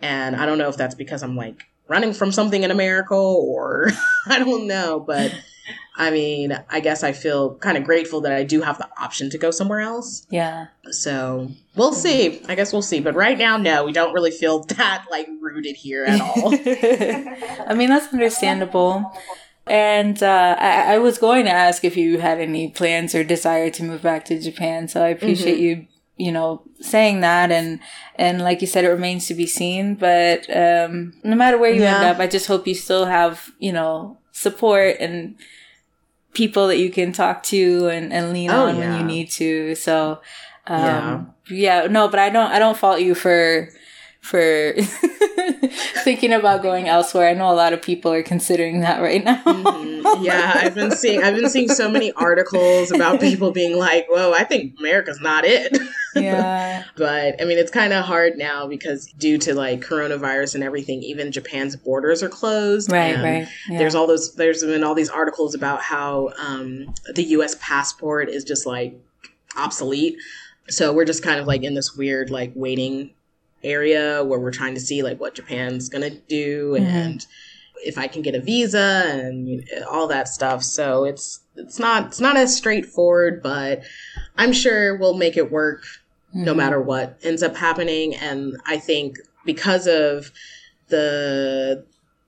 And 0.00 0.36
I 0.36 0.44
don't 0.46 0.58
know 0.58 0.68
if 0.68 0.76
that's 0.76 0.94
because 0.94 1.22
I'm 1.22 1.36
like 1.36 1.64
running 1.88 2.12
from 2.12 2.32
something 2.32 2.62
in 2.62 2.70
America 2.70 3.14
or 3.14 3.90
I 4.26 4.38
don't 4.40 4.66
know, 4.66 5.00
but 5.00 5.32
I 5.98 6.10
mean, 6.10 6.58
I 6.68 6.80
guess 6.80 7.02
I 7.02 7.12
feel 7.12 7.54
kind 7.56 7.78
of 7.78 7.84
grateful 7.84 8.20
that 8.20 8.32
I 8.32 8.42
do 8.44 8.60
have 8.60 8.76
the 8.76 8.88
option 9.00 9.30
to 9.30 9.38
go 9.38 9.50
somewhere 9.50 9.80
else. 9.80 10.26
yeah 10.30 10.66
So 10.90 11.50
we'll 11.74 11.94
see. 11.94 12.42
I 12.48 12.54
guess 12.54 12.72
we'll 12.72 12.82
see. 12.82 13.00
But 13.00 13.14
right 13.14 13.38
now, 13.38 13.56
no, 13.56 13.84
we 13.84 13.92
don't 13.92 14.12
really 14.12 14.30
feel 14.30 14.60
that 14.76 15.06
like 15.10 15.26
rooted 15.40 15.76
here 15.76 16.04
at 16.04 16.20
all. 16.20 16.52
I 17.68 17.74
mean, 17.74 17.88
that's 17.88 18.12
understandable. 18.12 19.10
And 19.66 20.22
uh, 20.22 20.56
I, 20.58 20.94
I 20.94 20.98
was 20.98 21.18
going 21.18 21.46
to 21.46 21.50
ask 21.50 21.84
if 21.84 21.96
you 21.96 22.18
had 22.20 22.40
any 22.40 22.68
plans 22.68 23.14
or 23.14 23.24
desire 23.24 23.70
to 23.70 23.82
move 23.82 24.02
back 24.02 24.24
to 24.26 24.38
Japan. 24.38 24.86
So 24.86 25.02
I 25.02 25.08
appreciate 25.08 25.58
you, 25.58 25.86
you 26.16 26.30
know, 26.30 26.62
saying 26.80 27.20
that. 27.22 27.50
And 27.50 27.80
and 28.14 28.42
like 28.42 28.60
you 28.60 28.66
said, 28.68 28.84
it 28.84 28.90
remains 28.90 29.26
to 29.26 29.34
be 29.34 29.46
seen. 29.46 29.94
But 29.96 30.48
um, 30.54 31.14
no 31.24 31.34
matter 31.34 31.58
where 31.58 31.72
you 31.72 31.82
end 31.82 32.04
up, 32.04 32.18
I 32.20 32.28
just 32.28 32.46
hope 32.46 32.66
you 32.68 32.74
still 32.74 33.06
have, 33.06 33.50
you 33.58 33.72
know, 33.72 34.18
support 34.30 34.98
and 35.00 35.34
people 36.36 36.66
that 36.68 36.78
you 36.78 36.90
can 36.90 37.12
talk 37.12 37.42
to 37.44 37.88
and, 37.88 38.12
and 38.12 38.32
lean 38.32 38.50
Oh, 38.50 38.66
on 38.66 38.76
when 38.76 38.92
you 38.98 39.02
need 39.04 39.30
to. 39.40 39.74
So 39.74 40.20
Yeah. 40.68 40.98
um, 41.12 41.34
yeah, 41.48 41.86
no, 41.86 42.08
but 42.08 42.18
I 42.20 42.28
don't 42.30 42.50
I 42.52 42.58
don't 42.58 42.76
fault 42.76 43.00
you 43.00 43.14
for 43.14 43.68
for 44.26 44.74
thinking 46.02 46.32
about 46.32 46.62
going 46.62 46.88
elsewhere. 46.88 47.28
I 47.28 47.34
know 47.34 47.50
a 47.50 47.54
lot 47.54 47.72
of 47.72 47.80
people 47.80 48.12
are 48.12 48.22
considering 48.22 48.80
that 48.80 49.00
right 49.00 49.24
now. 49.24 49.42
Mhm. 49.44 50.24
Yeah, 50.24 50.52
I've 50.56 50.74
been 50.74 50.90
seeing 50.90 51.22
I've 51.22 51.36
been 51.36 51.48
seeing 51.48 51.68
so 51.68 51.88
many 51.88 52.12
articles 52.12 52.90
about 52.90 53.20
people 53.20 53.52
being 53.52 53.76
like, 53.76 54.06
"Whoa, 54.08 54.32
I 54.32 54.44
think 54.44 54.74
America's 54.78 55.20
not 55.20 55.44
it." 55.44 55.76
yeah. 56.16 56.84
but 56.96 57.40
I 57.40 57.44
mean, 57.44 57.58
it's 57.58 57.70
kind 57.70 57.92
of 57.92 58.04
hard 58.04 58.36
now 58.36 58.66
because 58.66 59.06
due 59.18 59.38
to 59.38 59.54
like 59.54 59.80
coronavirus 59.80 60.56
and 60.56 60.64
everything, 60.64 61.02
even 61.02 61.30
Japan's 61.30 61.76
borders 61.76 62.22
are 62.22 62.28
closed. 62.28 62.90
Right, 62.90 63.16
right. 63.16 63.48
Yeah. 63.68 63.78
There's 63.78 63.94
all 63.94 64.06
those. 64.06 64.34
There's 64.34 64.62
been 64.62 64.84
all 64.84 64.94
these 64.94 65.10
articles 65.10 65.54
about 65.54 65.82
how 65.82 66.30
um, 66.38 66.92
the 67.14 67.22
U.S. 67.24 67.56
passport 67.60 68.28
is 68.28 68.44
just 68.44 68.66
like 68.66 68.98
obsolete. 69.56 70.16
So 70.68 70.92
we're 70.92 71.04
just 71.04 71.22
kind 71.22 71.38
of 71.38 71.46
like 71.46 71.62
in 71.62 71.74
this 71.74 71.94
weird 71.94 72.30
like 72.30 72.52
waiting 72.56 73.10
area 73.66 74.24
where 74.24 74.38
we're 74.38 74.50
trying 74.52 74.74
to 74.74 74.80
see 74.80 75.02
like 75.02 75.20
what 75.20 75.34
Japan's 75.34 75.88
gonna 75.88 76.10
do 76.10 76.72
Mhm. 76.78 76.86
and 76.86 77.26
if 77.84 77.98
I 77.98 78.06
can 78.08 78.22
get 78.22 78.34
a 78.34 78.40
visa 78.40 79.04
and 79.06 79.46
you 79.48 79.62
know, 79.78 79.86
all 79.86 80.06
that 80.06 80.28
stuff. 80.28 80.62
So 80.62 81.04
it's 81.04 81.40
it's 81.56 81.78
not 81.78 82.06
it's 82.06 82.20
not 82.20 82.36
as 82.36 82.56
straightforward, 82.56 83.42
but 83.42 83.82
I'm 84.38 84.52
sure 84.52 84.96
we'll 84.96 85.14
make 85.16 85.36
it 85.36 85.50
work 85.52 85.82
no 86.32 86.52
Mhm. 86.52 86.56
matter 86.56 86.80
what 86.80 87.18
ends 87.22 87.42
up 87.42 87.56
happening. 87.56 88.14
And 88.14 88.56
I 88.66 88.78
think 88.78 89.18
because 89.44 89.86
of 89.86 90.32
the 90.88 91.84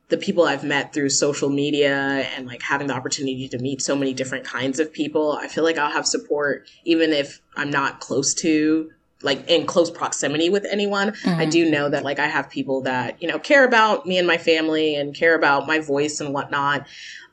the 0.09 0.17
people 0.17 0.45
I've 0.45 0.65
met 0.65 0.95
through 0.95 1.11
social 1.11 1.51
media 1.51 2.27
and 2.35 2.47
like 2.47 2.63
having 2.63 2.87
the 2.87 2.95
opportunity 2.95 3.47
to 3.49 3.59
meet 3.59 3.83
so 3.83 3.95
many 3.95 4.15
different 4.15 4.43
kinds 4.47 4.79
of 4.81 4.91
people, 4.91 5.33
I 5.33 5.49
feel 5.49 5.65
like 5.65 5.77
I'll 5.77 5.91
have 5.91 6.07
support 6.07 6.67
even 6.85 7.13
if 7.13 7.41
I'm 7.57 7.69
not 7.71 8.01
close 8.01 8.33
to 8.37 8.91
like 9.23 9.49
in 9.51 9.67
close 9.67 9.91
proximity 9.91 10.49
with 10.49 10.65
anyone. 10.71 11.09
I 11.25 11.47
Mhm. 11.47 11.51
do 11.51 11.71
know 11.71 11.89
that 11.89 12.05
like 12.05 12.19
I 12.19 12.27
have 12.27 12.49
people 12.49 12.83
that, 12.83 13.17
you 13.21 13.29
know, 13.29 13.39
care 13.39 13.65
about 13.65 14.07
me 14.07 14.19
and 14.19 14.27
my 14.27 14.39
family 14.39 14.95
and 14.95 15.15
care 15.15 15.35
about 15.35 15.67
my 15.67 15.81
voice 15.81 16.21
and 16.21 16.33
whatnot. 16.33 16.87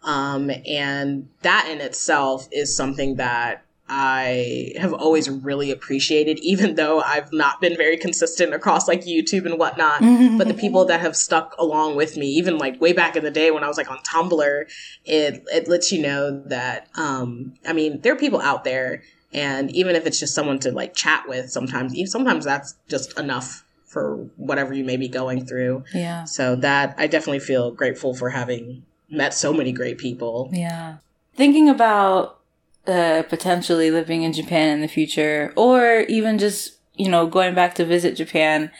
Um, 0.03 0.52
and 0.68 1.28
that 1.41 1.68
in 1.70 1.82
itself 1.82 2.48
is 2.52 2.76
something 2.76 3.16
that 3.16 3.64
I 3.88 4.72
have 4.80 4.94
always 4.94 5.30
really 5.30 5.70
appreciated, 5.70 6.40
even 6.41 6.74
though 6.74 7.02
I've 7.02 7.32
not 7.32 7.62
been 7.62 7.78
very 7.78 7.98
consistent 7.98 8.52
across 8.53 8.88
like 8.88 9.03
YouTube 9.06 9.45
and 9.45 9.60
whatnot. 9.60 10.02
But 10.38 10.48
the 10.48 10.56
people 10.56 10.86
that 10.86 11.02
have 11.02 11.16
stuck 11.16 11.56
along 11.60 11.95
with 11.95 12.18
me, 12.18 12.28
even 12.30 12.57
like 12.57 12.82
way 12.82 12.94
back 12.94 13.16
in 13.16 13.24
the 13.24 13.30
day 13.32 13.52
when 13.52 13.64
I 13.64 13.68
was 13.68 13.78
like 13.78 13.91
on 13.91 13.99
Tumblr, 13.99 14.66
it 15.06 15.44
it 15.53 15.68
lets 15.68 15.91
you 15.91 16.02
know 16.02 16.41
that 16.48 16.88
um, 16.95 17.53
I 17.68 17.74
mean 17.74 18.02
there 18.02 18.14
are 18.14 18.18
people 18.18 18.41
out 18.41 18.64
there, 18.64 19.03
and 19.34 19.72
even 19.72 19.95
if 19.95 20.06
it's 20.06 20.19
just 20.19 20.34
someone 20.34 20.60
to 20.60 20.72
like 20.72 20.95
chat 20.95 21.27
with, 21.27 21.49
sometimes 21.49 21.95
sometimes 22.11 22.45
that's 22.45 22.76
just 22.88 23.18
enough 23.19 23.64
for 23.85 24.18
whatever 24.35 24.73
you 24.73 24.84
may 24.84 24.97
be 24.97 25.07
going 25.07 25.45
through. 25.45 25.84
Yeah. 25.93 26.26
So 26.26 26.56
that 26.57 26.95
I 26.97 27.07
definitely 27.07 27.39
feel 27.39 27.72
grateful 27.72 28.14
for 28.14 28.30
having 28.30 28.84
met 29.10 29.34
so 29.34 29.53
many 29.53 29.72
great 29.72 29.97
people. 29.97 30.49
Yeah. 30.52 30.97
Thinking 31.35 31.69
about 31.69 32.39
uh, 32.88 33.23
potentially 33.30 33.91
living 33.91 34.23
in 34.23 34.34
Japan 34.34 34.69
in 34.69 34.81
the 34.81 34.88
future, 34.88 35.53
or 35.56 36.02
even 36.02 36.38
just, 36.38 36.77
you 36.93 37.10
know, 37.10 37.26
going 37.26 37.56
back 37.56 37.76
to 37.76 37.85
visit 37.85 38.15
Japan, 38.15 38.72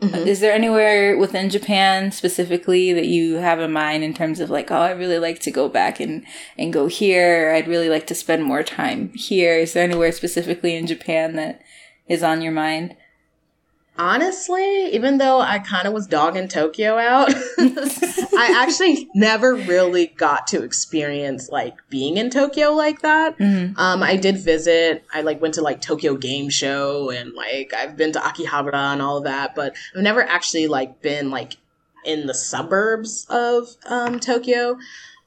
Mhm. 0.00 0.26
is 0.26 0.40
there 0.40 0.52
anywhere 0.52 1.16
within 1.16 1.48
Japan 1.48 2.10
specifically 2.10 2.92
that 2.92 3.06
you 3.06 3.36
have 3.36 3.60
in 3.60 3.72
mind 3.72 4.02
in 4.02 4.14
terms 4.14 4.40
of 4.40 4.50
like, 4.50 4.70
oh, 4.70 4.76
I 4.76 4.90
really 4.90 5.18
like 5.18 5.38
to 5.40 5.50
go 5.52 5.68
back 5.68 6.00
and, 6.00 6.24
and 6.58 6.72
go 6.72 6.86
here, 6.88 7.52
I'd 7.54 7.68
really 7.68 7.88
like 7.88 8.06
to 8.08 8.14
spend 8.14 8.42
more 8.44 8.64
time 8.64 9.12
here? 9.14 9.54
Is 9.54 9.74
there 9.74 9.84
anywhere 9.84 10.10
specifically 10.10 10.74
in 10.74 10.86
Japan 10.88 11.36
that 11.36 11.62
is 12.08 12.22
on 12.22 12.42
your 12.42 12.52
mind? 12.52 12.96
Honestly, 13.98 14.86
even 14.94 15.18
though 15.18 15.40
I 15.40 15.58
kind 15.58 15.86
of 15.86 15.92
was 15.92 16.06
dogging 16.06 16.48
Tokyo 16.48 16.96
out, 16.96 17.28
I 17.58 18.56
actually 18.66 19.08
never 19.14 19.54
really 19.54 20.06
got 20.06 20.46
to 20.48 20.62
experience 20.62 21.50
like 21.50 21.76
being 21.90 22.16
in 22.16 22.30
Tokyo 22.30 22.70
like 22.72 23.02
that. 23.02 23.36
Mhm. 23.38 23.76
Um, 23.78 24.02
I 24.02 24.16
did 24.16 24.38
visit. 24.38 25.04
I 25.12 25.20
like 25.20 25.42
went 25.42 25.54
to 25.54 25.62
like 25.62 25.82
Tokyo 25.82 26.16
Game 26.16 26.48
Show 26.48 27.10
and 27.10 27.34
like 27.34 27.74
I've 27.74 27.96
been 27.96 28.12
to 28.12 28.18
Akihabara 28.18 28.92
and 28.92 29.02
all 29.02 29.18
of 29.18 29.24
that, 29.24 29.54
but 29.54 29.76
I've 29.94 30.02
never 30.02 30.22
actually 30.22 30.68
like 30.68 31.02
been 31.02 31.30
like 31.30 31.58
in 32.04 32.26
the 32.26 32.34
suburbs 32.34 33.26
of 33.28 33.76
um, 33.86 34.18
Tokyo. 34.20 34.78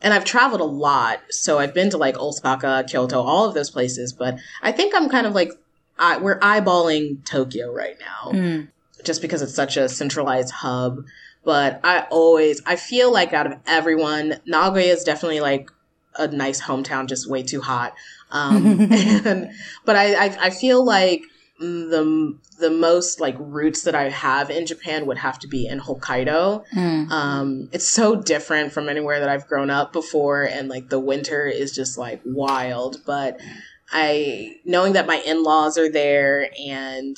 And 0.01 0.13
I've 0.13 0.25
traveled 0.25 0.61
a 0.61 0.65
lot, 0.65 1.21
so 1.31 1.57
I've 1.57 1.73
been 1.73 1.89
to 1.91 1.97
like 1.97 2.17
Osaka, 2.19 2.83
Kyoto, 2.87 3.21
all 3.21 3.45
of 3.47 3.53
those 3.53 3.71
places. 3.71 4.11
But 4.11 4.37
I 4.61 4.71
think 4.71 4.93
I'm 4.93 5.07
kind 5.09 5.25
of 5.25 5.33
like 5.33 5.51
I, 5.97 6.17
we're 6.17 6.39
eyeballing 6.39 7.23
Tokyo 7.25 7.71
right 7.73 7.95
now 7.99 8.31
Mm. 8.31 8.67
just 9.03 9.21
because 9.21 9.41
it's 9.41 9.53
such 9.55 9.77
a 9.77 9.87
centralized 9.89 10.51
hub. 10.51 11.05
But 11.43 11.79
I 11.83 12.07
always, 12.09 12.61
I 12.65 12.75
feel 12.75 13.11
like 13.13 13.31
out 13.33 13.45
of 13.45 13.59
everyone, 13.67 14.39
Nagoya 14.47 14.91
is 14.93 15.03
definitely 15.03 15.41
like 15.41 15.69
a 16.15 16.27
nice 16.27 16.59
hometown, 16.61 17.07
just 17.07 17.29
way 17.29 17.43
too 17.43 17.61
hot. 17.61 17.93
Um, 18.31 18.81
and, 18.91 19.51
but 19.85 19.95
I, 19.95 20.15
I, 20.25 20.37
I 20.45 20.49
feel 20.49 20.83
like 20.83 21.21
the 21.59 22.37
the 22.59 22.69
most 22.69 23.21
like 23.21 23.35
roots 23.39 23.83
that 23.83 23.95
I 23.95 24.09
have 24.09 24.49
in 24.49 24.65
Japan 24.65 25.05
would 25.05 25.17
have 25.17 25.39
to 25.39 25.47
be 25.47 25.67
in 25.67 25.79
Hokkaido. 25.79 26.63
Mm. 26.73 27.09
Um, 27.11 27.69
it's 27.71 27.87
so 27.87 28.15
different 28.15 28.73
from 28.73 28.89
anywhere 28.89 29.19
that 29.21 29.29
I've 29.29 29.47
grown 29.47 29.69
up 29.69 29.93
before, 29.93 30.43
and 30.43 30.67
like 30.67 30.89
the 30.89 30.99
winter 30.99 31.45
is 31.47 31.73
just 31.73 31.97
like 31.97 32.21
wild. 32.25 32.97
But 33.05 33.39
I 33.91 34.57
knowing 34.65 34.93
that 34.93 35.07
my 35.07 35.17
in 35.17 35.43
laws 35.43 35.77
are 35.77 35.89
there, 35.91 36.49
and 36.67 37.15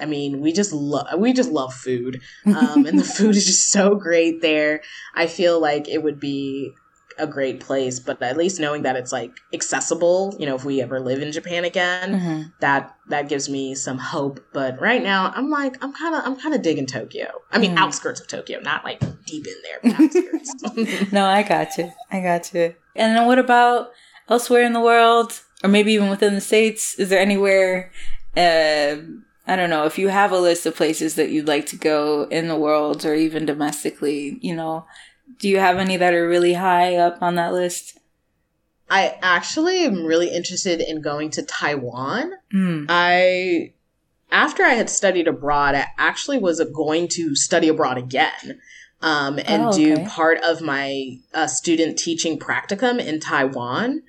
I 0.00 0.06
mean, 0.06 0.40
we 0.40 0.52
just 0.52 0.72
love 0.72 1.06
we 1.18 1.32
just 1.32 1.50
love 1.50 1.72
food, 1.74 2.20
um, 2.46 2.86
and 2.86 2.98
the 2.98 3.04
food 3.16 3.36
is 3.36 3.46
just 3.46 3.70
so 3.70 3.94
great 3.94 4.40
there. 4.42 4.80
I 5.14 5.26
feel 5.26 5.60
like 5.60 5.88
it 5.88 6.02
would 6.02 6.18
be 6.20 6.72
a 7.18 7.26
great 7.26 7.60
place, 7.60 8.00
but 8.00 8.22
at 8.22 8.36
least 8.38 8.60
knowing 8.60 8.82
that 8.82 8.96
it's 8.96 9.12
like 9.12 9.30
accessible, 9.52 10.34
you 10.38 10.46
know, 10.46 10.54
if 10.54 10.64
we 10.64 10.80
ever 10.80 10.98
live 11.00 11.20
in 11.20 11.32
Japan 11.32 11.64
again, 11.64 12.14
Mhm. 12.18 12.52
that 12.60 12.94
that 13.08 13.28
gives 13.28 13.48
me 13.48 13.74
some 13.74 13.98
hope. 13.98 14.40
But 14.54 14.80
right 14.80 15.02
now, 15.02 15.30
I'm 15.34 15.50
like, 15.50 15.76
I'm 15.84 15.92
kind 15.92 16.14
of, 16.14 16.22
I'm 16.24 16.36
kind 16.36 16.54
of 16.54 16.62
digging 16.62 16.86
Tokyo. 16.86 17.28
I 17.52 17.58
mean, 17.58 17.72
Mm. 17.76 17.78
outskirts 17.78 18.20
of 18.20 18.26
Tokyo, 18.28 18.60
not 18.60 18.84
like 18.84 19.00
deep 19.26 19.46
in 19.46 19.54
there, 19.62 19.80
but 19.82 20.00
outskirts. 20.00 21.12
No, 21.12 21.26
I 21.26 21.42
got 21.42 21.76
you. 21.76 21.92
I 22.10 22.20
got 22.20 22.54
you. 22.54 22.74
And 22.96 23.16
then 23.16 23.26
what 23.26 23.38
about 23.38 23.90
elsewhere 24.28 24.62
in 24.62 24.72
the 24.72 24.80
world, 24.80 25.40
or 25.62 25.68
maybe 25.68 25.92
even 25.92 26.10
within 26.10 26.34
the 26.34 26.40
states? 26.40 26.94
Is 26.98 27.08
there 27.08 27.20
anywhere? 27.20 27.90
Uh, 28.36 28.96
I 29.46 29.56
don't 29.56 29.70
know 29.70 29.84
if 29.84 29.98
you 29.98 30.08
have 30.08 30.32
a 30.32 30.38
list 30.38 30.66
of 30.66 30.76
places 30.76 31.16
that 31.16 31.30
you'd 31.30 31.48
like 31.48 31.66
to 31.66 31.76
go 31.76 32.24
in 32.24 32.48
the 32.48 32.56
world, 32.56 33.04
or 33.04 33.14
even 33.14 33.46
domestically. 33.46 34.38
You 34.40 34.54
know, 34.54 34.86
do 35.38 35.48
you 35.48 35.58
have 35.58 35.78
any 35.78 35.96
that 35.96 36.14
are 36.14 36.28
really 36.28 36.54
high 36.54 36.96
up 36.96 37.20
on 37.20 37.34
that 37.34 37.52
list? 37.52 37.98
I 38.88 39.18
actually 39.22 39.84
am 39.84 40.04
really 40.04 40.28
interested 40.34 40.80
in 40.80 41.00
going 41.00 41.30
to 41.30 41.42
Taiwan. 41.42 42.32
Mm. 42.52 42.86
I, 42.88 43.72
after 44.32 44.64
I 44.64 44.70
had 44.70 44.90
studied 44.90 45.28
abroad, 45.28 45.76
I 45.76 45.86
actually 45.96 46.38
was 46.38 46.60
going 46.74 47.06
to 47.08 47.36
study 47.36 47.68
abroad 47.68 47.98
again. 47.98 48.60
Um, 49.00 49.38
and 49.38 49.66
Oh, 49.66 49.72
do 49.72 50.04
part 50.06 50.38
of 50.44 50.60
my 50.60 51.18
uh, 51.32 51.46
student 51.46 51.98
teaching 51.98 52.38
practicum 52.38 52.98
in 52.98 53.20
Taiwan. 53.20 54.02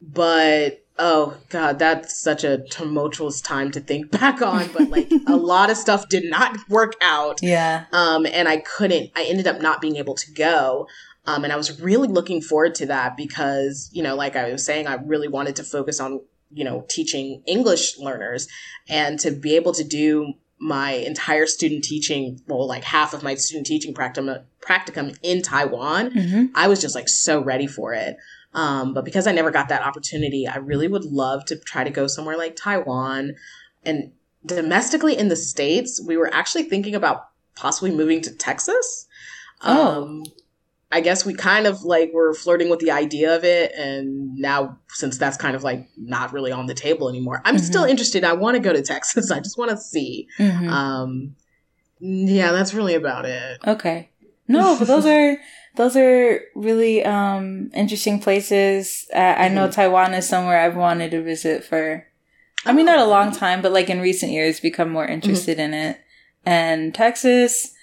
But 0.00 0.84
oh 0.98 1.36
god, 1.48 1.78
that's 1.78 2.18
such 2.18 2.44
a 2.44 2.58
tumultuous 2.58 3.40
time 3.40 3.70
to 3.72 3.80
think 3.80 4.10
back 4.18 4.42
on. 4.42 4.68
But 4.72 4.90
like 4.90 5.10
a 5.26 5.36
lot 5.36 5.70
of 5.70 5.76
stuff 5.76 6.08
did 6.08 6.24
not 6.24 6.56
work 6.68 6.94
out. 7.00 7.40
Yeah. 7.42 7.84
um, 7.92 8.26
and 8.26 8.48
I 8.48 8.58
couldn't. 8.58 9.10
I 9.16 9.24
ended 9.24 9.46
up 9.46 9.60
not 9.60 9.80
being 9.80 9.96
able 9.96 10.14
to 10.14 10.32
go. 10.32 10.86
Um, 11.26 11.44
and 11.44 11.52
I 11.52 11.56
was 11.56 11.80
really 11.80 12.08
looking 12.08 12.40
forward 12.40 12.74
to 12.76 12.86
that 12.86 13.14
because, 13.16 13.90
you 13.92 14.02
know, 14.02 14.16
like 14.16 14.34
I 14.34 14.50
was 14.50 14.64
saying, 14.64 14.86
I 14.86 14.94
really 14.94 15.28
wanted 15.28 15.56
to 15.56 15.62
focus 15.62 16.00
on, 16.00 16.22
you 16.50 16.64
know, 16.64 16.86
teaching 16.88 17.42
English 17.46 17.98
learners 17.98 18.48
and 18.88 19.20
to 19.20 19.30
be 19.32 19.54
able 19.54 19.74
to 19.74 19.84
do 19.84 20.32
my 20.58 20.92
entire 20.92 21.44
student 21.46 21.84
teaching, 21.84 22.40
well, 22.48 22.66
like 22.66 22.82
half 22.82 23.12
of 23.12 23.22
my 23.22 23.34
student 23.34 23.66
teaching 23.66 23.92
practicum, 23.92 24.42
practicum 24.62 25.18
in 25.22 25.42
Taiwan. 25.42 26.12
hmm 26.12 26.46
I 26.54 26.66
was 26.66 26.80
just 26.80 26.94
like 26.94 27.10
so 27.10 27.42
ready 27.42 27.66
for 27.66 27.92
it. 27.92 28.16
Um, 28.54 28.94
but 28.94 29.04
because 29.04 29.26
I 29.26 29.32
never 29.32 29.50
got 29.50 29.68
that 29.68 29.82
opportunity, 29.82 30.46
I 30.46 30.56
really 30.56 30.88
would 30.88 31.04
love 31.04 31.44
to 31.46 31.56
try 31.56 31.84
to 31.84 31.90
go 31.90 32.06
somewhere 32.06 32.36
like 32.36 32.56
Taiwan. 32.56 33.34
And 33.84 34.12
domestically 34.44 35.16
in 35.16 35.28
the 35.28 35.36
States, 35.36 36.02
we 36.04 36.16
were 36.16 36.32
actually 36.32 36.64
thinking 36.64 36.94
about 36.94 37.28
possibly 37.56 37.90
moving 37.90 38.20
to 38.22 38.34
Texas. 38.34 39.06
Oh. 39.62 40.02
Um, 40.02 40.24
I 40.90 41.02
guess 41.02 41.26
we 41.26 41.34
kind 41.34 41.66
of 41.66 41.82
like 41.82 42.12
were 42.14 42.32
flirting 42.32 42.70
with 42.70 42.78
the 42.78 42.90
idea 42.90 43.36
of 43.36 43.44
it. 43.44 43.72
And 43.76 44.36
now, 44.36 44.78
since 44.88 45.18
that's 45.18 45.36
kind 45.36 45.54
of 45.54 45.62
like 45.62 45.86
not 45.98 46.32
really 46.32 46.50
on 46.50 46.64
the 46.64 46.72
table 46.74 47.10
anymore, 47.10 47.42
I'm 47.44 47.58
still 47.58 47.84
interested. 47.84 48.24
I 48.24 48.32
want 48.32 48.54
to 48.56 48.60
go 48.62 48.72
to 48.72 48.80
Texas. 48.80 49.30
I 49.36 49.40
just 49.40 49.58
want 49.58 49.70
to 49.70 49.76
see. 49.76 50.28
hmm 50.38 50.68
Um, 50.68 51.36
yeah, 52.00 52.52
that's 52.52 52.72
really 52.72 52.94
about 52.94 53.26
it. 53.26 53.60
Okay. 53.66 54.08
No, 54.46 54.78
but 54.78 54.86
those 54.88 55.04
are 55.04 55.36
those 55.78 55.96
are 55.96 56.40
really 56.56 57.04
um 57.04 57.70
interesting 57.72 58.18
places. 58.18 59.08
Uh, 59.14 59.36
I 59.38 59.48
know 59.48 59.70
Taiwan 59.70 60.12
is 60.12 60.28
somewhere 60.28 60.60
I've 60.60 60.76
wanted 60.76 61.12
to 61.12 61.22
visit 61.22 61.64
for 61.64 62.04
I 62.66 62.72
mean 62.72 62.84
not 62.84 62.98
a 62.98 63.04
long 63.04 63.30
time, 63.30 63.62
but 63.62 63.72
like 63.72 63.88
in 63.88 64.00
recent 64.00 64.32
years 64.32 64.58
become 64.58 64.90
more 64.90 65.06
interested 65.06 65.60
in 65.60 65.72
it. 65.72 66.00
And 66.44 66.92
Texas 66.92 67.74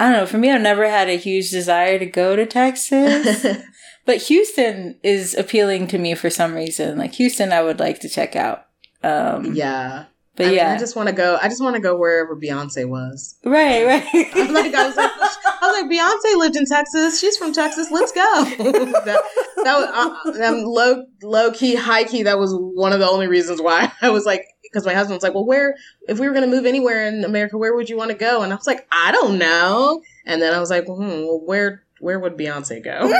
I 0.00 0.10
don't 0.10 0.18
know, 0.18 0.26
for 0.26 0.38
me 0.38 0.50
I've 0.50 0.62
never 0.62 0.88
had 0.88 1.08
a 1.08 1.16
huge 1.16 1.50
desire 1.50 1.96
to 2.00 2.06
go 2.06 2.34
to 2.34 2.44
Texas. 2.44 3.46
but 4.04 4.16
Houston 4.22 4.98
is 5.04 5.36
appealing 5.36 5.86
to 5.88 5.98
me 5.98 6.16
for 6.16 6.28
some 6.28 6.54
reason. 6.54 6.98
Like 6.98 7.14
Houston 7.14 7.52
I 7.52 7.62
would 7.62 7.78
like 7.78 8.00
to 8.00 8.08
check 8.08 8.34
out. 8.34 8.66
Um 9.04 9.54
yeah. 9.54 10.06
But 10.40 10.46
I 10.46 10.50
mean, 10.52 10.56
yeah. 10.56 10.72
I 10.72 10.78
just 10.78 10.96
want 10.96 11.08
to 11.08 11.14
go. 11.14 11.38
I 11.40 11.48
just 11.48 11.62
want 11.62 11.76
to 11.76 11.82
go 11.82 11.94
wherever 11.94 12.34
Beyonce 12.34 12.88
was. 12.88 13.36
right, 13.44 13.84
right. 13.84 14.04
like 14.14 14.74
I 14.74 14.86
was 14.86 14.96
like, 14.96 15.10
I 15.12 15.58
was 15.62 15.82
like, 15.82 15.90
Beyonce 15.90 16.38
lived 16.38 16.56
in 16.56 16.64
Texas. 16.64 17.20
She's 17.20 17.36
from 17.36 17.52
Texas. 17.52 17.90
Let's 17.90 18.10
go. 18.10 18.44
that, 18.58 19.22
that 19.64 20.24
was 20.24 20.38
uh, 20.38 20.44
um, 20.44 20.64
low, 20.64 21.04
low 21.22 21.50
key, 21.50 21.74
high 21.74 22.04
key. 22.04 22.22
That 22.22 22.38
was 22.38 22.54
one 22.54 22.94
of 22.94 23.00
the 23.00 23.08
only 23.08 23.26
reasons 23.26 23.60
why 23.60 23.92
I 24.02 24.08
was 24.08 24.24
like, 24.24 24.46
because 24.62 24.86
my 24.86 24.94
husband 24.94 25.16
was 25.16 25.22
like, 25.22 25.34
well, 25.34 25.44
where, 25.44 25.76
if 26.08 26.18
we 26.18 26.26
were 26.26 26.32
going 26.32 26.48
to 26.48 26.56
move 26.56 26.64
anywhere 26.64 27.06
in 27.06 27.22
America, 27.22 27.58
where 27.58 27.74
would 27.74 27.90
you 27.90 27.98
want 27.98 28.10
to 28.10 28.16
go? 28.16 28.42
And 28.42 28.50
I 28.50 28.56
was 28.56 28.66
like, 28.66 28.86
I 28.90 29.12
don't 29.12 29.36
know. 29.36 30.00
And 30.24 30.40
then 30.40 30.54
I 30.54 30.60
was 30.60 30.70
like, 30.70 30.86
hmm, 30.86 30.96
well, 30.96 31.42
where, 31.44 31.82
where 32.00 32.18
would 32.18 32.38
Beyonce 32.38 32.82
go? 32.82 33.12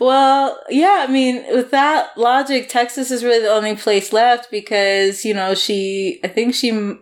Well, 0.00 0.62
yeah, 0.68 1.04
I 1.08 1.10
mean, 1.10 1.44
with 1.50 1.70
that 1.70 2.16
logic, 2.16 2.68
Texas 2.68 3.10
is 3.10 3.24
really 3.24 3.42
the 3.42 3.52
only 3.52 3.76
place 3.76 4.12
left 4.12 4.50
because, 4.50 5.24
you 5.24 5.34
know, 5.34 5.54
she, 5.54 6.20
I 6.24 6.28
think 6.28 6.54
she, 6.54 6.98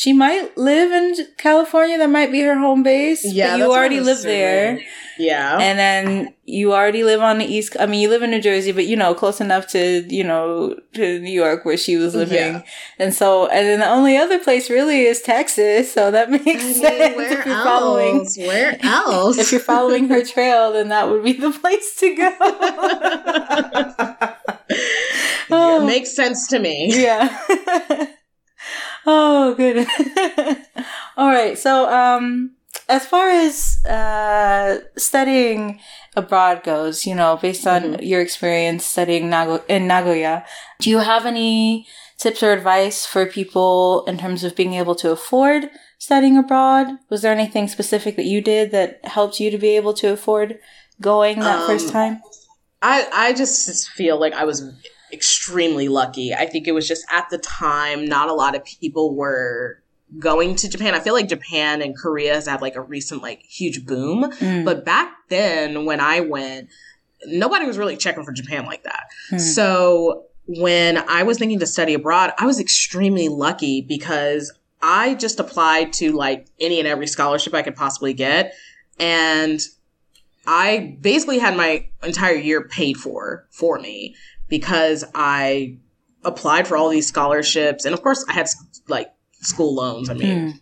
she 0.00 0.14
might 0.14 0.56
live 0.56 0.90
in 0.92 1.14
California. 1.36 1.98
That 1.98 2.08
might 2.08 2.32
be 2.32 2.40
her 2.40 2.58
home 2.58 2.82
base. 2.82 3.22
Yeah, 3.22 3.50
but 3.50 3.58
you 3.58 3.70
already 3.70 4.00
live 4.00 4.22
there. 4.22 4.80
yeah. 5.18 5.58
And 5.58 5.78
then 5.78 6.34
you 6.46 6.72
already 6.72 7.04
live 7.04 7.20
on 7.20 7.36
the 7.36 7.44
East. 7.44 7.76
I 7.78 7.84
mean, 7.84 8.00
you 8.00 8.08
live 8.08 8.22
in 8.22 8.30
New 8.30 8.40
Jersey, 8.40 8.72
but 8.72 8.86
you 8.86 8.96
know, 8.96 9.12
close 9.12 9.42
enough 9.42 9.66
to, 9.72 10.02
you 10.08 10.24
know, 10.24 10.74
to 10.94 11.20
New 11.20 11.30
York 11.30 11.66
where 11.66 11.76
she 11.76 11.96
was 11.96 12.14
living. 12.14 12.54
Yeah. 12.54 12.62
And 12.98 13.12
so, 13.12 13.46
and 13.48 13.66
then 13.66 13.80
the 13.80 13.90
only 13.90 14.16
other 14.16 14.38
place 14.38 14.70
really 14.70 15.02
is 15.02 15.20
Texas. 15.20 15.92
So 15.92 16.10
that 16.10 16.30
makes 16.46 16.46
I 16.46 16.54
mean, 16.54 16.74
sense 16.76 17.16
where 17.18 17.38
if 17.38 17.44
you're 17.44 17.54
following. 17.56 18.20
else? 18.20 18.38
Where 18.38 18.78
else? 18.82 19.36
If 19.50 19.52
you're 19.52 19.60
following 19.60 20.08
her 20.08 20.24
trail, 20.24 20.72
then 20.72 20.88
that 20.88 21.10
would 21.10 21.22
be 21.22 21.34
the 21.34 21.50
place 21.60 21.96
to 21.96 22.14
go. 22.16 22.34
yeah, 24.70 24.76
oh. 25.50 25.84
makes 25.86 26.16
sense 26.16 26.46
to 26.48 26.58
me. 26.58 26.88
yeah. 26.90 28.06
Oh, 29.06 29.54
good. 29.54 29.86
All 31.16 31.28
right. 31.28 31.58
So, 31.58 31.90
um, 31.90 32.52
as 32.88 33.06
far 33.06 33.28
as 33.28 33.84
uh, 33.86 34.78
studying 34.96 35.80
abroad 36.16 36.62
goes, 36.64 37.06
you 37.06 37.14
know, 37.14 37.36
based 37.36 37.66
on 37.66 37.82
Mhm. 37.82 37.98
your 38.06 38.20
experience 38.20 38.84
studying 38.84 39.30
Nago- 39.30 39.62
in 39.68 39.86
Nagoya, 39.86 40.44
do 40.80 40.90
you 40.90 40.98
have 40.98 41.24
any 41.26 41.86
tips 42.18 42.42
or 42.42 42.52
advice 42.52 43.06
for 43.06 43.26
people 43.26 44.04
in 44.06 44.18
terms 44.18 44.44
of 44.44 44.54
being 44.56 44.74
able 44.74 44.94
to 44.96 45.10
afford 45.10 45.70
studying 45.98 46.36
abroad? 46.36 46.86
Was 47.08 47.22
there 47.22 47.32
anything 47.32 47.68
specific 47.68 48.16
that 48.16 48.26
you 48.26 48.40
did 48.40 48.72
that 48.72 49.04
helped 49.04 49.38
you 49.40 49.50
to 49.50 49.58
be 49.58 49.76
able 49.76 49.94
to 49.94 50.12
afford 50.12 50.58
going 51.00 51.40
that 51.40 51.60
Um, 51.60 51.66
first 51.66 51.88
time? 51.90 52.20
I 52.82 53.06
I 53.12 53.32
just 53.34 53.88
feel 53.90 54.18
like 54.18 54.32
I 54.34 54.44
was 54.44 54.62
extremely 55.12 55.88
lucky. 55.88 56.34
I 56.34 56.46
think 56.46 56.66
it 56.68 56.72
was 56.72 56.86
just 56.88 57.04
at 57.12 57.28
the 57.30 57.38
time 57.38 58.04
not 58.04 58.28
a 58.28 58.34
lot 58.34 58.54
of 58.54 58.64
people 58.64 59.14
were 59.14 59.82
going 60.18 60.56
to 60.56 60.68
Japan. 60.68 60.94
I 60.94 61.00
feel 61.00 61.14
like 61.14 61.28
Japan 61.28 61.82
and 61.82 61.96
Korea 61.96 62.34
has 62.34 62.46
had 62.46 62.60
like 62.60 62.74
a 62.76 62.80
recent 62.80 63.22
like 63.22 63.42
huge 63.42 63.86
boom, 63.86 64.30
Mm. 64.32 64.64
but 64.64 64.84
back 64.84 65.12
then 65.28 65.84
when 65.84 66.00
I 66.00 66.20
went, 66.20 66.68
nobody 67.26 67.66
was 67.66 67.78
really 67.78 67.96
checking 67.96 68.24
for 68.24 68.32
Japan 68.32 68.64
like 68.66 68.82
that. 68.84 69.04
Hmm. 69.30 69.38
So 69.38 70.24
when 70.46 70.98
I 71.08 71.22
was 71.22 71.38
thinking 71.38 71.60
to 71.60 71.66
study 71.66 71.94
abroad, 71.94 72.32
I 72.38 72.46
was 72.46 72.58
extremely 72.58 73.28
lucky 73.28 73.82
because 73.82 74.52
I 74.82 75.14
just 75.14 75.38
applied 75.38 75.92
to 75.94 76.12
like 76.12 76.46
any 76.58 76.80
and 76.80 76.88
every 76.88 77.06
scholarship 77.06 77.54
I 77.54 77.62
could 77.62 77.76
possibly 77.76 78.12
get. 78.14 78.54
And 78.98 79.60
I 80.46 80.96
basically 81.00 81.38
had 81.38 81.56
my 81.56 81.86
entire 82.02 82.34
year 82.34 82.62
paid 82.62 82.96
for 82.96 83.46
for 83.50 83.78
me 83.78 84.16
because 84.50 85.04
I 85.14 85.78
applied 86.24 86.68
for 86.68 86.76
all 86.76 86.90
these 86.90 87.06
scholarships. 87.06 87.86
And 87.86 87.94
of 87.94 88.02
course, 88.02 88.24
I 88.28 88.34
had 88.34 88.46
like 88.88 89.10
school 89.40 89.74
loans. 89.74 90.10
I 90.10 90.14
mean, 90.14 90.60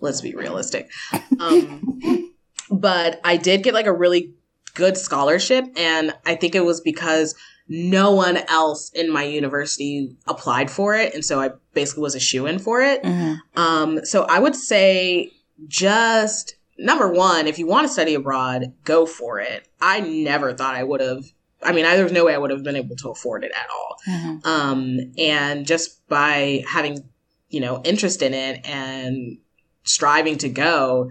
let's 0.00 0.20
be 0.20 0.34
realistic. 0.34 0.90
Um, 1.38 2.32
but 2.70 3.20
I 3.22 3.36
did 3.36 3.62
get 3.62 3.74
like 3.74 3.86
a 3.86 3.92
really 3.92 4.34
good 4.74 4.96
scholarship. 4.96 5.64
And 5.76 6.12
I 6.26 6.34
think 6.34 6.54
it 6.56 6.64
was 6.64 6.80
because 6.80 7.36
no 7.68 8.10
one 8.12 8.38
else 8.48 8.90
in 8.90 9.12
my 9.12 9.22
university 9.22 10.16
applied 10.26 10.70
for 10.70 10.96
it. 10.96 11.14
And 11.14 11.24
so 11.24 11.40
I 11.40 11.50
basically 11.72 12.02
was 12.02 12.16
a 12.16 12.20
shoo 12.20 12.46
in 12.46 12.58
for 12.58 12.82
it. 12.82 13.02
Mhm. 13.04 13.38
Um, 13.54 14.04
so 14.04 14.22
I 14.24 14.40
would 14.40 14.56
say 14.56 15.30
just 15.68 16.56
number 16.78 17.08
one, 17.12 17.46
if 17.46 17.58
you 17.58 17.66
want 17.66 17.86
to 17.86 17.92
study 17.92 18.14
abroad, 18.14 18.72
go 18.84 19.06
for 19.06 19.38
it. 19.38 19.68
I 19.80 20.00
never 20.00 20.52
thought 20.52 20.74
I 20.74 20.82
would 20.82 21.00
have. 21.00 21.24
I 21.62 21.72
mean, 21.72 21.84
I, 21.84 21.94
there 21.94 22.04
was 22.04 22.12
no 22.12 22.24
way 22.24 22.34
I 22.34 22.38
would 22.38 22.50
have 22.50 22.62
been 22.62 22.76
able 22.76 22.96
to 22.96 23.10
afford 23.10 23.44
it 23.44 23.52
at 23.52 23.66
all. 23.74 23.96
Mhm. 24.08 24.46
Um, 24.46 25.12
and 25.18 25.66
just 25.66 26.06
by 26.08 26.64
having, 26.68 27.08
you 27.48 27.60
know, 27.60 27.80
interest 27.84 28.22
in 28.22 28.32
it 28.34 28.66
and 28.66 29.38
striving 29.84 30.38
to 30.38 30.48
go, 30.48 31.10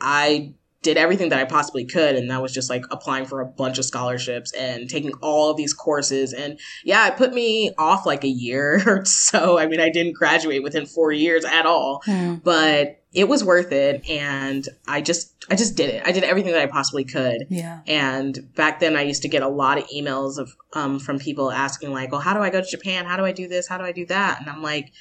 I 0.00 0.54
did 0.82 0.96
everything 0.96 1.30
that 1.30 1.40
I 1.40 1.44
possibly 1.44 1.84
could. 1.84 2.14
And 2.14 2.30
that 2.30 2.40
was 2.40 2.52
just 2.54 2.70
like 2.70 2.84
applying 2.92 3.24
for 3.26 3.40
a 3.40 3.46
bunch 3.46 3.78
of 3.78 3.84
scholarships 3.84 4.52
and 4.54 4.88
taking 4.88 5.12
all 5.22 5.50
of 5.50 5.56
these 5.56 5.74
courses. 5.74 6.32
And 6.32 6.58
yeah, 6.84 7.08
it 7.08 7.16
put 7.16 7.34
me 7.34 7.72
off 7.78 8.06
like 8.06 8.22
a 8.22 8.28
year 8.28 8.80
or 8.86 9.04
so. 9.04 9.58
I 9.58 9.66
mean, 9.66 9.80
I 9.80 9.90
didn't 9.90 10.14
graduate 10.14 10.62
within 10.62 10.86
four 10.86 11.10
years 11.12 11.44
at 11.44 11.66
all 11.66 12.00
Mm. 12.06 12.42
but 12.44 13.00
it 13.20 13.28
was 13.28 13.42
worth 13.42 13.72
it 13.72 14.08
and 14.08 14.68
i 14.86 14.98
just 15.00 15.32
i 15.50 15.54
just 15.62 15.74
did 15.76 15.88
it 15.94 16.02
i 16.06 16.12
did 16.12 16.22
everything 16.24 16.52
that 16.52 16.62
i 16.62 16.66
possibly 16.66 17.04
could 17.04 17.40
Yeah. 17.50 17.80
and 17.86 18.32
back 18.54 18.78
then 18.80 18.96
i 18.96 19.02
used 19.02 19.22
to 19.22 19.28
get 19.28 19.42
a 19.42 19.48
lot 19.48 19.76
of 19.78 19.84
emails 19.88 20.38
of 20.38 20.54
um, 20.74 20.98
from 21.00 21.18
people 21.18 21.50
asking 21.50 21.90
like 21.92 22.12
well 22.12 22.20
how 22.20 22.34
do 22.34 22.40
i 22.40 22.50
go 22.50 22.60
to 22.60 22.70
japan 22.76 23.06
how 23.06 23.16
do 23.16 23.24
i 23.24 23.32
do 23.32 23.48
this 23.48 23.66
how 23.70 23.76
do 23.78 23.84
i 23.84 23.92
do 23.92 24.06
that 24.06 24.40
and 24.40 24.48
i'm 24.48 24.62
like 24.62 24.92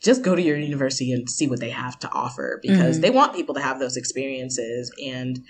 just 0.00 0.22
go 0.22 0.34
to 0.36 0.42
your 0.42 0.58
university 0.58 1.10
and 1.12 1.28
see 1.28 1.46
what 1.48 1.60
they 1.60 1.70
have 1.70 1.98
to 2.00 2.08
offer 2.10 2.60
because 2.62 2.98
Mhm. 2.98 3.02
they 3.02 3.10
want 3.10 3.34
people 3.34 3.54
to 3.54 3.60
have 3.62 3.78
those 3.80 3.96
experiences 3.96 4.92
and 5.04 5.40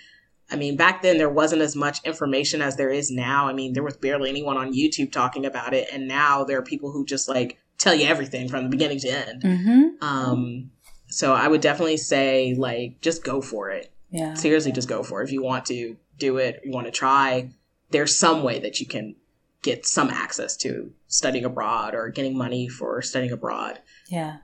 I 0.51 0.57
mean, 0.57 0.77
back 0.77 1.03
then 1.03 1.19
there 1.19 1.29
wasn't 1.29 1.61
as 1.61 1.77
much 1.77 1.99
information 2.07 2.63
as 2.63 2.77
there 2.77 2.89
is 2.91 3.11
now. 3.11 3.47
I 3.49 3.53
mean, 3.53 3.75
there 3.75 3.83
was 3.83 3.99
barely 3.99 4.31
anyone 4.31 4.57
on 4.57 4.73
YouTube 4.73 5.13
talking 5.13 5.45
about 5.45 5.75
it, 5.75 5.87
and 5.93 6.09
now 6.09 6.43
there 6.43 6.57
are 6.57 6.63
people 6.63 6.91
who 6.91 7.05
just 7.05 7.29
like 7.29 7.59
tell 7.77 7.95
you 7.95 8.07
everything 8.07 8.49
from 8.49 8.65
the 8.65 8.71
beginning 8.71 8.99
to 9.01 9.09
end. 9.11 9.43
Mm-hmm. 9.43 9.83
Um, 10.03 10.71
so 11.09 11.35
I 11.35 11.49
would 11.49 11.61
definitely 11.61 11.97
say 11.97 12.55
like 12.55 13.01
just 13.01 13.25
go 13.25 13.41
for 13.41 13.71
it. 13.71 13.91
Yeah. 14.11 14.35
Seriously, 14.35 14.73
just 14.73 14.89
go 14.89 15.03
for 15.03 15.21
it. 15.21 15.25
If 15.25 15.33
you 15.33 15.43
want 15.43 15.67
to 15.67 15.97
do 16.19 16.39
it, 16.39 16.61
you 16.65 16.73
want 16.73 16.87
to 16.87 16.91
try. 16.91 17.51
There's 17.91 18.15
some 18.15 18.43
way 18.43 18.59
that 18.61 18.81
you 18.81 18.87
can 18.87 19.17
get 19.63 19.85
some 19.87 20.09
access 20.09 20.57
to 20.59 20.93
studying 21.09 21.45
abroad 21.45 21.95
or 21.95 22.09
getting 22.11 22.37
money 22.37 22.69
for 22.69 23.03
studying 23.03 23.33
abroad. 23.33 23.81
Yeah. 24.09 24.39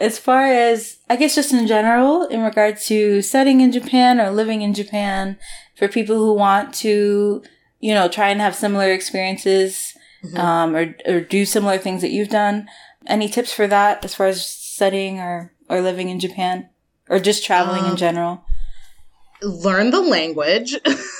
As 0.00 0.18
far 0.18 0.44
as, 0.46 0.98
I 1.10 1.16
guess, 1.16 1.34
just 1.34 1.52
in 1.52 1.66
general, 1.66 2.26
in 2.26 2.42
regards 2.42 2.86
to 2.86 3.20
studying 3.22 3.60
in 3.60 3.72
Japan 3.72 4.20
or 4.20 4.30
living 4.30 4.62
in 4.62 4.72
Japan, 4.74 5.38
for 5.76 5.88
people 5.88 6.16
who 6.16 6.34
want 6.34 6.72
to, 6.74 7.42
you 7.80 7.94
know, 7.94 8.08
try 8.08 8.28
and 8.28 8.40
have 8.40 8.54
similar 8.54 8.92
experiences 8.92 9.94
Mhm. 10.24 10.38
um, 10.38 10.74
or, 10.76 10.94
or 11.06 11.20
do 11.20 11.44
similar 11.44 11.78
things 11.78 12.02
that 12.02 12.10
you've 12.10 12.28
done, 12.28 12.68
any 13.06 13.28
tips 13.28 13.52
for 13.52 13.66
that 13.68 14.04
as 14.04 14.14
far 14.14 14.26
as 14.26 14.44
studying 14.44 15.20
or, 15.20 15.52
or 15.68 15.80
living 15.80 16.08
in 16.08 16.18
Japan 16.20 16.68
or 17.08 17.18
just 17.18 17.44
traveling 17.44 17.84
in 17.84 17.90
Um, 17.92 17.96
general? 17.96 18.44
Learn 19.42 19.90
the 19.90 20.00
language. 20.00 20.74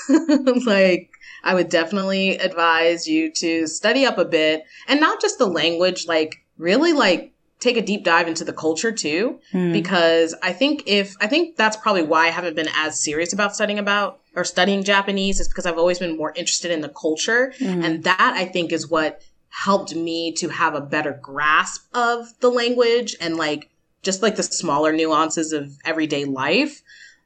like 0.67 1.11
I 1.45 1.55
would 1.55 1.69
definitely 1.69 2.37
advise 2.39 3.07
you 3.07 3.31
to 3.33 3.67
study 3.67 4.05
up 4.05 4.19
a 4.19 4.25
bit 4.25 4.65
and 4.89 5.01
not 5.01 5.21
just 5.21 5.39
the 5.39 5.47
language, 5.47 6.07
like 6.07 6.37
really 6.57 6.93
like 6.93 7.33
take 7.61 7.77
a 7.77 7.83
deep 7.83 8.05
dive 8.05 8.29
into 8.29 8.45
the 8.45 8.53
culture 8.53 8.93
too. 8.93 9.41
Hmm. 9.53 9.73
because 9.73 10.35
I 10.43 10.53
think 10.53 10.83
if 10.87 11.15
I 11.21 11.27
think 11.27 11.57
that's 11.57 11.77
probably 11.77 12.03
why 12.03 12.27
I 12.27 12.31
haven't 12.31 12.57
been 12.57 12.69
as 12.75 13.01
serious 13.03 13.33
about 13.33 13.55
studying 13.55 13.79
about 13.79 14.21
or 14.37 14.45
studying 14.45 14.83
Japanese 14.85 15.41
is 15.41 15.49
because 15.49 15.67
I've 15.67 15.79
always 15.79 15.99
been 15.99 16.17
more 16.17 16.33
interested 16.37 16.71
in 16.71 16.81
the 16.81 16.89
culture 16.89 17.53
Mhm. 17.61 17.85
and 17.85 18.05
that 18.05 18.35
I 18.37 18.45
think 18.45 18.73
is 18.73 18.89
what 18.89 19.21
helped 19.51 19.95
me 19.95 20.33
to 20.33 20.49
have 20.49 20.75
a 20.75 20.81
better 20.81 21.19
grasp 21.23 21.85
of 21.95 22.29
the 22.41 22.51
language 22.51 23.17
and 23.21 23.37
like 23.37 23.71
just 24.03 24.23
like 24.23 24.37
the 24.37 24.43
smaller 24.43 24.93
nuances 24.93 25.53
of 25.53 25.73
everyday 25.85 26.25
life. 26.25 26.83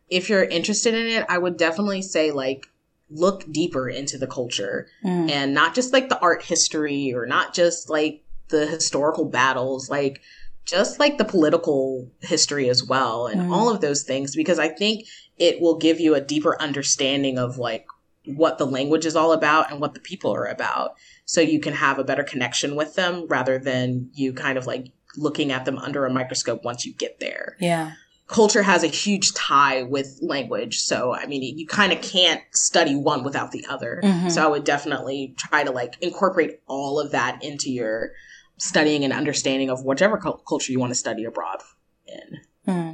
If 0.08 0.28
you're 0.28 0.44
interested 0.44 0.94
in 0.94 1.06
it, 1.06 1.24
I 1.28 1.38
would 1.38 1.56
definitely 1.56 2.02
say 2.02 2.30
like 2.30 2.66
look 3.10 3.50
deeper 3.52 3.88
into 3.88 4.16
the 4.18 4.26
culture 4.26 4.88
Mm. 5.04 5.30
and 5.30 5.54
not 5.54 5.74
just 5.74 5.92
like 5.92 6.08
the 6.08 6.18
art 6.20 6.42
history 6.42 7.12
or 7.14 7.26
not 7.26 7.54
just 7.54 7.90
like 7.90 8.22
the 8.48 8.66
historical 8.66 9.26
battles, 9.26 9.90
like 9.90 10.20
just 10.64 10.98
like 10.98 11.18
the 11.18 11.24
political 11.24 12.08
history 12.20 12.68
as 12.68 12.84
well 12.84 13.26
and 13.26 13.40
Mm. 13.42 13.52
all 13.52 13.68
of 13.68 13.80
those 13.80 14.02
things 14.02 14.34
because 14.34 14.58
I 14.58 14.68
think 14.68 15.06
it 15.38 15.60
will 15.60 15.76
give 15.76 16.00
you 16.00 16.14
a 16.14 16.20
deeper 16.20 16.60
understanding 16.60 17.38
of 17.38 17.58
like 17.58 17.84
what 18.24 18.56
the 18.58 18.66
language 18.66 19.04
is 19.04 19.16
all 19.16 19.32
about 19.32 19.70
and 19.70 19.80
what 19.80 19.94
the 19.94 20.00
people 20.00 20.30
are 20.32 20.46
about 20.46 20.92
so 21.24 21.40
you 21.40 21.58
can 21.58 21.72
have 21.72 21.98
a 21.98 22.04
better 22.04 22.22
connection 22.22 22.76
with 22.76 22.94
them 22.94 23.26
rather 23.28 23.58
than 23.58 24.08
you 24.14 24.32
kind 24.32 24.56
of 24.56 24.66
like 24.66 24.86
looking 25.16 25.52
at 25.52 25.64
them 25.64 25.78
under 25.78 26.06
a 26.06 26.10
microscope 26.12 26.64
once 26.64 26.84
you 26.86 26.92
get 26.94 27.20
there 27.20 27.56
Yeah. 27.60 27.92
culture 28.28 28.62
has 28.62 28.82
a 28.82 28.86
huge 28.86 29.34
tie 29.34 29.82
with 29.82 30.18
language. 30.22 30.78
So, 30.78 31.12
I 31.14 31.26
mean, 31.26 31.42
you 31.58 31.66
kind 31.66 31.92
of 31.92 32.00
can't 32.00 32.40
study 32.52 32.96
one 32.96 33.24
without 33.24 33.50
the 33.52 33.66
other. 33.68 34.00
Mhm. 34.02 34.30
So, 34.32 34.42
I 34.42 34.46
would 34.46 34.64
definitely 34.64 35.34
try 35.36 35.64
to 35.64 35.70
like 35.70 35.96
incorporate 36.00 36.60
all 36.66 36.98
of 36.98 37.10
that 37.10 37.42
into 37.44 37.70
your 37.70 38.12
studying 38.56 39.04
and 39.04 39.12
understanding 39.12 39.68
of 39.68 39.84
whichever 39.84 40.16
cul- 40.16 40.42
culture 40.48 40.72
you 40.72 40.78
want 40.80 40.92
to 40.92 40.94
study 40.98 41.24
abroad 41.24 41.60
in. 42.06 42.40
Hmm. 42.64 42.90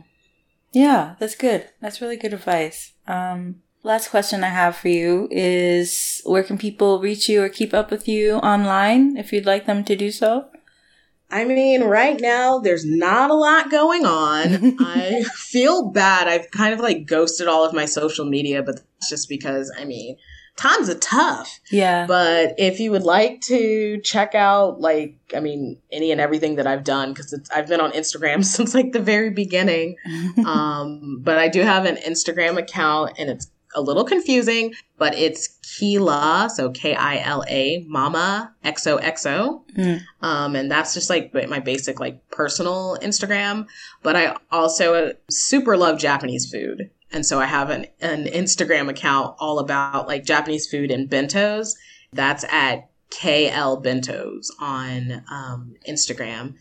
Yeah, 0.72 1.14
that's 1.20 1.34
good. 1.36 1.68
That's 1.80 2.00
really 2.00 2.16
good 2.16 2.32
advice. 2.34 2.92
Um, 3.06 3.62
last 3.84 4.08
question 4.10 4.42
I 4.42 4.48
have 4.48 4.76
for 4.76 4.88
you 4.88 5.28
is 5.30 6.20
where 6.24 6.42
can 6.42 6.58
people 6.58 7.00
reach 7.00 7.28
you 7.28 7.42
or 7.42 7.48
keep 7.48 7.72
up 7.72 7.90
with 7.92 8.08
you 8.08 8.34
online 8.36 9.16
if 9.16 9.32
you'd 9.32 9.46
like 9.46 9.66
them 9.66 9.84
to 9.84 9.94
do 9.94 10.10
so? 10.10 10.46
I 11.30 11.44
mean, 11.44 11.84
right 11.84 12.18
now 12.20 12.58
there's 12.58 12.86
not 12.86 13.30
a 13.30 13.34
lot 13.34 13.70
going 13.70 14.06
on. 14.06 14.76
I 14.80 15.24
feel 15.34 15.90
bad. 15.90 16.26
I've 16.26 16.50
kind 16.50 16.72
of 16.72 16.80
like 16.80 17.06
ghosted 17.06 17.48
all 17.48 17.64
of 17.64 17.74
my 17.74 17.84
social 17.84 18.24
media, 18.24 18.62
but 18.62 18.76
that's 18.76 19.10
just 19.10 19.28
because 19.28 19.72
I 19.78 19.84
mean, 19.84 20.16
times 20.58 20.90
are 20.90 20.98
tough. 20.98 21.60
Yeah. 21.70 22.06
But 22.06 22.54
if 22.58 22.80
you 22.80 22.90
would 22.90 23.04
like 23.04 23.40
to 23.42 24.00
check 24.02 24.34
out, 24.34 24.80
like, 24.80 25.16
I 25.34 25.40
mean, 25.40 25.78
any 25.90 26.12
and 26.12 26.20
everything 26.20 26.56
that 26.56 26.66
I've 26.66 26.84
done, 26.84 27.12
because 27.12 27.32
I've 27.54 27.68
been 27.68 27.80
on 27.80 27.92
Instagram 27.92 28.44
since 28.44 28.74
like 28.74 28.92
the 28.92 29.00
very 29.00 29.30
beginning. 29.30 29.96
um, 30.46 31.20
but 31.20 31.38
I 31.38 31.48
do 31.48 31.62
have 31.62 31.86
an 31.86 31.96
Instagram 31.96 32.58
account, 32.58 33.14
and 33.18 33.30
it's 33.30 33.50
a 33.74 33.80
little 33.80 34.04
confusing, 34.04 34.74
but 34.96 35.14
it's 35.14 35.48
Kila, 35.78 36.50
so 36.54 36.70
K 36.70 36.94
I 36.94 37.18
L 37.18 37.44
A, 37.48 37.84
Mama 37.86 38.54
XOXO. 38.64 39.62
Mm. 39.76 40.00
Um, 40.22 40.56
and 40.56 40.70
that's 40.70 40.94
just 40.94 41.10
like 41.10 41.32
my 41.48 41.60
basic, 41.60 42.00
like, 42.00 42.28
personal 42.30 42.98
Instagram. 43.02 43.66
But 44.02 44.16
I 44.16 44.36
also 44.50 45.12
super 45.30 45.76
love 45.76 45.98
Japanese 45.98 46.50
food. 46.50 46.90
And 47.12 47.24
so 47.24 47.40
I 47.40 47.46
have 47.46 47.70
an, 47.70 47.86
an 48.00 48.24
Instagram 48.24 48.88
account 48.88 49.36
all 49.38 49.58
about 49.58 50.08
like 50.08 50.24
Japanese 50.24 50.66
food 50.66 50.90
and 50.90 51.08
bentos. 51.08 51.74
That's 52.12 52.44
at 52.50 52.90
KL 53.10 53.82
Bentos 53.82 54.48
on 54.60 55.24
um, 55.30 55.74
Instagram. 55.88 56.54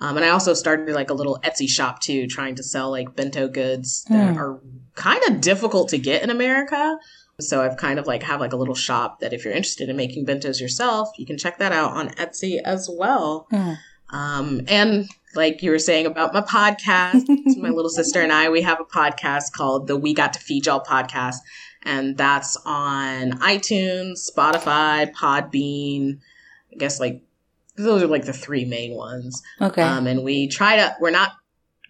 Um, 0.00 0.16
and 0.16 0.24
I 0.24 0.28
also 0.28 0.54
started 0.54 0.88
like 0.94 1.10
a 1.10 1.14
little 1.14 1.38
Etsy 1.42 1.68
shop 1.68 2.00
too, 2.00 2.26
trying 2.26 2.54
to 2.56 2.62
sell 2.62 2.90
like 2.90 3.16
bento 3.16 3.48
goods 3.48 4.04
that 4.08 4.32
Hmm. 4.34 4.38
are 4.38 4.60
kind 4.94 5.22
of 5.28 5.40
difficult 5.40 5.88
to 5.90 5.98
get 5.98 6.22
in 6.22 6.30
America. 6.30 6.98
So 7.40 7.62
I've 7.62 7.76
kind 7.76 7.98
of 7.98 8.06
like 8.06 8.22
have 8.24 8.40
like 8.40 8.52
a 8.52 8.56
little 8.56 8.74
shop 8.74 9.20
that 9.20 9.32
if 9.32 9.44
you're 9.44 9.54
interested 9.54 9.88
in 9.88 9.96
making 9.96 10.26
bentos 10.26 10.60
yourself, 10.60 11.08
you 11.18 11.26
can 11.26 11.38
check 11.38 11.58
that 11.58 11.72
out 11.72 11.92
on 11.92 12.08
Etsy 12.10 12.60
as 12.64 12.88
well. 12.92 13.46
Hmm. 13.50 13.72
Um, 14.10 14.62
and 14.68 15.08
like 15.34 15.62
you 15.62 15.70
were 15.70 15.78
saying 15.78 16.06
about 16.06 16.32
my 16.32 16.40
podcast, 16.40 17.26
my 17.58 17.68
little 17.68 17.90
sister 17.90 18.20
and 18.22 18.32
I, 18.32 18.48
we 18.48 18.62
have 18.62 18.80
a 18.80 18.84
podcast 18.84 19.52
called 19.52 19.86
the 19.86 19.96
We 19.96 20.14
Got 20.14 20.32
to 20.32 20.40
Feed 20.40 20.66
Y'all 20.66 20.82
podcast. 20.82 21.36
And 21.82 22.16
that's 22.16 22.56
on 22.64 23.32
iTunes, 23.38 24.28
Spotify, 24.34 25.12
Podbean. 25.12 26.18
I 26.72 26.76
guess 26.76 26.98
like 27.00 27.22
those 27.84 28.02
are 28.02 28.06
like 28.06 28.24
the 28.24 28.32
three 28.32 28.64
main 28.64 28.94
ones. 28.94 29.42
Okay. 29.60 29.82
Um, 29.82 30.06
and 30.06 30.22
we 30.24 30.48
try 30.48 30.76
to, 30.76 30.96
we're 31.00 31.10
not, 31.10 31.32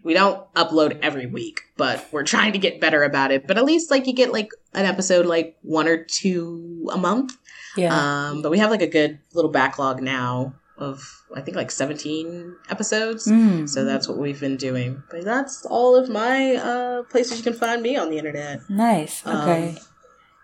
we 0.04 0.14
don't 0.14 0.52
upload 0.54 0.98
every 1.02 1.26
week, 1.26 1.62
but 1.76 2.06
we're 2.12 2.24
trying 2.24 2.52
to 2.52 2.58
get 2.58 2.80
better 2.80 3.02
about 3.02 3.30
it. 3.32 3.46
But 3.46 3.58
at 3.58 3.64
least 3.64 3.90
like 3.90 4.06
you 4.06 4.14
get 4.14 4.32
like 4.32 4.50
an 4.74 4.86
episode 4.86 5.26
like 5.26 5.56
one 5.62 5.88
or 5.88 6.04
two 6.04 6.88
a 6.92 6.98
month. 6.98 7.36
yeah. 7.76 8.28
Um, 8.28 8.42
but 8.42 8.50
we 8.50 8.58
have 8.58 8.70
like 8.70 8.82
a 8.82 8.86
good 8.86 9.18
little 9.34 9.50
backlog 9.50 10.00
now 10.00 10.54
of 10.78 11.24
I 11.34 11.40
think 11.40 11.56
like 11.56 11.70
17 11.70 12.56
episodes. 12.70 13.26
Mm. 13.26 13.68
So 13.68 13.84
that's 13.84 14.08
what 14.08 14.16
we've 14.18 14.40
been 14.40 14.56
doing. 14.56 15.02
But 15.10 15.24
that's 15.24 15.66
all 15.66 15.96
of 15.96 16.08
my 16.08 16.54
uh, 16.56 17.02
places 17.04 17.38
you 17.38 17.44
can 17.44 17.54
find 17.54 17.82
me 17.82 17.96
on 17.96 18.10
the 18.10 18.18
internet. 18.18 18.68
Nice. 18.70 19.26
Okay. 19.26 19.70
Um, 19.70 19.76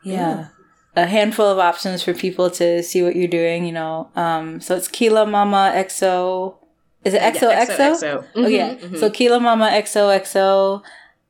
yeah. 0.03 0.49
A 0.97 1.07
handful 1.07 1.47
of 1.47 1.59
options 1.59 2.03
for 2.03 2.15
people 2.15 2.51
to 2.51 2.83
see 2.83 3.03
what 3.03 3.17
you're 3.17 3.27
doing, 3.29 3.65
you 3.65 3.73
know. 3.73 4.11
Um, 4.15 4.61
so 4.61 4.77
it's 4.77 4.87
Kila 4.89 5.27
Mama 5.27 5.73
XO. 5.75 6.55
Is 7.05 7.15
it 7.15 7.21
XO 7.23 7.51
Yeah, 7.51 7.65
XO? 7.67 7.91
XO. 8.01 8.25
Oh, 8.37 8.47
yeah. 8.47 8.75
Mhm, 8.75 8.79
mhm. 8.91 8.99
So 9.01 9.11
Kila 9.11 9.41
Mama 9.41 9.71
XOXO. 9.73 10.83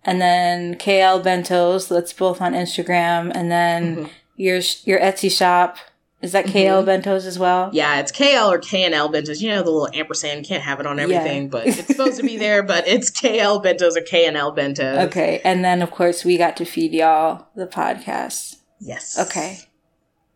And 0.04 0.20
then 0.20 0.74
KL 0.76 1.18
Bentos. 1.22 1.88
That's 1.88 2.12
both 2.12 2.40
on 2.42 2.52
Instagram. 2.52 3.32
And 3.34 3.50
then 3.50 3.96
Mhm. 3.96 4.08
your 4.36 4.60
your 4.84 5.00
Etsy 5.00 5.30
shop. 5.30 5.78
Is 6.20 6.32
that 6.32 6.46
KL 6.46 6.82
Mhm. 6.82 7.02
Bentos 7.02 7.26
as 7.26 7.38
well? 7.38 7.68
yeah, 7.72 8.00
it's 8.00 8.10
KL 8.12 8.50
or 8.50 8.58
KNL 8.58 9.10
bentos. 9.10 9.40
You 9.42 9.50
know 9.50 9.62
the 9.62 9.70
little 9.70 9.88
ampersand 9.94 10.46
can't 10.46 10.62
have 10.62 10.80
it 10.80 10.86
on 10.86 10.98
everything, 10.98 11.48
but 11.48 11.66
it's 11.66 11.86
supposed 11.86 12.16
to 12.18 12.22
be 12.22 12.36
there. 12.38 12.62
But 12.62 12.86
it's 12.88 13.10
KL 13.10 13.62
bentos 13.62 13.96
or 13.96 14.00
KNL 14.02 14.52
bentos. 14.56 15.06
Okay. 15.06 15.40
And 15.44 15.62
then, 15.64 15.82
of 15.82 15.90
course, 15.90 16.24
we 16.24 16.36
got 16.38 16.56
to 16.58 16.64
feed 16.64 16.92
y'all 16.92 17.46
the 17.56 17.66
podcast. 17.66 18.56
Yes. 18.80 19.18
Okay. 19.18 19.60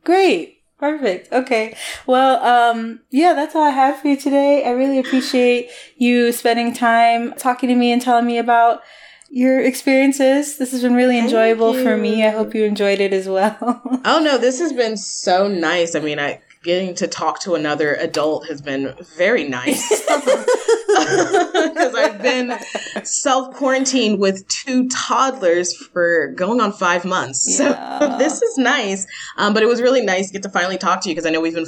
Great. 0.04 0.56
Perfect. 0.78 1.32
Okay. 1.32 1.76
Well, 2.06 2.42
um, 2.44 3.00
yeah, 3.10 3.34
that's 3.34 3.56
all 3.56 3.64
I 3.64 3.70
have 3.70 3.98
for 4.00 4.08
you 4.08 4.16
today. 4.16 4.64
I 4.64 4.70
really 4.70 5.00
appreciate 5.00 5.70
you 5.96 6.30
spending 6.30 6.72
time 6.72 7.32
talking 7.32 7.68
to 7.68 7.74
me 7.74 7.90
and 7.90 8.00
telling 8.00 8.26
me 8.26 8.38
about 8.38 8.82
your 9.28 9.60
experiences. 9.60 10.56
This 10.56 10.70
has 10.70 10.82
been 10.82 10.94
really 10.94 11.18
enjoyable 11.18 11.74
for 11.74 11.96
me. 11.96 12.24
I 12.24 12.30
hope 12.30 12.54
you 12.54 12.64
enjoyed 12.64 13.00
it 13.00 13.12
as 13.12 13.28
well. 13.28 13.82
Oh 14.04 14.20
no, 14.20 14.38
this 14.38 14.60
has 14.60 14.72
been 14.72 14.96
so 14.96 15.48
nice. 15.48 15.94
I 15.96 16.00
mean, 16.00 16.20
I 16.20 16.40
getting 16.64 16.94
to 16.96 17.06
talk 17.06 17.40
to 17.42 17.54
another 17.54 17.94
adult 17.94 18.46
has 18.48 18.60
been 18.60 18.94
very 19.16 19.48
nice 19.48 19.88
because 20.08 21.94
I've 21.94 22.20
been 22.20 22.58
self 23.04 23.54
quarantined 23.54 24.18
with 24.18 24.46
two 24.48 24.88
toddlers 24.88 25.74
for 25.74 26.28
going 26.36 26.60
on 26.60 26.72
five 26.72 27.04
months. 27.04 27.58
Yeah. 27.60 27.98
So 28.00 28.18
this 28.18 28.42
is 28.42 28.58
nice. 28.58 29.06
Um, 29.36 29.54
but 29.54 29.62
it 29.62 29.66
was 29.66 29.80
really 29.80 30.02
nice 30.04 30.28
to 30.28 30.32
get 30.32 30.42
to 30.42 30.48
finally 30.50 30.78
talk 30.78 31.00
to 31.02 31.08
you 31.08 31.14
because 31.14 31.26
I 31.26 31.30
know 31.30 31.40
we've 31.40 31.54
been 31.54 31.66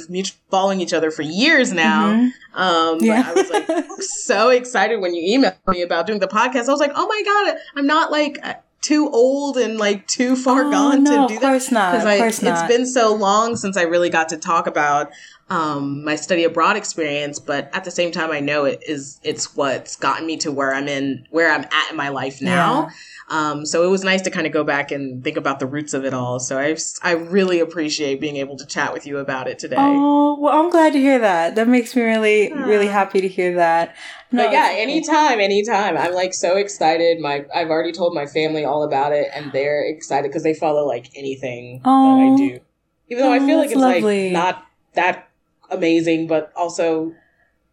following 0.49 0.81
each 0.81 0.93
other 0.93 1.11
for 1.11 1.21
years 1.21 1.71
now. 1.71 2.11
Mhm. 2.11 2.31
Um, 2.53 2.97
but 2.99 3.05
Yeah. 3.05 3.23
I 3.25 3.33
was 3.33 3.49
like 3.49 3.67
so 4.01 4.49
excited 4.49 4.99
when 4.99 5.13
you 5.15 5.39
emailed 5.39 5.55
me 5.67 5.81
about 5.81 6.05
doing 6.07 6.19
the 6.19 6.27
podcast. 6.27 6.67
I 6.67 6.71
was 6.71 6.79
like, 6.79 6.91
oh 6.95 7.07
my 7.07 7.21
god, 7.23 7.57
I'm 7.75 7.87
not 7.87 8.11
like 8.11 8.37
uh, 8.43 8.55
too 8.81 9.09
old 9.11 9.57
and 9.57 9.77
like 9.77 10.07
too 10.07 10.35
far 10.35 10.65
Oh, 10.65 10.71
gone 10.71 11.03
no, 11.03 11.27
to 11.27 11.33
do 11.33 11.39
that 11.39 11.45
Of 11.45 11.49
course 11.49 11.71
not. 11.71 11.91
Because 12.03 12.37
it's 12.37 12.41
not. 12.43 12.67
been 12.67 12.85
so 12.85 13.13
long 13.13 13.55
since 13.55 13.77
I 13.77 13.83
really 13.83 14.09
got 14.09 14.29
to 14.29 14.37
talk 14.37 14.67
about 14.67 15.11
um, 15.49 16.03
my 16.03 16.15
study 16.15 16.43
abroad 16.45 16.77
experience. 16.77 17.37
But 17.37 17.69
at 17.73 17.83
the 17.83 17.91
same 17.91 18.11
time, 18.11 18.31
I 18.31 18.39
know 18.39 18.65
it 18.65 18.81
is 18.87 19.19
it's 19.23 19.55
what's 19.55 19.95
gotten 19.97 20.25
me 20.25 20.37
to 20.37 20.51
where 20.51 20.73
I'm 20.73 20.87
in 20.87 21.27
where 21.29 21.51
I'm 21.51 21.63
at 21.63 21.91
in 21.91 21.95
my 21.97 22.09
life 22.09 22.41
now. 22.41 22.89
Um, 23.31 23.65
so 23.65 23.85
it 23.85 23.87
was 23.87 24.03
nice 24.03 24.21
to 24.23 24.29
kind 24.29 24.45
of 24.45 24.51
go 24.51 24.65
back 24.65 24.91
and 24.91 25.23
think 25.23 25.37
about 25.37 25.61
the 25.61 25.65
roots 25.65 25.93
of 25.93 26.03
it 26.03 26.13
all. 26.13 26.37
So 26.37 26.59
I 26.59 26.75
I 27.01 27.13
really 27.13 27.61
appreciate 27.61 28.19
being 28.19 28.35
able 28.35 28.57
to 28.57 28.65
chat 28.65 28.91
with 28.91 29.07
you 29.07 29.19
about 29.19 29.47
it 29.47 29.57
today. 29.57 29.77
Oh, 29.79 30.37
well, 30.37 30.59
I'm 30.59 30.69
glad 30.69 30.91
to 30.91 30.99
hear 30.99 31.17
that. 31.17 31.55
That 31.55 31.69
makes 31.69 31.95
me 31.95 32.01
really, 32.01 32.51
really 32.51 32.87
happy 32.87 33.21
to 33.21 33.29
hear 33.29 33.55
that. 33.55 33.95
No, 34.33 34.43
But 34.43 34.51
yeah, 34.51 34.71
anytime, 34.73 35.39
anytime. 35.39 35.95
I'm 35.97 36.13
like 36.13 36.33
so 36.33 36.57
excited. 36.57 37.21
My 37.21 37.45
I've 37.55 37.69
already 37.69 37.93
told 37.93 38.13
my 38.13 38.25
family 38.25 38.65
all 38.65 38.83
about 38.83 39.13
it, 39.13 39.29
and 39.33 39.49
they're 39.53 39.81
excited 39.81 40.27
because 40.27 40.43
they 40.43 40.53
follow 40.53 40.85
like 40.85 41.09
anything 41.15 41.81
Aw. 41.85 42.15
that 42.17 42.33
I 42.33 42.35
do. 42.35 42.59
Even 43.07 43.23
though 43.23 43.33
I 43.33 43.39
feel 43.39 43.57
like 43.57 43.71
it's 43.71 43.79
lovely. 43.79 44.25
like 44.25 44.33
not 44.33 44.65
that 44.95 45.29
amazing, 45.69 46.27
but 46.27 46.51
also 46.57 47.15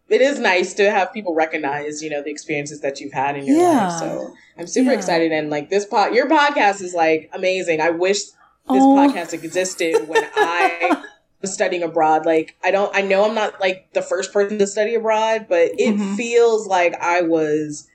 it 0.08 0.20
is 0.20 0.38
nice 0.38 0.74
to 0.74 0.90
have 0.90 1.12
people 1.12 1.34
recognize, 1.34 2.02
you 2.02 2.10
know, 2.10 2.22
the 2.22 2.30
experiences 2.30 2.80
that 2.80 3.00
you've 3.00 3.12
had 3.12 3.36
in 3.36 3.44
your 3.46 3.58
Yeah. 3.58 3.88
life. 3.88 3.98
So 4.00 4.34
I'm 4.58 4.66
super 4.66 4.90
Yeah. 4.90 4.96
excited, 4.96 5.32
and 5.32 5.50
like 5.50 5.70
this 5.70 5.84
pod, 5.84 6.14
your 6.14 6.26
podcast 6.28 6.80
is 6.82 6.94
like 6.94 7.30
amazing. 7.32 7.80
I 7.80 7.90
wish 7.90 8.18
this 8.24 8.32
Oh. 8.68 8.96
podcast 8.98 9.32
existed 9.32 10.08
when 10.08 10.24
I 10.36 11.02
was 11.40 11.52
studying 11.54 11.82
abroad. 11.82 12.26
Like 12.26 12.56
I 12.64 12.70
don't 12.70 12.94
I 12.94 13.02
know 13.02 13.24
I'm 13.24 13.34
not 13.34 13.60
like 13.60 13.86
the 13.92 14.02
first 14.02 14.32
person 14.32 14.58
to 14.58 14.66
study 14.66 14.94
abroad, 14.94 15.46
but 15.48 15.70
it 15.78 15.94
Mhm. 15.96 16.16
feels 16.16 16.66
like 16.66 16.94
I 17.00 17.22
was 17.22 17.86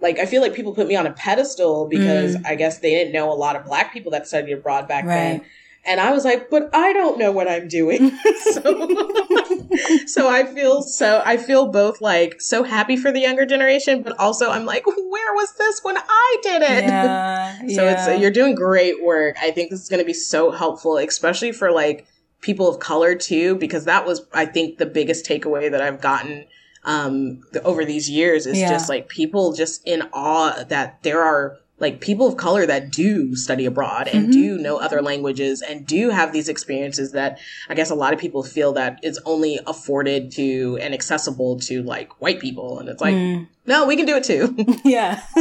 like 0.00 0.18
I 0.18 0.26
feel 0.26 0.40
like 0.42 0.54
people 0.54 0.72
put 0.74 0.86
me 0.88 0.96
on 0.96 1.06
a 1.06 1.12
pedestal 1.12 1.86
because 1.86 2.36
Mm. 2.36 2.46
I 2.46 2.54
guess 2.54 2.78
they 2.78 2.90
didn't 2.90 3.12
know 3.12 3.30
a 3.32 3.34
lot 3.34 3.54
of 3.56 3.64
black 3.64 3.92
people 3.92 4.10
that 4.12 4.26
studied 4.26 4.52
abroad 4.52 4.86
back 4.88 5.06
then. 5.06 5.42
And 5.84 5.98
I 6.00 6.12
was 6.12 6.24
like, 6.26 6.50
but 6.50 6.68
I 6.74 6.92
don't 6.92 7.18
know 7.18 7.32
what 7.32 7.48
I'm 7.48 7.66
doing. 7.68 8.12
so, 8.52 8.60
so 10.06 10.28
I 10.28 10.44
feel 10.46 10.82
so 10.82 11.22
I 11.24 11.36
feel 11.36 11.68
both 11.68 12.00
like 12.00 12.40
so 12.40 12.62
happy 12.62 12.96
for 12.96 13.12
the 13.12 13.20
younger 13.20 13.46
generation, 13.46 14.02
but 14.02 14.18
also 14.18 14.50
I'm 14.50 14.64
like, 14.64 14.86
where 14.86 15.34
was 15.34 15.54
this 15.58 15.80
when 15.82 15.96
I 15.96 16.36
did 16.42 16.62
it? 16.62 16.84
Yeah. 16.84 17.58
So 17.74 17.84
yeah. 17.84 18.10
it's 18.10 18.20
you're 18.20 18.30
doing 18.30 18.54
great 18.54 19.02
work. 19.04 19.36
I 19.40 19.50
think 19.50 19.70
this 19.70 19.82
is 19.82 19.88
going 19.88 20.00
to 20.00 20.06
be 20.06 20.14
so 20.14 20.50
helpful, 20.50 20.96
especially 20.98 21.52
for 21.52 21.70
like 21.70 22.06
people 22.40 22.68
of 22.68 22.80
color 22.80 23.14
too, 23.14 23.56
because 23.56 23.84
that 23.84 24.06
was 24.06 24.26
I 24.32 24.46
think 24.46 24.78
the 24.78 24.86
biggest 24.86 25.26
takeaway 25.26 25.70
that 25.70 25.80
I've 25.82 26.00
gotten 26.00 26.46
um 26.84 27.42
the, 27.52 27.62
over 27.64 27.84
these 27.84 28.08
years 28.08 28.46
is 28.46 28.58
Yeah. 28.58 28.70
just 28.70 28.88
like 28.88 29.08
people 29.08 29.52
just 29.52 29.86
in 29.86 30.02
awe 30.14 30.64
that 30.68 31.02
there 31.02 31.22
are 31.22 31.58
like 31.80 32.00
people 32.00 32.26
of 32.28 32.36
color 32.36 32.66
that 32.66 32.90
do 32.92 33.34
study 33.34 33.64
abroad 33.66 34.08
and 34.12 34.28
Mhm. 34.28 34.32
do 34.32 34.58
know 34.58 34.76
other 34.76 35.00
languages 35.02 35.62
and 35.62 35.86
do 35.86 36.10
have 36.10 36.32
these 36.32 36.48
experiences 36.48 37.12
that 37.12 37.38
I 37.68 37.74
guess 37.74 37.90
a 37.90 37.94
lot 37.94 38.12
of 38.12 38.20
people 38.20 38.42
feel 38.42 38.72
that 38.74 38.98
it's 39.02 39.18
only 39.24 39.58
afforded 39.66 40.30
to 40.32 40.78
and 40.80 40.92
accessible 40.94 41.58
to 41.60 41.82
like 41.82 42.20
white 42.20 42.38
people 42.38 42.78
and 42.78 42.88
it's 42.88 43.00
like 43.00 43.14
Mm. 43.14 43.46
No 43.66 43.86
we 43.86 43.96
can 43.96 44.06
do 44.06 44.16
it 44.16 44.24
too 44.24 44.54
yeah. 44.84 45.22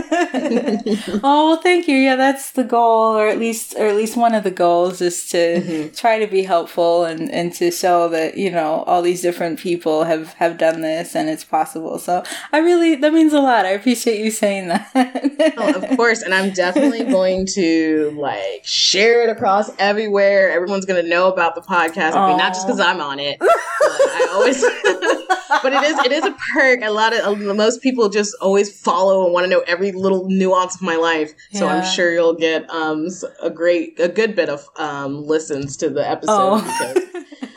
oh, 1.23 1.49
well, 1.49 1.57
thank 1.61 1.87
you. 1.87 1.95
Yeah, 1.95 2.15
that's 2.15 2.51
the 2.51 2.63
goal, 2.63 3.15
or 3.17 3.27
at 3.27 3.39
least, 3.39 3.75
or 3.77 3.87
at 3.87 3.95
least 3.95 4.15
one 4.17 4.33
of 4.33 4.43
the 4.43 4.51
goals, 4.51 5.01
is 5.01 5.27
to 5.29 5.37
Mhm. 5.61 5.97
try 5.97 6.19
to 6.19 6.27
be 6.27 6.43
helpful 6.43 7.05
and 7.05 7.29
and 7.31 7.53
to 7.53 7.71
show 7.71 8.07
that 8.09 8.37
you 8.37 8.51
know 8.51 8.83
all 8.87 9.01
these 9.01 9.21
different 9.21 9.59
people 9.59 10.03
have 10.03 10.33
have 10.33 10.57
done 10.57 10.81
this 10.81 11.15
and 11.15 11.29
it's 11.29 11.43
possible. 11.43 11.97
So 11.99 12.23
I 12.51 12.59
really 12.59 12.95
that 12.95 13.13
means 13.13 13.33
a 13.33 13.39
lot. 13.41 13.65
I 13.65 13.69
appreciate 13.69 14.19
you 14.23 14.31
saying 14.31 14.67
that. 14.69 15.53
Oh, 15.57 15.73
of 15.73 15.97
course, 15.97 16.21
and 16.21 16.33
I'm 16.33 16.51
definitely 16.51 17.03
going 17.17 17.45
to 17.55 18.11
like 18.19 18.61
share 18.63 19.23
it 19.23 19.29
across 19.29 19.71
everywhere. 19.79 20.51
Everyone's 20.51 20.85
going 20.85 21.01
to 21.03 21.09
know 21.09 21.31
about 21.31 21.55
the 21.55 21.61
podcast. 21.61 22.13
I 22.13 22.27
mean, 22.29 22.37
not 22.37 22.53
just 22.53 22.67
because 22.67 22.79
I'm 22.79 23.01
on 23.01 23.19
it. 23.19 23.39
But 23.81 23.91
I 23.91 24.27
always, 24.31 24.61
but 25.63 25.73
it 25.73 25.83
is 25.83 25.99
it 26.05 26.11
is 26.11 26.25
a 26.25 26.35
perk. 26.53 26.81
A 26.83 26.89
lot 26.91 27.13
of 27.17 27.41
uh, 27.41 27.53
most 27.53 27.81
people 27.81 28.09
just 28.09 28.35
always 28.41 28.71
follow 28.81 29.23
and 29.25 29.33
want 29.33 29.45
to 29.45 29.49
know 29.49 29.61
every 29.67 29.91
little 29.91 30.27
nuance 30.29 30.75
of 30.75 30.81
my 30.81 30.95
life. 30.95 31.33
So 31.53 31.67
I'm 31.67 31.83
sure 31.83 32.13
you'll 32.13 32.33
get 32.35 32.69
um 32.69 33.07
a 33.41 33.49
great 33.49 33.99
a 33.99 34.07
good 34.09 34.35
bit 34.35 34.49
of 34.49 34.67
um 34.77 35.25
listens 35.25 35.77
to 35.77 35.89
the 35.89 36.07
episode 36.07 36.61
because 36.61 36.97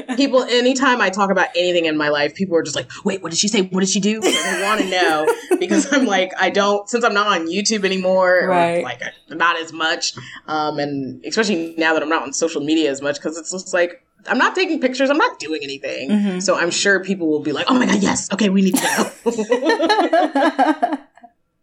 Oh. 0.09 0.17
people 0.17 0.43
anytime 0.43 1.01
i 1.01 1.09
talk 1.09 1.31
about 1.31 1.47
anything 1.57 1.87
in 1.87 1.97
my 1.97 2.09
life 2.11 2.35
people 2.35 2.55
are 2.55 2.63
just 2.63 2.77
like 2.77 2.87
wait 3.05 3.23
what 3.23 3.31
did 3.31 3.39
she 3.39 3.49
say 3.49 3.63
what 3.63 3.81
did 3.81 3.89
she 3.89 4.01
do 4.01 4.21
Like, 4.21 4.35
i 4.37 4.63
want 4.63 4.81
to 4.83 4.91
know 4.91 5.27
because 5.59 5.91
i'm 5.93 6.05
like 6.05 6.33
i 6.39 6.51
don't 6.51 6.87
since 6.89 7.03
i'm 7.05 7.15
not 7.15 7.27
on 7.29 7.47
youtube 7.47 7.85
anymore 7.85 8.47
Right. 8.47 8.81
or 8.81 8.83
like 8.83 9.01
not 9.31 9.57
as 9.59 9.73
much 9.73 10.13
um 10.49 10.79
and 10.79 11.25
especially 11.25 11.75
now 11.79 11.95
that 11.95 12.03
i'm 12.03 12.11
not 12.11 12.23
on 12.25 12.33
social 12.35 12.61
media 12.63 12.91
as 12.91 13.01
much 13.01 13.17
because 13.17 13.39
it's 13.39 13.53
just 13.53 13.73
like 13.73 14.05
i'm 14.27 14.39
not 14.39 14.55
taking 14.55 14.81
pictures 14.81 15.11
i'm 15.11 15.19
not 15.19 15.39
doing 15.39 15.61
anything 15.63 16.09
Mhm. 16.11 16.43
so 16.43 16.57
i'm 16.57 16.71
sure 16.71 17.01
people 17.03 17.29
will 17.29 17.43
be 17.43 17.53
like 17.53 17.67
oh 17.69 17.75
my 17.75 17.87
god 17.87 18.03
yes 18.03 18.29
okay 18.33 18.49
we 18.49 18.63
need 18.63 18.77
to 18.77 18.85
know 18.85 20.99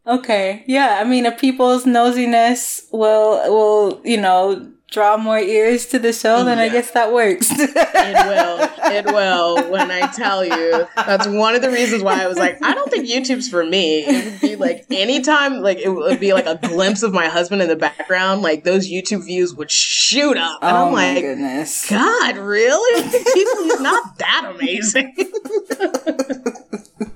okay. 0.18 0.64
Yeah. 0.65 0.98
I 0.99 1.03
mean, 1.03 1.26
a 1.26 1.31
people's 1.31 1.86
nosiness 1.86 2.81
will 2.91 3.41
will 3.49 4.02
you 4.03 4.19
know 4.19 4.72
draw 4.91 5.17
more 5.17 5.37
ears 5.39 5.85
to 5.87 5.99
the 5.99 6.11
show, 6.11 6.43
then 6.43 6.57
I 6.57 6.69
guess 6.69 6.91
that 6.91 7.13
works. 7.13 7.47
It 7.51 7.59
will. 7.75 8.91
It 8.91 9.05
will. 9.05 9.69
When 9.71 9.91
I 9.91 10.07
tell 10.11 10.43
you, 10.43 10.87
that's 10.95 11.27
one 11.27 11.55
of 11.55 11.61
the 11.61 11.69
reasons 11.69 12.01
why 12.03 12.23
I 12.23 12.27
was 12.27 12.37
like, 12.37 12.57
I 12.63 12.73
don't 12.73 12.89
think 12.89 13.07
YouTube's 13.07 13.47
for 13.49 13.63
me. 13.65 13.99
It 14.05 14.25
would 14.31 14.41
be 14.41 14.55
like 14.55 14.85
anytime, 14.89 15.61
like 15.61 15.77
it 15.77 15.89
would 15.89 16.19
be 16.19 16.33
like 16.33 16.47
a 16.47 16.59
glimpse 16.67 17.03
of 17.03 17.13
my 17.13 17.27
husband 17.27 17.61
in 17.61 17.67
the 17.67 17.75
background, 17.75 18.41
like 18.41 18.63
those 18.63 18.89
YouTube 18.89 19.25
views 19.25 19.53
would 19.53 19.69
shoot 19.71 20.37
up, 20.37 20.59
and 20.63 20.75
oh 20.75 20.87
I'm 20.87 20.91
my 20.93 21.13
like, 21.13 21.23
goodness. 21.23 21.89
God, 21.89 22.37
really? 22.37 23.03
He's 23.03 23.79
not 23.81 24.17
that 24.17 24.53
amazing. 24.55 25.15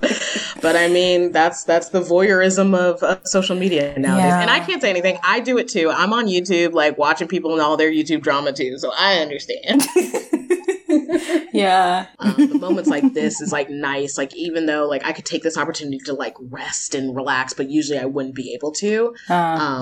but 0.63 0.77
I 0.77 0.87
mean, 0.87 1.33
that's 1.33 1.65
that's 1.65 1.89
the 1.89 1.99
voyeurism 1.99 2.73
of, 2.73 3.03
of 3.03 3.27
social 3.27 3.55
media 3.55 3.99
nowadays. 3.99 4.25
Yeah. 4.25 4.41
And 4.41 4.49
I 4.49 4.61
can't 4.61 4.81
say 4.81 4.89
anything. 4.89 5.19
I 5.21 5.41
do 5.41 5.57
it 5.57 5.67
too. 5.67 5.91
I'm 5.91 6.13
on 6.13 6.25
YouTube, 6.27 6.71
like 6.71 6.97
watching 6.97 7.27
people 7.27 7.51
and 7.51 7.61
all 7.61 7.75
their 7.75 7.91
YouTube 7.91 8.21
drama 8.21 8.53
too. 8.53 8.79
So 8.79 8.91
I 8.97 9.19
understand. 9.19 9.83
yeah. 11.53 12.07
um, 12.19 12.35
but 12.35 12.59
moments 12.59 12.89
like 12.89 13.13
this 13.13 13.41
is 13.41 13.51
like 13.51 13.69
nice. 13.69 14.17
Like 14.17 14.35
even 14.35 14.65
though 14.65 14.87
like 14.87 15.05
I 15.05 15.13
could 15.13 15.25
take 15.25 15.43
this 15.43 15.57
opportunity 15.57 15.99
to 16.05 16.13
like 16.13 16.35
rest 16.39 16.95
and 16.95 17.15
relax, 17.15 17.53
but 17.53 17.69
usually 17.69 17.99
I 17.99 18.05
wouldn't 18.05 18.35
be 18.35 18.53
able 18.53 18.71
to. 18.73 19.15
Uh, 19.29 19.33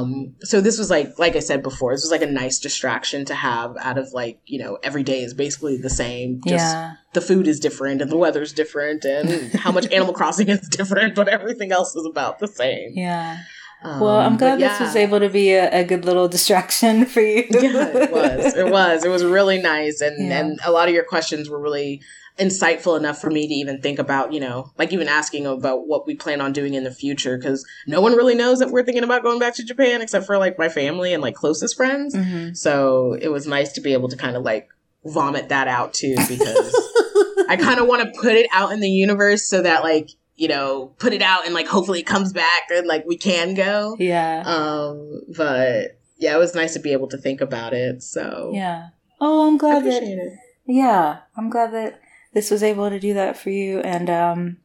Um, 0.01 0.35
so 0.41 0.61
this 0.61 0.77
was 0.77 0.89
like, 0.89 1.17
like 1.19 1.35
I 1.35 1.39
said 1.39 1.63
before, 1.63 1.93
this 1.93 2.03
was 2.03 2.11
like 2.11 2.21
a 2.21 2.31
nice 2.31 2.59
distraction 2.59 3.25
to 3.25 3.35
have 3.35 3.75
out 3.79 3.97
of 3.97 4.11
like, 4.13 4.39
you 4.45 4.59
know, 4.59 4.77
every 4.83 5.03
day 5.03 5.21
is 5.21 5.33
basically 5.33 5.77
the 5.77 5.89
same. 5.89 6.41
Just 6.45 6.75
yeah. 6.75 6.93
the 7.13 7.21
food 7.21 7.47
is 7.47 7.59
different 7.59 8.01
and 8.01 8.11
the 8.11 8.17
weather's 8.17 8.53
different 8.53 9.05
and 9.05 9.53
how 9.53 9.71
much 9.71 9.85
Animal 9.91 10.13
Crossing 10.13 10.49
is 10.49 10.67
different, 10.69 11.15
but 11.15 11.27
everything 11.27 11.71
else 11.71 11.95
is 11.95 12.05
about 12.05 12.39
the 12.39 12.47
same. 12.47 12.91
Yeah. 12.95 13.39
Um, 13.83 13.99
Well, 13.99 14.17
I'm 14.17 14.33
but 14.37 14.57
glad 14.57 14.59
this 14.59 14.79
was 14.79 14.95
able 14.95 15.19
to 15.19 15.29
be 15.29 15.51
a, 15.51 15.81
a 15.81 15.83
good 15.83 16.05
little 16.05 16.27
distraction 16.27 17.05
for 17.13 17.21
you. 17.21 17.45
yeah, 17.49 17.87
it 17.87 18.11
was. 18.11 18.55
It 18.55 18.69
was. 18.71 19.05
It 19.05 19.09
was 19.09 19.23
really 19.23 19.59
nice, 19.61 20.01
and 20.01 20.27
Yeah. 20.27 20.39
and 20.39 20.59
a 20.63 20.71
lot 20.71 20.87
of 20.87 20.93
your 20.93 21.03
questions 21.03 21.49
were 21.49 21.59
really 21.59 22.01
insightful 22.39 22.97
enough 22.97 23.19
for 23.19 23.29
me 23.29 23.47
to 23.47 23.53
even 23.53 23.81
think 23.81 23.99
about. 23.99 24.33
You 24.33 24.39
know, 24.39 24.71
like 24.77 24.93
even 24.93 25.07
asking 25.07 25.45
about 25.47 25.87
what 25.87 26.05
we 26.07 26.15
plan 26.15 26.41
on 26.41 26.53
doing 26.53 26.73
in 26.75 26.83
the 26.83 26.91
future, 26.91 27.37
because 27.37 27.65
no 27.87 28.01
one 28.01 28.13
really 28.15 28.35
knows 28.35 28.59
that 28.59 28.69
we're 28.69 28.83
thinking 28.83 29.03
about 29.03 29.23
going 29.23 29.39
back 29.39 29.55
to 29.55 29.63
Japan 29.65 30.01
except 30.01 30.25
for 30.25 30.37
like 30.37 30.57
my 30.59 30.69
family 30.69 31.13
and 31.13 31.21
like 31.23 31.35
closest 31.35 31.75
friends. 31.75 32.15
hmm 32.15 32.53
So 32.53 33.13
it 33.19 33.29
was 33.29 33.47
nice 33.47 33.73
to 33.73 33.81
be 33.81 33.93
able 33.93 34.09
to 34.09 34.15
kind 34.17 34.35
of 34.37 34.43
like 34.43 34.69
vomit 35.05 35.49
that 35.49 35.67
out 35.67 35.93
too, 35.95 36.15
because 36.27 36.73
I 37.49 37.57
kind 37.59 37.79
of 37.79 37.87
want 37.87 38.03
to 38.13 38.21
put 38.21 38.33
it 38.35 38.47
out 38.53 38.71
in 38.71 38.79
the 38.79 38.89
universe 38.89 39.47
so 39.47 39.61
that 39.63 39.83
like 39.83 40.09
you 40.41 40.47
know 40.47 40.87
put 40.97 41.13
it 41.13 41.21
out 41.21 41.45
and 41.45 41.53
like 41.53 41.67
hopefully 41.67 41.99
it 41.99 42.07
comes 42.07 42.33
back 42.33 42.63
and 42.71 42.87
like 42.87 43.05
we 43.05 43.15
can 43.15 43.53
go. 43.53 43.95
Yeah. 43.99 44.41
Um, 44.43 45.21
but 45.37 45.99
yeah, 46.17 46.35
it 46.35 46.39
was 46.39 46.55
nice 46.55 46.73
to 46.73 46.79
be 46.79 46.93
able 46.93 47.07
to 47.09 47.17
think 47.17 47.41
about 47.41 47.73
it. 47.73 48.01
So 48.01 48.49
yeah. 48.51 48.89
Oh, 49.19 49.47
I'm 49.47 49.59
glad 49.59 49.85
that. 49.85 50.01
it. 50.01 50.33
Yeah, 50.65 51.19
I'm 51.37 51.51
glad 51.51 51.73
that 51.73 52.01
this 52.33 52.49
was 52.49 52.63
able 52.63 52.89
to 52.89 52.99
do 52.99 53.13
that 53.13 53.37
for 53.37 53.51
you. 53.51 53.81
And 53.81 54.09
um, 54.09 54.57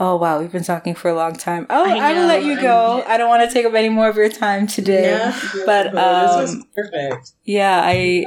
oh 0.00 0.16
wow, 0.16 0.38
we've 0.40 0.52
been 0.52 0.62
talking 0.64 0.94
for 0.94 1.08
a 1.08 1.14
long 1.14 1.34
time. 1.34 1.66
Oh, 1.70 1.84
I 1.84 2.10
I, 2.10 2.12
will 2.14 2.26
let 2.26 2.44
you 2.44 2.56
go. 2.56 2.62
know. 2.62 3.04
I 3.06 3.16
don't 3.16 3.28
want 3.28 3.48
to 3.48 3.52
take 3.52 3.66
up 3.66 3.74
any 3.74 3.88
more 3.88 4.08
of 4.08 4.16
your 4.16 4.28
time 4.28 4.66
today. 4.66 5.10
Yeah, 5.10 5.38
but, 5.66 5.84
this 5.92 5.92
was 5.94 6.54
um, 6.54 6.64
perfect. 6.74 7.32
Yeah, 7.44 7.80
I 7.82 8.24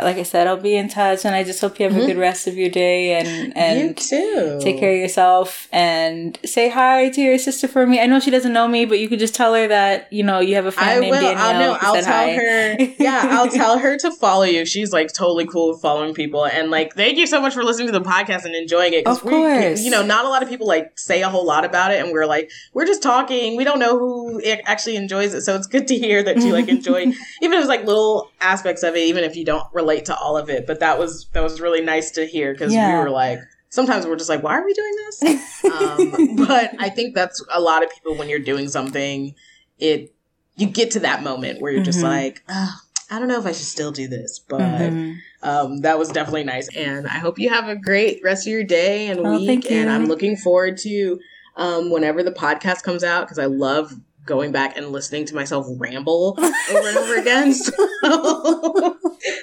uh, 0.00 0.04
like 0.04 0.16
I 0.16 0.22
said, 0.22 0.46
I'll 0.46 0.56
be 0.60 0.74
in 0.76 0.88
touch, 0.88 1.24
and 1.24 1.34
I 1.34 1.44
just 1.44 1.60
hope 1.60 1.78
you 1.78 1.88
have 1.88 1.96
a 1.96 2.00
Mhm. 2.00 2.06
good 2.06 2.16
rest 2.18 2.46
of 2.46 2.56
your 2.56 2.70
day 2.70 3.14
and 3.14 3.56
and 3.56 3.78
you 3.80 3.94
too. 3.94 4.58
take 4.62 4.78
care 4.78 4.92
of 4.92 4.96
yourself 4.98 5.68
and 5.72 6.38
say 6.44 6.68
hi 6.70 7.10
to 7.10 7.20
your 7.20 7.38
sister 7.38 7.68
for 7.68 7.86
me. 7.86 8.00
I 8.00 8.06
know 8.06 8.18
she 8.18 8.30
doesn't 8.30 8.52
know 8.52 8.66
me, 8.66 8.84
but 8.86 8.98
you 8.98 9.08
could 9.08 9.18
just 9.18 9.34
tell 9.34 9.54
her 9.54 9.68
that 9.68 10.10
you 10.12 10.22
know 10.24 10.40
you 10.40 10.54
have 10.56 10.66
a 10.66 10.72
friend 10.72 10.90
I 10.90 11.00
named 11.00 11.10
will. 11.12 11.20
Danielle. 11.20 11.38
I'll 11.44 11.60
know. 11.60 11.78
I'll 11.80 11.94
tell 12.02 12.04
hi. 12.04 12.32
her. 12.34 12.76
Yeah, 12.98 13.26
I'll 13.30 13.48
tell 13.50 13.78
her 13.78 13.96
to 13.98 14.10
follow 14.12 14.44
you. 14.44 14.64
She's 14.64 14.92
like 14.92 15.12
totally 15.12 15.46
cool 15.46 15.72
with 15.72 15.80
following 15.82 16.14
people, 16.14 16.46
and 16.46 16.70
like 16.70 16.94
thank 16.94 17.18
you 17.18 17.26
so 17.26 17.40
much 17.40 17.52
for 17.54 17.62
listening 17.62 17.88
to 17.92 17.98
the 17.98 18.04
podcast 18.04 18.44
and 18.44 18.54
enjoying 18.54 18.92
it. 18.94 19.06
Of 19.06 19.22
we- 19.24 19.30
course. 19.30 19.82
you 19.82 19.90
know, 19.90 20.02
not 20.02 20.24
a 20.24 20.28
lot 20.28 20.42
of 20.42 20.48
people 20.48 20.66
like 20.66 20.98
say 20.98 21.11
a 21.20 21.28
whole 21.28 21.44
lot 21.44 21.64
about 21.66 21.92
it, 21.92 22.02
and 22.02 22.12
we're 22.12 22.24
like, 22.26 22.50
we're 22.72 22.86
just 22.86 23.02
talking. 23.02 23.56
We 23.56 23.64
don't 23.64 23.78
know 23.78 23.98
who 23.98 24.40
actually 24.64 24.96
enjoys 24.96 25.34
it, 25.34 25.42
so 25.42 25.54
it's 25.54 25.66
good 25.66 25.86
to 25.88 25.98
hear 25.98 26.22
that 26.22 26.38
you 26.38 26.52
like 26.54 26.68
enjoy, 26.68 27.00
even 27.42 27.52
if 27.52 27.60
it's 27.60 27.68
like 27.68 27.84
little 27.84 28.30
aspects 28.40 28.82
of 28.82 28.94
it, 28.96 29.00
even 29.00 29.22
if 29.24 29.36
you 29.36 29.44
don't 29.44 29.66
relate 29.74 30.06
to 30.06 30.16
all 30.16 30.38
of 30.38 30.48
it. 30.48 30.66
But 30.66 30.80
that 30.80 30.98
was 30.98 31.26
that 31.34 31.42
was 31.42 31.60
really 31.60 31.82
nice 31.82 32.10
to 32.12 32.24
hear 32.24 32.52
because 32.54 32.72
Yeah. 32.72 32.88
we 32.98 33.04
were 33.04 33.10
like. 33.10 33.40
Sometimes 33.68 34.04
we're 34.06 34.16
just 34.16 34.28
like, 34.28 34.42
why 34.42 34.52
are 34.58 34.64
we 34.66 34.74
doing 34.74 34.94
this? 34.96 35.64
um, 35.64 36.36
but 36.36 36.72
I 36.78 36.90
think 36.90 37.14
that's 37.14 37.42
a 37.54 37.58
lot 37.58 37.82
of 37.82 37.88
people 37.90 38.14
when 38.16 38.28
you're 38.28 38.38
doing 38.38 38.68
something, 38.68 39.34
it 39.78 40.14
you 40.56 40.66
get 40.66 40.90
to 40.90 41.00
that 41.00 41.22
moment 41.22 41.62
where 41.62 41.72
you're 41.72 41.82
just 41.82 42.00
Mhm. 42.00 42.02
like, 42.02 42.42
oh, 42.50 42.74
I 43.12 43.18
don't 43.18 43.28
know 43.28 43.38
if 43.38 43.44
I 43.46 43.52
should 43.52 43.66
still 43.66 43.92
do 43.92 44.08
this, 44.08 44.38
but 44.38 44.60
Mhm. 44.60 45.18
um, 45.42 45.80
that 45.82 45.98
was 45.98 46.08
definitely 46.08 46.44
nice. 46.44 46.68
And 46.74 47.06
I 47.06 47.18
hope 47.18 47.38
you 47.38 47.50
have 47.50 47.68
a 47.68 47.76
great 47.76 48.20
rest 48.24 48.46
of 48.46 48.52
your 48.52 48.64
day 48.64 49.08
and 49.08 49.20
Oh, 49.20 49.32
week. 49.38 49.70
And 49.70 49.90
I'm 49.90 50.06
looking 50.06 50.36
forward 50.36 50.78
to 50.78 51.20
um, 51.54 51.90
whenever 51.90 52.22
the 52.22 52.32
podcast 52.32 52.82
comes 52.82 53.04
out 53.04 53.26
because 53.26 53.38
I 53.38 53.44
love 53.44 53.92
going 54.24 54.52
back 54.52 54.76
and 54.76 54.90
listening 54.90 55.24
to 55.26 55.34
myself 55.34 55.66
ramble 55.78 56.36
over 56.70 56.88
and 56.88 56.96
over 56.96 57.16
again. 57.16 57.52
So 57.52 58.98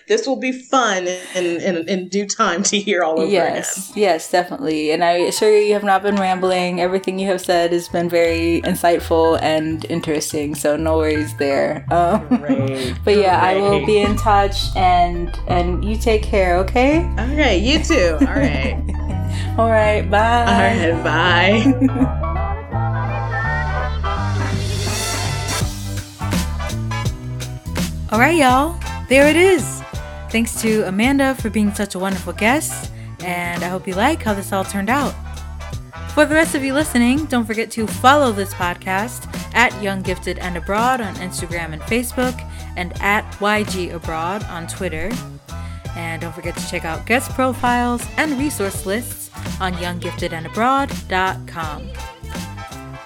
this 0.07 0.25
will 0.27 0.39
be 0.39 0.51
fun 0.51 1.07
in, 1.07 1.61
in, 1.61 1.89
in 1.89 2.07
due 2.07 2.25
time 2.25 2.63
to 2.63 2.79
hear 2.79 3.03
all 3.03 3.19
over 3.19 3.29
Yes, 3.29 3.91
yes, 3.95 4.31
definitely. 4.31 4.91
And 4.91 5.03
I 5.03 5.11
assure 5.11 5.51
you, 5.51 5.65
you 5.65 5.73
have 5.73 5.83
not 5.83 6.01
been 6.01 6.15
rambling. 6.15 6.81
Everything 6.81 7.19
you 7.19 7.27
have 7.27 7.41
said 7.41 7.71
has 7.71 7.87
been 7.89 8.09
very 8.09 8.61
insightful 8.61 9.41
and 9.41 9.85
interesting. 9.85 10.55
So 10.55 10.75
no 10.75 10.97
worries 10.97 11.35
there. 11.37 11.85
Um. 11.91 12.27
Great. 12.27 12.97
but 13.03 13.17
yeah, 13.17 13.39
I 13.39 13.55
will 13.55 13.85
be 13.85 13.99
in 13.99 14.15
touch, 14.15 14.75
and 14.75 15.29
and 15.47 15.83
you 15.83 15.97
take 15.97 16.23
care. 16.23 16.57
Okay. 16.59 16.99
All 17.17 17.35
right, 17.35 17.61
you 17.61 17.83
too. 17.83 18.17
All 18.21 18.27
right. 18.27 18.75
All 19.57 19.69
right. 19.69 20.09
Bye. 20.09 20.45
All 20.45 20.93
right, 20.93 21.03
bye. 21.03 22.25
All 28.11 28.19
right, 28.19 28.35
y'all. 28.35 28.75
There 29.07 29.27
it 29.27 29.35
is. 29.35 29.83
Thanks 30.31 30.59
to 30.61 30.81
Amanda 30.87 31.35
for 31.35 31.51
being 31.51 31.71
such 31.75 31.93
a 31.93 31.99
wonderful 31.99 32.33
guest, 32.33 32.91
and 33.19 33.63
I 33.63 33.67
hope 33.67 33.87
you 33.87 33.93
like 33.93 34.23
how 34.23 34.33
this 34.33 34.51
all 34.51 34.63
turned 34.63 34.89
out. 34.89 35.13
For 36.15 36.25
the 36.25 36.33
rest 36.33 36.55
of 36.55 36.63
you 36.63 36.73
listening, 36.73 37.25
don't 37.25 37.45
forget 37.45 37.69
to 37.71 37.85
follow 37.85 38.31
this 38.31 38.51
podcast 38.55 39.31
at 39.53 39.79
Young 39.81 40.01
Gifted 40.01 40.39
and 40.39 40.57
Abroad 40.57 41.01
on 41.01 41.13
Instagram 41.15 41.71
and 41.71 41.83
Facebook, 41.83 42.35
and 42.77 42.99
at 42.99 43.31
YG 43.33 43.93
Abroad 43.93 44.43
on 44.45 44.65
Twitter. 44.65 45.11
And 45.95 46.21
don't 46.21 46.33
forget 46.33 46.57
to 46.57 46.67
check 46.67 46.85
out 46.85 47.05
guest 47.05 47.29
profiles 47.31 48.03
and 48.17 48.39
resource 48.39 48.87
lists 48.87 49.29
on 49.61 49.73
younggiftedandabroad.com. 49.73 51.89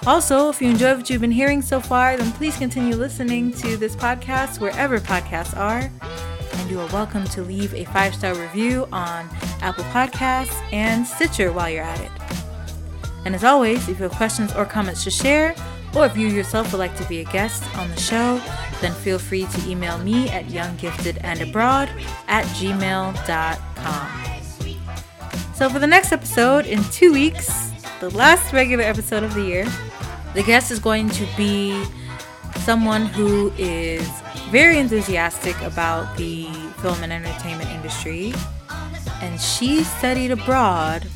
Also, 0.06 0.50
if 0.50 0.60
you 0.60 0.68
enjoy 0.68 0.94
what 0.94 1.08
you've 1.08 1.22
been 1.22 1.30
hearing 1.30 1.62
so 1.62 1.80
far, 1.80 2.14
then 2.18 2.30
please 2.32 2.54
continue 2.58 2.94
listening 2.94 3.50
to 3.52 3.78
this 3.78 3.96
podcast 3.96 4.60
wherever 4.60 4.98
podcasts 4.98 5.56
are. 5.56 5.90
And 6.52 6.70
you 6.70 6.78
are 6.78 6.86
welcome 6.88 7.24
to 7.28 7.42
leave 7.42 7.72
a 7.72 7.86
five 7.86 8.14
star 8.14 8.34
review 8.34 8.86
on 8.92 9.30
Apple 9.62 9.84
Podcasts 9.84 10.60
and 10.74 11.06
Stitcher 11.06 11.52
while 11.52 11.70
you're 11.70 11.84
at 11.84 12.00
it. 12.00 12.10
And 13.24 13.34
as 13.34 13.44
always, 13.44 13.88
if 13.88 13.98
you 13.98 14.02
have 14.04 14.12
questions 14.12 14.54
or 14.54 14.66
comments 14.66 15.04
to 15.04 15.10
share, 15.10 15.54
or 15.96 16.04
if 16.04 16.18
you 16.18 16.28
yourself 16.28 16.70
would 16.72 16.78
like 16.78 16.96
to 16.98 17.08
be 17.08 17.20
a 17.20 17.24
guest 17.24 17.64
on 17.78 17.88
the 17.88 17.98
show, 17.98 18.42
then 18.82 18.92
feel 18.92 19.18
free 19.18 19.46
to 19.46 19.70
email 19.70 19.96
me 19.98 20.28
at 20.28 20.44
younggiftedandabroad 20.46 21.88
at 22.28 22.44
gmail.com. 22.56 24.20
So 25.54 25.70
for 25.70 25.78
the 25.78 25.86
next 25.86 26.12
episode 26.12 26.66
in 26.66 26.84
two 26.90 27.10
weeks, 27.12 27.70
the 28.00 28.10
last 28.10 28.52
regular 28.52 28.84
episode 28.84 29.22
of 29.22 29.32
the 29.32 29.42
year, 29.42 29.66
the 30.34 30.42
guest 30.42 30.70
is 30.70 30.78
going 30.78 31.08
to 31.10 31.26
be 31.36 31.84
someone 32.60 33.06
who 33.06 33.52
is 33.58 34.06
very 34.50 34.78
enthusiastic 34.78 35.60
about 35.62 36.16
the 36.16 36.46
film 36.82 37.02
and 37.02 37.12
entertainment 37.12 37.70
industry, 37.70 38.32
and 39.22 39.40
she 39.40 39.82
studied 39.84 40.30
abroad 40.30 41.06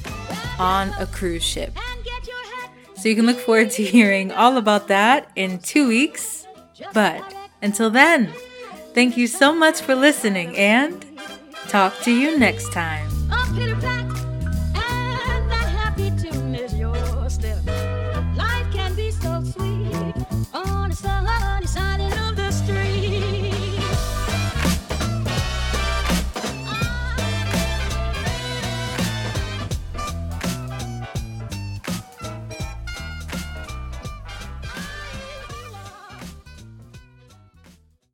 on 0.59 0.91
a 0.99 1.07
cruise 1.07 1.45
ship. 1.45 1.77
So 2.97 3.09
you 3.09 3.15
can 3.15 3.27
look 3.27 3.39
forward 3.39 3.71
to 3.73 3.85
hearing 3.85 4.33
all 4.33 4.57
about 4.57 4.89
that 4.89 5.31
in 5.37 5.59
two 5.59 5.87
weeks. 5.87 6.47
But 6.93 7.23
until 7.63 7.91
then, 7.91 8.33
thank 8.93 9.17
you 9.17 9.27
so 9.29 9.55
much 9.55 9.81
for 9.81 9.95
listening 9.95 10.57
and 10.57 11.05
talk 11.69 12.01
to 12.03 12.11
you 12.11 12.39
next 12.39 12.73
time. 12.73 13.09